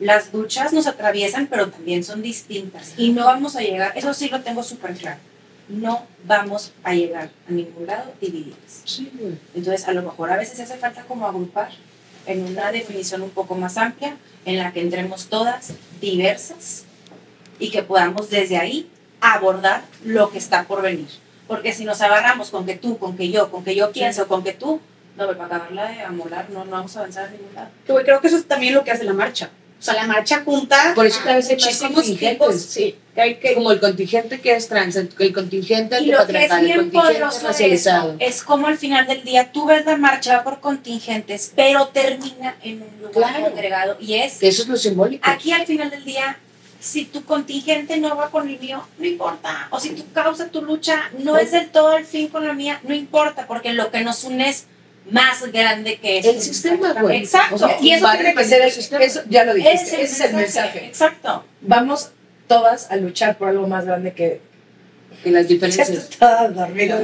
las 0.00 0.32
luchas 0.32 0.72
nos 0.72 0.86
atraviesan, 0.86 1.46
pero 1.46 1.70
también 1.70 2.04
son 2.04 2.22
distintas. 2.22 2.94
Y 2.96 3.12
no 3.12 3.24
vamos 3.24 3.56
a 3.56 3.60
llegar, 3.60 3.92
eso 3.96 4.12
sí 4.14 4.28
lo 4.28 4.42
tengo 4.42 4.62
súper 4.62 4.94
claro, 4.94 5.18
no 5.68 6.06
vamos 6.24 6.72
a 6.82 6.94
llegar 6.94 7.30
a 7.48 7.52
ningún 7.52 7.86
lado 7.86 8.12
divididas. 8.20 8.82
Sí, 8.84 9.10
güey. 9.14 9.34
Entonces, 9.54 9.86
a 9.86 9.92
lo 9.92 10.02
mejor 10.02 10.30
a 10.30 10.36
veces 10.36 10.58
hace 10.60 10.76
falta 10.76 11.02
como 11.04 11.26
agrupar 11.26 11.70
en 12.26 12.44
una 12.44 12.72
definición 12.72 13.22
un 13.22 13.30
poco 13.30 13.54
más 13.54 13.76
amplia, 13.76 14.16
en 14.44 14.58
la 14.58 14.72
que 14.72 14.80
entremos 14.80 15.26
todas 15.26 15.72
diversas 16.00 16.84
y 17.58 17.70
que 17.70 17.82
podamos 17.82 18.30
desde 18.30 18.56
ahí 18.56 18.88
abordar 19.20 19.82
lo 20.04 20.30
que 20.30 20.38
está 20.38 20.64
por 20.64 20.82
venir. 20.82 21.08
Porque 21.48 21.72
si 21.72 21.84
nos 21.84 22.00
agarramos 22.00 22.50
con 22.50 22.66
que 22.66 22.76
tú, 22.76 22.98
con 22.98 23.16
que 23.16 23.30
yo, 23.30 23.50
con 23.50 23.64
que 23.64 23.74
yo 23.74 23.90
pienso, 23.90 24.28
con 24.28 24.44
que 24.44 24.52
tú, 24.52 24.80
no, 25.16 25.26
para 25.26 25.46
acabarla 25.46 25.88
de 25.90 26.02
amolar, 26.02 26.48
no, 26.50 26.64
no 26.64 26.70
vamos 26.70 26.94
a 26.96 27.00
avanzar 27.00 27.24
a 27.24 27.30
ningún 27.30 27.52
lado. 27.54 27.70
Que, 27.86 27.94
creo 28.04 28.20
que 28.20 28.28
eso 28.28 28.36
es 28.36 28.46
también 28.46 28.74
lo 28.74 28.84
que 28.84 28.90
hace 28.92 29.04
la 29.04 29.14
marcha. 29.14 29.50
O 29.80 29.82
sea, 29.82 29.94
la 29.94 30.08
marcha 30.08 30.42
junta. 30.44 30.92
Por 30.94 31.06
eso 31.06 31.20
a 31.20 31.22
cada 31.22 31.36
vez 31.36 31.50
hay 31.50 31.56
contingentes. 31.92 32.30
tipos, 32.32 32.60
Sí, 32.62 32.96
que 33.14 33.20
hay 33.20 33.34
que. 33.36 33.54
Como 33.54 33.70
el 33.70 33.78
contingente 33.78 34.40
que 34.40 34.56
es 34.56 34.66
trans, 34.68 34.96
el 34.96 35.08
contingente 35.32 36.00
Y 36.00 36.06
lo 36.06 36.26
que 36.26 36.44
es 36.44 36.50
antipatriarcal, 36.50 36.58
el 36.60 36.66
bien 36.66 36.90
contingente 36.90 37.46
racializado. 37.46 38.16
es 38.18 38.42
como 38.42 38.66
al 38.66 38.76
final 38.76 39.06
del 39.06 39.22
día 39.22 39.52
tú 39.52 39.66
ves 39.66 39.86
la 39.86 39.96
marcha 39.96 40.42
por 40.42 40.58
contingentes, 40.60 41.52
pero 41.54 41.86
termina 41.88 42.56
en 42.64 42.82
un 42.82 42.88
lugar 43.02 43.12
Claro. 43.34 43.44
congregado. 43.46 43.96
Y 44.00 44.14
es 44.14 44.38
Que 44.38 44.48
eso 44.48 44.62
es 44.62 44.68
lo 44.68 44.76
simbólico. 44.76 45.22
Aquí 45.30 45.52
al 45.52 45.64
final 45.64 45.90
del 45.90 46.04
día, 46.04 46.36
si 46.80 47.04
tu 47.04 47.24
contingente 47.24 47.96
no 47.98 48.16
va 48.16 48.30
con 48.30 48.48
el 48.48 48.58
mío, 48.58 48.84
no 48.98 49.04
importa. 49.06 49.68
O 49.70 49.80
si 49.80 49.90
tu 49.90 50.10
causa, 50.12 50.46
tu 50.48 50.62
lucha 50.62 51.10
no 51.18 51.36
es 51.36 51.50
del 51.50 51.68
todo 51.70 51.88
al 51.90 52.04
fin 52.04 52.28
con 52.28 52.46
la 52.46 52.52
mía, 52.54 52.80
no 52.84 52.94
importa, 52.94 53.46
porque 53.46 53.72
lo 53.72 53.90
que 53.90 54.02
nos 54.02 54.22
une 54.24 54.48
es 54.48 54.66
más 55.10 55.42
grande 55.52 55.98
que 55.98 56.18
eso. 56.18 56.30
El 56.30 56.40
sistema, 56.40 56.92
güey. 56.94 57.18
Exacto. 57.18 57.54
O 57.54 57.58
sea, 57.58 57.78
Y 57.80 57.92
eso 57.92 58.06
tiene 58.12 58.34
que 58.34 58.44
ser, 58.44 58.60
el 58.60 58.66
el- 58.68 58.72
sistema. 58.72 59.04
eso 59.04 59.22
ya 59.28 59.44
lo 59.44 59.54
dijiste, 59.54 59.74
Ese 59.82 60.02
ese, 60.02 60.12
es 60.12 60.20
el 60.30 60.34
mensaje. 60.36 60.86
Exacto. 60.86 61.44
Vamos 61.62 62.10
todas 62.46 62.90
a 62.90 62.96
luchar 62.96 63.36
por 63.38 63.48
algo 63.48 63.66
más 63.66 63.84
grande 63.86 64.12
que... 64.12 64.40
que 65.22 65.30
las 65.30 65.42
Ya 65.44 65.48
diferencias. 65.48 65.88
está 65.90 66.48
dormido. 66.48 66.98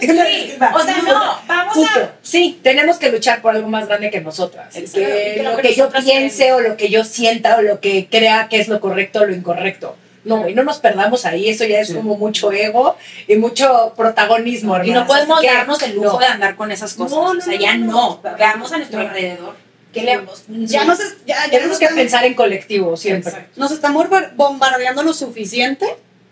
Sí, 0.00 0.54
o 0.74 0.80
sea, 0.80 1.02
no, 1.02 1.38
vamos 1.46 1.74
Justo. 1.74 2.00
a... 2.00 2.12
Sí, 2.22 2.58
Tenemos 2.62 2.98
que 2.98 3.10
luchar 3.10 3.40
por 3.42 3.54
algo 3.54 3.68
más 3.68 3.86
grande 3.88 4.10
que 4.10 4.20
nosotras. 4.20 4.74
Exacto. 4.76 4.98
Que 5.08 5.34
Que 5.36 5.42
lo 5.42 5.56
que 5.56 5.62
que 5.62 5.74
yo 5.74 5.88
piense 5.90 6.52
o 6.52 6.60
lo 6.60 6.76
que 6.76 6.88
yo 6.90 7.04
sienta 7.04 7.56
o 7.56 7.62
lo 7.62 7.80
que 7.80 8.08
crea 8.10 8.48
que 8.48 8.60
es 8.60 8.68
lo 8.68 8.80
correcto 8.80 9.20
o 9.20 9.24
lo 9.26 9.34
incorrecto. 9.34 9.96
No, 10.24 10.46
y 10.48 10.54
no 10.54 10.62
nos 10.62 10.78
perdamos 10.78 11.24
ahí, 11.24 11.48
eso 11.48 11.64
ya 11.64 11.80
es 11.80 11.88
Sí. 11.88 11.94
como 11.94 12.16
mucho 12.18 12.52
ego 12.52 12.96
y 13.26 13.36
mucho 13.36 13.94
protagonismo. 13.96 14.76
y 14.84 14.90
no 14.90 15.06
podemos 15.06 15.42
darnos 15.42 15.80
el 15.82 15.94
lujo 15.94 16.12
no. 16.14 16.18
de 16.18 16.26
andar 16.26 16.54
con 16.56 16.70
esas 16.70 16.92
cosas. 16.94 17.12
No, 17.12 17.32
no, 17.32 17.38
o 17.38 17.42
sea, 17.42 17.58
ya 17.58 17.76
no. 17.76 18.20
Veamos 18.38 18.70
a 18.72 18.76
nuestro 18.78 19.00
alrededor. 19.00 19.54
¿Qué 19.92 20.02
le 20.02 20.16
vamos? 20.18 20.44
Ya 20.48 20.84
nos, 20.84 21.00
es- 21.00 21.16
ya, 21.24 21.46
ya 21.46 21.50
Tenemos 21.50 21.78
que 21.78 21.88
pensar 21.88 22.24
en 22.26 22.34
colectivo 22.34 22.94
siempre. 22.96 23.30
Exacto. 23.30 23.58
nos 23.58 23.70
estamos 23.72 24.06
bombar- 24.06 24.32
bombardeando 24.34 25.02
lo 25.02 25.14
suficiente 25.14 25.86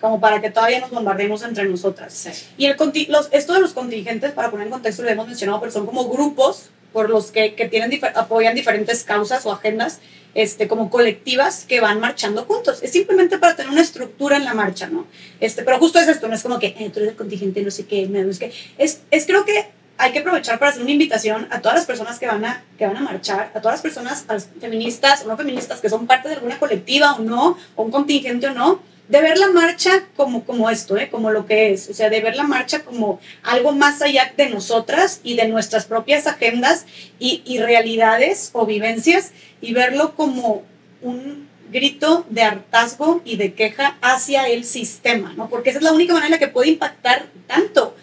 como 0.07 0.20
para 0.20 0.40
que 0.40 0.50
todavía 0.50 0.78
nos 0.80 0.90
bombardeemos 0.90 1.42
entre 1.42 1.64
nosotras. 1.64 2.12
Sí. 2.12 2.30
Y 2.57 2.66
el 2.66 2.76
los, 3.09 3.28
esto 3.32 3.54
de 3.54 3.61
los 3.61 3.72
contingentes, 3.72 4.30
para 4.32 4.50
poner 4.52 4.66
en 4.68 4.72
contexto, 4.72 5.02
lo 5.02 5.09
hemos 5.09 5.26
mencionado, 5.26 5.59
pero 5.61 5.72
son 5.72 5.84
como 5.84 6.09
grupos 6.09 6.70
por 6.92 7.11
los 7.11 7.32
que, 7.32 7.54
que 7.54 7.68
tienen 7.68 7.90
difer- 7.90 8.12
apoyan 8.14 8.54
diferentes 8.54 9.02
causas 9.02 9.44
o 9.46 9.52
agendas, 9.52 9.98
este, 10.34 10.68
como 10.68 10.90
colectivas 10.90 11.64
que 11.66 11.80
van 11.80 11.98
marchando 11.98 12.44
juntos. 12.44 12.82
Es 12.82 12.92
simplemente 12.92 13.38
para 13.38 13.57
tener 13.57 13.72
una 13.72 13.80
estructura 13.80 14.36
en 14.36 14.44
la 14.44 14.54
marcha, 14.54 14.86
¿no? 14.86 15.07
Este, 15.40 15.62
pero 15.64 15.78
justo 15.78 15.98
es 15.98 16.09
esto, 16.09 16.28
no 16.28 16.34
es 16.34 16.42
como 16.42 16.59
que 16.59 16.68
eh, 16.78 16.90
tú 16.92 17.00
eres 17.00 17.11
el 17.11 17.16
contingente, 17.16 17.62
no 17.62 17.70
sé 17.70 17.86
qué, 17.86 18.07
no 18.07 18.32
sé 18.32 18.38
qué. 18.38 18.52
Es, 18.78 19.00
es 19.11 19.26
creo 19.26 19.44
que 19.44 19.66
hay 19.98 20.12
que 20.12 20.20
aprovechar 20.20 20.59
para 20.59 20.70
hacer 20.70 20.82
una 20.82 20.92
invitación 20.92 21.48
a 21.50 21.61
todas 21.61 21.76
las 21.76 21.86
personas 21.86 22.18
que 22.18 22.26
van 22.26 22.44
a, 22.44 22.62
que 22.78 22.86
van 22.86 22.98
a 22.98 23.00
marchar, 23.00 23.50
a 23.54 23.61
todas 23.61 23.76
las 23.76 23.82
personas 23.82 24.24
a 24.28 24.34
las 24.34 24.48
feministas 24.61 25.24
o 25.24 25.28
no 25.28 25.36
feministas 25.38 25.80
que 25.80 25.88
son 25.88 26.07
parte 26.07 26.28
de 26.28 26.34
alguna 26.34 26.59
colectiva 26.59 27.14
o 27.14 27.20
no, 27.20 27.57
o 27.74 27.82
un 27.82 27.90
contingente 27.90 28.46
o 28.46 28.52
no, 28.52 28.80
de 29.09 29.20
ver 29.20 29.38
la 29.38 29.50
marcha 29.50 30.04
como, 30.16 30.44
como 30.44 30.68
esto, 30.68 30.96
¿eh? 30.96 31.09
como 31.11 31.30
lo 31.30 31.46
que 31.46 31.72
es, 31.72 31.88
o 31.88 31.94
sea, 31.94 32.11
de 32.11 32.20
ver 32.20 32.34
la 32.34 32.42
marcha 32.42 32.84
como 32.84 33.20
algo 33.42 33.72
más 33.72 34.02
allá 34.02 34.32
de 34.36 34.48
nosotras 34.50 35.20
y 35.22 35.34
de 35.36 35.46
nuestras 35.46 35.86
propias 35.86 36.26
agendas 36.26 36.86
y, 37.20 37.42
y 37.44 37.59
realidades 37.59 38.50
o 38.52 38.66
vivencias 38.66 39.32
y 39.61 39.72
verlo 39.74 40.14
como 40.16 40.64
un 41.02 41.46
grito 41.70 42.26
de 42.30 42.42
hartazgo 42.42 43.20
y 43.24 43.36
de 43.36 43.54
queja 43.54 43.96
hacia 44.00 44.48
el 44.48 44.64
sistema, 44.64 45.34
¿no? 45.36 45.48
Porque 45.48 45.70
esa 45.70 45.78
es 45.78 45.84
la 45.84 45.92
única 45.92 46.12
manera 46.12 46.26
en 46.26 46.32
la 46.32 46.38
que 46.38 46.48
puede 46.52 46.70
impactar 46.70 47.26
tanto, 47.46 47.96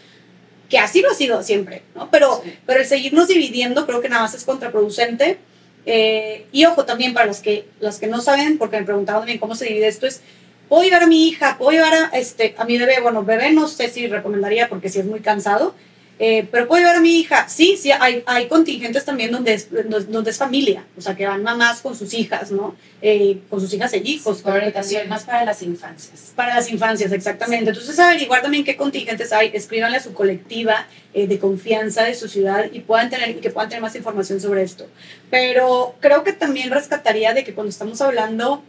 que 0.69 0.77
así 0.79 1.01
lo 1.01 1.11
ha 1.11 1.15
sido 1.15 1.43
siempre, 1.43 1.81
¿no? 1.95 2.09
Pero, 2.11 2.41
Sí. 2.43 2.53
pero 2.65 2.79
el 2.79 2.85
seguirnos 2.85 3.27
dividiendo 3.27 3.85
creo 3.85 4.01
que 4.01 4.09
nada 4.09 4.23
más 4.23 4.33
es 4.33 4.43
contraproducente. 4.43 5.37
Eh, 5.85 6.45
y 6.53 6.63
ojo 6.65 6.85
también 6.85 7.13
para 7.13 7.25
los 7.25 7.41
que, 7.41 7.67
las 7.81 7.99
que 7.99 8.07
no 8.07 8.21
saben, 8.21 8.57
porque 8.57 8.77
me 8.79 8.85
preguntaban 8.85 9.21
también 9.21 9.37
cómo 9.37 9.53
se 9.53 9.65
divide 9.65 9.87
esto, 9.89 10.07
es, 10.07 10.21
puedo 10.69 10.83
llevar 10.83 11.03
a 11.03 11.07
mi 11.07 11.27
hija, 11.27 11.57
puedo 11.57 11.71
llevar 11.71 11.93
a, 11.93 12.17
este, 12.17 12.55
a 12.57 12.65
mi 12.65 12.77
bebé, 12.77 12.99
bueno, 13.01 13.23
bebé 13.23 13.51
no 13.51 13.67
sé 13.67 13.89
si 13.89 14.07
recomendaría 14.07 14.69
porque 14.69 14.89
si 14.89 14.99
es 14.99 15.05
muy 15.05 15.19
cansado, 15.19 15.75
eh, 16.19 16.47
pero 16.51 16.67
puedo 16.67 16.79
llevar 16.79 16.97
a 16.97 17.01
mi 17.01 17.19
hija, 17.19 17.49
sí, 17.49 17.75
sí, 17.75 17.91
hay, 17.91 18.23
hay 18.27 18.47
contingentes 18.47 19.03
también 19.03 19.31
donde 19.31 19.55
es, 19.55 19.67
donde, 19.71 20.29
es 20.29 20.37
familia, 20.37 20.85
o 20.95 21.01
sea, 21.01 21.15
que 21.15 21.25
van 21.25 21.41
mamás 21.41 21.81
con 21.81 21.95
sus 21.95 22.13
hijas, 22.13 22.51
¿no? 22.51 22.75
Eh, 23.01 23.39
con 23.49 23.59
sus 23.59 23.73
hijas 23.73 23.91
e 23.93 23.97
hijos. 23.97 24.43
que 24.43 24.49
Orientación 24.49 25.09
más 25.09 25.23
para 25.23 25.43
las 25.43 25.63
infancias. 25.63 26.31
Para 26.35 26.55
las 26.55 26.69
infancias, 26.71 27.11
exactamente. 27.11 27.71
Entonces, 27.71 27.97
averiguar 27.97 28.43
también 28.43 28.63
qué 28.63 28.77
contingentes 28.77 29.33
hay, 29.33 29.51
escríbanle 29.53 29.97
a 29.97 30.03
su 30.03 30.13
colectiva 30.13 30.87
eh, 31.15 31.25
de 31.25 31.39
confianza 31.39 32.03
de 32.03 32.13
su 32.13 32.27
ciudad 32.27 32.69
y, 32.71 32.81
puedan 32.81 33.09
tener, 33.09 33.31
y 33.31 33.35
que 33.35 33.49
puedan 33.49 33.69
tener 33.69 33.81
más 33.81 33.95
información 33.95 34.39
sobre 34.39 34.61
esto. 34.61 34.85
Pero 35.31 35.95
creo 35.99 36.23
que 36.23 36.33
también 36.33 36.69
rescataría 36.69 37.33
de 37.33 37.43
que 37.43 37.55
cuando 37.55 37.71
estamos 37.71 37.99
hablando 38.01 38.63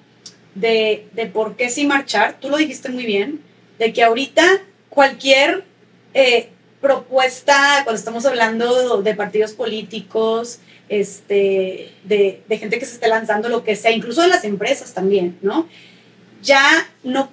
de, 0.54 1.08
de 1.12 1.26
por 1.26 1.56
qué 1.56 1.68
sí 1.68 1.86
marchar, 1.86 2.38
tú 2.40 2.48
lo 2.48 2.56
dijiste 2.56 2.88
muy 2.88 3.06
bien, 3.06 3.40
de 3.78 3.92
que 3.92 4.02
ahorita 4.02 4.44
cualquier 4.88 5.64
eh, 6.14 6.48
propuesta, 6.80 7.80
cuando 7.84 7.98
estamos 7.98 8.26
hablando 8.26 9.02
de 9.02 9.14
partidos 9.14 9.52
políticos, 9.52 10.60
este, 10.88 11.90
de, 12.04 12.42
de 12.46 12.58
gente 12.58 12.78
que 12.78 12.86
se 12.86 12.94
esté 12.94 13.08
lanzando 13.08 13.48
lo 13.48 13.64
que 13.64 13.74
sea, 13.74 13.90
incluso 13.90 14.22
de 14.22 14.28
las 14.28 14.44
empresas 14.44 14.94
también, 14.94 15.38
¿no? 15.42 15.68
Ya 16.42 16.62
no, 17.02 17.30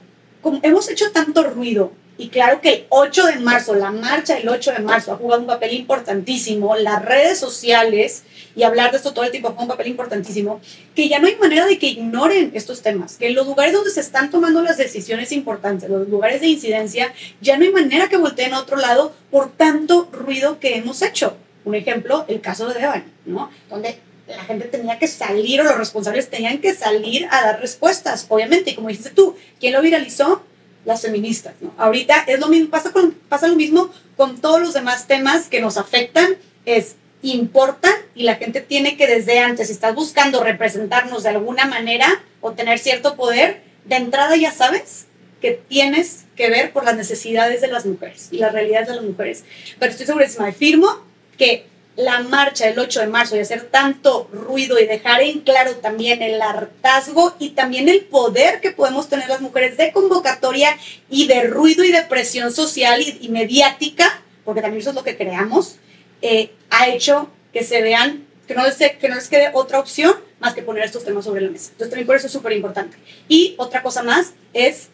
hemos 0.64 0.90
hecho 0.90 1.12
tanto 1.12 1.44
ruido 1.44 1.92
Y 2.22 2.30
claro 2.30 2.62
que 2.62 2.72
el 2.72 2.86
8 2.90 3.26
de 3.26 3.40
marzo, 3.40 3.74
la 3.74 3.90
marcha 3.90 4.36
del 4.36 4.48
8 4.48 4.74
de 4.74 4.80
marzo 4.84 5.12
ha 5.12 5.16
jugado 5.16 5.42
un 5.42 5.48
papel 5.48 5.74
importantísimo, 5.74 6.76
las 6.76 7.04
redes 7.04 7.40
sociales, 7.40 8.22
y 8.56 8.62
hablar 8.62 8.92
de 8.92 8.98
esto 8.98 9.12
todo 9.12 9.26
el 9.26 9.32
tiempo 9.32 9.52
fue 9.56 9.64
un 9.64 9.68
papel 9.68 9.88
importantísimo, 9.88 10.62
que 10.94 11.10
ya 11.10 11.18
no 11.18 11.26
hay 11.26 11.36
manera 11.38 11.66
de 11.66 11.80
que 11.80 11.88
ignoren 11.88 12.52
estos 12.54 12.84
temas, 12.84 13.18
que 13.18 13.30
en 13.30 13.34
los 13.34 13.48
lugares 13.48 13.74
donde 13.74 13.90
se 13.90 14.02
están 14.02 14.30
tomando 14.30 14.62
las 14.62 14.78
decisiones 14.78 15.32
importantes, 15.32 15.90
los 15.90 16.08
lugares 16.10 16.42
de 16.42 16.48
incidencia, 16.50 17.12
ya 17.42 17.58
no 17.58 17.64
hay 17.64 17.72
manera 17.72 18.08
que 18.08 18.18
volteen 18.18 18.54
a 18.54 18.60
otro 18.60 18.78
lado 18.78 19.16
por 19.32 19.52
tanto 19.54 20.08
ruido 20.12 20.60
que 20.60 20.78
hemos 20.78 21.02
hecho. 21.02 21.36
Un 21.66 21.74
ejemplo, 21.74 22.26
el 22.28 22.40
caso 22.40 22.68
de 22.68 22.76
Devani, 22.76 23.06
¿no? 23.26 23.50
Donde 23.68 23.98
la 24.28 24.44
gente 24.44 24.68
tenía 24.68 25.00
que 25.00 25.08
salir 25.08 25.60
o 25.62 25.64
los 25.64 25.76
responsables 25.76 26.30
tenían 26.30 26.60
que 26.60 26.76
salir 26.76 27.28
a 27.32 27.46
dar 27.46 27.60
respuestas, 27.60 28.28
obviamente, 28.30 28.70
y 28.70 28.76
como 28.76 28.90
dijiste 28.90 29.10
tú, 29.10 29.36
¿quién 29.60 29.74
lo 29.74 29.82
viralizó? 29.82 30.44
Las 30.86 31.02
feministas, 31.02 31.54
¿no? 31.62 31.74
Ahorita 31.78 32.24
es 32.28 32.40
lo 32.40 32.48
mismo, 32.48 32.70
pasa, 32.70 32.92
con, 32.92 33.12
pasa 33.30 33.48
lo 33.48 33.56
mismo 33.56 33.92
con 34.18 34.40
todos 34.42 34.60
los 34.60 34.74
demás 34.74 35.08
temas 35.08 35.48
que 35.48 35.62
nos 35.62 35.78
afectan, 35.78 36.36
es 36.66 36.96
importan 37.22 37.94
y 38.16 38.24
la 38.24 38.36
gente 38.36 38.62
tiene 38.62 38.98
que 38.98 39.08
desde 39.08 39.40
antes, 39.40 39.68
si 39.68 39.74
estás 39.74 39.94
buscando 39.94 40.44
representarnos 40.44 41.24
de 41.24 41.30
alguna 41.30 41.66
manera 41.66 42.24
o 42.42 42.54
tener 42.54 42.80
cierto 42.80 43.16
poder, 43.16 43.62
de 43.86 43.96
entrada 43.96 44.36
ya 44.36 44.52
sabes 44.52 45.06
que 45.40 45.52
tienes 45.52 46.26
que 46.36 46.50
ver 46.50 46.72
por 46.72 46.86
las 46.86 46.96
necesidades 46.96 47.62
de 47.62 47.68
las 47.68 47.86
mujeres 47.86 48.30
y 48.32 48.38
las 48.38 48.54
realidades 48.54 48.88
de 48.88 48.96
las 48.96 49.04
mujeres. 49.04 49.44
Pero 49.80 49.92
estoy 49.92 50.06
segurísima, 50.06 50.48
afirmo 50.48 51.06
que 51.38 51.66
la 52.02 52.20
marcha 52.22 52.66
del 52.66 52.80
8 52.80 53.02
de 53.02 53.08
marzo 53.08 53.36
y 53.36 53.40
hacer 53.40 53.64
tanto 53.70 54.30
ruido 54.32 54.80
y 54.80 54.88
dejar 54.88 55.22
en 55.22 55.42
claro 55.42 55.76
también 55.78 56.22
el 56.22 56.42
hartazgo 56.42 57.36
y 57.40 57.50
también 57.50 57.90
el 57.90 58.02
poder 58.02 58.62
que 58.62 58.72
podemos 58.72 59.10
tener 59.10 59.30
las 59.30 59.42
mujeres 59.42 59.78
de 59.78 59.92
convocatoria 59.92 60.78
y 61.10 61.28
de 61.28 61.44
ruido 61.44 61.84
y 61.84 61.92
de 61.92 62.02
presión 62.04 62.52
social 62.52 63.02
y, 63.02 63.18
y 63.22 63.30
mediática, 63.30 64.22
porque 64.46 64.62
también 64.62 64.82
eso 64.82 64.90
es 64.90 64.96
lo 64.96 65.04
que 65.04 65.18
creamos, 65.18 65.78
eh, 66.22 66.52
ha 66.70 66.88
hecho 66.90 67.30
que 67.54 67.64
se 67.64 67.82
vean, 67.82 68.26
que 68.48 68.56
no, 68.56 68.66
les, 68.66 68.76
que 68.76 69.10
no 69.10 69.16
les 69.16 69.28
quede 69.28 69.52
otra 69.54 69.80
opción 69.80 70.14
más 70.40 70.54
que 70.54 70.62
poner 70.62 70.84
estos 70.84 71.04
temas 71.04 71.26
sobre 71.26 71.42
la 71.42 71.50
mesa. 71.50 71.70
Entonces 71.72 71.90
también 71.90 72.08
por 72.08 72.16
eso 72.16 72.28
es 72.28 72.34
súper 72.34 72.54
importante. 72.54 72.98
Y 73.28 73.56
otra 73.58 73.82
cosa 73.84 74.04
más 74.04 74.34
es, 74.54 74.90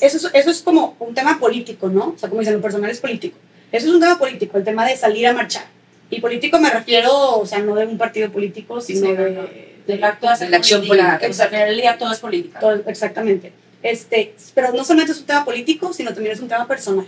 eso, 0.00 0.16
es, 0.16 0.34
eso 0.34 0.50
es 0.50 0.62
como 0.62 0.96
un 0.98 1.14
tema 1.14 1.38
político, 1.38 1.88
¿no? 1.88 2.14
O 2.16 2.18
sea, 2.18 2.28
como 2.28 2.40
dicen, 2.40 2.54
lo 2.54 2.62
personal 2.62 2.90
es 2.90 3.00
político. 3.00 3.36
Eso 3.70 3.88
es 3.88 3.92
un 3.92 4.00
tema 4.00 4.18
político, 4.18 4.56
el 4.56 4.64
tema 4.64 4.86
de 4.86 4.96
salir 4.96 5.26
a 5.26 5.34
marchar. 5.34 5.64
Y 6.10 6.20
político 6.20 6.58
me 6.58 6.70
refiero, 6.70 7.38
o 7.38 7.44
sea, 7.46 7.58
no 7.58 7.74
de 7.74 7.86
un 7.86 7.98
partido 7.98 8.30
político, 8.32 8.80
sino 8.80 9.06
Sí, 9.08 9.12
de, 9.16 9.30
no, 9.30 9.42
no. 9.42 9.48
de 9.86 9.98
la 9.98 10.08
actuación 10.08 10.46
de 10.48 10.50
la 10.52 10.56
acción 10.58 10.86
política. 10.86 11.20
O 11.28 11.32
sea, 11.32 11.44
al 11.46 11.50
final 11.50 11.68
del 11.68 11.80
día 11.80 11.98
todo 11.98 12.12
es 12.12 12.18
política. 12.20 12.58
Todo- 12.60 12.82
exactamente. 12.86 13.52
Este, 13.82 14.34
pero 14.54 14.72
no 14.72 14.84
solamente 14.84 15.12
es 15.12 15.18
un 15.18 15.26
tema 15.26 15.44
político, 15.44 15.92
sino 15.92 16.12
también 16.14 16.34
es 16.34 16.40
un 16.40 16.48
tema 16.48 16.66
personal. 16.66 17.06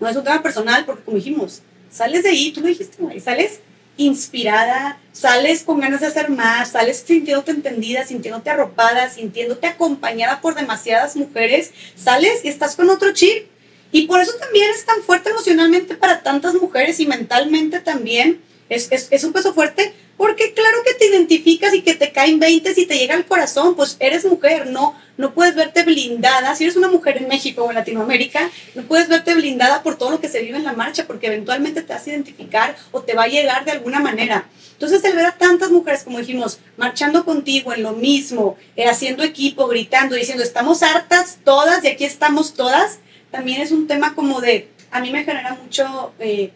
No 0.00 0.08
es 0.08 0.16
un 0.16 0.24
tema 0.24 0.42
personal 0.42 0.84
porque, 0.84 1.02
como 1.04 1.16
dijimos, 1.16 1.62
sales 1.90 2.22
de 2.24 2.30
ahí, 2.30 2.52
tú 2.52 2.60
lo 2.60 2.66
dijiste, 2.66 3.02
Mari, 3.02 3.20
sales 3.20 3.60
inspirada, 3.96 4.98
sales 5.12 5.62
con 5.62 5.78
ganas 5.80 6.00
de 6.00 6.06
hacer 6.08 6.30
más, 6.30 6.70
sales 6.70 7.04
sintiéndote 7.06 7.52
entendida, 7.52 8.04
sintiéndote 8.04 8.50
arropada, 8.50 9.08
sintiéndote 9.10 9.66
acompañada 9.66 10.40
por 10.40 10.54
demasiadas 10.54 11.16
mujeres, 11.16 11.72
sales 11.96 12.40
y 12.44 12.48
estás 12.48 12.76
con 12.76 12.88
otro 12.90 13.12
chip. 13.12 13.46
Y 13.92 14.06
por 14.06 14.20
eso 14.20 14.32
también 14.38 14.70
es 14.70 14.84
tan 14.84 15.02
fuerte 15.02 15.30
emocionalmente 15.30 15.96
para 15.96 16.22
tantas 16.22 16.54
mujeres 16.54 17.00
y 17.00 17.06
mentalmente 17.06 17.80
también. 17.80 18.40
Es, 18.68 18.88
es, 18.92 19.08
es 19.10 19.24
un 19.24 19.32
peso 19.32 19.52
fuerte 19.52 19.92
porque 20.20 20.52
claro 20.52 20.76
que 20.84 20.92
te 20.92 21.06
identificas 21.06 21.72
y 21.72 21.80
que 21.80 21.94
te 21.94 22.12
caen 22.12 22.38
20 22.38 22.74
y 22.76 22.84
te 22.84 22.98
llega 22.98 23.14
al 23.14 23.24
corazón, 23.24 23.74
pues 23.74 23.96
eres 24.00 24.26
mujer, 24.26 24.66
no, 24.66 24.94
no 25.16 25.32
puedes 25.32 25.54
verte 25.54 25.82
blindada. 25.82 26.54
Si 26.54 26.64
eres 26.64 26.76
una 26.76 26.90
mujer 26.90 27.16
en 27.16 27.26
México 27.26 27.64
o 27.64 27.70
en 27.70 27.76
Latinoamérica, 27.76 28.50
no 28.74 28.82
puedes 28.82 29.08
verte 29.08 29.34
blindada 29.34 29.82
por 29.82 29.96
todo 29.96 30.10
lo 30.10 30.20
que 30.20 30.28
se 30.28 30.42
vive 30.42 30.58
en 30.58 30.64
la 30.64 30.74
marcha, 30.74 31.06
porque 31.06 31.28
eventualmente 31.28 31.80
te 31.80 31.94
vas 31.94 32.06
a 32.06 32.10
identificar 32.10 32.76
o 32.92 33.00
te 33.00 33.14
va 33.14 33.22
a 33.22 33.28
llegar 33.28 33.64
de 33.64 33.70
alguna 33.70 33.98
manera. 34.00 34.46
Entonces, 34.72 35.02
el 35.04 35.16
ver 35.16 35.24
a 35.24 35.38
tantas 35.38 35.70
mujeres, 35.70 36.04
como 36.04 36.18
dijimos, 36.18 36.58
marchando 36.76 37.24
contigo 37.24 37.72
en 37.72 37.82
lo 37.82 37.92
mismo, 37.92 38.58
eh, 38.76 38.88
haciendo 38.88 39.22
equipo, 39.22 39.68
gritando, 39.68 40.16
diciendo, 40.16 40.44
estamos 40.44 40.82
hartas 40.82 41.38
todas 41.44 41.82
y 41.82 41.88
aquí 41.88 42.04
estamos 42.04 42.52
todas, 42.52 42.98
también 43.30 43.60
es 43.60 43.72
un 43.72 43.86
tema 43.86 44.14
como 44.14 44.40
de, 44.40 44.68
a 44.90 45.00
mí 45.00 45.10
me 45.10 45.24
genera 45.24 45.54
mucho, 45.54 46.12
eh, 46.18 46.50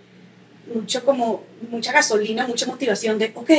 mucho 0.75 1.05
como, 1.05 1.43
mucha 1.71 1.93
gasolina, 1.93 2.47
mucha 2.47 2.67
motivación 2.67 3.19
de, 3.19 3.33
ok, 3.35 3.51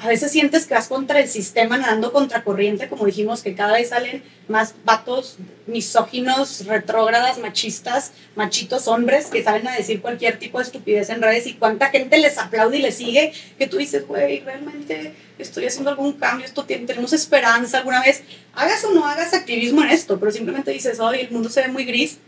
a 0.00 0.06
veces 0.06 0.30
sientes 0.30 0.66
que 0.66 0.74
vas 0.74 0.86
contra 0.86 1.18
el 1.18 1.28
sistema 1.28 1.76
nadando 1.76 2.12
contra 2.12 2.44
corriente, 2.44 2.88
como 2.88 3.04
dijimos, 3.04 3.42
que 3.42 3.56
cada 3.56 3.72
vez 3.72 3.88
salen 3.88 4.22
más 4.46 4.74
vatos 4.84 5.38
misóginos, 5.66 6.66
retrógradas, 6.66 7.38
machistas, 7.38 8.12
machitos, 8.36 8.86
hombres 8.86 9.26
que 9.26 9.42
salen 9.42 9.66
a 9.66 9.74
decir 9.74 10.00
cualquier 10.00 10.38
tipo 10.38 10.58
de 10.58 10.64
estupidez 10.64 11.10
en 11.10 11.20
redes 11.20 11.48
y 11.48 11.54
cuánta 11.54 11.88
gente 11.88 12.16
les 12.18 12.38
aplaude 12.38 12.78
y 12.78 12.82
les 12.82 12.94
sigue, 12.94 13.32
que 13.58 13.66
tú 13.66 13.78
dices, 13.78 14.06
güey, 14.06 14.38
realmente 14.40 15.14
estoy 15.36 15.66
haciendo 15.66 15.90
algún 15.90 16.12
cambio, 16.12 16.46
esto 16.46 16.64
tenemos 16.64 17.12
esperanza 17.12 17.78
alguna 17.78 18.00
vez, 18.00 18.22
hagas 18.54 18.84
o 18.84 18.92
no 18.92 19.04
hagas 19.04 19.34
activismo 19.34 19.82
en 19.82 19.90
esto, 19.90 20.20
pero 20.20 20.30
simplemente 20.30 20.70
dices, 20.70 21.00
hoy 21.00 21.20
el 21.20 21.30
mundo 21.32 21.48
se 21.48 21.62
ve 21.62 21.68
muy 21.68 21.84
gris, 21.84 22.18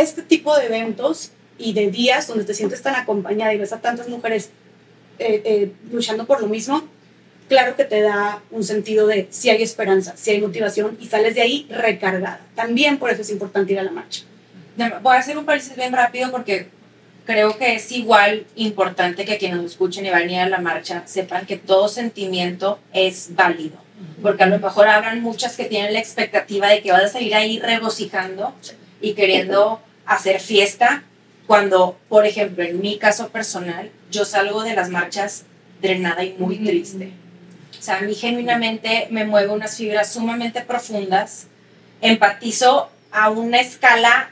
este 0.00 0.22
tipo 0.22 0.56
de 0.56 0.66
eventos 0.66 1.32
y 1.58 1.72
de 1.72 1.90
días 1.90 2.26
donde 2.26 2.44
te 2.44 2.54
sientes 2.54 2.82
tan 2.82 2.94
acompañada 2.94 3.52
y 3.54 3.58
ves 3.58 3.72
a 3.72 3.80
tantas 3.80 4.08
mujeres 4.08 4.50
eh, 5.18 5.42
eh, 5.44 5.72
luchando 5.92 6.26
por 6.26 6.40
lo 6.40 6.46
mismo, 6.46 6.82
claro 7.48 7.76
que 7.76 7.84
te 7.84 8.00
da 8.00 8.40
un 8.50 8.64
sentido 8.64 9.06
de 9.06 9.28
si 9.30 9.50
hay 9.50 9.62
esperanza, 9.62 10.14
si 10.16 10.30
hay 10.30 10.40
motivación 10.40 10.96
y 11.00 11.06
sales 11.06 11.34
de 11.34 11.42
ahí 11.42 11.66
recargada. 11.68 12.40
También 12.54 12.98
por 12.98 13.10
eso 13.10 13.22
es 13.22 13.30
importante 13.30 13.72
ir 13.72 13.78
a 13.78 13.82
la 13.82 13.90
marcha. 13.90 14.22
Voy 15.02 15.16
a 15.16 15.18
hacer 15.18 15.36
un 15.36 15.44
paréntesis 15.44 15.76
bien 15.76 15.92
rápido 15.92 16.30
porque 16.30 16.68
creo 17.26 17.58
que 17.58 17.74
es 17.74 17.92
igual 17.92 18.46
importante 18.56 19.26
que 19.26 19.36
quienes 19.36 19.58
nos 19.58 19.72
escuchen 19.72 20.06
y 20.06 20.10
vayan 20.10 20.28
a 20.30 20.32
ir 20.32 20.38
a 20.40 20.48
la 20.48 20.60
marcha 20.60 21.02
sepan 21.06 21.44
que 21.44 21.56
todo 21.56 21.88
sentimiento 21.88 22.78
es 22.94 23.34
válido. 23.34 23.76
Porque 24.22 24.44
a 24.44 24.46
lo 24.46 24.58
mejor 24.58 24.88
habrán 24.88 25.20
muchas 25.20 25.56
que 25.56 25.64
tienen 25.64 25.92
la 25.92 25.98
expectativa 25.98 26.68
de 26.68 26.80
que 26.80 26.92
vas 26.92 27.04
a 27.04 27.08
salir 27.08 27.34
ahí 27.34 27.58
regocijando 27.58 28.54
y 29.02 29.12
queriendo 29.12 29.80
hacer 30.10 30.40
fiesta, 30.40 31.04
cuando, 31.46 31.96
por 32.08 32.26
ejemplo, 32.26 32.64
en 32.64 32.80
mi 32.80 32.98
caso 32.98 33.28
personal, 33.28 33.90
yo 34.10 34.24
salgo 34.24 34.64
de 34.64 34.74
las 34.74 34.90
marchas 34.90 35.44
drenada 35.80 36.24
y 36.24 36.34
muy 36.36 36.58
triste. 36.58 37.12
O 37.78 37.82
sea, 37.82 37.98
a 37.98 38.00
mí 38.00 38.14
genuinamente 38.14 39.06
me 39.10 39.24
mueve 39.24 39.48
unas 39.52 39.76
fibras 39.76 40.12
sumamente 40.12 40.62
profundas, 40.62 41.46
empatizo 42.00 42.90
a 43.12 43.30
una 43.30 43.60
escala 43.60 44.30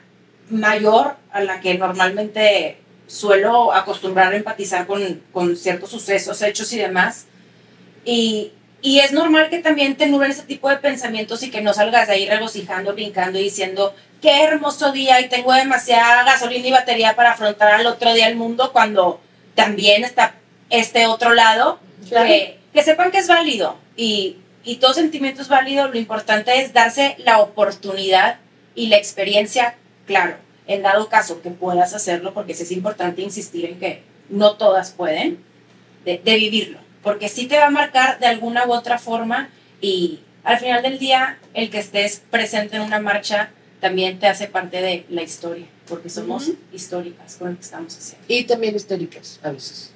mayor 0.51 1.15
a 1.31 1.41
la 1.43 1.61
que 1.61 1.79
normalmente 1.79 2.79
suelo 3.07 3.73
acostumbrar 3.73 4.33
a 4.33 4.37
empatizar 4.37 4.87
con, 4.87 5.23
con 5.33 5.57
ciertos 5.57 5.91
sucesos, 5.91 6.43
hechos 6.43 6.73
y 6.73 6.79
demás. 6.79 7.27
Y, 8.05 8.53
y 8.81 9.01
es 9.01 9.13
normal 9.13 9.51
que 9.51 9.59
también 9.59 9.97
te 9.97 10.07
nublen 10.07 10.31
ese 10.31 10.43
tipo 10.43 10.69
de 10.69 10.77
pensamientos 10.77 11.43
y 11.43 11.51
que 11.51 11.61
no 11.61 11.75
salgas 11.75 12.07
de 12.09 12.15
ahí 12.15 12.29
regocijando, 12.29 12.95
brincando 12.95 13.39
y 13.39 13.43
diciendo, 13.45 13.95
qué 14.23 14.45
hermoso 14.45 14.93
día 14.93 15.21
y 15.21 15.29
tengo 15.29 15.53
demasiada 15.53 16.25
gasolina 16.25 16.67
y 16.69 16.71
batería 16.73 17.17
para 17.17 17.33
afrontar 17.33 17.73
al 17.75 17.87
otro 17.87 18.13
día 18.15 18.29
el 18.29 18.37
mundo 18.37 18.71
cuando 18.73 19.21
también 19.55 20.05
está 20.05 20.35
este 20.71 21.07
otro 21.07 21.35
lado, 21.35 21.81
Claro. 22.09 22.27
que, 22.29 22.59
que 22.73 22.83
sepan 22.83 23.11
que 23.11 23.19
es 23.19 23.27
válido 23.29 23.77
y, 23.97 24.37
y 24.65 24.77
todo 24.77 24.95
sentimiento 24.95 25.43
es 25.43 25.49
válido, 25.49 25.89
lo 25.89 25.99
importante 25.99 26.61
es 26.63 26.73
darse 26.73 27.17
la 27.19 27.41
oportunidad 27.41 28.39
y 28.75 28.87
la 28.87 28.97
experiencia, 28.97 29.75
claro, 30.07 30.37
en 30.69 30.83
dado 30.83 31.09
caso 31.09 31.43
que 31.43 31.51
puedas 31.51 31.95
hacerlo, 31.95 32.33
porque 32.35 32.55
sí 32.55 32.63
es 32.63 32.73
importante 32.73 33.23
insistir 33.23 33.65
en 33.65 33.79
que 33.81 34.03
no 34.29 34.53
todas 34.55 34.93
pueden, 34.93 35.43
de, 36.05 36.19
de 36.25 36.37
vivirlo, 36.37 36.79
porque 37.09 37.31
sí 37.31 37.47
te 37.47 37.57
va 37.57 37.69
a 37.69 37.71
marcar 37.71 38.19
de 38.19 38.27
alguna 38.27 38.67
u 38.67 38.73
otra 38.75 38.99
forma 38.99 39.49
y 39.81 40.21
al 40.45 40.59
final 40.59 40.83
del 40.83 40.99
día 40.99 41.39
el 41.55 41.71
que 41.71 41.79
estés 41.79 42.21
presente 42.31 42.77
en 42.77 42.83
una 42.83 42.99
marcha 42.99 43.49
también 43.81 44.19
te 44.19 44.27
hace 44.27 44.47
parte 44.47 44.83
de 44.83 45.07
la 45.09 45.23
historia, 45.23 45.65
porque 45.89 46.11
somos 46.11 46.49
Ujú. 46.49 46.59
históricas 46.71 47.37
con 47.37 47.49
lo 47.49 47.57
que 47.57 47.63
estamos 47.63 47.97
haciendo. 47.97 48.27
Y 48.29 48.45
también 48.45 48.77
históricas 48.77 49.41
a 49.43 49.53
veces. 49.53 49.91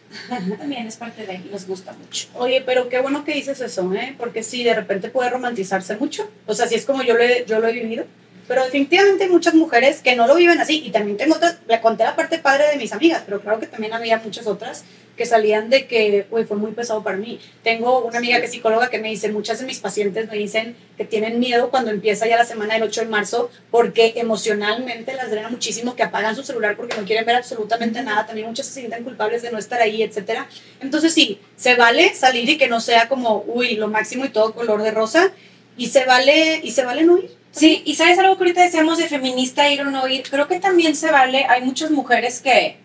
También 0.57 0.87
es 0.87 0.97
parte 0.97 1.27
de 1.27 1.41
nos 1.51 1.67
gusta 1.67 1.93
mucho. 1.93 2.29
Oye, 2.33 2.63
pero 2.65 2.89
qué 2.89 2.99
bueno 3.03 3.27
que 3.27 3.35
dices 3.35 3.61
eso, 3.61 3.93
¿eh? 3.93 4.15
Porque 4.17 4.43
sí, 4.43 4.65
de 4.65 4.73
repente 4.73 5.11
puede 5.11 5.29
romantizarse 5.29 5.97
mucho. 5.97 6.31
O 6.47 6.55
sea, 6.55 6.67
sí 6.67 6.77
es 6.77 6.87
como 6.87 7.03
yo 7.03 7.13
lo 7.13 7.23
he, 7.23 7.45
yo 7.47 7.59
lo 7.61 7.69
he 7.69 7.73
vivido. 7.75 8.07
Pero 8.49 8.65
definitivamente 8.65 9.25
hay 9.25 9.31
muchas 9.31 9.55
mujeres 9.55 10.01
que 10.01 10.17
no 10.17 10.27
lo 10.27 10.35
viven 10.35 10.61
así. 10.61 10.83
Y 10.85 10.91
también 10.91 11.17
tengo 11.17 11.37
otras, 11.37 11.59
le 11.69 11.81
conté 11.81 12.05
la 12.05 12.17
parte 12.17 12.39
padre 12.39 12.69
de 12.71 12.77
mis 12.77 12.93
amigas, 12.93 13.23
pero 13.25 13.41
claro 13.41 13.61
que 13.61 13.67
también 13.67 13.93
había 13.93 14.19
muchas 14.19 14.47
otras 14.47 14.85
que 15.17 15.27
salían 15.27 15.69
de 15.69 15.87
que, 15.87 16.27
uy, 16.31 16.45
fue 16.45 16.57
muy 16.57 16.73
pesado 16.73 17.03
para 17.03 17.17
mí. 17.17 17.39
Tengo 17.63 18.05
una 18.05 18.19
amiga 18.19 18.39
que 18.41 18.47
es 18.47 18.53
psicóloga 18.53 18.89
que 18.89 18.99
me 18.99 19.09
dice, 19.09 19.31
muchas 19.31 19.61
de 19.61 19.67
mis 19.67 19.79
pacientes 19.79 20.29
me 20.31 20.37
dicen 20.37 20.75
que 20.97 21.05
tienen 21.05 21.39
miedo 21.39 21.71
cuando 21.71 21.91
empieza 21.91 22.27
ya 22.27 22.37
la 22.37 22.45
semana 22.45 22.75
del 22.75 22.85
8 22.85 23.03
de 23.03 23.07
marzo 23.09 23.51
porque 23.71 24.15
emocionalmente 24.17 25.15
las 25.15 25.31
drena 25.31 25.51
muchísimo, 25.51 25.95
que 25.95 26.03
apagan 26.03 26.35
su 26.35 26.43
celular 26.43 26.77
porque 26.77 26.97
no 26.97 27.05
quieren 27.05 27.27
ver 27.27 27.37
absolutamente 27.37 28.03
nada. 28.03 28.27
También 28.27 28.49
muchas 28.49 28.67
se 28.67 28.81
sienten 28.81 29.05
culpables 29.05 29.43
de 29.43 29.51
no 29.51 29.59
estar 29.59 29.81
ahí, 29.81 30.03
etcétera. 30.03 30.49
Entonces 30.81 31.13
sí, 31.13 31.41
se 31.57 31.75
vale 31.75 32.15
salir 32.15 32.49
y 32.49 32.57
que 32.57 32.69
no 32.69 32.81
sea 32.81 33.09
como, 33.09 33.45
uy, 33.47 33.77
lo 33.77 33.89
máximo 33.89 34.25
y 34.25 34.31
todo 34.31 34.55
color 34.55 34.83
de 34.83 34.93
rosa. 34.93 35.31
Y 35.77 35.89
se 35.89 36.05
vale, 36.05 36.61
y 36.63 36.71
se 36.71 36.85
vale 36.85 37.05
no 37.05 37.19
ir. 37.19 37.42
Sí, 37.53 37.83
y 37.85 37.95
sabes 37.95 38.19
algo 38.19 38.37
que 38.37 38.45
ahorita 38.45 38.63
decíamos 38.63 38.99
de 38.99 39.09
feminista 39.09 39.69
ir 39.71 39.83
o 39.83 39.85
no 39.85 40.09
ir, 40.09 40.23
creo 40.29 40.49
que 40.49 40.59
también 40.59 40.97
se 40.97 41.11
vale, 41.11 41.45
hay 41.45 41.61
muchas 41.61 41.91
mujeres 41.91 42.41
que, 42.41 42.77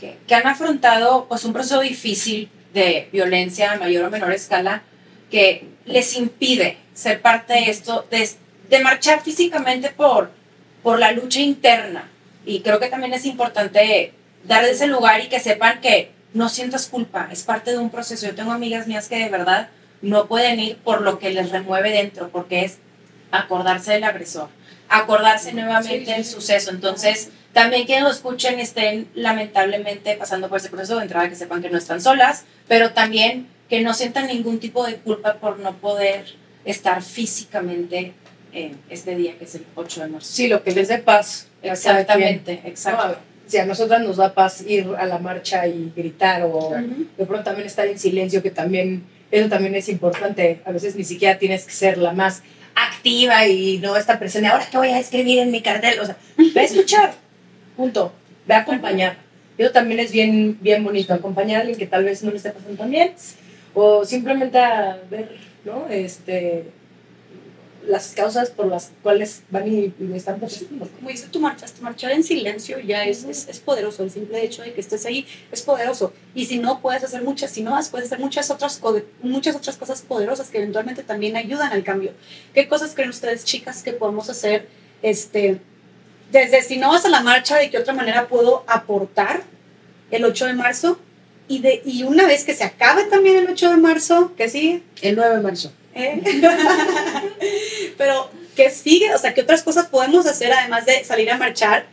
que, 0.00 0.16
que 0.26 0.34
han 0.34 0.46
afrontado 0.46 1.26
pues 1.28 1.44
un 1.44 1.52
proceso 1.52 1.80
difícil 1.80 2.50
de 2.72 3.08
violencia 3.12 3.72
a 3.72 3.76
mayor 3.76 4.06
o 4.06 4.10
menor 4.10 4.32
escala 4.32 4.82
que 5.30 5.68
les 5.84 6.16
impide 6.16 6.78
ser 6.94 7.20
parte 7.20 7.52
de 7.52 7.70
esto, 7.70 8.06
de, 8.10 8.28
de 8.70 8.80
marchar 8.80 9.22
físicamente 9.22 9.90
por, 9.90 10.30
por 10.82 10.98
la 10.98 11.12
lucha 11.12 11.40
interna. 11.40 12.08
Y 12.46 12.60
creo 12.60 12.80
que 12.80 12.88
también 12.88 13.12
es 13.12 13.26
importante 13.26 14.12
darles 14.44 14.72
ese 14.72 14.86
lugar 14.86 15.20
y 15.22 15.28
que 15.28 15.40
sepan 15.40 15.80
que 15.80 16.10
no 16.32 16.48
sientas 16.48 16.88
culpa, 16.88 17.28
es 17.30 17.42
parte 17.42 17.70
de 17.70 17.78
un 17.78 17.90
proceso. 17.90 18.26
Yo 18.26 18.34
tengo 18.34 18.52
amigas 18.52 18.86
mías 18.86 19.08
que 19.08 19.18
de 19.18 19.28
verdad 19.28 19.68
no 20.02 20.26
pueden 20.26 20.58
ir 20.58 20.76
por 20.76 21.02
lo 21.02 21.18
que 21.18 21.30
les 21.30 21.50
remueve 21.50 21.90
dentro, 21.90 22.28
porque 22.28 22.64
es 22.64 22.78
acordarse 23.38 23.92
del 23.92 24.04
agresor, 24.04 24.48
acordarse 24.88 25.52
nuevamente 25.52 26.12
del 26.12 26.24
suceso. 26.24 26.70
Entonces, 26.70 27.30
también 27.52 27.86
quienes 27.86 28.04
lo 28.04 28.10
escuchen 28.10 28.58
estén 28.58 29.08
lamentablemente 29.14 30.16
pasando 30.16 30.48
por 30.48 30.58
ese 30.58 30.68
proceso 30.70 30.96
de 30.96 31.02
entrada, 31.02 31.28
que 31.28 31.36
sepan 31.36 31.62
que 31.62 31.70
no 31.70 31.78
están 31.78 32.00
solas, 32.00 32.44
pero 32.68 32.92
también 32.92 33.46
que 33.68 33.80
no 33.80 33.94
sientan 33.94 34.26
ningún 34.26 34.58
tipo 34.58 34.84
de 34.86 34.96
culpa 34.96 35.34
por 35.34 35.58
no 35.58 35.74
poder 35.76 36.24
estar 36.64 37.02
físicamente 37.02 38.12
en 38.52 38.78
este 38.88 39.16
día 39.16 39.36
que 39.38 39.44
es 39.44 39.54
el 39.54 39.64
8 39.74 40.02
de 40.02 40.08
marzo. 40.08 40.32
Sí, 40.32 40.48
lo 40.48 40.62
que 40.62 40.72
les 40.72 40.88
dé 40.88 40.98
paz. 40.98 41.48
cada 41.62 41.74
Exactamente, 41.74 42.60
exacto. 42.64 43.08
No, 43.08 43.14
si 43.46 43.58
a 43.58 43.66
nosotras 43.66 44.00
nos 44.00 44.16
da 44.16 44.32
paz 44.32 44.62
ir 44.66 44.88
a 44.98 45.06
la 45.06 45.18
marcha 45.18 45.66
y 45.66 45.92
gritar 45.94 46.42
o 46.44 46.68
Claro. 46.70 46.86
de 47.18 47.26
pronto 47.26 47.44
también 47.44 47.66
estar 47.66 47.86
en 47.86 47.98
silencio, 47.98 48.42
que 48.42 48.50
también, 48.50 49.04
eso 49.30 49.48
también 49.48 49.74
es 49.74 49.88
importante. 49.88 50.60
A 50.64 50.72
veces 50.72 50.96
ni 50.96 51.04
siquiera 51.04 51.38
tienes 51.38 51.64
que 51.66 51.72
ser 51.72 51.98
la 51.98 52.12
más 52.12 52.42
activa 52.74 53.46
y 53.46 53.78
no 53.78 53.96
estar 53.96 54.18
presente. 54.18 54.48
Ahora, 54.48 54.66
¿qué 54.70 54.76
voy 54.76 54.88
a 54.88 54.98
escribir 54.98 55.38
en 55.38 55.50
mi 55.50 55.62
cartel? 55.62 56.00
O 56.00 56.06
sea, 56.06 56.16
ve 56.36 56.60
a 56.60 56.64
escuchar, 56.64 57.14
punto. 57.76 58.12
Ve 58.46 58.54
a 58.54 58.58
acompañar. 58.58 59.16
Eso 59.56 59.70
también 59.70 60.00
es 60.00 60.12
bien, 60.12 60.58
bien 60.60 60.82
bonito, 60.82 61.14
acompañar 61.14 61.58
a 61.58 61.60
alguien 61.60 61.78
que 61.78 61.86
tal 61.86 62.04
vez 62.04 62.22
no 62.22 62.30
le 62.30 62.38
esté 62.38 62.50
pasando 62.50 62.76
tan 62.76 62.90
bien 62.90 63.12
o 63.74 64.04
simplemente 64.04 64.58
a 64.58 64.98
ver, 65.10 65.36
¿no? 65.64 65.86
Este, 65.88 66.64
las 67.86 68.14
causas 68.14 68.50
por 68.50 68.66
las 68.66 68.92
cuales 69.02 69.42
van 69.50 69.68
y, 69.68 69.92
y 69.98 70.12
están 70.14 70.40
pasando. 70.40 70.88
como 70.88 71.08
dice 71.08 71.28
tu 71.28 71.40
marcha, 71.40 71.64
hasta 71.64 71.82
marchar 71.82 72.12
en 72.12 72.22
silencio 72.22 72.78
ya 72.80 73.04
es, 73.04 73.24
es, 73.24 73.48
es 73.48 73.60
poderoso. 73.60 74.02
El 74.02 74.10
simple 74.10 74.42
hecho 74.42 74.62
de 74.62 74.72
que 74.72 74.80
estés 74.80 75.04
ahí 75.06 75.26
es 75.52 75.62
poderoso. 75.62 76.12
Y 76.34 76.46
si 76.46 76.58
no, 76.58 76.80
puedes 76.80 77.04
hacer 77.04 77.22
muchas, 77.22 77.50
si 77.50 77.62
no 77.62 77.72
vas, 77.72 77.88
puedes 77.88 78.06
hacer 78.06 78.20
muchas 78.20 78.50
otras, 78.50 78.80
muchas 79.22 79.56
otras 79.56 79.76
cosas 79.76 80.02
poderosas 80.02 80.50
que 80.50 80.58
eventualmente 80.58 81.02
también 81.02 81.36
ayudan 81.36 81.72
al 81.72 81.84
cambio. 81.84 82.12
¿Qué 82.52 82.68
cosas 82.68 82.94
creen 82.94 83.10
ustedes, 83.10 83.44
chicas, 83.44 83.82
que 83.82 83.92
podemos 83.92 84.30
hacer? 84.30 84.68
Este, 85.02 85.60
desde 86.32 86.62
si 86.62 86.78
no 86.78 86.90
vas 86.90 87.04
a 87.04 87.08
la 87.08 87.20
marcha, 87.20 87.56
¿de 87.56 87.70
qué 87.70 87.78
otra 87.78 87.94
manera 87.94 88.28
puedo 88.28 88.64
aportar 88.66 89.42
el 90.10 90.24
8 90.24 90.46
de 90.46 90.52
marzo? 90.54 90.98
Y, 91.46 91.58
de, 91.60 91.82
y 91.84 92.04
una 92.04 92.26
vez 92.26 92.44
que 92.44 92.54
se 92.54 92.64
acabe 92.64 93.04
también 93.04 93.36
el 93.36 93.50
8 93.50 93.70
de 93.70 93.76
marzo, 93.76 94.32
¿qué 94.36 94.48
sigue? 94.48 94.82
El 95.02 95.16
9 95.16 95.36
de 95.36 95.42
marzo. 95.42 95.72
¿Eh? 95.94 96.22
Pero, 97.98 98.30
¿qué 98.56 98.70
sigue? 98.70 99.14
O 99.14 99.18
sea, 99.18 99.34
¿qué 99.34 99.42
otras 99.42 99.62
cosas 99.62 99.86
podemos 99.86 100.26
hacer 100.26 100.52
además 100.52 100.86
de 100.86 101.04
salir 101.04 101.30
a 101.30 101.38
marchar 101.38 101.86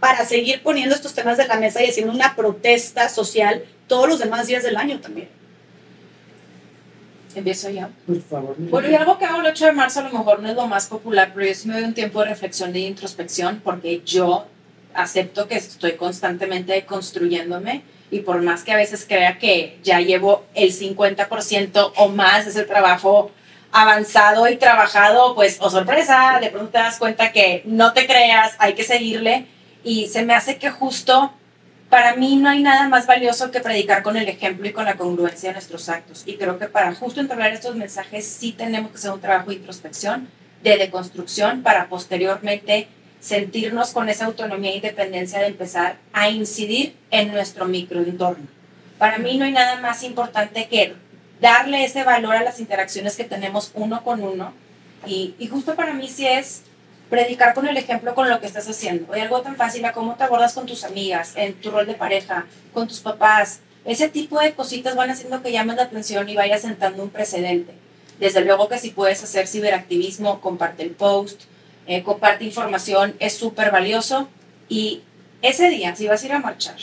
para 0.00 0.24
seguir 0.24 0.62
poniendo 0.62 0.94
estos 0.94 1.14
temas 1.14 1.36
de 1.36 1.46
la 1.46 1.56
mesa 1.56 1.82
y 1.82 1.88
haciendo 1.88 2.12
una 2.12 2.36
protesta 2.36 3.08
social 3.08 3.64
todos 3.88 4.08
los 4.08 4.18
demás 4.18 4.46
días 4.46 4.62
del 4.62 4.76
año 4.76 5.00
también? 5.00 5.28
Empiezo 7.34 7.68
ya. 7.68 7.90
Por 8.06 8.22
favor. 8.22 8.54
Bueno, 8.56 8.88
y 8.88 8.94
algo 8.94 9.18
que 9.18 9.26
hago 9.26 9.40
el 9.40 9.46
8 9.46 9.66
de 9.66 9.72
marzo 9.72 10.00
a 10.00 10.04
lo 10.04 10.10
mejor 10.10 10.40
no 10.40 10.48
es 10.48 10.54
lo 10.54 10.66
más 10.66 10.86
popular, 10.86 11.32
pero 11.34 11.46
yo 11.46 11.54
sí 11.54 11.68
me 11.68 11.74
doy 11.74 11.84
un 11.84 11.92
tiempo 11.92 12.20
de 12.20 12.30
reflexión 12.30 12.72
de 12.72 12.78
introspección 12.80 13.60
porque 13.62 14.00
yo 14.06 14.46
acepto 14.94 15.46
que 15.46 15.56
estoy 15.56 15.92
constantemente 15.92 16.86
construyéndome 16.86 17.82
y 18.10 18.20
por 18.20 18.42
más 18.42 18.62
que 18.62 18.72
a 18.72 18.76
veces 18.76 19.04
crea 19.06 19.38
que 19.38 19.78
ya 19.82 20.00
llevo 20.00 20.44
el 20.54 20.72
50% 20.72 21.92
o 21.96 22.08
más 22.08 22.44
de 22.44 22.50
ese 22.50 22.64
trabajo 22.64 23.30
avanzado 23.72 24.48
y 24.48 24.56
trabajado, 24.56 25.34
pues, 25.34 25.58
o 25.60 25.68
sorpresa, 25.70 26.38
de 26.40 26.50
pronto 26.50 26.70
te 26.70 26.78
das 26.78 26.98
cuenta 26.98 27.32
que 27.32 27.62
no 27.66 27.92
te 27.92 28.06
creas, 28.06 28.54
hay 28.58 28.74
que 28.74 28.84
seguirle 28.84 29.46
y 29.84 30.08
se 30.08 30.24
me 30.24 30.34
hace 30.34 30.56
que 30.58 30.70
justo 30.70 31.32
para 31.88 32.16
mí 32.16 32.36
no 32.36 32.48
hay 32.48 32.62
nada 32.62 32.88
más 32.88 33.06
valioso 33.06 33.50
que 33.50 33.60
predicar 33.60 34.02
con 34.02 34.16
el 34.16 34.28
ejemplo 34.28 34.66
y 34.66 34.72
con 34.72 34.84
la 34.84 34.96
congruencia 34.96 35.50
de 35.50 35.54
nuestros 35.54 35.88
actos. 35.88 36.24
Y 36.26 36.36
creo 36.36 36.58
que 36.58 36.66
para 36.66 36.94
justo 36.94 37.20
entablar 37.20 37.52
estos 37.52 37.76
mensajes 37.76 38.26
sí 38.26 38.52
tenemos 38.52 38.90
que 38.90 38.96
hacer 38.96 39.12
un 39.12 39.20
trabajo 39.20 39.50
de 39.50 39.56
introspección, 39.56 40.28
de 40.62 40.76
deconstrucción, 40.78 41.62
para 41.62 41.88
posteriormente 41.88 42.88
sentirnos 43.26 43.90
con 43.90 44.08
esa 44.08 44.26
autonomía 44.26 44.70
e 44.70 44.76
independencia 44.76 45.40
de 45.40 45.46
empezar 45.46 45.96
a 46.12 46.30
incidir 46.30 46.94
en 47.10 47.32
nuestro 47.32 47.64
microentorno. 47.64 48.46
Para 48.98 49.18
mí 49.18 49.36
no 49.36 49.44
hay 49.44 49.50
nada 49.50 49.80
más 49.80 50.04
importante 50.04 50.68
que 50.68 50.94
darle 51.40 51.84
ese 51.84 52.04
valor 52.04 52.36
a 52.36 52.44
las 52.44 52.60
interacciones 52.60 53.16
que 53.16 53.24
tenemos 53.24 53.72
uno 53.74 54.04
con 54.04 54.22
uno. 54.22 54.52
Y, 55.06 55.34
y 55.40 55.48
justo 55.48 55.74
para 55.74 55.92
mí 55.92 56.06
sí 56.06 56.24
es 56.24 56.62
predicar 57.10 57.52
con 57.52 57.66
el 57.66 57.76
ejemplo 57.76 58.14
con 58.14 58.28
lo 58.30 58.38
que 58.38 58.46
estás 58.46 58.68
haciendo. 58.68 59.12
Hay 59.12 59.22
algo 59.22 59.42
tan 59.42 59.56
fácil 59.56 59.84
a 59.86 59.92
cómo 59.92 60.14
te 60.14 60.22
abordas 60.22 60.52
con 60.54 60.66
tus 60.66 60.84
amigas, 60.84 61.32
en 61.34 61.54
tu 61.54 61.72
rol 61.72 61.84
de 61.84 61.94
pareja, 61.94 62.46
con 62.72 62.86
tus 62.86 63.00
papás. 63.00 63.58
Ese 63.84 64.08
tipo 64.08 64.38
de 64.38 64.54
cositas 64.54 64.94
van 64.94 65.10
haciendo 65.10 65.42
que 65.42 65.50
llames 65.50 65.74
la 65.74 65.82
atención 65.82 66.28
y 66.28 66.36
vayas 66.36 66.62
sentando 66.62 67.02
un 67.02 67.10
precedente. 67.10 67.74
Desde 68.20 68.44
luego 68.44 68.68
que 68.68 68.78
si 68.78 68.90
puedes 68.90 69.20
hacer 69.24 69.48
ciberactivismo, 69.48 70.40
comparte 70.40 70.84
el 70.84 70.90
post, 70.90 71.42
eh, 71.86 72.02
comparte 72.02 72.44
información, 72.44 73.14
es 73.18 73.36
súper 73.36 73.70
valioso. 73.70 74.28
Y 74.68 75.02
ese 75.42 75.68
día, 75.68 75.94
si 75.96 76.08
vas 76.08 76.22
a 76.22 76.26
ir 76.26 76.32
a 76.32 76.40
marchar, 76.40 76.76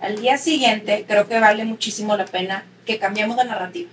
al 0.00 0.20
día 0.20 0.38
siguiente 0.38 1.04
creo 1.06 1.28
que 1.28 1.40
vale 1.40 1.64
muchísimo 1.64 2.16
la 2.16 2.24
pena 2.24 2.64
que 2.86 2.98
cambiemos 2.98 3.36
la 3.36 3.44
narrativa. 3.44 3.90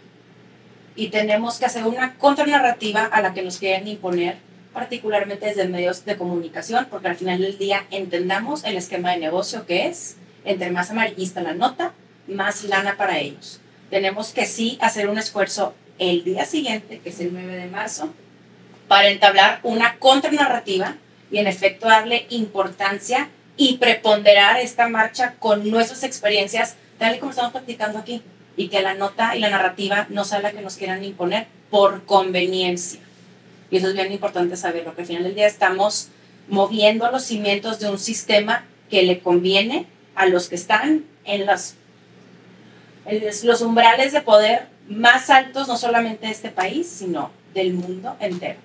Y 0.95 1.09
tenemos 1.09 1.59
que 1.59 1.65
hacer 1.65 1.85
una 1.85 2.15
contranarrativa 2.15 3.03
a 3.05 3.21
la 3.21 3.33
que 3.33 3.41
nos 3.41 3.57
quieren 3.57 3.87
imponer 3.87 4.37
particularmente 4.73 5.45
desde 5.45 5.67
medios 5.67 6.03
de 6.03 6.17
comunicación, 6.17 6.87
porque 6.89 7.07
al 7.07 7.15
final 7.15 7.41
del 7.41 7.57
día 7.57 7.85
entendamos 7.91 8.65
el 8.65 8.75
esquema 8.75 9.11
de 9.11 9.19
negocio 9.19 9.65
que 9.65 9.87
es, 9.87 10.17
entre 10.43 10.69
más 10.69 10.91
amarillista 10.91 11.41
la 11.41 11.53
nota, 11.53 11.93
más 12.27 12.63
lana 12.65 12.97
para 12.97 13.19
ellos. 13.19 13.61
Tenemos 13.89 14.33
que 14.33 14.45
sí 14.45 14.77
hacer 14.81 15.09
un 15.09 15.17
esfuerzo 15.17 15.73
el 15.97 16.25
día 16.25 16.45
siguiente, 16.45 16.99
que 16.99 17.09
es 17.09 17.19
el 17.21 17.31
9 17.31 17.55
de 17.55 17.67
marzo, 17.67 18.13
para 18.87 19.09
entablar 19.09 19.59
una 19.63 19.97
contranarrativa 19.97 20.95
y 21.31 21.39
en 21.39 21.47
efecto 21.47 21.87
darle 21.87 22.27
importancia 22.29 23.29
y 23.57 23.77
preponderar 23.77 24.59
esta 24.59 24.87
marcha 24.87 25.35
con 25.39 25.69
nuestras 25.69 26.03
experiencias, 26.03 26.75
tal 26.99 27.15
y 27.15 27.19
como 27.19 27.31
estamos 27.31 27.51
practicando 27.51 27.99
aquí, 27.99 28.21
y 28.57 28.67
que 28.69 28.81
la 28.81 28.93
nota 28.93 29.35
y 29.35 29.39
la 29.39 29.49
narrativa 29.49 30.07
no 30.09 30.23
sea 30.23 30.39
la 30.39 30.51
que 30.51 30.61
nos 30.61 30.75
quieran 30.75 31.03
imponer 31.03 31.47
por 31.69 32.05
conveniencia. 32.05 32.99
Y 33.71 33.77
eso 33.77 33.87
es 33.87 33.93
bien 33.93 34.11
importante 34.11 34.55
saberlo, 34.55 34.95
que 34.95 35.01
al 35.01 35.07
final 35.07 35.23
del 35.23 35.35
día 35.35 35.47
estamos 35.47 36.09
moviendo 36.47 37.09
los 37.11 37.23
cimientos 37.23 37.79
de 37.79 37.89
un 37.89 37.97
sistema 37.97 38.65
que 38.89 39.03
le 39.03 39.19
conviene 39.19 39.87
a 40.13 40.27
los 40.27 40.47
que 40.47 40.55
están 40.55 41.05
en 41.25 41.45
los 41.47 41.75
umbrales 43.61 44.13
de 44.13 44.21
poder 44.21 44.67
más 44.87 45.29
altos, 45.29 45.67
no 45.67 45.77
solamente 45.77 46.27
de 46.27 46.31
este 46.31 46.49
país, 46.49 46.87
sino 46.87 47.31
del 47.55 47.73
mundo 47.73 48.15
entero. 48.19 48.59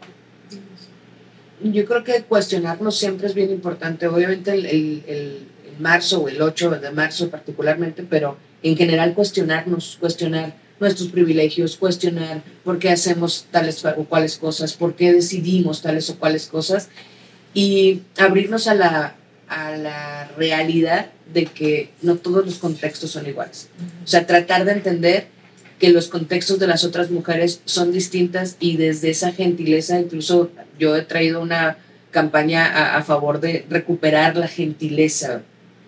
Yo 1.63 1.85
creo 1.87 2.05
que 2.05 2.23
cuestionarnos 2.25 2.99
siempre 2.99 3.27
es 3.29 3.35
bien 3.35 3.51
importante. 3.51 4.07
Obviamente 4.07 4.51
el, 4.53 4.67
el, 4.67 5.05
el, 5.07 5.47
marzo 5.79 6.21
o 6.21 6.29
el 6.29 6.43
8 6.43 6.73
de 6.73 6.91
marzo 6.91 7.31
particularmente, 7.31 8.03
pero 8.03 8.37
en 8.63 8.77
general 8.77 9.15
cuestionarnos, 9.15 9.97
cuestionar 9.99 10.55
nuestros 10.79 11.09
privilegios, 11.09 11.77
cuestionar 11.77 12.43
por 12.65 12.79
qué 12.79 12.91
hacemos 12.91 13.47
tales 13.51 13.83
o 13.85 14.05
cuales 14.05 14.37
cosas, 14.37 14.75
por 14.75 14.95
qué 14.95 15.15
decidimos 15.15 15.81
tales 15.81 16.11
o 16.11 16.19
cuales 16.19 16.49
cosas 16.49 16.91
y 17.55 18.03
abrirnos 18.19 18.67
a 18.67 18.75
la, 18.75 19.17
a 19.49 19.71
la 19.77 20.29
realidad 20.37 21.11
de 21.33 21.47
que 21.47 21.91
no 22.03 22.17
todos 22.17 22.45
los 22.45 22.59
contextos 22.59 23.13
son 23.13 23.27
iguales. 23.27 23.69
O 24.05 24.07
sea, 24.07 24.27
tratar 24.27 24.67
de 24.67 24.73
entender 24.73 25.29
que 25.81 25.89
los 25.89 26.09
contextos 26.09 26.59
de 26.59 26.67
las 26.67 26.85
otras 26.85 27.11
mujeres 27.11 27.63
son 27.65 27.91
distintas 27.91 28.57
y 28.61 28.77
desde 28.77 29.11
esa 29.11 29.33
gentileza, 29.33 29.99
incluso 29.99 30.51
yo 30.79 30.95
he 30.95 31.03
traído 31.03 31.41
una 31.41 31.79
campaña 32.11 32.97
a, 32.97 33.03
favor 33.03 33.41
de 33.41 33.65
recuperar 33.71 34.37
la 34.37 34.47
gentileza, 34.47 35.41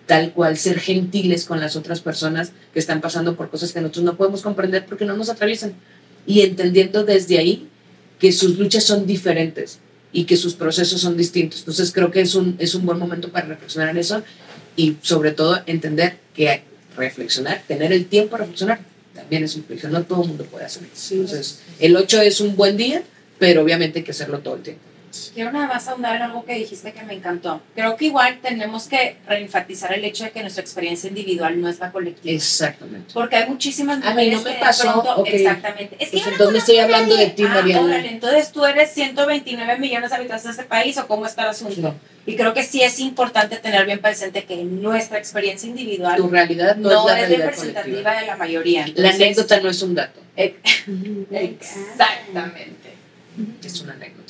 tal 0.07 0.31
cual, 0.31 0.57
ser 0.57 0.79
gentiles 0.79 1.45
con 1.45 1.59
las 1.59 1.75
otras 1.75 2.01
personas 2.01 2.53
que 2.73 2.79
están 2.79 3.01
pasando 3.01 3.35
por 3.35 3.51
cosas 3.51 3.71
que 3.71 3.81
nosotros 3.81 4.03
no 4.03 4.17
podemos 4.17 4.41
comprender 4.41 4.85
porque 4.85 5.05
no 5.05 5.15
nos 5.15 5.29
atraviesan. 5.29 5.73
Y 6.25 6.41
entendiendo 6.41 7.03
desde 7.03 7.37
ahí 7.37 7.67
que 8.19 8.31
sus 8.31 8.57
luchas 8.57 8.85
son 8.85 9.05
diferentes 9.05 9.79
y 10.11 10.23
que 10.23 10.37
sus 10.37 10.55
procesos 10.55 11.01
son 11.01 11.17
distintos. 11.17 11.59
Entonces 11.59 11.91
creo 11.91 12.09
que 12.09 12.21
es 12.21 12.33
un, 12.33 12.55
es 12.57 12.73
un 12.73 12.85
buen 12.85 12.97
momento 12.97 13.29
para 13.29 13.45
reflexionar 13.45 13.89
en 13.89 13.97
eso 13.97 14.23
y 14.75 14.97
sobre 15.01 15.33
todo 15.33 15.61
entender 15.67 16.17
que 16.33 16.63
reflexionar, 16.97 17.61
tener 17.67 17.93
el 17.93 18.05
tiempo 18.05 18.31
para 18.31 18.43
reflexionar, 18.43 18.92
también 19.23 19.43
es 19.43 19.55
un 19.55 19.63
privilegio. 19.63 19.89
No 19.89 20.03
todo 20.03 20.21
el 20.23 20.29
mundo 20.29 20.45
puede 20.45 20.65
hacer 20.65 20.83
eso. 20.93 21.15
Entonces, 21.15 21.59
el 21.79 21.95
8 21.95 22.21
es 22.21 22.41
un 22.41 22.55
buen 22.55 22.77
día, 22.77 23.03
pero 23.39 23.61
obviamente 23.61 23.99
hay 23.99 24.05
que 24.05 24.11
hacerlo 24.11 24.39
todo 24.39 24.55
el 24.55 24.61
tiempo. 24.61 24.81
Quiero 25.33 25.51
nada 25.51 25.67
más 25.67 25.87
ahondar 25.87 26.15
en 26.15 26.23
algo 26.23 26.43
que 26.43 26.55
dijiste 26.55 26.91
que 26.91 27.03
me 27.03 27.13
encantó. 27.13 27.61
Creo 27.75 27.95
que 27.95 28.05
igual 28.05 28.39
tenemos 28.41 28.87
que 28.87 29.17
reenfatizar 29.27 29.93
el 29.93 30.03
hecho 30.05 30.23
de 30.23 30.31
que 30.31 30.41
nuestra 30.41 30.61
experiencia 30.61 31.07
individual 31.07 31.59
no 31.61 31.69
es 31.69 31.79
la 31.79 31.91
colectiva. 31.91 32.33
Exactamente. 32.35 33.13
Porque 33.13 33.35
hay 33.35 33.47
muchísimas 33.49 34.03
A 34.03 34.13
mí 34.13 34.29
no 34.29 34.37
mujeres 34.37 34.43
me 34.43 34.53
que 34.53 34.59
pasó, 34.59 34.91
pronto- 35.01 35.15
ok. 35.21 35.27
Exactamente. 35.31 35.95
Es 35.99 36.09
que 36.09 36.17
Pues 36.17 36.25
no 36.25 36.31
entonces 36.31 36.57
estoy 36.59 36.77
hablando 36.79 37.15
de 37.15 37.27
ti, 37.27 37.43
Ah, 37.45 37.53
Mariana. 37.53 38.05
entonces 38.07 38.51
tú 38.51 38.65
eres 38.65 38.91
129 38.91 39.77
millones 39.77 40.09
de 40.09 40.15
habitantes 40.15 40.43
de 40.45 40.51
este 40.51 40.63
país 40.63 40.97
o 40.97 41.07
cómo 41.07 41.25
está 41.25 41.43
el 41.43 41.49
asunto. 41.49 41.79
No, 41.81 41.95
Y 42.25 42.35
creo 42.35 42.53
que 42.53 42.63
sí 42.63 42.81
es 42.81 42.99
importante 42.99 43.57
tener 43.57 43.85
bien 43.85 43.99
presente 43.99 44.45
que 44.45 44.63
nuestra 44.63 45.17
experiencia 45.19 45.67
individual 45.69 46.15
tu 46.17 46.29
realidad 46.29 46.75
no, 46.77 46.89
no, 46.89 47.09
es 47.09 47.13
la 47.15 47.21
es 47.21 47.29
representativa 47.29 47.83
colectiva. 47.83 48.19
de 48.21 48.25
la 48.27 48.35
mayoría. 48.37 48.81
La 48.81 48.87
Entonces, 48.87 49.15
anécdota 49.15 49.59
no 49.59 49.69
es 49.69 49.81
un 49.81 49.93
dato, 49.95 50.21
Exactamente. 51.31 52.93
es 53.63 53.81
una 53.81 53.93
anécdota. 53.93 54.22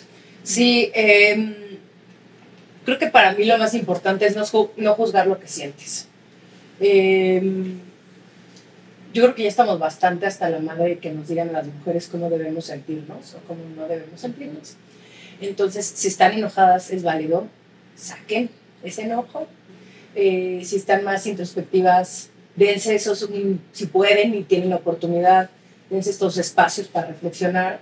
Sí, 0.43 0.91
em, 0.93 1.55
creo 2.85 2.99
que 2.99 3.07
para 3.07 3.33
mí 3.33 3.45
lo 3.45 3.57
más 3.57 3.73
importante 3.73 4.25
es 4.25 4.35
no, 4.35 4.43
no 4.77 4.93
juzgar 4.95 5.27
lo 5.27 5.39
que 5.39 5.47
sientes. 5.47 6.07
Em, 6.79 7.79
yo 9.13 9.23
creo 9.23 9.35
que 9.35 9.43
ya 9.43 9.49
estamos 9.49 9.79
bastante 9.79 10.25
hasta 10.25 10.49
la 10.49 10.59
madre 10.59 10.97
que 10.97 11.11
nos 11.11 11.27
digan 11.27 11.53
las 11.53 11.67
mujeres 11.67 12.07
cómo 12.07 12.29
debemos 12.29 12.65
sentirnos 12.65 13.35
o 13.35 13.39
cómo 13.47 13.61
no 13.75 13.87
debemos 13.87 14.19
sentirnos. 14.19 14.75
Entonces, 15.39 15.85
si 15.85 16.07
están 16.07 16.33
enojadas, 16.33 16.91
es 16.91 17.03
válido, 17.03 17.47
saquen 17.95 18.49
ese 18.83 19.03
enojo. 19.03 19.47
Eh, 20.15 20.61
si 20.65 20.75
están 20.75 21.03
más 21.03 21.25
introspectivas, 21.25 22.29
dense 22.55 22.95
esos, 22.95 23.29
si 23.71 23.85
pueden 23.85 24.35
y 24.35 24.43
tienen 24.43 24.69
la 24.69 24.77
oportunidad, 24.77 25.49
dense 25.89 26.09
estos 26.09 26.37
espacios 26.37 26.87
para 26.87 27.07
reflexionar 27.07 27.79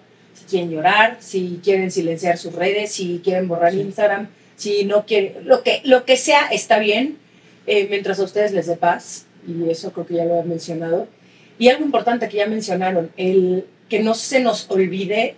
quieren 0.51 0.69
llorar, 0.69 1.17
si 1.19 1.59
quieren 1.63 1.89
silenciar 1.89 2.37
sus 2.37 2.53
redes, 2.53 2.91
si 2.91 3.21
quieren 3.23 3.47
borrar 3.47 3.73
Instagram, 3.73 4.27
si 4.57 4.85
no 4.85 5.05
quieren, 5.05 5.47
lo 5.47 5.63
que, 5.63 5.81
lo 5.85 6.05
que 6.05 6.17
sea 6.17 6.47
está 6.51 6.77
bien, 6.77 7.17
eh, 7.65 7.87
mientras 7.89 8.19
a 8.19 8.23
ustedes 8.23 8.51
les 8.51 8.67
dé 8.67 8.75
paz, 8.75 9.25
y 9.47 9.69
eso 9.69 9.91
creo 9.93 10.05
que 10.05 10.15
ya 10.15 10.25
lo 10.25 10.39
he 10.39 10.43
mencionado. 10.43 11.07
Y 11.57 11.69
algo 11.69 11.85
importante 11.85 12.27
que 12.27 12.37
ya 12.37 12.45
mencionaron, 12.47 13.11
el 13.17 13.65
que 13.89 14.01
no 14.01 14.13
se 14.13 14.39
nos 14.41 14.69
olvide 14.69 15.35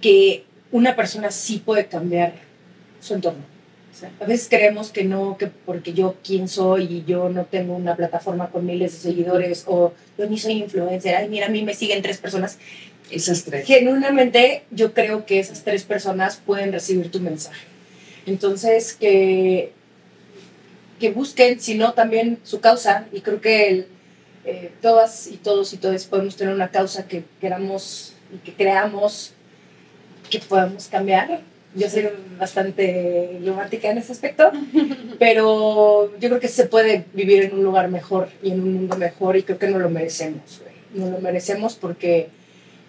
que 0.00 0.44
una 0.70 0.96
persona 0.96 1.30
sí 1.30 1.62
puede 1.64 1.86
cambiar 1.86 2.34
su 3.00 3.14
entorno. 3.14 3.52
A 4.20 4.24
veces 4.24 4.48
creemos 4.48 4.90
que 4.90 5.04
no, 5.04 5.36
que 5.38 5.46
porque 5.46 5.92
yo 5.92 6.16
quién 6.24 6.48
soy 6.48 6.84
y 6.84 7.04
yo 7.06 7.28
no 7.28 7.44
tengo 7.44 7.76
una 7.76 7.94
plataforma 7.94 8.50
con 8.50 8.66
miles 8.66 8.92
de 8.92 9.10
seguidores 9.10 9.64
o 9.66 9.92
yo 10.18 10.26
ni 10.26 10.38
soy 10.38 10.54
influencer, 10.54 11.14
ay 11.14 11.28
mira, 11.28 11.46
a 11.46 11.50
mí 11.50 11.62
me 11.62 11.74
siguen 11.74 12.02
tres 12.02 12.18
personas 12.18 12.58
Esas 13.12 13.44
tres. 13.44 13.66
genuinamente 13.66 14.64
yo 14.70 14.94
creo 14.94 15.26
que 15.26 15.38
esas 15.38 15.62
tres 15.64 15.84
personas 15.84 16.40
pueden 16.44 16.72
recibir 16.72 17.10
tu 17.10 17.20
mensaje. 17.20 17.66
Entonces, 18.26 18.94
que, 18.94 19.72
que 20.98 21.10
busquen, 21.10 21.60
si 21.60 21.74
no, 21.74 21.92
también 21.92 22.38
su 22.42 22.60
causa. 22.60 23.06
Y 23.12 23.20
creo 23.20 23.40
que 23.40 23.68
el, 23.68 23.86
eh, 24.44 24.72
todas 24.80 25.28
y 25.28 25.36
todos 25.36 25.72
y 25.72 25.76
todas 25.76 26.04
podemos 26.06 26.36
tener 26.36 26.54
una 26.54 26.70
causa 26.70 27.06
que 27.06 27.22
queramos 27.40 28.14
y 28.34 28.38
que 28.38 28.52
creamos 28.52 29.32
que 30.30 30.40
podamos 30.40 30.88
cambiar. 30.88 31.40
Yo 31.74 31.88
soy 31.88 32.08
bastante 32.38 33.40
romántica 33.44 33.90
en 33.90 33.98
ese 33.98 34.12
aspecto, 34.12 34.50
pero 35.18 36.12
yo 36.18 36.28
creo 36.28 36.40
que 36.40 36.48
se 36.48 36.66
puede 36.66 37.06
vivir 37.14 37.44
en 37.44 37.54
un 37.54 37.64
lugar 37.64 37.88
mejor 37.88 38.28
y 38.42 38.50
en 38.50 38.60
un 38.60 38.74
mundo 38.74 38.96
mejor 38.96 39.36
y 39.36 39.42
creo 39.42 39.58
que 39.58 39.68
no 39.68 39.78
lo 39.78 39.88
merecemos, 39.88 40.60
güey. 40.60 40.72
No 40.94 41.10
lo 41.10 41.20
merecemos 41.20 41.76
porque 41.76 42.28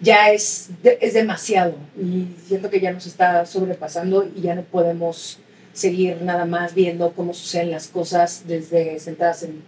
ya 0.00 0.30
es, 0.30 0.70
es 0.82 1.14
demasiado 1.14 1.74
y 1.98 2.26
siento 2.46 2.70
que 2.70 2.80
ya 2.80 2.92
nos 2.92 3.06
está 3.06 3.46
sobrepasando 3.46 4.28
y 4.34 4.42
ya 4.42 4.54
no 4.54 4.62
podemos 4.62 5.38
seguir 5.72 6.22
nada 6.22 6.44
más 6.44 6.74
viendo 6.74 7.12
cómo 7.12 7.34
suceden 7.34 7.70
las 7.70 7.88
cosas 7.88 8.44
desde 8.46 8.98
sentadas 9.00 9.42
en 9.42 9.62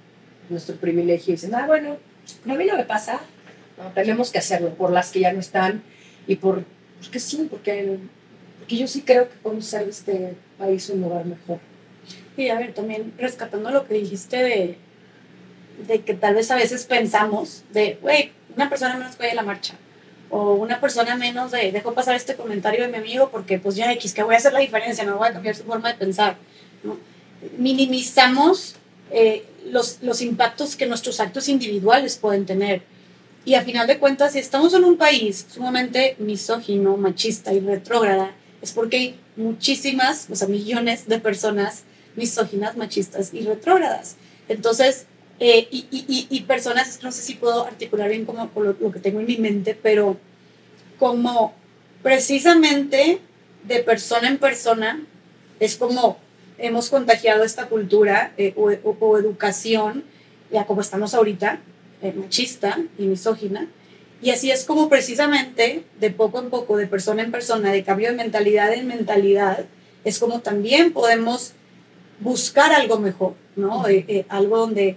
nuestro 0.48 0.76
privilegio 0.76 1.32
y 1.32 1.36
dicen, 1.36 1.54
ah, 1.54 1.66
bueno, 1.66 1.96
a 2.48 2.54
mí 2.54 2.64
no 2.64 2.76
me 2.76 2.84
pasa. 2.84 3.20
No, 3.76 3.90
tenemos 3.92 4.30
que 4.30 4.38
hacerlo 4.38 4.70
por 4.74 4.90
las 4.90 5.10
que 5.10 5.20
ya 5.20 5.32
no 5.32 5.40
están 5.40 5.82
y 6.26 6.36
por, 6.36 6.64
porque 7.00 7.20
sí, 7.20 7.46
porque, 7.50 7.98
porque 8.58 8.76
yo 8.76 8.86
sí 8.86 9.02
creo 9.02 9.28
que 9.28 9.36
podemos 9.36 9.66
hacer 9.66 9.84
de 9.84 9.90
este 9.90 10.34
país 10.58 10.88
un 10.90 11.02
lugar 11.02 11.26
mejor. 11.26 11.58
Y 12.36 12.48
a 12.48 12.58
ver, 12.58 12.72
también 12.72 13.12
rescatando 13.18 13.70
lo 13.70 13.86
que 13.86 13.94
dijiste 13.94 14.36
de, 14.36 14.78
de 15.86 16.00
que 16.02 16.14
tal 16.14 16.34
vez 16.34 16.50
a 16.50 16.56
veces 16.56 16.84
pensamos 16.84 17.64
de, 17.72 17.98
güey, 18.00 18.32
una 18.54 18.68
persona 18.68 18.96
menos 18.96 19.18
a 19.18 19.34
la 19.34 19.42
marcha. 19.42 19.74
O 20.30 20.54
una 20.54 20.80
persona 20.80 21.16
menos 21.16 21.52
de, 21.52 21.70
dejó 21.72 21.94
pasar 21.94 22.16
este 22.16 22.34
comentario 22.34 22.82
de 22.82 22.88
mi 22.88 22.98
amigo 22.98 23.30
porque 23.30 23.58
pues 23.58 23.76
ya 23.76 23.92
X, 23.92 24.12
que 24.12 24.22
voy 24.22 24.34
a 24.34 24.38
hacer 24.38 24.52
la 24.52 24.60
diferencia, 24.60 25.04
no 25.04 25.18
voy 25.18 25.28
a 25.28 25.32
cambiar 25.32 25.54
su 25.54 25.64
forma 25.64 25.92
de 25.92 25.98
pensar. 25.98 26.36
¿no? 26.82 26.96
Minimizamos 27.58 28.76
eh, 29.10 29.44
los, 29.66 29.98
los 30.02 30.20
impactos 30.22 30.76
que 30.76 30.86
nuestros 30.86 31.20
actos 31.20 31.48
individuales 31.48 32.16
pueden 32.16 32.44
tener. 32.46 32.82
Y 33.44 33.54
a 33.54 33.62
final 33.62 33.86
de 33.86 33.98
cuentas, 33.98 34.32
si 34.32 34.40
estamos 34.40 34.74
en 34.74 34.84
un 34.84 34.96
país 34.96 35.46
sumamente 35.48 36.16
misógino, 36.18 36.96
machista 36.96 37.52
y 37.52 37.60
retrógrada, 37.60 38.32
es 38.60 38.72
porque 38.72 38.96
hay 38.96 39.20
muchísimas, 39.36 40.28
o 40.30 40.34
sea, 40.34 40.48
millones 40.48 41.06
de 41.06 41.20
personas 41.20 41.84
misóginas, 42.16 42.76
machistas 42.76 43.32
y 43.32 43.42
retrógradas. 43.42 44.16
Entonces, 44.48 45.06
eh, 45.40 45.68
y, 45.70 45.86
y, 45.90 46.26
y, 46.30 46.40
personas, 46.42 46.88
es 46.88 46.98
que 46.98 47.04
no 47.06 47.12
sé 47.12 47.22
si 47.22 47.34
puedo 47.34 47.64
articular 47.66 48.08
bien 48.08 48.24
como, 48.24 48.50
lo, 48.56 48.74
lo 48.80 48.90
que 48.90 49.00
tengo 49.00 49.20
en 49.20 49.26
mi 49.26 49.36
mente, 49.36 49.78
pero 49.80 50.16
como 50.98 51.52
precisamente 52.02 53.20
de 53.64 53.78
persona 53.80 54.28
en 54.28 54.38
persona, 54.38 55.04
es 55.60 55.76
como 55.76 56.18
hemos 56.58 56.88
contagiado 56.88 57.44
esta 57.44 57.66
cultura 57.68 58.32
eh, 58.38 58.54
o, 58.56 58.70
o- 58.70 58.96
o 59.00 59.18
educación, 59.18 60.04
ya 60.50 60.64
como 60.64 60.80
estamos 60.80 61.12
ahorita, 61.14 61.60
eh, 62.02 62.12
machista 62.16 62.78
y 62.98 63.02
misógina, 63.06 63.66
y 64.22 64.30
así 64.30 64.50
es 64.50 64.64
como 64.64 64.88
precisamente 64.88 65.84
de 66.00 66.10
poco 66.10 66.38
en 66.40 66.48
poco, 66.48 66.76
de 66.78 66.86
persona 66.86 67.22
en 67.22 67.30
persona, 67.30 67.72
de 67.72 67.84
cambio 67.84 68.08
de 68.10 68.16
mentalidad 68.16 68.72
en 68.72 68.86
mentalidad, 68.86 69.66
es 70.04 70.18
como 70.18 70.40
también 70.40 70.92
podemos 70.92 71.52
buscar 72.20 72.72
algo 72.72 72.98
mejor, 72.98 73.34
¿no? 73.56 73.86
Eh, 73.88 74.04
eh, 74.08 74.24
algo 74.30 74.56
donde- 74.58 74.96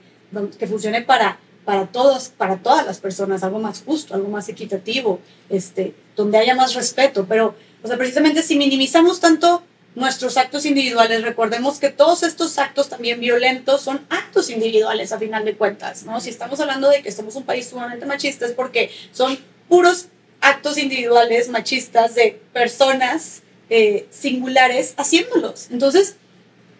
que 0.57 0.67
funcione 0.67 1.01
para, 1.01 1.39
para 1.65 1.87
todos, 1.87 2.29
para 2.29 2.57
todas 2.57 2.85
las 2.85 2.99
personas, 2.99 3.43
algo 3.43 3.59
más 3.59 3.83
justo, 3.85 4.13
algo 4.13 4.29
más 4.29 4.49
equitativo, 4.49 5.19
este, 5.49 5.95
donde 6.15 6.37
haya 6.37 6.55
más 6.55 6.73
respeto. 6.73 7.25
Pero, 7.27 7.55
o 7.83 7.87
sea, 7.87 7.97
precisamente 7.97 8.41
si 8.41 8.57
minimizamos 8.57 9.19
tanto 9.19 9.63
nuestros 9.95 10.37
actos 10.37 10.65
individuales, 10.65 11.23
recordemos 11.23 11.79
que 11.79 11.89
todos 11.89 12.23
estos 12.23 12.57
actos 12.57 12.89
también 12.89 13.19
violentos 13.19 13.81
son 13.81 14.05
actos 14.09 14.49
individuales 14.49 15.11
a 15.11 15.19
final 15.19 15.45
de 15.45 15.55
cuentas, 15.55 16.03
¿no? 16.03 16.19
Si 16.19 16.29
estamos 16.29 16.59
hablando 16.59 16.89
de 16.89 17.01
que 17.01 17.11
somos 17.11 17.35
un 17.35 17.43
país 17.43 17.67
sumamente 17.67 18.05
machista 18.05 18.45
es 18.45 18.51
porque 18.53 18.91
son 19.11 19.37
puros 19.67 20.07
actos 20.41 20.77
individuales 20.77 21.49
machistas 21.49 22.15
de 22.15 22.39
personas 22.53 23.41
eh, 23.69 24.07
singulares 24.09 24.93
haciéndolos. 24.97 25.69
Entonces, 25.69 26.15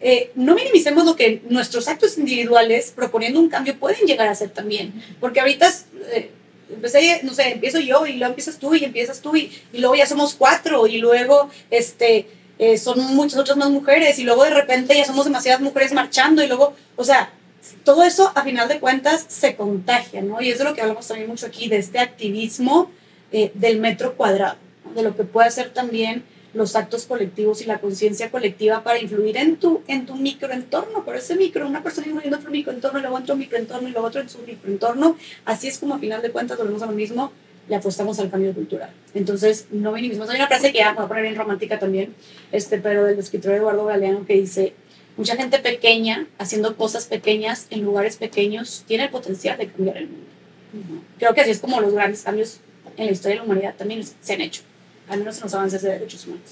eh, 0.02 0.32
no 0.36 0.56
minimicemos 0.56 1.06
lo 1.06 1.16
que 1.16 1.42
nuestros 1.50 1.88
actos 1.88 2.18
individuales 2.18 2.94
proponiendo 2.96 3.40
un 3.40 3.50
cambio 3.50 3.78
pueden 3.78 4.06
llegar 4.08 4.28
a 4.28 4.36
ser 4.36 4.50
también, 4.50 4.94
porque 5.20 5.40
ahorita 5.40 5.72
eh, 6.14 6.32
empecé, 6.74 7.22
no 7.24 7.34
sé, 7.34 7.52
empiezo 7.52 7.80
yo 7.80 8.06
y 8.06 8.14
luego 8.14 8.32
empiezas 8.32 8.58
tú 8.58 8.76
y 8.76 8.84
empiezas 8.84 9.22
tú 9.22 9.36
y, 9.36 9.52
y 9.74 9.80
luego 9.80 9.96
ya 9.96 10.06
somos 10.06 10.36
cuatro 10.36 10.88
y 10.88 11.00
luego 11.00 11.50
este, 11.70 12.28
eh, 12.60 12.78
son 12.78 13.00
muchas 13.16 13.40
otras 13.40 13.58
más 13.58 13.70
mujeres 13.70 14.20
y 14.20 14.24
luego 14.24 14.44
de 14.44 14.50
repente 14.52 14.96
ya 14.96 15.06
somos 15.06 15.26
demasiadas 15.26 15.62
mujeres 15.62 15.94
marchando 15.94 16.44
y 16.44 16.48
luego, 16.48 16.74
o 16.96 17.04
sea, 17.04 17.32
todo 17.84 18.04
eso 18.04 18.32
a 18.36 18.44
final 18.44 18.68
de 18.68 18.80
cuentas 18.80 19.26
se 19.28 19.56
contagia, 19.56 20.22
¿no? 20.22 20.42
Y 20.42 20.50
es 20.50 20.58
de 20.58 20.66
lo 20.66 20.74
que 20.74 20.82
hablamos 20.82 21.08
también 21.08 21.30
mucho 21.30 21.46
aquí, 21.46 21.68
de 21.68 21.78
este 21.78 22.00
activismo 22.00 22.92
eh, 23.32 23.52
del 23.54 23.80
metro 23.80 24.16
cuadrado, 24.16 24.58
de 24.96 25.04
lo 25.04 25.16
que 25.16 25.24
puede 25.24 25.48
hacer 25.48 25.70
también 25.70 26.24
los 26.54 26.76
actos 26.76 27.06
colectivos 27.06 27.62
y 27.62 27.66
la 27.66 27.80
conciencia 27.80 28.32
colectiva 28.32 28.84
para 28.84 29.00
influir 29.00 29.38
en 29.38 29.58
tu, 29.58 29.82
en 29.88 30.06
tu 30.06 30.16
microentorno, 30.16 31.04
pero 31.06 31.18
ese 31.18 31.36
micro, 31.36 31.68
una 31.68 31.84
persona 31.84 32.08
influyendo 32.08 32.38
en 32.38 32.42
otro 32.42 32.52
microentorno, 32.52 33.00
y 33.00 33.02
luego 33.02 33.18
otro 33.18 33.36
microentorno 33.36 33.88
y 33.88 33.92
luego 33.92 34.08
otro 34.08 34.22
en 34.22 34.30
su 34.30 34.40
microentorno, 34.40 35.16
así 35.46 35.68
es 35.68 35.78
como 35.78 35.96
a 35.96 36.00
final 36.00 36.22
de 36.22 36.32
cuentas 36.32 36.58
volvemos 36.58 36.82
a 36.82 36.88
lo 36.88 36.94
mismo, 36.94 37.32
le 37.68 37.76
apostamos 37.76 38.18
al 38.20 38.32
cambio 38.32 38.52
cultural. 38.54 38.90
Entonces, 39.14 39.68
no 39.70 39.92
minimizamos. 39.92 40.30
Hay 40.32 40.38
una 40.38 40.48
frase 40.48 40.72
que 40.72 40.80
ya 40.80 40.90
me 40.90 40.96
voy 40.96 41.06
a 41.06 41.08
poner 41.08 41.24
bien 41.24 41.36
romántica 41.36 41.78
también, 41.78 42.16
este, 42.52 42.80
pero 42.80 43.06
del 43.06 43.20
escritor 43.20 43.54
Eduardo 43.54 43.86
Galeano 43.86 44.26
que 44.26 44.34
dice, 44.34 44.74
mucha 45.18 45.36
gente 45.36 45.60
pequeña 45.60 46.28
haciendo 46.40 46.76
cosas 46.76 47.06
pequeñas 47.06 47.68
en 47.70 47.84
lugares 47.84 48.18
pequeños 48.18 48.84
tiene 48.88 49.04
el 49.04 49.10
potencial 49.12 49.58
de 49.58 49.68
cambiar 49.68 49.98
el 49.98 50.08
mundo. 50.08 50.26
Creo 51.18 51.34
que 51.34 51.42
así 51.42 51.52
es 51.52 51.60
como 51.60 51.80
los 51.82 51.94
grandes 51.94 52.24
cambios 52.24 52.60
en 52.98 53.06
la 53.06 53.12
historia 53.12 53.36
de 53.36 53.40
la 53.40 53.44
humanidad 53.46 53.76
también 53.76 54.04
se 54.04 54.34
han 54.34 54.42
hecho, 54.42 54.62
al 55.10 55.20
menos 55.20 55.38
en 55.38 55.44
los 55.44 55.54
avances 55.54 55.82
de 55.82 55.90
derechos 55.90 56.26
humanos. 56.26 56.52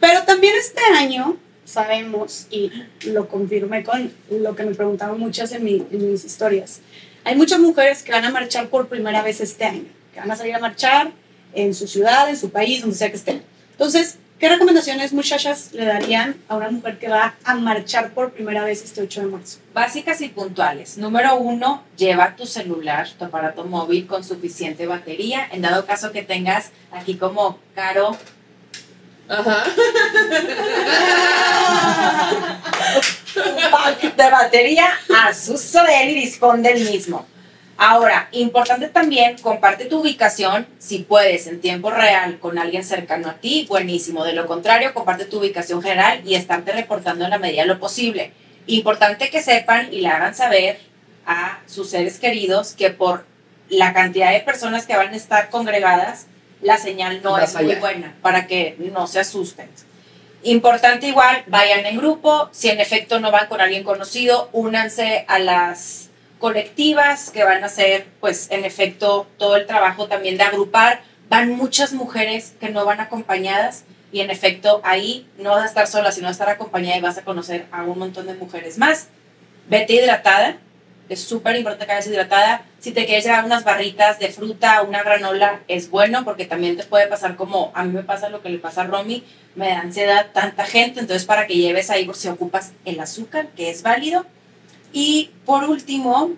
Pero 0.00 0.22
también 0.24 0.54
este 0.58 0.80
año 0.96 1.36
sabemos, 1.64 2.46
y 2.50 2.70
lo 3.06 3.28
confirmé 3.28 3.84
con 3.84 4.12
lo 4.30 4.54
que 4.54 4.64
me 4.64 4.74
preguntaban 4.74 5.18
muchas 5.18 5.52
en, 5.52 5.64
mi- 5.64 5.84
en 5.90 6.12
mis 6.12 6.24
historias, 6.24 6.80
hay 7.24 7.36
muchas 7.36 7.58
mujeres 7.58 8.02
que 8.02 8.12
van 8.12 8.24
a 8.24 8.30
marchar 8.30 8.68
por 8.68 8.88
primera 8.88 9.22
vez 9.22 9.40
este 9.40 9.64
año, 9.64 9.84
que 10.12 10.20
van 10.20 10.30
a 10.30 10.36
salir 10.36 10.54
a 10.54 10.58
marchar 10.58 11.12
en 11.54 11.72
su 11.74 11.86
ciudad, 11.88 12.28
en 12.28 12.36
su 12.36 12.50
país, 12.50 12.82
donde 12.82 12.96
sea 12.96 13.08
que 13.10 13.16
estén. 13.16 13.42
Entonces, 13.72 14.16
¿Qué 14.38 14.48
recomendaciones, 14.48 15.12
muchachas, 15.12 15.70
le 15.72 15.84
darían 15.84 16.36
a 16.48 16.56
una 16.56 16.70
mujer 16.70 16.98
que 16.98 17.08
va 17.08 17.34
a 17.44 17.54
marchar 17.54 18.10
por 18.10 18.32
primera 18.32 18.64
vez 18.64 18.82
este 18.82 19.00
8 19.00 19.20
de 19.20 19.26
marzo? 19.28 19.58
Básicas 19.72 20.20
y 20.20 20.28
puntuales. 20.28 20.98
Número 20.98 21.36
uno, 21.36 21.84
lleva 21.96 22.34
tu 22.34 22.44
celular, 22.44 23.08
tu 23.16 23.24
aparato 23.24 23.64
móvil 23.64 24.06
con 24.06 24.24
suficiente 24.24 24.86
batería. 24.86 25.46
En 25.52 25.62
dado 25.62 25.86
caso 25.86 26.10
que 26.10 26.22
tengas 26.22 26.70
aquí 26.90 27.16
como 27.16 27.58
Caro 27.74 28.16
Ajá. 29.28 29.64
un 33.36 33.70
pack 33.70 34.14
de 34.14 34.30
batería 34.30 34.88
a 35.16 35.32
su 35.32 35.54
de 35.54 36.02
él 36.02 36.10
y 36.10 36.14
dispón 36.20 36.62
del 36.62 36.78
mismo. 36.90 37.26
Ahora, 37.76 38.28
importante 38.30 38.88
también, 38.88 39.36
comparte 39.38 39.86
tu 39.86 40.00
ubicación, 40.00 40.66
si 40.78 40.98
puedes, 41.00 41.48
en 41.48 41.60
tiempo 41.60 41.90
real, 41.90 42.38
con 42.38 42.58
alguien 42.58 42.84
cercano 42.84 43.28
a 43.28 43.34
ti, 43.34 43.66
buenísimo. 43.68 44.24
De 44.24 44.32
lo 44.32 44.46
contrario, 44.46 44.94
comparte 44.94 45.24
tu 45.24 45.38
ubicación 45.40 45.82
general 45.82 46.20
y 46.24 46.36
estarte 46.36 46.72
reportando 46.72 47.24
en 47.24 47.30
la 47.30 47.38
medida 47.38 47.62
de 47.62 47.68
lo 47.68 47.80
posible. 47.80 48.32
Importante 48.66 49.28
que 49.28 49.42
sepan 49.42 49.92
y 49.92 50.00
le 50.00 50.08
hagan 50.08 50.34
saber 50.34 50.78
a 51.26 51.58
sus 51.66 51.90
seres 51.90 52.18
queridos 52.20 52.74
que 52.74 52.90
por 52.90 53.26
la 53.68 53.92
cantidad 53.92 54.32
de 54.32 54.40
personas 54.40 54.86
que 54.86 54.96
van 54.96 55.12
a 55.12 55.16
estar 55.16 55.50
congregadas, 55.50 56.26
la 56.62 56.78
señal 56.78 57.22
no 57.22 57.38
es 57.38 57.54
muy 57.54 57.74
buena 57.74 58.14
para 58.22 58.46
que 58.46 58.76
no 58.78 59.06
se 59.06 59.20
asusten. 59.20 59.68
Importante 60.44 61.08
igual, 61.08 61.42
vayan 61.48 61.86
en 61.86 61.96
grupo, 61.96 62.50
si 62.52 62.68
en 62.68 62.78
efecto 62.78 63.18
no 63.18 63.30
van 63.30 63.48
con 63.48 63.60
alguien 63.60 63.82
conocido, 63.82 64.50
únanse 64.52 65.24
a 65.26 65.38
las 65.38 66.10
colectivas 66.38 67.30
que 67.30 67.44
van 67.44 67.62
a 67.62 67.66
hacer, 67.66 68.06
pues 68.20 68.50
en 68.50 68.64
efecto, 68.64 69.26
todo 69.38 69.56
el 69.56 69.66
trabajo 69.66 70.08
también 70.08 70.36
de 70.36 70.44
agrupar. 70.44 71.02
Van 71.28 71.50
muchas 71.50 71.92
mujeres 71.92 72.54
que 72.60 72.70
no 72.70 72.84
van 72.84 73.00
acompañadas 73.00 73.84
y 74.12 74.20
en 74.20 74.30
efecto 74.30 74.80
ahí 74.84 75.26
no 75.38 75.50
vas 75.50 75.62
a 75.62 75.66
estar 75.66 75.86
sola, 75.86 76.12
sino 76.12 76.26
vas 76.26 76.40
a 76.40 76.42
estar 76.42 76.54
acompañada 76.54 76.96
y 76.96 77.00
vas 77.00 77.18
a 77.18 77.24
conocer 77.24 77.66
a 77.72 77.82
un 77.82 77.98
montón 77.98 78.26
de 78.26 78.34
mujeres 78.34 78.78
más. 78.78 79.08
Vete 79.68 79.94
hidratada, 79.94 80.58
es 81.08 81.22
súper 81.22 81.56
importante 81.56 81.86
que 81.86 81.92
vayas 81.92 82.06
hidratada. 82.06 82.62
Si 82.78 82.92
te 82.92 83.06
quieres 83.06 83.24
llevar 83.24 83.44
unas 83.44 83.64
barritas 83.64 84.18
de 84.18 84.28
fruta, 84.28 84.82
una 84.82 85.02
granola, 85.02 85.60
es 85.68 85.90
bueno 85.90 86.24
porque 86.24 86.44
también 86.44 86.76
te 86.76 86.84
puede 86.84 87.06
pasar 87.08 87.36
como 87.36 87.72
a 87.74 87.84
mí 87.84 87.92
me 87.92 88.02
pasa 88.02 88.28
lo 88.28 88.42
que 88.42 88.48
le 88.48 88.58
pasa 88.58 88.82
a 88.82 88.86
Romy, 88.86 89.24
me 89.54 89.68
da 89.68 89.80
ansiedad 89.80 90.28
tanta 90.32 90.64
gente, 90.64 91.00
entonces 91.00 91.26
para 91.26 91.46
que 91.46 91.54
lleves 91.54 91.90
ahí 91.90 92.04
por 92.04 92.16
si 92.16 92.28
ocupas 92.28 92.72
el 92.84 93.00
azúcar, 93.00 93.48
que 93.56 93.70
es 93.70 93.82
válido. 93.82 94.26
Y 94.94 95.30
por 95.44 95.64
último, 95.64 96.30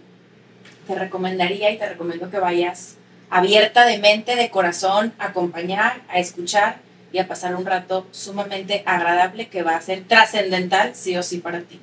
te 0.89 0.95
recomendaría 0.95 1.71
y 1.71 1.79
te 1.79 1.89
recomiendo 1.91 2.31
que 2.31 2.39
vayas 2.41 2.97
abierta 3.29 3.85
de 3.85 3.99
mente, 3.99 4.35
de 4.35 4.51
corazón, 4.51 5.13
a 5.19 5.27
acompañar, 5.27 6.01
a 6.09 6.19
escuchar 6.19 6.79
y 7.13 7.19
a 7.19 7.29
pasar 7.29 7.55
un 7.55 7.67
rato 7.67 8.07
sumamente 8.13 8.83
agradable 8.87 9.49
que 9.49 9.63
va 9.63 9.77
a 9.77 9.81
ser 9.83 10.05
trascendental 10.05 10.95
sí 10.95 11.17
o 11.17 11.23
sí 11.23 11.39
para 11.39 11.61
ti. 11.61 11.79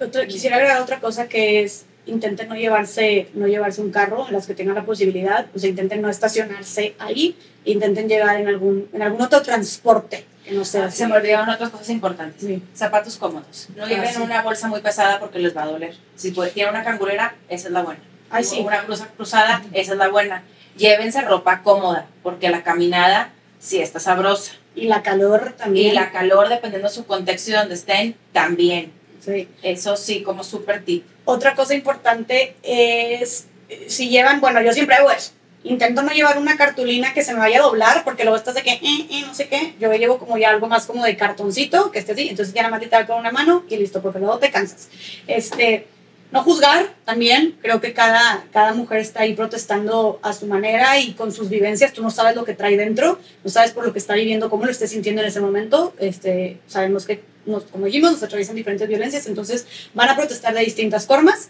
Otra- 0.00 0.26
quisiera 0.26 0.56
agregar 0.56 0.80
otra 0.82 0.98
cosa 1.00 1.28
que 1.28 1.62
es 1.62 1.86
intenten 2.06 2.48
no 2.48 2.54
llevarse, 2.54 3.28
no 3.34 3.46
llevarse 3.46 3.80
un 3.80 3.90
carro, 3.90 4.26
las 4.30 4.46
que 4.46 4.54
tengan 4.54 4.74
la 4.74 4.84
posibilidad, 4.84 5.46
pues 5.46 5.64
intenten 5.64 6.00
no 6.02 6.08
estacionarse 6.08 6.94
ahí, 6.98 7.36
intenten 7.64 8.08
llegar 8.08 8.40
en 8.40 8.48
algún, 8.48 8.88
en 8.92 9.02
algún 9.02 9.20
otro 9.22 9.42
transporte 9.42 10.24
que 10.44 10.52
no 10.52 10.64
sea 10.64 10.86
así. 10.86 10.98
Se 10.98 11.06
me 11.08 11.16
olvidaron 11.16 11.48
otras 11.48 11.70
cosas 11.70 11.90
importantes. 11.90 12.40
Sí. 12.42 12.62
Zapatos 12.74 13.16
cómodos. 13.16 13.68
No 13.76 13.84
Ah, 13.84 13.88
lleven 13.88 14.14
sí. 14.14 14.20
una 14.20 14.42
bolsa 14.42 14.68
muy 14.68 14.80
pesada 14.80 15.18
porque 15.18 15.38
les 15.40 15.56
va 15.56 15.64
a 15.64 15.66
doler. 15.66 15.96
Si 16.14 16.30
tienen 16.30 16.70
una 16.74 16.84
cangurera, 16.84 17.34
esa 17.48 17.66
es 17.68 17.72
la 17.72 17.82
buena. 17.82 18.00
Ay, 18.30 18.44
sí. 18.44 18.60
Una 18.60 18.82
blusa 18.82 19.08
cruzada, 19.16 19.64
esa 19.72 19.92
es 19.92 19.98
la 19.98 20.08
buena. 20.08 20.42
Llévense 20.76 21.20
ropa 21.22 21.62
cómoda 21.62 22.06
porque 22.22 22.48
la 22.50 22.62
caminada 22.62 23.30
sí 23.58 23.80
está 23.80 23.98
sabrosa. 23.98 24.52
Y 24.76 24.86
la 24.88 25.02
calor 25.02 25.54
también. 25.56 25.88
Y 25.88 25.92
la 25.92 26.12
calor, 26.12 26.48
dependiendo 26.48 26.88
de 26.88 26.94
su 26.94 27.06
contexto 27.06 27.50
y 27.50 27.54
donde 27.54 27.74
estén, 27.74 28.14
también. 28.32 28.92
Sí. 29.24 29.48
Eso 29.62 29.96
sí, 29.96 30.22
como 30.22 30.44
súper 30.44 30.84
tip. 30.84 31.04
Otra 31.26 31.56
cosa 31.56 31.74
importante 31.74 32.54
es, 32.62 33.46
eh, 33.68 33.86
si 33.88 34.08
llevan, 34.08 34.40
bueno, 34.40 34.62
yo 34.62 34.72
siempre 34.72 34.94
hago 34.94 35.10
eso. 35.10 35.32
Intento 35.64 36.02
no 36.02 36.12
llevar 36.12 36.38
una 36.38 36.56
cartulina 36.56 37.12
que 37.12 37.24
se 37.24 37.34
me 37.34 37.40
vaya 37.40 37.58
a 37.58 37.62
doblar, 37.62 38.04
porque 38.04 38.22
luego 38.22 38.36
estás 38.36 38.54
de 38.54 38.62
que, 38.62 38.74
eh, 38.74 39.06
eh, 39.10 39.24
no 39.26 39.34
sé 39.34 39.48
qué. 39.48 39.74
Yo 39.80 39.92
llevo 39.92 40.18
como 40.18 40.38
ya 40.38 40.50
algo 40.50 40.68
más 40.68 40.86
como 40.86 41.04
de 41.04 41.16
cartoncito, 41.16 41.90
que 41.90 41.98
esté 41.98 42.12
así. 42.12 42.28
Entonces 42.28 42.54
ya 42.54 42.62
nada 42.62 42.78
más 42.78 42.88
te 42.88 43.06
con 43.06 43.18
una 43.18 43.32
mano 43.32 43.64
y 43.68 43.76
listo, 43.76 44.00
porque 44.00 44.20
luego 44.20 44.38
te 44.38 44.52
cansas. 44.52 44.88
Este, 45.26 45.88
no 46.30 46.44
juzgar 46.44 46.94
también. 47.04 47.58
Creo 47.60 47.80
que 47.80 47.92
cada, 47.92 48.44
cada 48.52 48.72
mujer 48.74 49.00
está 49.00 49.22
ahí 49.22 49.34
protestando 49.34 50.20
a 50.22 50.32
su 50.32 50.46
manera 50.46 51.00
y 51.00 51.14
con 51.14 51.32
sus 51.32 51.48
vivencias. 51.48 51.92
Tú 51.92 52.02
no 52.02 52.12
sabes 52.12 52.36
lo 52.36 52.44
que 52.44 52.54
trae 52.54 52.76
dentro, 52.76 53.18
no 53.42 53.50
sabes 53.50 53.72
por 53.72 53.84
lo 53.84 53.92
que 53.92 53.98
está 53.98 54.14
viviendo, 54.14 54.48
cómo 54.48 54.64
lo 54.64 54.70
esté 54.70 54.86
sintiendo 54.86 55.22
en 55.22 55.28
ese 55.28 55.40
momento. 55.40 55.92
Este, 55.98 56.60
sabemos 56.68 57.04
que, 57.04 57.24
nos, 57.46 57.64
como 57.64 57.86
dijimos, 57.86 58.12
nos 58.12 58.22
atraviesan 58.22 58.56
diferentes 58.56 58.88
violencias, 58.88 59.26
entonces 59.26 59.66
van 59.94 60.08
a 60.08 60.16
protestar 60.16 60.54
de 60.54 60.60
distintas 60.60 61.06
formas. 61.06 61.48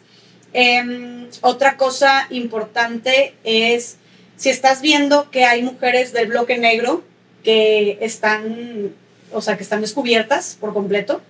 Em, 0.52 1.28
otra 1.40 1.76
cosa 1.76 2.26
importante 2.30 3.34
es 3.44 3.96
si 4.36 4.50
estás 4.50 4.80
viendo 4.80 5.30
que 5.30 5.44
hay 5.44 5.62
mujeres 5.62 6.12
del 6.12 6.28
bloque 6.28 6.58
negro 6.58 7.02
que 7.42 7.98
están, 8.00 8.94
o 9.32 9.40
sea, 9.40 9.56
que 9.56 9.62
están 9.62 9.80
descubiertas 9.80 10.56
por 10.60 10.72
completo. 10.72 11.22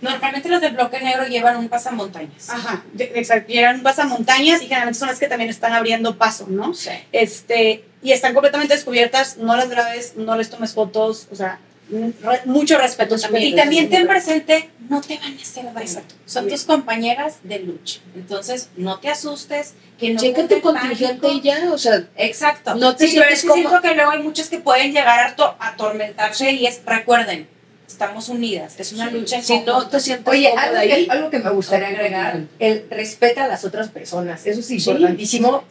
Normalmente 0.00 0.48
los 0.48 0.60
del 0.60 0.74
bloque 0.74 1.00
negro 1.00 1.26
llevan 1.26 1.56
un 1.56 1.68
pasamontañas. 1.68 2.50
Ajá, 2.50 2.84
exacto. 2.98 3.52
Llegan 3.52 3.82
pasamontañas 3.82 4.60
y 4.60 4.66
generalmente 4.66 4.98
son 4.98 5.08
las 5.08 5.18
que 5.18 5.28
también 5.28 5.50
están 5.50 5.72
abriendo 5.72 6.18
paso, 6.18 6.46
¿no? 6.48 6.74
Sí. 6.74 6.90
Este, 7.12 7.84
y 8.02 8.12
están 8.12 8.34
completamente 8.34 8.74
descubiertas, 8.74 9.38
no 9.38 9.56
las 9.56 9.70
grabes, 9.70 10.16
no 10.16 10.36
les 10.36 10.50
tomes 10.50 10.74
fotos, 10.74 11.28
o 11.32 11.36
sea, 11.36 11.58
re- 11.90 12.40
mucho 12.46 12.78
respeto 12.78 13.18
también. 13.18 13.44
Y 13.52 13.56
también 13.56 13.90
ten 13.90 14.06
presente, 14.06 14.70
no 14.88 15.00
te 15.00 15.18
van 15.18 15.32
a 15.36 15.40
hacer 15.40 15.64
daño. 15.64 15.80
Exacto. 15.80 16.14
Son 16.26 16.44
Bien. 16.46 16.56
tus 16.56 16.64
compañeras 16.66 17.36
de 17.42 17.58
lucha. 17.60 18.00
Entonces, 18.14 18.68
no 18.76 18.98
te 19.00 19.08
asustes, 19.08 19.74
que 19.98 20.10
no 20.12 20.20
Checa 20.20 20.46
tu 20.48 20.60
contingente 20.60 21.20
pánico. 21.20 21.30
y 21.30 21.40
ya, 21.42 21.72
o 21.72 21.78
sea, 21.78 22.04
Exacto. 22.16 22.74
No 22.74 22.96
te 22.96 23.06
sí, 23.06 23.14
pero 23.14 23.26
sientes 23.26 23.38
es 23.38 23.42
que 23.42 23.48
como- 23.48 23.62
siento 23.68 23.80
que 23.82 23.94
luego 23.94 24.10
hay 24.10 24.22
muchas 24.22 24.48
que 24.48 24.58
pueden 24.58 24.92
llegar 24.92 25.26
a 25.26 25.36
to- 25.36 25.54
a 25.58 25.68
atormentarse 25.68 26.50
y 26.52 26.66
es, 26.66 26.80
recuerden, 26.84 27.48
estamos 27.86 28.28
unidas, 28.28 28.74
es 28.80 28.92
una 28.92 29.10
lucha 29.10 29.36
en 29.36 29.44
si 29.44 29.60
no 29.60 29.86
te 29.86 30.00
sientes 30.00 30.26
Oye, 30.26 30.48
algo 30.48 30.78
ahí, 30.78 31.04
que, 31.06 31.10
algo 31.12 31.30
que 31.30 31.38
me 31.38 31.50
gustaría 31.50 31.88
agregar, 31.88 32.40
el 32.58 32.86
respeta 32.90 33.44
a 33.44 33.48
las 33.48 33.64
otras 33.64 33.88
personas, 33.90 34.46
eso 34.46 34.60
es 34.60 34.70
importantísimo. 34.70 35.64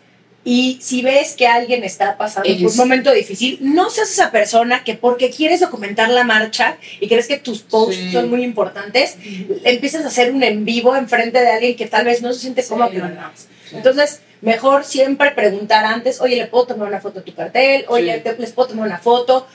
Y 0.46 0.78
si 0.82 1.02
ves 1.02 1.36
que 1.38 1.48
alguien 1.48 1.86
está 1.86 2.18
pasando 2.18 2.50
por 2.50 2.58
Eres- 2.58 2.72
un 2.74 2.78
momento 2.78 3.12
difícil, 3.14 3.60
no 3.62 3.90
seas 3.90 4.12
esa 4.12 4.30
persona 4.32 4.84
que 4.84 4.94
porque 4.94 5.30
quieres 5.30 5.62
documentar 5.62 6.10
la 6.10 6.26
marcha 6.26 6.78
y 7.00 7.08
crees 7.08 7.28
que 7.28 7.38
tus 7.38 7.62
posts 7.62 7.96
Sí. 7.96 8.12
son 8.12 8.30
muy 8.30 8.44
importantes, 8.44 9.16
empiezas 9.64 10.04
a 10.04 10.08
hacer 10.10 10.34
un 10.34 10.44
en 10.44 10.66
vivo 10.66 10.96
enfrente 10.98 11.40
de 11.40 11.50
alguien 11.50 11.76
que 11.78 11.86
tal 11.88 12.04
vez 12.06 12.22
no 12.22 12.34
se 12.34 12.42
siente 12.42 12.62
Sí, 12.62 12.70
cómodo 12.70 12.92
que 12.92 12.98
lo 13.00 13.06
hagas. 13.06 13.48
Entonces, 13.72 14.20
mejor 14.42 14.84
siempre 14.84 15.32
preguntar 15.32 15.86
antes, 15.86 16.20
oye, 16.20 16.36
¿le 16.36 16.48
puedo 16.48 16.68
tomar 16.68 16.90
una 16.90 17.00
foto 17.00 17.20
a 17.20 17.24
tu 17.24 17.34
cartel? 17.34 17.86
Oye, 17.88 18.16
Sí. 18.16 18.22
¿te- 18.22 18.38
¿les 18.38 18.52
puedo 18.52 18.68
tomar 18.70 18.86
una 18.88 19.00
foto? 19.00 19.48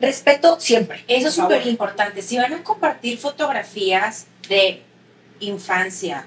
Respeto 0.00 0.60
siempre. 0.60 1.02
Eso 1.08 1.26
es 1.28 1.34
por 1.34 1.46
súper 1.52 1.66
importante. 1.66 2.22
Si 2.22 2.36
van 2.36 2.54
a 2.54 2.62
compartir 2.62 3.18
fotografías 3.18 4.26
de 4.48 4.80
infancia, 5.40 6.26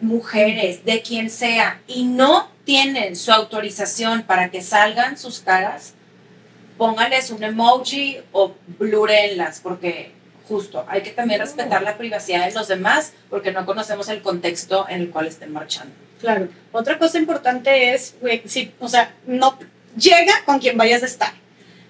mujeres, 0.00 0.84
de 0.84 1.02
quien 1.02 1.30
sea, 1.30 1.80
y 1.86 2.04
no 2.04 2.50
tienen 2.64 3.16
su 3.16 3.32
autorización 3.32 4.22
para 4.22 4.50
que 4.50 4.62
salgan 4.62 5.18
sus 5.18 5.40
caras, 5.40 5.94
pónganles 6.76 7.30
un 7.30 7.42
emoji 7.42 8.18
o 8.32 8.54
blurrenlas, 8.78 9.60
porque 9.60 10.12
justo 10.48 10.84
hay 10.88 11.02
que 11.02 11.10
también 11.10 11.40
respetar 11.40 11.82
la 11.82 11.96
privacidad 11.96 12.46
de 12.46 12.52
los 12.52 12.68
demás, 12.68 13.12
porque 13.28 13.52
no 13.52 13.66
conocemos 13.66 14.08
el 14.08 14.22
contexto 14.22 14.86
en 14.88 15.02
el 15.02 15.10
cual 15.10 15.26
estén 15.26 15.52
marchando. 15.52 15.94
Claro. 16.20 16.48
Otra 16.72 16.98
cosa 16.98 17.18
importante 17.18 17.94
es, 17.94 18.14
güey, 18.20 18.42
si, 18.46 18.72
o 18.80 18.88
sea, 18.88 19.14
no 19.26 19.58
llega 19.96 20.44
con 20.44 20.58
quien 20.58 20.76
vayas 20.76 21.02
a 21.02 21.06
estar. 21.06 21.32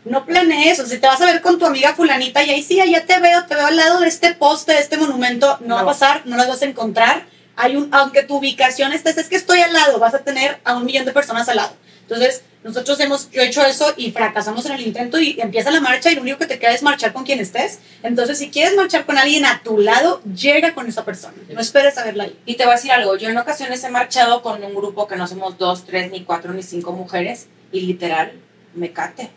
No 0.05 0.25
planees, 0.25 0.79
o 0.81 0.87
sea, 0.87 0.95
si 0.95 1.01
te 1.01 1.07
vas 1.07 1.21
a 1.21 1.27
ver 1.27 1.43
con 1.43 1.59
tu 1.59 1.67
amiga 1.67 1.95
fulanita 1.95 2.43
y 2.43 2.51
ahí 2.51 2.63
sí, 2.63 2.77
ya 2.77 3.05
te 3.05 3.19
veo, 3.19 3.45
te 3.47 3.55
veo 3.55 3.67
al 3.67 3.77
lado 3.77 4.01
de 4.01 4.09
este 4.09 4.35
poste, 4.35 4.73
de 4.73 4.79
este 4.81 4.97
monumento, 4.97 5.59
no, 5.61 5.75
va 5.75 5.81
a 5.81 5.85
No. 5.85 5.89
pasar, 5.89 6.23
no 6.27 6.37
las 6.37 6.49
vas 6.49 6.63
a 6.63 6.67
encontrar. 6.67 7.25
Hay 7.61 7.77
un, 7.77 7.89
aunque 7.93 8.23
tu 8.23 8.37
ubicación 8.37 8.93
estés, 8.93 9.19
es 9.19 9.29
que 9.29 9.37
estoy 9.37 9.61
al 9.61 9.73
lado, 9.73 9.99
vas 9.99 10.15
a 10.15 10.21
tener 10.21 10.61
a 10.65 10.77
un 10.77 10.87
millón 10.87 11.05
de 11.05 11.13
personas 11.13 11.49
al 11.49 11.57
lado. 11.57 11.77
Entonces, 12.03 12.43
nosotros 12.65 12.99
hemos, 13.01 13.31
yo 13.31 13.43
he 13.43 13.47
hecho 13.47 13.65
eso 13.65 13.93
y 13.97 14.13
fracasamos 14.13 14.65
en 14.67 14.73
el 14.73 14.87
intento 14.87 15.21
y 15.21 15.41
empieza 15.41 15.71
la 15.71 15.81
marcha 15.81 16.11
y 16.11 16.15
lo 16.15 16.23
único 16.23 16.39
que 16.39 16.47
te 16.47 16.59
queda 16.59 16.73
es 16.73 16.83
marchar 16.83 17.13
con 17.13 17.25
quien 17.25 17.39
estés. 17.39 17.81
Entonces, 18.03 18.39
si 18.39 18.51
quieres 18.51 18.75
marchar 18.77 19.05
con 19.05 19.19
alguien 19.19 19.45
a 19.45 19.63
tu 19.63 19.79
lado, 19.79 20.23
llega 20.25 20.75
con 20.75 20.89
esa 20.89 21.05
persona. 21.05 21.35
No 21.51 21.61
esperes 21.61 21.99
a 21.99 22.05
verla 22.05 22.25
ahí. 22.25 22.39
Y 22.47 22.55
te 22.55 22.65
voy 22.65 22.73
a 22.73 22.77
decir 22.77 22.93
algo, 22.93 23.17
yo 23.17 23.29
en 23.29 23.37
ocasiones 23.37 23.85
he 23.85 23.91
marchado 23.91 24.43
con 24.43 24.65
un 24.65 24.75
grupo 24.75 25.07
que 25.07 25.17
no 25.17 25.27
somos 25.27 25.59
dos, 25.59 25.85
tres, 25.85 26.11
ni 26.11 26.25
cuatro, 26.25 26.53
ni 26.55 26.63
cinco 26.63 26.93
mujeres, 26.93 27.49
y 27.73 27.83
literal, 27.83 28.33
me 28.75 28.93
cate. 28.93 29.31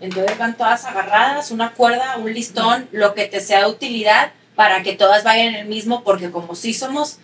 Entonces 0.00 0.38
van 0.38 0.56
todas 0.56 0.84
agarradas, 0.86 1.50
una 1.50 1.72
cuerda, 1.72 2.16
un 2.16 2.32
listón, 2.32 2.88
lo 2.92 3.14
que 3.14 3.26
te 3.26 3.40
sea 3.40 3.60
de 3.60 3.66
utilidad 3.66 4.32
para 4.54 4.82
que 4.82 4.94
todas 4.94 5.22
vayan 5.22 5.48
en 5.48 5.54
el 5.54 5.66
mismo, 5.66 6.02
porque 6.02 6.30
como 6.30 6.54
sí 6.54 6.74
somos 6.74 7.18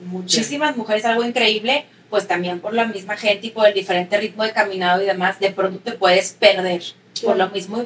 muchísimas 0.00 0.76
mujeres, 0.76 1.04
algo 1.04 1.24
increíble, 1.24 1.86
pues 2.08 2.26
también 2.26 2.60
por 2.60 2.74
la 2.74 2.86
misma 2.86 3.16
gente 3.16 3.48
y 3.48 3.50
por 3.50 3.66
el 3.66 3.74
diferente 3.74 4.18
ritmo 4.18 4.42
de 4.42 4.52
caminado 4.52 5.02
y 5.02 5.06
demás, 5.06 5.38
de 5.38 5.50
pronto 5.50 5.78
te 5.78 5.92
puedes 5.92 6.32
perder 6.32 6.82
por 7.22 7.36
lo 7.36 7.48
mismo. 7.50 7.84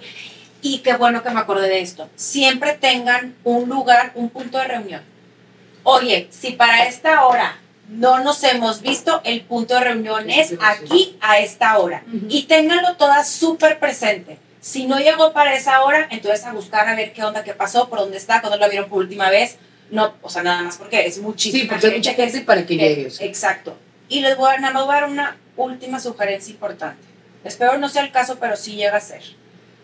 Y 0.62 0.78
qué 0.78 0.94
bueno 0.94 1.22
que 1.22 1.30
me 1.30 1.40
acordé 1.40 1.68
de 1.68 1.80
esto. 1.80 2.08
Siempre 2.16 2.72
tengan 2.72 3.34
un 3.44 3.68
lugar, 3.68 4.12
un 4.14 4.30
punto 4.30 4.58
de 4.58 4.64
reunión. 4.64 5.02
Oye, 5.82 6.28
si 6.30 6.52
para 6.52 6.86
esta 6.86 7.26
hora 7.26 7.58
no 7.88 8.20
nos 8.20 8.42
hemos 8.44 8.80
visto, 8.80 9.20
el 9.24 9.42
punto 9.42 9.74
de 9.74 9.80
reunión 9.80 10.30
es 10.30 10.54
aquí 10.60 11.18
a 11.20 11.38
esta 11.38 11.78
hora. 11.78 12.02
Y 12.30 12.44
ténganlo 12.44 12.96
todas 12.96 13.28
súper 13.28 13.78
presente. 13.78 14.38
Si 14.60 14.86
no 14.86 14.98
llegó 14.98 15.34
para 15.34 15.54
esa 15.54 15.82
hora, 15.84 16.08
entonces 16.10 16.46
a 16.46 16.54
buscar 16.54 16.88
a 16.88 16.94
ver 16.94 17.12
qué 17.12 17.22
onda, 17.22 17.44
qué 17.44 17.52
pasó, 17.52 17.90
por 17.90 17.98
dónde 17.98 18.16
está, 18.16 18.40
cuándo 18.40 18.56
lo 18.56 18.70
vieron 18.70 18.88
por 18.88 19.00
última 19.00 19.28
vez. 19.28 19.58
No, 19.90 20.14
o 20.22 20.28
sea, 20.28 20.42
nada 20.42 20.62
más 20.62 20.76
porque 20.76 21.06
es 21.06 21.18
muchísimo. 21.18 21.62
Sí, 21.62 21.68
porque 21.68 21.86
hay 21.86 21.96
mucha 21.96 22.14
gente 22.14 22.40
para 22.40 22.66
que 22.66 22.76
llegue. 22.76 23.08
Exacto. 23.20 23.76
Y 24.08 24.20
les 24.20 24.36
voy 24.36 24.50
a, 24.54 24.58
nada 24.58 24.74
más 24.74 24.86
dar 24.88 25.04
una 25.04 25.36
última 25.56 26.00
sugerencia 26.00 26.52
importante. 26.52 27.02
Espero 27.44 27.78
no 27.78 27.88
sea 27.88 28.02
el 28.04 28.10
caso, 28.10 28.38
pero 28.40 28.56
sí 28.56 28.74
llega 28.76 28.96
a 28.96 29.00
ser. 29.00 29.22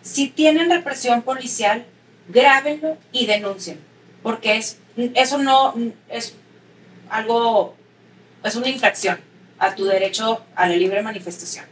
Si 0.03 0.29
tienen 0.29 0.71
represión 0.71 1.23
policial, 1.23 1.85
grábenlo 2.29 2.97
y 3.13 3.27
denuncien. 3.27 3.79
Porque 4.23 4.57
es, 4.57 4.79
eso 5.15 5.39
no 5.39 5.75
es 6.09 6.35
algo, 7.09 7.75
es 8.45 8.57
una 8.57 8.69
infracción 8.69 9.21
a 9.59 9.75
tu 9.75 9.85
derecho 9.85 10.43
a 10.55 10.69
la 10.69 10.77
libre 10.77 11.03
manifestación 11.03 11.67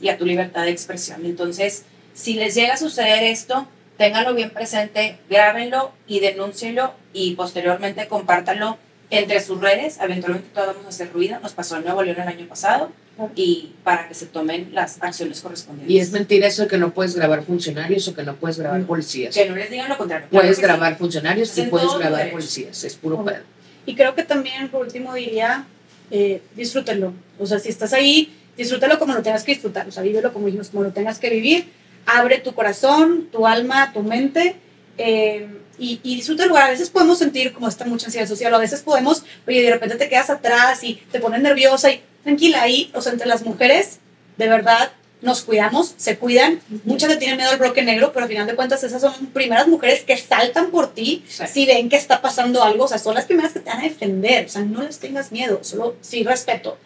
y 0.00 0.08
a 0.08 0.16
tu 0.16 0.24
libertad 0.24 0.64
de 0.64 0.70
expresión. 0.70 1.24
Entonces, 1.26 1.84
si 2.14 2.34
les 2.34 2.54
llega 2.54 2.74
a 2.74 2.78
suceder 2.78 3.22
esto, 3.22 3.68
ténganlo 3.98 4.34
bien 4.34 4.50
presente, 4.50 5.18
grábenlo 5.28 5.92
y 6.06 6.20
denúncienlo 6.20 6.94
y 7.14 7.34
posteriormente 7.34 8.06
compártanlo 8.08 8.76
entre 9.10 9.40
sus 9.40 9.60
redes. 9.60 9.98
Eventualmente 10.02 10.48
todos 10.52 10.66
vamos 10.68 10.84
a 10.86 10.88
hacer 10.90 11.10
ruido. 11.12 11.38
Nos 11.40 11.52
pasó 11.52 11.76
en 11.76 11.84
Nuevo 11.84 12.02
León 12.02 12.20
el 12.20 12.28
año 12.28 12.46
pasado 12.46 12.90
y 13.36 13.70
para 13.84 14.08
que 14.08 14.14
se 14.14 14.26
tomen 14.26 14.70
las 14.72 15.00
acciones 15.00 15.40
correspondientes. 15.40 15.94
Y 15.94 15.98
es 16.00 16.10
mentira 16.10 16.48
eso 16.48 16.66
que 16.66 16.76
no 16.78 16.92
puedes 16.92 17.14
grabar 17.14 17.44
funcionarios 17.44 18.06
o 18.08 18.14
que 18.14 18.24
no 18.24 18.34
puedes 18.34 18.58
grabar 18.58 18.80
Mm. 18.80 18.86
policías. 18.86 19.34
Que 19.34 19.48
no 19.48 19.54
les 19.54 19.70
digan 19.70 19.88
lo 19.88 19.96
contrario. 19.96 20.26
Claro 20.28 20.42
Puedes 20.42 20.56
sí. 20.56 20.62
grabar 20.62 20.98
funcionarios 20.98 21.56
y 21.56 21.62
puedes 21.62 21.94
grabar 21.96 22.30
policías. 22.30 22.82
Es 22.82 22.96
puro 22.96 23.24
pedo. 23.24 23.42
Y 23.86 23.94
creo 23.94 24.14
que 24.14 24.24
también, 24.24 24.68
por 24.68 24.80
último, 24.84 25.14
diría, 25.14 25.64
eh, 26.10 26.42
disfrútenlo. 26.56 27.12
O 27.38 27.46
sea, 27.46 27.58
si 27.60 27.68
estás 27.68 27.92
ahí, 27.92 28.34
disfrútalo 28.56 28.98
como 28.98 29.14
lo 29.14 29.22
tengas 29.22 29.44
que 29.44 29.52
disfrutar. 29.52 29.86
O 29.86 29.92
sea, 29.92 30.02
vívelo 30.02 30.32
como 30.32 30.46
dijimos, 30.46 30.70
como 30.70 30.82
lo 30.82 30.90
tengas 30.92 31.18
que 31.20 31.30
vivir. 31.30 31.66
Abre 32.06 32.38
tu 32.38 32.52
corazón, 32.54 33.28
tu 33.30 33.46
alma, 33.46 33.92
tu 33.92 34.02
mente. 34.02 34.56
eh, 34.98 35.48
y, 35.78 36.00
y 36.02 36.16
disfruta 36.16 36.44
el 36.44 36.48
lugar. 36.50 36.64
A 36.64 36.70
veces 36.70 36.90
podemos 36.90 37.18
sentir 37.18 37.52
como 37.52 37.68
esta 37.68 37.84
mucha 37.84 38.06
ansiedad 38.06 38.28
social, 38.28 38.52
o 38.52 38.56
a 38.56 38.60
veces 38.60 38.82
podemos, 38.82 39.24
oye, 39.46 39.62
de 39.62 39.70
repente 39.70 39.96
te 39.96 40.08
quedas 40.08 40.30
atrás 40.30 40.82
y 40.84 40.94
te 41.10 41.20
pones 41.20 41.40
nerviosa 41.42 41.90
y 41.90 42.02
tranquila 42.22 42.62
ahí, 42.62 42.90
o 42.94 43.00
sea, 43.02 43.12
entre 43.12 43.26
las 43.28 43.44
mujeres, 43.44 43.98
de 44.36 44.48
verdad, 44.48 44.92
nos 45.20 45.42
cuidamos, 45.42 45.94
se 45.96 46.18
cuidan. 46.18 46.60
Muchas 46.84 47.08
le 47.08 47.16
tienen 47.16 47.38
miedo 47.38 47.50
al 47.50 47.58
bloque 47.58 47.82
negro, 47.82 48.12
pero 48.12 48.24
al 48.24 48.28
final 48.30 48.46
de 48.46 48.54
cuentas 48.54 48.84
esas 48.84 49.00
son 49.00 49.14
primeras 49.32 49.66
mujeres 49.68 50.02
que 50.02 50.16
saltan 50.18 50.70
por 50.70 50.92
ti 50.92 51.24
Sí. 51.28 51.44
si 51.50 51.66
ven 51.66 51.88
que 51.88 51.96
está 51.96 52.20
pasando 52.20 52.62
algo, 52.62 52.84
o 52.84 52.88
sea, 52.88 52.98
son 52.98 53.14
las 53.14 53.24
primeras 53.24 53.52
que 53.52 53.60
te 53.60 53.70
van 53.70 53.80
a 53.80 53.84
defender, 53.84 54.44
o 54.46 54.48
sea, 54.50 54.62
no 54.62 54.82
les 54.82 54.98
tengas 54.98 55.32
miedo, 55.32 55.60
solo 55.62 55.96
sí 56.02 56.24
respeto. 56.24 56.76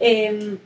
Eh, 0.00 0.58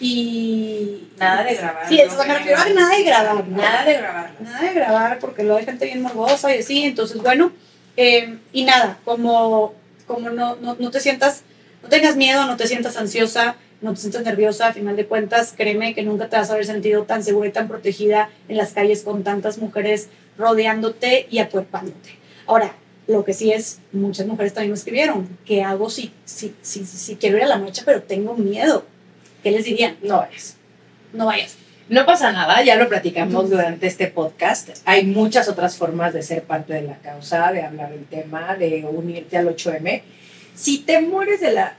y... 0.00 1.08
Nada 1.18 1.44
de 1.44 1.54
grabar. 1.54 1.88
Sí, 1.88 2.00
eso 2.00 2.16
me 2.18 2.34
refiero 2.34 2.60
a 2.60 2.64
que 2.64 2.74
nada 2.74 2.96
de 2.96 3.02
grabar. 3.02 3.48
Nada 3.48 3.84
de 3.84 3.94
grabar. 3.94 4.30
Nada 4.40 4.60
de 4.60 4.74
grabar, 4.74 5.18
porque 5.18 5.42
luego 5.42 5.58
hay 5.58 5.64
gente 5.64 5.86
bien 5.86 6.02
morbosa 6.02 6.54
y 6.54 6.58
así, 6.60 6.82
entonces, 6.84 7.22
bueno, 7.22 7.52
eh, 7.96 8.38
y 8.52 8.64
nada, 8.64 8.98
como, 9.04 9.74
como 10.06 10.30
no, 10.30 10.56
no, 10.56 10.76
no 10.78 10.90
te 10.90 11.00
sientas, 11.00 11.42
no 11.82 11.88
tengas 11.88 12.16
miedo, 12.16 12.44
no 12.46 12.56
te 12.56 12.66
sientas 12.66 12.96
ansiosa, 12.96 13.56
no 13.80 13.94
te 13.94 14.00
sientas 14.00 14.22
nerviosa, 14.22 14.68
a 14.68 14.72
final 14.72 14.96
de 14.96 15.06
cuentas, 15.06 15.54
créeme 15.56 15.94
que 15.94 16.02
nunca 16.02 16.28
te 16.28 16.36
vas 16.36 16.50
a 16.50 16.54
haber 16.54 16.66
sentido 16.66 17.04
tan 17.04 17.22
segura 17.22 17.48
y 17.48 17.52
tan 17.52 17.68
protegida 17.68 18.30
en 18.48 18.56
las 18.56 18.72
calles 18.72 19.02
con 19.02 19.22
tantas 19.24 19.58
mujeres 19.58 20.08
rodeándote 20.36 21.26
y 21.30 21.38
acuerpándote. 21.38 22.18
Ahora, 22.46 22.74
lo 23.06 23.24
que 23.24 23.32
sí 23.32 23.52
es, 23.52 23.78
muchas 23.92 24.26
mujeres 24.26 24.52
también 24.52 24.72
me 24.72 24.78
escribieron, 24.78 25.38
¿qué 25.44 25.62
hago 25.62 25.88
si, 25.90 26.12
si, 26.24 26.54
si, 26.62 26.84
si, 26.84 26.96
si 26.96 27.16
quiero 27.16 27.36
ir 27.36 27.44
a 27.44 27.48
la 27.48 27.58
marcha 27.58 27.82
pero 27.84 28.02
tengo 28.02 28.34
miedo? 28.34 28.84
¿Qué 29.46 29.52
les 29.52 29.64
dirían? 29.64 29.96
No 30.02 30.16
vayas. 30.16 30.56
No 31.12 31.26
vayas. 31.26 31.54
No 31.88 32.04
pasa 32.04 32.32
nada, 32.32 32.64
ya 32.64 32.74
lo 32.74 32.88
platicamos 32.88 33.48
durante 33.48 33.86
este 33.86 34.08
podcast. 34.08 34.70
Hay 34.84 35.04
muchas 35.04 35.48
otras 35.48 35.76
formas 35.76 36.12
de 36.12 36.24
ser 36.24 36.42
parte 36.42 36.74
de 36.74 36.82
la 36.82 36.96
causa, 36.96 37.52
de 37.52 37.62
hablar 37.62 37.90
del 37.90 38.06
tema, 38.06 38.56
de 38.56 38.84
unirte 38.84 39.36
al 39.36 39.46
8M. 39.46 40.02
Si 40.56 40.78
te 40.78 41.00
mueres 41.00 41.40
de 41.40 41.52
la... 41.52 41.76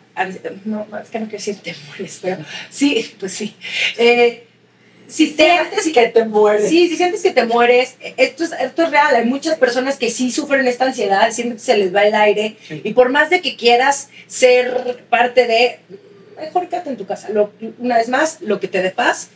No, 0.64 0.88
es 0.98 1.10
que 1.10 1.20
no 1.20 1.26
quiero 1.26 1.40
decir 1.40 1.58
te 1.58 1.76
mueres, 1.90 2.20
pero 2.22 2.38
sí, 2.70 3.14
pues 3.20 3.34
sí. 3.34 3.54
Eh, 3.98 4.48
si 5.10 5.28
sientes 5.28 5.92
que 5.94 6.08
te 6.08 6.24
mueres. 6.24 6.70
Sí, 6.70 6.88
si 6.88 6.96
sientes 6.96 7.22
que 7.22 7.32
te 7.32 7.46
mueres, 7.46 7.98
esto 8.16 8.46
es, 8.46 8.54
esto 8.54 8.84
es 8.84 8.92
real. 8.92 9.14
Hay 9.14 9.26
muchas 9.26 9.58
personas 9.58 9.98
que 9.98 10.10
sí 10.10 10.32
sufren 10.32 10.66
esta 10.68 10.86
ansiedad, 10.86 11.32
sienten 11.32 11.58
que 11.58 11.64
se 11.64 11.76
les 11.76 11.94
va 11.94 12.06
el 12.06 12.16
aire. 12.16 12.56
Sí. 12.66 12.80
Y 12.86 12.94
por 12.94 13.10
más 13.10 13.30
de 13.30 13.42
que 13.42 13.58
quieras 13.58 14.10
ser 14.28 15.04
parte 15.10 15.48
de, 15.48 15.80
mejor 16.38 16.68
quédate 16.70 16.90
en 16.90 16.98
tu 16.98 17.06
casa. 17.06 17.30
Lo- 17.30 17.52
una 17.80 17.98
vez 17.98 18.10
más, 18.10 18.38
lo 18.42 18.60
que 18.60 18.68
te 18.68 18.82
dé 18.82 18.92
paz. 18.92 19.30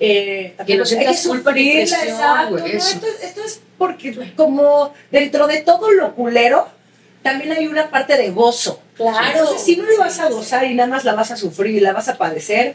Eh, 0.00 0.54
Que 0.66 0.72
no 0.76 0.84
sientas 0.86 1.16
culpa. 1.28 1.52
Esto, 2.76 3.06
es- 3.06 3.22
esto 3.24 3.44
es 3.44 3.60
porque 3.78 4.32
como 4.36 4.92
dentro 5.10 5.46
de 5.46 5.60
todo 5.60 5.90
lo 5.92 6.14
culero, 6.14 6.66
también 7.22 7.52
hay 7.52 7.66
una 7.68 7.88
parte 7.90 8.16
de 8.16 8.30
gozo. 8.30 8.82
Entonces, 9.32 9.62
si 9.62 9.76
no 9.76 9.84
lo 9.84 9.98
vas 9.98 10.18
a 10.18 10.28
gozar 10.28 10.64
y 10.64 10.74
nada 10.74 10.88
más 10.88 11.04
la 11.04 11.14
vas 11.14 11.30
a 11.30 11.36
sufrir 11.36 11.76
y 11.76 11.80
la 11.80 11.92
vas 11.92 12.08
a 12.08 12.18
padecer, 12.18 12.74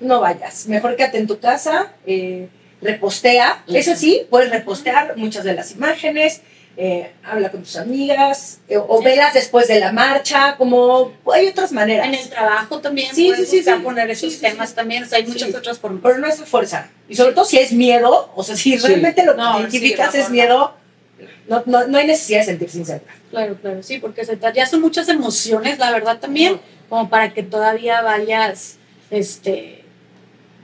no 0.00 0.20
vayas. 0.20 0.66
Mejor 0.68 0.94
quédate 0.96 1.18
en 1.18 1.26
tu 1.26 1.38
casa, 1.40 1.92
eh, 2.06 2.48
repostea. 2.80 3.64
Eso 3.80 3.96
sí, 3.96 4.26
puedes 4.30 4.50
repostear 4.50 5.16
muchas 5.16 5.42
de 5.44 5.54
las 5.54 5.72
imágenes, 5.72 6.42
eh, 6.76 7.12
habla 7.22 7.50
con 7.50 7.62
tus 7.62 7.76
amigas, 7.76 8.58
eh, 8.68 8.76
o 8.76 9.00
velas 9.02 9.32
después 9.32 9.68
de 9.68 9.78
la 9.78 9.92
marcha, 9.92 10.56
como 10.56 11.12
hay 11.32 11.46
otras 11.48 11.70
maneras. 11.72 12.06
En 12.08 12.14
el 12.14 12.28
trabajo 12.28 12.80
también 12.80 13.14
Sí, 13.14 13.28
puedes 13.28 13.44
sí, 13.48 13.50
sí, 13.50 13.56
buscar 13.58 13.76
sí. 13.78 13.82
poner 13.84 14.10
esos 14.10 14.32
Sí, 14.32 14.38
sí, 14.38 14.42
temas 14.44 14.70
sí. 14.70 14.74
también, 14.74 15.04
o 15.04 15.06
sea, 15.06 15.18
hay 15.18 15.26
muchas 15.26 15.50
Sí. 15.50 15.54
otras 15.56 15.78
formas. 15.78 16.00
Pero 16.02 16.18
no 16.18 16.26
es 16.26 16.40
a 16.40 16.46
fuerza. 16.46 16.88
Y 17.08 17.14
sobre 17.14 17.32
todo 17.32 17.44
si 17.44 17.58
es 17.58 17.72
miedo, 17.72 18.32
o 18.34 18.42
sea, 18.42 18.56
si 18.56 18.76
Sí. 18.78 18.86
realmente 18.86 19.24
lo 19.24 19.32
que 19.36 19.38
No, 19.38 19.60
identificas 19.60 20.12
sí, 20.12 20.18
es 20.18 20.30
miedo, 20.30 20.74
no, 21.48 21.62
no, 21.66 21.86
no 21.86 21.98
hay 21.98 22.06
necesidad 22.08 22.40
de 22.40 22.44
sentirse 22.46 22.78
insegura. 22.78 23.14
Claro, 23.30 23.56
claro, 23.60 23.82
sí, 23.82 23.98
porque 23.98 24.26
ya 24.54 24.66
son 24.66 24.80
muchas 24.80 25.08
emociones, 25.08 25.78
la 25.78 25.92
verdad 25.92 26.18
también, 26.18 26.60
como 26.88 27.08
para 27.08 27.32
que 27.32 27.42
todavía 27.44 28.02
vayas, 28.02 28.76
este, 29.10 29.84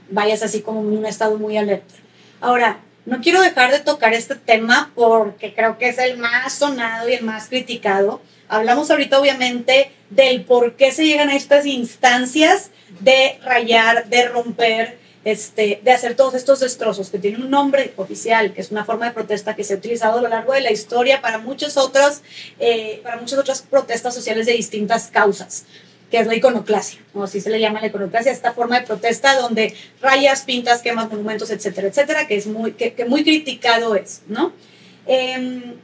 vayas 0.09 0.43
así 0.43 0.61
como 0.61 0.81
en 0.81 0.87
un 0.97 1.05
estado 1.05 1.37
muy 1.37 1.55
alerta. 1.57 1.93
Ahora, 2.41 2.79
no 3.05 3.19
quiero 3.21 3.41
dejar 3.41 3.71
de 3.71 3.79
tocar 3.79 4.13
este 4.13 4.35
tema 4.35 4.91
porque 4.95 5.53
creo 5.53 5.77
que 5.77 5.89
es 5.89 5.97
el 5.97 6.17
más 6.17 6.53
sonado 6.53 7.09
y 7.09 7.13
el 7.13 7.23
más 7.23 7.47
criticado. 7.47 8.21
Hablamos 8.47 8.91
ahorita 8.91 9.19
obviamente 9.19 9.91
del 10.09 10.43
por 10.43 10.75
qué 10.75 10.91
se 10.91 11.05
llegan 11.05 11.29
a 11.29 11.35
estas 11.35 11.65
instancias 11.65 12.69
de 12.99 13.39
rayar, 13.43 14.07
de 14.07 14.27
romper, 14.27 14.99
este, 15.23 15.79
de 15.83 15.91
hacer 15.91 16.15
todos 16.15 16.33
estos 16.33 16.59
destrozos, 16.59 17.09
que 17.09 17.17
tienen 17.17 17.43
un 17.43 17.49
nombre 17.49 17.93
oficial, 17.95 18.53
que 18.53 18.61
es 18.61 18.71
una 18.71 18.85
forma 18.85 19.05
de 19.05 19.13
protesta 19.13 19.55
que 19.55 19.63
se 19.63 19.73
ha 19.73 19.77
utilizado 19.77 20.19
a 20.19 20.21
lo 20.21 20.27
largo 20.27 20.53
de 20.53 20.61
la 20.61 20.71
historia 20.71 21.21
para 21.21 21.37
muchos 21.37 21.77
otros, 21.77 22.21
eh, 22.59 22.99
para 23.03 23.17
muchas 23.17 23.39
otras 23.39 23.61
protestas 23.61 24.13
sociales 24.13 24.45
de 24.45 24.53
distintas 24.53 25.07
causas, 25.07 25.65
que 26.11 26.19
es 26.19 26.27
la 26.27 26.35
iconoclasia, 26.35 26.99
o 27.13 27.23
así 27.23 27.39
se 27.39 27.49
le 27.49 27.59
llama 27.59 27.79
la 27.79 27.87
iconoclasia, 27.87 28.33
esta 28.33 28.51
forma 28.51 28.77
de 28.77 28.85
protesta 28.85 29.39
donde 29.39 29.73
rayas, 30.01 30.41
pintas, 30.41 30.81
quemas 30.81 31.09
monumentos, 31.09 31.49
etcétera, 31.49 31.87
etcétera, 31.87 32.27
que 32.27 32.35
es 32.35 32.47
muy, 32.47 32.73
que, 32.73 33.05
muy 33.05 33.23
criticado 33.23 33.95
es, 33.95 34.21
¿no? 34.27 34.51
Em, 35.07 35.75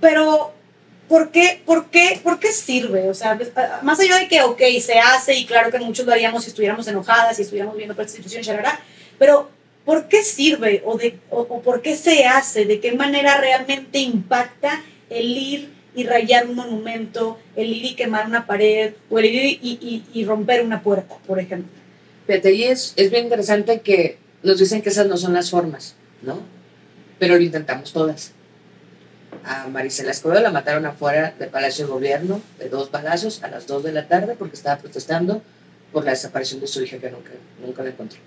pero 0.00 0.52
¿por 1.08 1.30
qué, 1.30 1.62
por, 1.64 1.90
qué, 1.90 2.20
¿por 2.24 2.40
qué 2.40 2.50
sirve? 2.50 3.08
O 3.08 3.14
sea, 3.14 3.36
pues, 3.36 3.52
más 3.82 4.00
allá 4.00 4.16
de 4.16 4.26
que, 4.26 4.42
ok, 4.42 4.60
se 4.82 4.98
hace 4.98 5.34
y 5.34 5.46
claro 5.46 5.70
que 5.70 5.78
muchos 5.78 6.04
lo 6.04 6.12
haríamos 6.12 6.42
si 6.42 6.50
estuviéramos 6.50 6.88
enojadas, 6.88 7.36
si 7.36 7.42
estuviéramos 7.42 7.76
viendo 7.76 7.94
prostitución, 7.94 8.42
sharara, 8.42 8.80
pero 9.16 9.48
¿por 9.84 10.08
qué 10.08 10.24
sirve 10.24 10.82
o, 10.84 10.98
de, 10.98 11.20
o 11.30 11.62
por 11.62 11.82
qué 11.82 11.96
se 11.96 12.24
hace? 12.24 12.64
¿De 12.64 12.80
qué 12.80 12.92
manera 12.92 13.38
realmente 13.40 14.00
impacta 14.00 14.82
el 15.08 15.36
ir 15.36 15.79
y 15.94 16.04
rayar 16.04 16.46
un 16.48 16.54
monumento, 16.56 17.38
el 17.56 17.70
ir 17.72 17.84
y 17.84 17.94
quemar 17.94 18.26
una 18.26 18.46
pared 18.46 18.94
o 19.10 19.18
el 19.18 19.24
ir 19.26 19.58
y, 19.62 19.78
y- 19.80 20.04
y 20.12 20.24
romper 20.24 20.62
una 20.64 20.82
puerta, 20.82 21.16
por 21.26 21.38
ejemplo? 21.38 21.70
Fíjate, 22.26 22.52
y 22.52 22.64
es, 22.64 22.92
es 22.96 23.10
bien 23.10 23.24
interesante 23.24 23.80
que 23.80 24.18
nos 24.42 24.58
dicen 24.58 24.82
que 24.82 24.88
esas 24.90 25.06
no 25.06 25.16
son 25.16 25.32
las 25.32 25.50
formas, 25.50 25.96
¿no? 26.22 26.40
Pero 27.18 27.34
lo 27.36 27.40
intentamos 27.42 27.92
todas. 27.92 28.32
A 29.44 29.68
Marisela 29.68 30.10
Escobedo 30.10 30.40
la 30.40 30.50
mataron 30.50 30.86
afuera 30.86 31.34
del 31.38 31.48
Palacio 31.48 31.86
de 31.86 31.92
Gobierno 31.92 32.40
de 32.58 32.68
dos 32.68 32.90
balazos 32.90 33.42
a 33.42 33.48
las 33.48 33.66
2 33.66 33.82
de 33.84 33.92
la 33.92 34.06
tarde 34.06 34.36
porque 34.38 34.56
estaba 34.56 34.78
protestando 34.80 35.42
por 35.92 36.04
la 36.04 36.10
desaparición 36.10 36.60
de 36.60 36.66
su 36.66 36.82
hija 36.82 36.98
que 36.98 37.10
nunca, 37.10 37.30
nunca 37.64 37.82
la 37.82 37.90
encontró. 37.90 38.18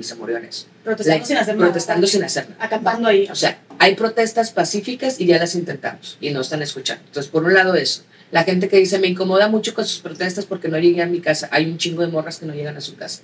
Y 0.00 0.02
se 0.02 0.14
murió 0.14 0.38
en 0.38 0.46
eso. 0.46 0.66
Protestando 0.82 1.26
sin 1.26 1.36
hacer 1.36 1.54
nada. 1.56 1.66
Protestando 1.66 2.06
sin 2.06 2.24
hacer 2.24 2.48
nada. 2.48 2.64
Acampando 2.64 3.08
ahí. 3.08 3.28
O 3.30 3.34
sea, 3.34 3.60
hay 3.78 3.94
protestas 3.96 4.50
pacíficas 4.50 5.20
y 5.20 5.26
ya 5.26 5.38
las 5.38 5.54
intentamos 5.54 6.16
y 6.22 6.30
no 6.30 6.40
están 6.40 6.62
escuchando. 6.62 7.04
Entonces, 7.06 7.30
por 7.30 7.44
un 7.44 7.52
lado 7.52 7.74
eso. 7.74 8.02
La 8.30 8.44
gente 8.44 8.68
que 8.68 8.78
dice, 8.78 8.98
me 8.98 9.08
incomoda 9.08 9.48
mucho 9.48 9.74
con 9.74 9.84
sus 9.84 10.00
protestas 10.00 10.46
porque 10.46 10.68
no 10.68 10.78
llegué 10.78 11.02
a 11.02 11.06
mi 11.06 11.20
casa. 11.20 11.50
Hay 11.52 11.66
un 11.66 11.76
chingo 11.76 12.00
de 12.00 12.08
morras 12.08 12.38
que 12.38 12.46
no 12.46 12.54
llegan 12.54 12.78
a 12.78 12.80
su 12.80 12.96
casa. 12.96 13.20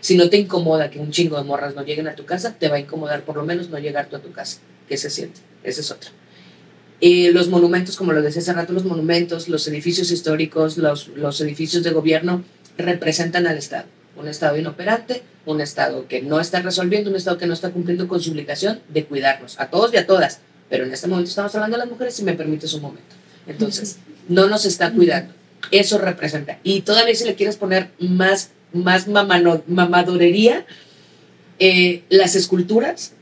Si 0.00 0.18
no 0.18 0.28
te 0.28 0.36
incomoda 0.36 0.90
que 0.90 0.98
un 0.98 1.10
chingo 1.12 1.38
de 1.38 1.44
morras 1.44 1.74
no 1.74 1.82
lleguen 1.82 2.08
a 2.08 2.14
tu 2.14 2.26
casa, 2.26 2.54
te 2.58 2.68
va 2.68 2.76
a 2.76 2.80
incomodar 2.80 3.22
por 3.22 3.36
lo 3.36 3.44
menos 3.44 3.70
no 3.70 3.78
llegar 3.78 4.08
tú 4.08 4.16
a 4.16 4.20
tu 4.20 4.30
casa. 4.32 4.58
¿Qué 4.86 4.98
se 4.98 5.08
siente? 5.08 5.40
Esa 5.64 5.80
es 5.80 5.90
otra. 5.90 6.10
Eh, 7.00 7.30
los 7.32 7.48
monumentos, 7.48 7.96
como 7.96 8.12
lo 8.12 8.20
decía 8.20 8.42
hace 8.42 8.52
rato, 8.52 8.72
los 8.72 8.84
monumentos, 8.84 9.48
los 9.48 9.66
edificios 9.68 10.10
históricos, 10.10 10.76
los, 10.76 11.08
los 11.08 11.40
edificios 11.40 11.84
de 11.84 11.90
gobierno 11.90 12.44
representan 12.76 13.46
al 13.46 13.56
Estado. 13.56 13.86
Un 14.18 14.28
Estado 14.28 14.56
inoperante, 14.56 15.22
un 15.46 15.60
Estado 15.60 16.06
que 16.08 16.20
no 16.22 16.40
está 16.40 16.60
resolviendo, 16.60 17.08
un 17.10 17.16
Estado 17.16 17.38
que 17.38 17.46
no 17.46 17.54
está 17.54 17.70
cumpliendo 17.70 18.08
con 18.08 18.20
su 18.20 18.32
obligación 18.32 18.80
de 18.88 19.04
cuidarnos, 19.04 19.58
a 19.60 19.70
todos 19.70 19.94
y 19.94 19.96
a 19.96 20.06
todas. 20.06 20.40
Pero 20.68 20.84
en 20.84 20.92
este 20.92 21.06
momento 21.06 21.30
estamos 21.30 21.54
hablando 21.54 21.76
de 21.76 21.84
las 21.84 21.90
mujeres, 21.90 22.14
si 22.14 22.24
me 22.24 22.34
permites 22.34 22.72
un 22.74 22.82
momento. 22.82 23.14
Entonces, 23.46 23.98
no 24.28 24.48
nos 24.48 24.64
está 24.66 24.92
cuidando. 24.92 25.32
Eso 25.70 25.98
representa. 25.98 26.58
Y 26.62 26.82
todavía 26.82 27.14
si 27.14 27.24
le 27.24 27.34
quieres 27.34 27.56
poner 27.56 27.90
más, 27.98 28.50
más 28.72 29.08
mamano- 29.08 29.62
mamadorería, 29.66 30.66
eh, 31.58 32.02
las 32.10 32.34
esculturas, 32.36 33.12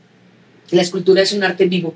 la 0.71 0.81
escultura 0.81 1.21
es 1.21 1.31
un 1.31 1.43
arte 1.43 1.65
vivo. 1.65 1.95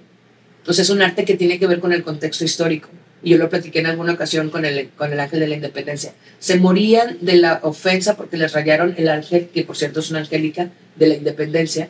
Entonces 0.60 0.86
es 0.86 0.90
un 0.91 1.02
arte 1.02 1.26
que 1.26 1.36
tiene 1.36 1.60
que 1.60 1.68
ver 1.68 1.80
con 1.80 1.91
el 1.91 2.03
contexto 2.03 2.45
histórico. 2.45 2.90
Y 3.23 3.31
yo 3.31 3.38
lo 3.38 3.49
platiqué 3.49 3.80
en 3.80 3.88
alguna 3.88 4.14
ocasión 4.14 4.49
con 4.49 4.65
el, 4.65 4.89
con 4.89 5.14
el 5.14 5.19
ángel 5.19 5.39
de 5.41 5.48
la 5.48 5.56
independencia. 5.56 6.14
Se 6.39 6.57
morían 6.57 7.18
de 7.22 7.35
la 7.35 7.60
ofensa 7.64 8.18
porque 8.18 8.38
les 8.38 8.53
rayaron 8.53 8.95
el 8.98 9.10
ángel, 9.10 9.49
que 9.53 9.64
por 9.64 9.77
cierto 9.77 9.99
es 9.99 10.10
una 10.10 10.19
angélica 10.19 10.72
de 10.95 11.07
la 11.07 11.15
independencia. 11.15 11.89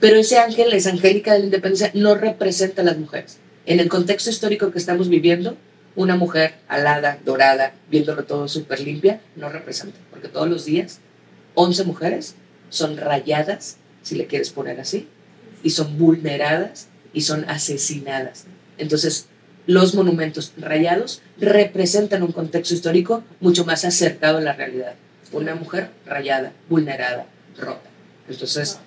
Pero 0.00 0.16
ese 0.16 0.38
ángel, 0.38 0.72
esa 0.72 0.90
angélica 0.90 1.32
de 1.32 1.40
la 1.40 1.44
independencia, 1.46 1.90
no 1.94 2.14
representa 2.14 2.82
a 2.82 2.84
las 2.84 2.98
mujeres. 2.98 3.38
En 3.66 3.80
el 3.80 3.88
contexto 3.88 4.30
histórico 4.30 4.70
que 4.70 4.78
estamos 4.78 5.08
viviendo, 5.08 5.56
una 5.96 6.16
mujer 6.16 6.54
alada, 6.68 7.18
dorada, 7.24 7.74
viéndolo 7.90 8.24
todo 8.24 8.48
súper 8.48 8.80
limpia, 8.80 9.20
no 9.36 9.48
representa. 9.48 9.98
Porque 10.10 10.28
todos 10.28 10.48
los 10.48 10.64
días, 10.64 11.00
11 11.54 11.84
mujeres 11.84 12.34
son 12.68 12.96
rayadas, 12.96 13.76
si 14.02 14.14
le 14.14 14.26
quieres 14.26 14.50
poner 14.50 14.80
así, 14.80 15.08
y 15.62 15.70
son 15.70 15.98
vulneradas 15.98 16.88
y 17.12 17.22
son 17.22 17.44
asesinadas. 17.48 18.44
Entonces, 18.78 19.26
los 19.66 19.94
monumentos 19.94 20.52
rayados 20.56 21.22
representan 21.38 22.22
un 22.22 22.32
contexto 22.32 22.74
histórico 22.74 23.22
mucho 23.40 23.64
más 23.64 23.84
acercado 23.84 24.38
a 24.38 24.40
la 24.40 24.52
realidad. 24.52 24.94
Una 25.32 25.54
mujer 25.54 25.90
rayada, 26.06 26.52
vulnerada, 26.68 27.26
rota. 27.58 27.88
Entonces, 28.28 28.78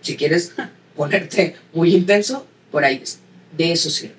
si 0.00 0.16
quieres 0.16 0.52
ponerte 0.96 1.56
muy 1.72 1.94
intenso, 1.94 2.46
por 2.70 2.84
ahí 2.84 3.00
es. 3.02 3.18
De 3.56 3.72
eso 3.72 3.90
sirve. 3.90 4.14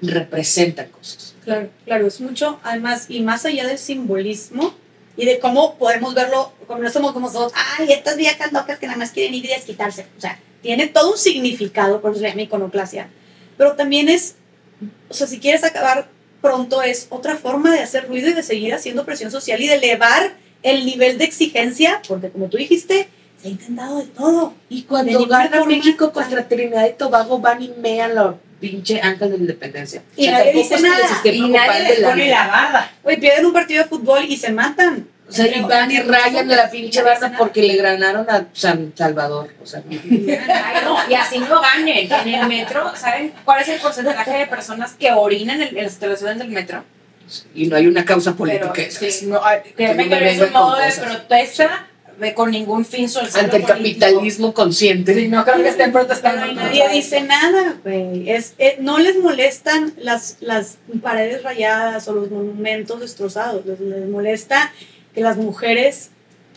Representan 0.00 0.88
cosas. 0.88 1.34
Claro, 1.44 1.70
claro, 1.84 2.06
es 2.06 2.20
mucho, 2.20 2.60
además, 2.62 3.06
y 3.08 3.20
más 3.20 3.44
allá 3.44 3.66
del 3.66 3.78
simbolismo 3.78 4.74
y 5.16 5.26
de 5.26 5.38
cómo 5.38 5.76
podemos 5.76 6.14
verlo, 6.14 6.52
como 6.66 6.82
no 6.82 6.90
somos 6.90 7.12
como 7.12 7.26
nosotros, 7.26 7.52
ay, 7.78 7.92
estas 7.92 8.16
viejas 8.16 8.52
locas 8.52 8.78
que 8.78 8.86
nada 8.86 8.98
más 8.98 9.10
quieren 9.10 9.34
ir 9.34 9.44
y 9.44 9.48
desquitarse. 9.48 10.06
O 10.16 10.20
sea, 10.20 10.38
tiene 10.62 10.86
todo 10.86 11.12
un 11.12 11.18
significado, 11.18 12.00
por 12.00 12.12
eso 12.12 12.20
se 12.20 12.28
llama 12.28 12.42
iconoclasia. 12.42 13.08
Pero 13.58 13.74
también 13.74 14.08
es, 14.08 14.36
o 15.08 15.14
sea, 15.14 15.26
si 15.26 15.38
quieres 15.38 15.64
acabar 15.64 16.08
pronto, 16.40 16.82
es 16.82 17.06
otra 17.10 17.36
forma 17.36 17.72
de 17.72 17.80
hacer 17.80 18.08
ruido 18.08 18.28
y 18.30 18.32
de 18.34 18.42
seguir 18.42 18.74
haciendo 18.74 19.04
presión 19.04 19.30
social 19.30 19.60
y 19.60 19.68
de 19.68 19.74
elevar 19.74 20.34
el 20.62 20.84
nivel 20.84 21.18
de 21.18 21.24
exigencia, 21.24 22.00
porque 22.06 22.30
como 22.30 22.48
tú 22.48 22.56
dijiste, 22.56 23.08
se 23.40 23.48
ha 23.48 23.50
intentado 23.50 23.98
de 23.98 24.06
todo. 24.06 24.54
Y 24.68 24.82
cuando 24.82 25.26
gana 25.26 25.64
México 25.64 26.12
contra 26.12 26.46
Trinidad 26.46 26.88
y 26.88 26.92
Tobago, 26.92 27.38
van 27.40 27.62
y 27.62 27.72
mean 27.80 28.14
la 28.14 28.36
pinche 28.60 29.00
ángel 29.00 29.30
de 29.30 29.36
la 29.36 29.42
independencia. 29.42 30.02
Y 30.16 30.28
nadie 30.28 30.52
tampoco 30.52 30.58
dice 30.58 30.74
es 30.76 31.20
que 31.22 31.38
nada. 31.38 31.46
Y 31.46 31.50
nadie 31.50 31.88
les 31.88 32.00
pone 32.00 32.28
la 32.28 32.46
barda. 32.46 32.92
Oye, 33.02 33.16
pierden 33.18 33.46
un 33.46 33.52
partido 33.52 33.82
de 33.82 33.88
fútbol 33.88 34.24
y 34.28 34.36
se 34.36 34.52
matan. 34.52 35.08
O 35.32 35.34
sea, 35.34 35.46
y 35.56 35.60
van 35.62 35.90
y 35.90 35.98
rayan 36.00 36.46
de 36.46 36.56
la 36.56 36.70
pinche 36.70 37.02
dice 37.02 37.32
porque 37.38 37.62
le 37.62 37.76
ganaron 37.76 38.28
a 38.28 38.46
San 38.52 38.92
Salvador. 38.94 39.48
O 39.62 39.66
sea, 39.66 39.82
no, 40.84 40.96
y 41.08 41.14
así 41.14 41.38
no 41.38 41.60
ganen. 41.60 42.10
En 42.12 42.28
el 42.34 42.46
metro, 42.48 42.92
¿saben 42.96 43.32
cuál 43.44 43.62
es 43.62 43.68
el 43.68 43.80
porcentaje 43.80 44.30
de 44.38 44.46
personas 44.46 44.92
que 44.92 45.10
orinan 45.12 45.60
en, 45.62 45.68
en 45.68 45.84
las 45.84 45.92
instalaciones 45.92 46.38
del 46.38 46.48
metro? 46.48 46.84
y 47.54 47.66
no 47.66 47.76
hay 47.76 47.86
una 47.86 48.04
causa 48.04 48.34
política. 48.34 48.72
Pero, 48.74 48.90
sí, 49.10 49.26
no, 49.26 49.40
ay, 49.42 49.60
créeme 49.74 50.04
no 50.04 50.10
que 50.10 50.14
me 50.16 50.20
no 50.20 50.26
es 50.26 50.40
un 50.48 50.52
modo 50.52 50.76
de 50.76 50.84
cosas. 50.86 51.04
protesta 51.16 51.88
de- 52.18 52.34
con 52.34 52.50
ningún 52.50 52.84
fin 52.84 53.08
social. 53.08 53.44
Ante 53.46 53.56
el 53.56 53.64
capitalismo 53.64 54.52
consciente. 54.52 55.14
Sí, 55.14 55.28
no 55.28 55.42
creo 55.44 55.62
que 55.62 55.68
estén 55.70 55.92
protestando. 55.92 56.42
Pero 56.42 56.52
nadie 56.54 56.86
dice 56.90 57.22
nada, 57.22 57.76
güey. 57.82 58.28
Es, 58.28 58.52
eh, 58.58 58.76
no 58.80 58.98
les 58.98 59.18
molestan 59.18 59.94
las, 59.96 60.36
las 60.40 60.76
paredes 61.00 61.42
rayadas 61.42 62.06
o 62.08 62.12
los 62.12 62.30
monumentos 62.30 63.00
destrozados. 63.00 63.64
Les, 63.64 63.80
les 63.80 64.06
molesta 64.08 64.70
que 65.14 65.20
las 65.20 65.36
mujeres 65.36 66.10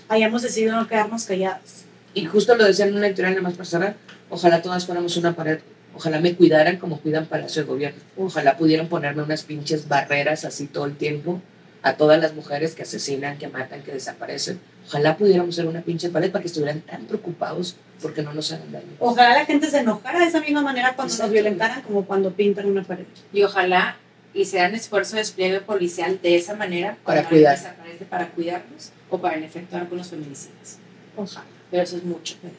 hayamos 0.07 0.41
decidido 0.41 0.75
no 0.75 0.87
quedarnos 0.87 1.25
calladas. 1.25 1.85
Y 2.13 2.25
justo 2.25 2.55
lo 2.55 2.63
decía 2.63 2.85
en 2.85 2.95
una 2.95 3.07
editorial 3.07 3.35
nada 3.35 3.53
más 3.57 3.67
cerrar, 3.67 3.95
ojalá 4.29 4.61
todas 4.61 4.85
fuéramos 4.85 5.17
una 5.17 5.35
pared, 5.35 5.59
ojalá 5.93 6.19
me 6.19 6.35
cuidaran 6.35 6.77
como 6.77 6.99
cuidan 6.99 7.25
Palacio 7.25 7.63
de 7.63 7.67
Gobierno, 7.67 8.01
ojalá 8.17 8.57
pudieran 8.57 8.87
ponerme 8.87 9.23
unas 9.23 9.43
pinches 9.43 9.87
barreras 9.87 10.45
así 10.45 10.67
todo 10.67 10.85
el 10.85 10.95
tiempo 10.95 11.41
a 11.81 11.97
todas 11.97 12.19
las 12.19 12.33
mujeres 12.33 12.73
que 12.73 12.83
asesinan, 12.83 13.37
que 13.37 13.47
matan, 13.47 13.83
que 13.83 13.91
desaparecen, 13.91 14.59
ojalá 14.87 15.17
pudiéramos 15.17 15.53
ser 15.55 15.67
una 15.67 15.81
pinche 15.81 16.09
pared 16.09 16.31
para 16.31 16.41
que 16.41 16.47
estuvieran 16.47 16.81
tan 16.81 17.05
preocupados 17.05 17.75
porque 18.01 18.23
no 18.23 18.33
nos 18.33 18.51
hagan 18.51 18.71
daño. 18.71 18.87
Ojalá 18.99 19.35
la 19.35 19.45
gente 19.45 19.69
se 19.69 19.79
enojara 19.79 20.19
de 20.19 20.25
esa 20.25 20.39
misma 20.39 20.61
manera 20.61 20.95
cuando 20.95 21.15
nos 21.15 21.29
violentaran 21.29 21.81
como 21.83 22.05
cuando 22.05 22.31
pintan 22.31 22.65
una 22.65 22.83
pared. 22.83 23.05
Y 23.31 23.43
ojalá 23.43 23.97
hicieran 24.35 24.75
esfuerzo 24.75 25.15
de 25.15 25.21
despliegue 25.21 25.61
policial 25.61 26.19
de 26.21 26.35
esa 26.35 26.55
manera 26.55 26.97
Para 27.03 27.21
cuando 27.21 27.29
cuidar. 27.29 27.57
desaparece, 27.57 28.05
para 28.05 28.27
cuidarnos 28.29 28.91
o 29.09 29.17
para 29.19 29.37
en 29.37 29.43
efecto 29.43 29.75
dar 29.75 29.87
con 29.87 29.97
los 29.97 30.09
feminicidios. 30.09 30.77
Ojalá. 31.15 31.45
Pero 31.71 31.83
eso 31.83 31.97
es 31.97 32.03
mucho 32.03 32.35
pedir. 32.41 32.55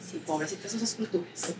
Sí, 0.00 0.22
pobrecitas 0.24 0.70
sus 0.72 0.82
esculturas. 0.82 1.54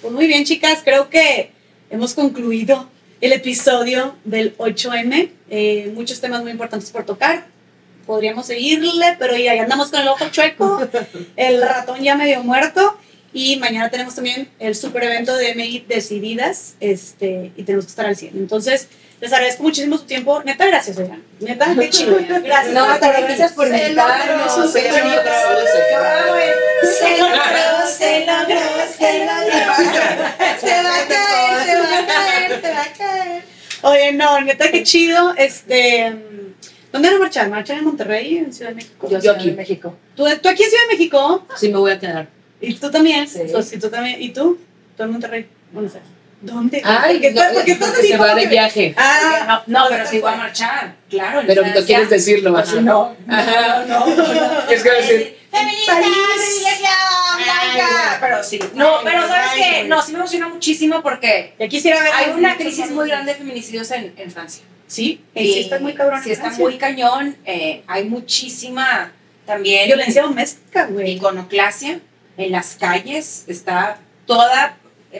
Pues 0.00 0.12
muy 0.12 0.26
bien, 0.26 0.44
chicas, 0.44 0.80
creo 0.82 1.10
que 1.10 1.52
hemos 1.90 2.14
concluido 2.14 2.88
el 3.20 3.32
episodio 3.32 4.16
del 4.24 4.56
8M. 4.56 5.30
Eh, 5.50 5.92
muchos 5.94 6.20
temas 6.20 6.42
muy 6.42 6.50
importantes 6.50 6.90
por 6.90 7.04
tocar. 7.04 7.46
Podríamos 8.06 8.46
seguirle, 8.46 9.16
pero 9.18 9.36
ya, 9.36 9.54
ya 9.54 9.62
andamos 9.62 9.90
con 9.90 10.00
el 10.00 10.08
ojo 10.08 10.28
chueco. 10.30 10.88
El 11.36 11.62
ratón 11.62 12.02
ya 12.02 12.16
medio 12.16 12.42
muerto. 12.42 12.98
Y 13.34 13.56
mañana 13.56 13.88
tenemos 13.90 14.14
también 14.14 14.48
el 14.58 14.74
super 14.74 15.02
evento 15.04 15.34
de 15.36 15.54
MI 15.54 15.84
Decididas. 15.88 16.74
Este, 16.80 17.50
y 17.56 17.62
tenemos 17.62 17.86
que 17.86 17.90
estar 17.90 18.06
al 18.06 18.16
100. 18.16 18.32
Entonces, 18.36 18.88
les 19.20 19.32
agradezco 19.32 19.62
muchísimo 19.62 19.96
su 19.96 20.04
tiempo. 20.04 20.42
Neta, 20.42 20.66
gracias, 20.66 20.98
oigan. 20.98 21.22
Neta, 21.40 21.74
qué 21.78 21.88
chido. 21.90 22.16
Gracias 22.42 22.74
No, 22.74 22.84
por 22.84 22.94
estar 22.94 23.14
aquí. 23.16 23.22
gracias 23.22 23.52
por 23.52 23.66
invitarnos. 23.68 24.72
se 24.72 24.82
logró. 24.88 25.02
Se 26.82 27.18
logró, 27.18 27.86
se 27.86 28.26
logró, 28.26 28.60
se 28.98 29.24
logró. 29.24 29.72
Se 30.60 30.82
va 30.82 30.96
a 30.96 31.06
caer, 31.08 31.66
se 31.66 31.74
va 31.78 31.98
a 31.98 32.06
caer, 32.06 32.60
se 32.60 32.70
va 32.72 32.82
a 32.82 32.92
caer. 32.98 33.42
Oye, 33.82 34.12
no, 34.12 34.40
neta, 34.42 34.70
qué 34.70 34.82
chido. 34.82 35.34
Este, 35.36 36.14
¿Dónde 36.92 37.08
van 37.08 37.16
a 37.16 37.20
marchar? 37.20 37.48
¿Marchan 37.48 37.78
en 37.78 37.84
Monterrey 37.84 38.36
en 38.36 38.52
Ciudad 38.52 38.70
de 38.70 38.76
México? 38.76 39.08
Yo 39.10 39.18
Yo 39.20 39.30
aquí. 39.32 39.40
aquí 39.40 39.48
en 39.50 39.56
México. 39.56 39.96
¿Tú, 40.14 40.24
tú 40.42 40.48
aquí 40.48 40.62
en 40.64 40.68
Ciudad 40.70 40.84
de 40.88 40.94
México? 40.96 41.46
Sí 41.56 41.68
me 41.68 41.78
voy 41.78 41.90
a 41.92 41.98
quedar. 41.98 42.28
¿Y 42.62 42.74
tú 42.74 42.90
también? 42.90 43.28
Sí. 43.28 43.40
Sí, 43.62 43.78
tú 43.78 43.88
también. 43.90 44.20
¿Y 44.22 44.30
tú? 44.30 44.58
¿Tú 44.96 45.02
en 45.02 45.10
Monterrey? 45.10 45.46
Bueno, 45.72 45.88
sé. 45.88 45.98
¿Dónde? 46.40 46.82
Ay, 46.84 47.14
¿Por 47.14 47.20
qué 47.22 47.30
no, 47.32 47.40
estás, 47.40 47.54
por 47.54 47.64
qué 47.64 47.72
estás 47.72 47.94
así 47.98 48.08
se 48.08 48.16
va 48.16 48.34
de 48.34 48.46
viaje. 48.46 48.94
Ah, 48.96 49.62
No, 49.68 49.80
no, 49.80 49.86
pero 49.88 50.06
sí 50.06 50.18
voy 50.18 50.32
a 50.32 50.36
marchar. 50.36 50.94
Claro, 51.08 51.42
Pero 51.46 51.62
no 51.64 51.84
quieres 51.84 52.10
decirlo, 52.10 52.52
Pues 52.52 52.64
ajá. 52.68 52.76
sí, 52.78 52.82
no. 52.82 53.16
Ajá, 53.28 53.84
no, 53.86 54.06
no. 54.06 54.24
Es 54.70 54.82
que 54.82 54.90
decir, 54.90 55.38
¡Feministas! 55.52 55.98
¡Blanca! 57.36 58.18
Pero 58.20 58.42
sí. 58.42 58.58
No, 58.74 58.96
pero 59.04 59.26
¿sabes 59.28 59.50
Ay, 59.52 59.62
qué? 59.82 59.84
No, 59.88 60.02
sí 60.02 60.12
me 60.12 60.18
emociona 60.18 60.48
muchísimo 60.48 61.02
porque 61.02 61.54
Ya 61.58 61.68
quisiera 61.68 62.00
ver. 62.02 62.12
hay 62.12 62.30
una 62.32 62.56
crisis 62.56 62.90
muy 62.90 63.08
grande 63.08 63.32
de 63.32 63.38
feminicidios 63.38 63.90
en, 63.90 64.12
en 64.16 64.30
Francia. 64.30 64.62
Sí, 64.86 65.24
y 65.34 65.52
sí 65.52 65.60
está 65.60 65.78
muy 65.78 65.94
cabrón. 65.94 66.20
Sí 66.22 66.32
está 66.32 66.50
muy 66.50 66.76
cañón. 66.76 67.36
eh, 67.46 67.82
hay 67.86 68.04
muchísima 68.04 69.12
también 69.46 69.86
Violencia 69.86 70.22
doméstica, 70.22 70.86
güey. 70.86 71.12
iconoclasia 71.12 72.00
en 72.36 72.52
las 72.52 72.76
calles. 72.76 73.44
Está 73.48 73.98
toda 74.26 74.76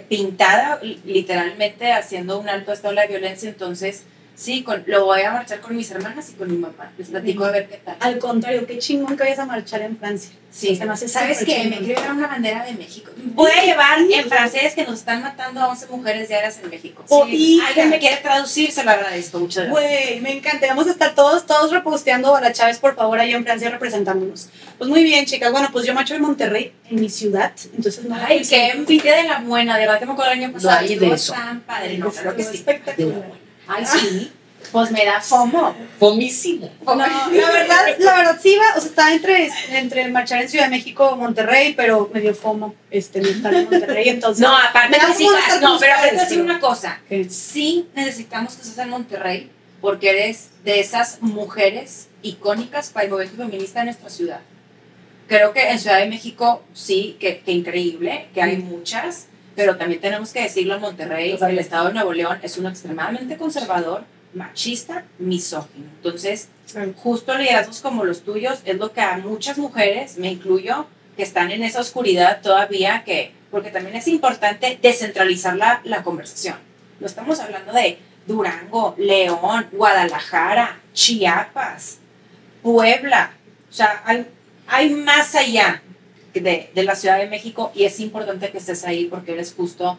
pintada, 0.08 0.78
li- 0.82 1.00
literalmente 1.04 1.92
haciendo 1.92 2.38
un 2.38 2.48
alto 2.48 2.72
de 2.72 2.92
la 2.92 3.06
violencia. 3.06 3.48
Entonces, 3.48 4.04
sí, 4.34 4.62
con, 4.62 4.82
lo 4.86 5.06
voy 5.06 5.22
a 5.22 5.32
marchar 5.32 5.60
con 5.60 5.76
mis 5.76 5.90
hermanas 5.90 6.30
y 6.30 6.32
con 6.34 6.50
mi 6.50 6.56
mamá. 6.56 6.92
Les 6.98 7.08
platico 7.08 7.44
a 7.44 7.50
ver 7.50 7.68
qué 7.68 7.76
tal. 7.78 7.96
Al 8.00 8.18
contrario, 8.18 8.66
qué 8.66 8.78
chingón 8.78 9.16
que 9.16 9.24
vayas 9.24 9.38
a 9.38 9.46
marchar 9.46 9.82
en 9.82 9.96
Francia. 9.96 10.32
Sí, 10.52 10.76
se 10.76 10.84
me 10.84 10.92
hace 10.92 11.08
¿sabes 11.08 11.44
qué? 11.44 11.64
Me 11.64 11.78
quiero 11.78 12.00
llevar 12.00 12.14
una 12.14 12.26
bandera 12.26 12.64
de 12.66 12.72
México. 12.72 13.10
Voy 13.16 13.50
a 13.50 13.64
llevar 13.64 13.98
en 14.00 14.28
francés 14.28 14.74
que 14.74 14.84
nos 14.84 14.98
están 14.98 15.22
matando 15.22 15.60
a 15.60 15.68
11 15.68 15.86
mujeres 15.86 16.28
diarias 16.28 16.60
en 16.62 16.68
México. 16.68 17.02
Oh, 17.08 17.26
hija. 17.26 17.68
alguien 17.68 17.88
me 17.88 17.98
quiere 17.98 18.18
traducir, 18.18 18.70
se 18.70 18.84
lo 18.84 18.90
agradezco. 18.90 19.38
Muchas 19.38 19.64
gracias. 19.64 19.72
Güey, 19.72 20.20
me 20.20 20.36
encanta. 20.36 20.66
Vamos 20.66 20.88
a 20.88 20.90
estar 20.90 21.14
todos, 21.14 21.46
todos 21.46 21.70
reposteando 21.70 22.36
a 22.36 22.40
la 22.42 22.52
Chávez, 22.52 22.78
por 22.78 22.94
favor, 22.94 23.18
allá 23.18 23.34
en 23.34 23.44
Francia 23.44 23.70
representándonos. 23.70 24.50
Pues 24.76 24.90
muy 24.90 25.02
bien, 25.04 25.24
chicas. 25.24 25.50
Bueno, 25.52 25.70
pues 25.72 25.86
yo 25.86 25.94
marcho 25.94 26.14
en 26.14 26.20
Monterrey, 26.20 26.74
en 26.90 27.00
mi 27.00 27.08
ciudad. 27.08 27.52
Entonces 27.74 28.04
no. 28.04 28.14
Ay, 28.14 28.42
qué 28.46 28.68
envidia 28.72 29.16
de 29.16 29.24
la 29.24 29.40
buena, 29.40 29.78
de 29.78 29.86
verdad 29.86 30.00
que 30.00 30.06
me 30.06 30.12
acuerdo 30.12 30.32
el 30.32 30.44
año 30.44 30.52
pasado. 30.52 30.80
hay 30.80 30.96
de 30.96 31.14
eso. 31.14 31.32
tan 31.32 31.60
padre, 31.60 31.96
no, 31.96 32.10
creo 32.10 32.36
que 32.36 32.42
sí. 32.42 32.56
Espectacular. 32.56 33.41
Ay, 33.66 33.84
sí. 33.86 34.32
Pues 34.70 34.90
me 34.90 35.04
da 35.04 35.20
fomo. 35.20 35.74
Fomísimo. 35.98 36.70
No, 36.86 36.96
la 36.96 37.06
verdad, 37.30 37.86
la 37.98 38.16
verdad 38.16 38.38
sí 38.40 38.54
iba, 38.54 38.64
o 38.76 38.80
sea, 38.80 38.88
estaba 38.88 39.12
entre, 39.12 39.50
entre 39.70 40.08
marchar 40.08 40.40
en 40.40 40.48
Ciudad 40.48 40.64
de 40.64 40.70
México 40.70 41.08
o 41.08 41.16
Monterrey, 41.16 41.74
pero 41.76 42.10
me 42.12 42.20
dio 42.20 42.34
fomo 42.34 42.74
este, 42.90 43.20
no 43.20 43.28
estar 43.28 43.52
en 43.52 43.64
Monterrey, 43.64 44.08
entonces. 44.08 44.42
No, 44.46 44.56
aparte 44.56 44.98
necesitas, 44.98 45.60
no, 45.60 45.78
pero 45.78 45.94
ustedes, 45.94 46.10
voy 46.10 46.18
a 46.18 46.22
decir 46.22 46.40
una 46.40 46.60
cosa. 46.60 47.00
¿Qué? 47.08 47.28
Sí 47.28 47.88
necesitamos 47.94 48.54
que 48.54 48.62
estés 48.62 48.78
en 48.78 48.88
Monterrey 48.88 49.50
porque 49.82 50.10
eres 50.10 50.50
de 50.64 50.80
esas 50.80 51.20
mujeres 51.20 52.08
icónicas 52.22 52.90
para 52.90 53.04
el 53.04 53.10
movimiento 53.10 53.44
feminista 53.44 53.80
de 53.80 53.86
nuestra 53.86 54.08
ciudad. 54.08 54.40
Creo 55.28 55.52
que 55.52 55.70
en 55.70 55.78
Ciudad 55.78 55.98
de 55.98 56.06
México 56.06 56.62
sí, 56.72 57.16
que, 57.20 57.40
que 57.40 57.52
increíble, 57.52 58.28
que 58.32 58.42
hay 58.42 58.58
muchas, 58.58 59.26
pero 59.54 59.76
también 59.76 60.00
tenemos 60.00 60.32
que 60.32 60.42
decirlo 60.42 60.76
en 60.76 60.80
Monterrey, 60.80 61.38
el 61.40 61.58
estado 61.58 61.88
de 61.88 61.94
Nuevo 61.94 62.12
León 62.12 62.38
es 62.42 62.58
uno 62.58 62.68
extremadamente 62.68 63.36
conservador, 63.36 64.04
machista, 64.34 65.04
misógino. 65.18 65.86
Entonces, 65.96 66.48
justo 66.96 67.36
liderazgos 67.36 67.80
como 67.80 68.04
los 68.04 68.22
tuyos 68.22 68.60
es 68.64 68.76
lo 68.78 68.92
que 68.92 69.00
a 69.00 69.18
muchas 69.18 69.58
mujeres, 69.58 70.16
me 70.18 70.30
incluyo, 70.30 70.86
que 71.16 71.22
están 71.22 71.50
en 71.50 71.62
esa 71.62 71.80
oscuridad 71.80 72.40
todavía, 72.40 73.02
que, 73.04 73.32
porque 73.50 73.70
también 73.70 73.96
es 73.96 74.08
importante 74.08 74.78
descentralizar 74.80 75.56
la, 75.56 75.82
la 75.84 76.02
conversación. 76.02 76.56
No 77.00 77.06
estamos 77.06 77.40
hablando 77.40 77.72
de 77.72 77.98
Durango, 78.26 78.94
León, 78.96 79.66
Guadalajara, 79.72 80.80
Chiapas, 80.94 81.98
Puebla. 82.62 83.32
O 83.70 83.72
sea, 83.72 84.02
hay, 84.04 84.26
hay 84.66 84.90
más 84.90 85.34
allá 85.34 85.82
de, 86.34 86.70
de 86.74 86.82
la 86.84 86.94
Ciudad 86.94 87.18
de 87.18 87.26
México 87.26 87.72
y 87.74 87.84
es 87.84 88.00
importante 88.00 88.50
que 88.50 88.58
estés 88.58 88.84
ahí 88.84 89.06
porque 89.06 89.32
eres 89.32 89.52
justo 89.56 89.98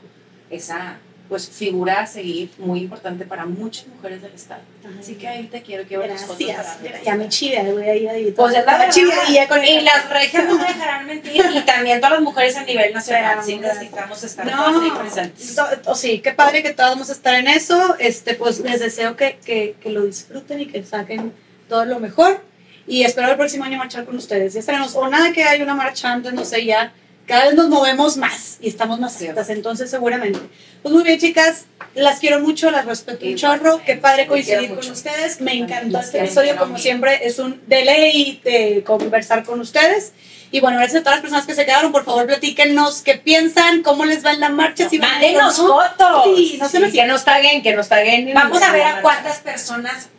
esa 0.49 0.97
pues 1.29 1.49
figura 1.49 2.01
a 2.01 2.05
seguir 2.05 2.51
muy 2.59 2.81
importante 2.81 3.25
para 3.25 3.45
muchas 3.45 3.87
mujeres 3.87 4.21
del 4.21 4.33
estado. 4.33 4.61
Así 4.99 5.15
que 5.15 5.27
ahí 5.27 5.47
te 5.47 5.61
quiero, 5.63 5.83
ver 5.87 6.11
tus 6.11 6.21
fotos 6.25 6.45
Gracias. 6.45 6.75
para 6.77 7.01
Ya 7.01 7.15
me 7.15 7.29
chive, 7.29 7.71
voy 7.71 7.83
a 7.83 7.95
ir 7.95 8.09
ahí. 8.09 8.31
pues 8.35 8.55
es 8.55 8.65
la 8.65 8.77
verdad. 8.77 8.93
chiveadilla 8.93 9.47
con 9.47 9.63
Y 9.63 9.81
las 9.81 10.09
regias 10.09 10.43
no 10.45 10.57
me 10.57 10.63
dejarán 10.67 11.07
mentir. 11.07 11.43
Y 11.55 11.61
también 11.61 11.99
todas 12.01 12.13
las 12.15 12.21
mujeres 12.21 12.57
a 12.57 12.63
nivel 12.65 12.93
nacional. 12.93 13.39
Sí 13.43 13.55
necesitamos 13.57 14.23
estar 14.23 14.45
No, 14.45 14.51
todas 14.65 14.83
ahí 14.83 14.91
presentes. 14.99 15.55
to- 15.55 15.91
o 15.91 15.95
sí, 15.95 16.19
qué 16.19 16.33
padre 16.33 16.61
que 16.61 16.71
todos 16.73 16.89
vamos 16.91 17.09
a 17.09 17.13
estar 17.13 17.33
en 17.35 17.47
eso. 17.47 17.95
Este, 17.99 18.35
pues 18.35 18.59
les 18.59 18.81
deseo 18.81 19.15
que, 19.15 19.39
que, 19.45 19.75
que 19.81 19.89
lo 19.89 20.03
disfruten 20.05 20.59
y 20.59 20.65
que 20.67 20.83
saquen 20.83 21.31
todo 21.69 21.85
lo 21.85 21.99
mejor. 21.99 22.41
Y 22.87 23.03
espero 23.03 23.29
el 23.29 23.37
próximo 23.37 23.63
año 23.63 23.77
marchar 23.77 24.05
con 24.05 24.15
ustedes. 24.15 24.53
Ya 24.53 24.59
estaremos, 24.59 24.95
o 24.95 25.07
nada 25.07 25.31
que 25.31 25.43
haya 25.43 25.63
una 25.63 25.75
marcha 25.75 26.11
antes, 26.11 26.33
no 26.33 26.45
sé, 26.45 26.65
ya. 26.65 26.93
Cada 27.25 27.45
vez 27.45 27.53
nos 27.55 27.69
movemos 27.69 28.17
más 28.17 28.57
y 28.59 28.67
estamos 28.67 28.99
más 28.99 29.13
cerca, 29.13 29.45
entonces 29.47 29.89
seguramente. 29.89 30.39
Pues 30.81 30.93
muy 30.93 31.05
bien, 31.05 31.17
chicas, 31.17 31.65
las 31.95 32.19
quiero 32.19 32.41
mucho, 32.41 32.69
las 32.69 32.85
respeto 32.85 33.25
un 33.25 33.35
chorro. 33.35 33.81
Qué 33.85 33.95
padre 33.95 34.27
coincidir 34.27 34.75
con 34.75 34.91
ustedes. 34.91 35.39
Me 35.39 35.53
encantó 35.53 35.99
este 35.99 36.19
episodio, 36.19 36.57
como 36.57 36.77
siempre, 36.77 37.25
es 37.25 37.39
un 37.39 37.61
deleite 37.65 38.83
conversar 38.83 39.45
con 39.45 39.61
ustedes. 39.61 40.11
Y 40.53 40.59
bueno, 40.59 40.77
gracias 40.77 41.01
a 41.01 41.03
todas 41.03 41.15
las 41.15 41.21
personas 41.21 41.47
que 41.47 41.55
se 41.55 41.65
quedaron. 41.65 41.91
Por 41.91 42.05
favor, 42.05 42.27
platíquenos 42.27 43.01
qué 43.01 43.15
piensan, 43.15 43.81
cómo 43.81 44.05
les 44.05 44.23
va 44.23 44.33
en 44.33 44.39
la 44.39 44.49
marcha. 44.49 44.87
si 44.87 44.99
Mándenos 44.99 45.57
no. 45.57 45.67
fotos. 45.67 46.25
Sí, 46.25 46.57
no 46.61 46.69
se 46.69 46.79
nos 46.79 46.91
que 46.91 47.07
nos 47.07 47.25
taguen, 47.25 47.63
que 47.63 47.75
nos 47.75 47.89
taguen. 47.89 48.31
Vamos 48.35 48.61
a 48.61 48.71
ver 48.71 48.83
a 48.83 49.01
cuántas 49.01 49.39
personas 49.39 50.09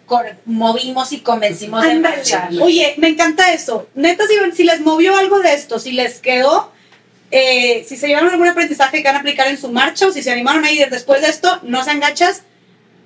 movimos 0.45 1.13
y 1.13 1.21
convencimos 1.21 1.85
de 1.85 1.95
marchar. 2.01 2.49
Oye, 2.61 2.95
me 2.97 3.11
encanta 3.11 3.53
eso. 3.53 3.87
Neta, 3.95 4.25
si, 4.27 4.57
si 4.57 4.65
les 4.65 4.81
movió 4.81 5.17
algo 5.17 5.39
de 5.39 5.55
esto, 5.55 5.79
si 5.79 5.93
les 5.93 6.19
quedó, 6.19 6.73
eh, 7.31 7.85
si 7.89 7.97
se 7.97 8.09
llevaron 8.09 8.31
algún 8.31 8.49
aprendizaje 8.49 9.03
que 9.03 9.09
van 9.09 9.15
a 9.15 9.21
aplicar 9.21 9.47
en 9.47 9.57
su 9.57 9.71
marcha 9.71 10.09
o 10.09 10.11
si 10.11 10.21
se 10.21 10.33
animaron 10.33 10.65
a 10.65 10.73
ir 10.73 10.91
después 10.91 11.23
de 11.23 11.29
esto, 11.29 11.61
no 11.63 11.85
sean 11.85 12.01
gachas, 12.01 12.43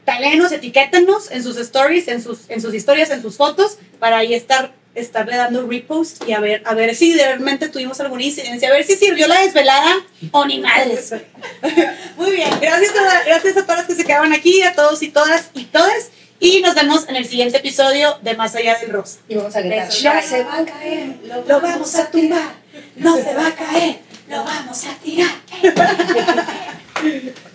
taguenos, 0.07 0.51
etiquétenos 0.51 1.31
en 1.31 1.43
sus 1.43 1.59
stories, 1.59 2.09
en 2.09 2.23
sus, 2.23 2.49
en 2.49 2.63
sus 2.63 2.73
historias, 2.73 3.11
en 3.11 3.21
sus 3.21 3.37
fotos, 3.37 3.77
para 3.99 4.17
ahí 4.17 4.33
estar 4.33 4.78
estarle 5.01 5.37
dando 5.37 5.67
repost 5.67 6.23
y 6.27 6.33
a 6.33 6.41
ver, 6.41 6.63
a 6.65 6.75
ver 6.75 6.95
si 6.95 7.15
realmente 7.15 7.69
tuvimos 7.69 8.01
alguna 8.01 8.23
incidencia, 8.23 8.69
a 8.69 8.73
ver 8.73 8.85
si 8.85 8.97
sirvió 8.97 9.27
la 9.29 9.41
desvelada 9.43 9.97
o 10.31 10.45
ni 10.45 10.61
madres. 10.61 11.15
Muy 12.17 12.33
bien, 12.33 12.51
gracias 12.61 12.93
a, 12.97 13.25
gracias 13.25 13.57
a 13.57 13.63
todas 13.63 13.79
las 13.79 13.87
que 13.87 13.95
se 13.95 14.05
quedaron 14.05 14.33
aquí, 14.33 14.63
a 14.63 14.75
todos 14.75 15.03
y 15.03 15.09
todas 15.09 15.51
y 15.55 15.65
todes, 15.65 16.11
y 16.41 16.61
nos 16.61 16.75
vemos 16.75 17.09
en 17.09 17.17
el 17.17 17.27
siguiente 17.27 17.59
episodio 17.59 18.19
de 18.23 18.35
Más 18.35 18.55
Allá 18.55 18.79
del 18.79 18.91
Rosa. 18.91 19.19
Y 19.29 19.35
vamos 19.35 19.57
a 19.57 19.61
gritar. 19.61 19.89
Besos. 19.89 20.05
No 20.05 20.23
se 20.23 20.45
va 20.45 20.59
a 20.59 20.65
caer. 20.65 21.15
Lo 21.47 21.61
vamos 21.61 21.95
a 21.95 22.11
tumbar, 22.11 22.55
no 22.97 23.17
se 23.17 23.35
va 23.35 23.47
a 23.49 23.55
caer, 23.55 23.99
lo 24.29 24.45
vamos 24.45 24.85
a 24.85 24.95
tirar. 24.97 25.31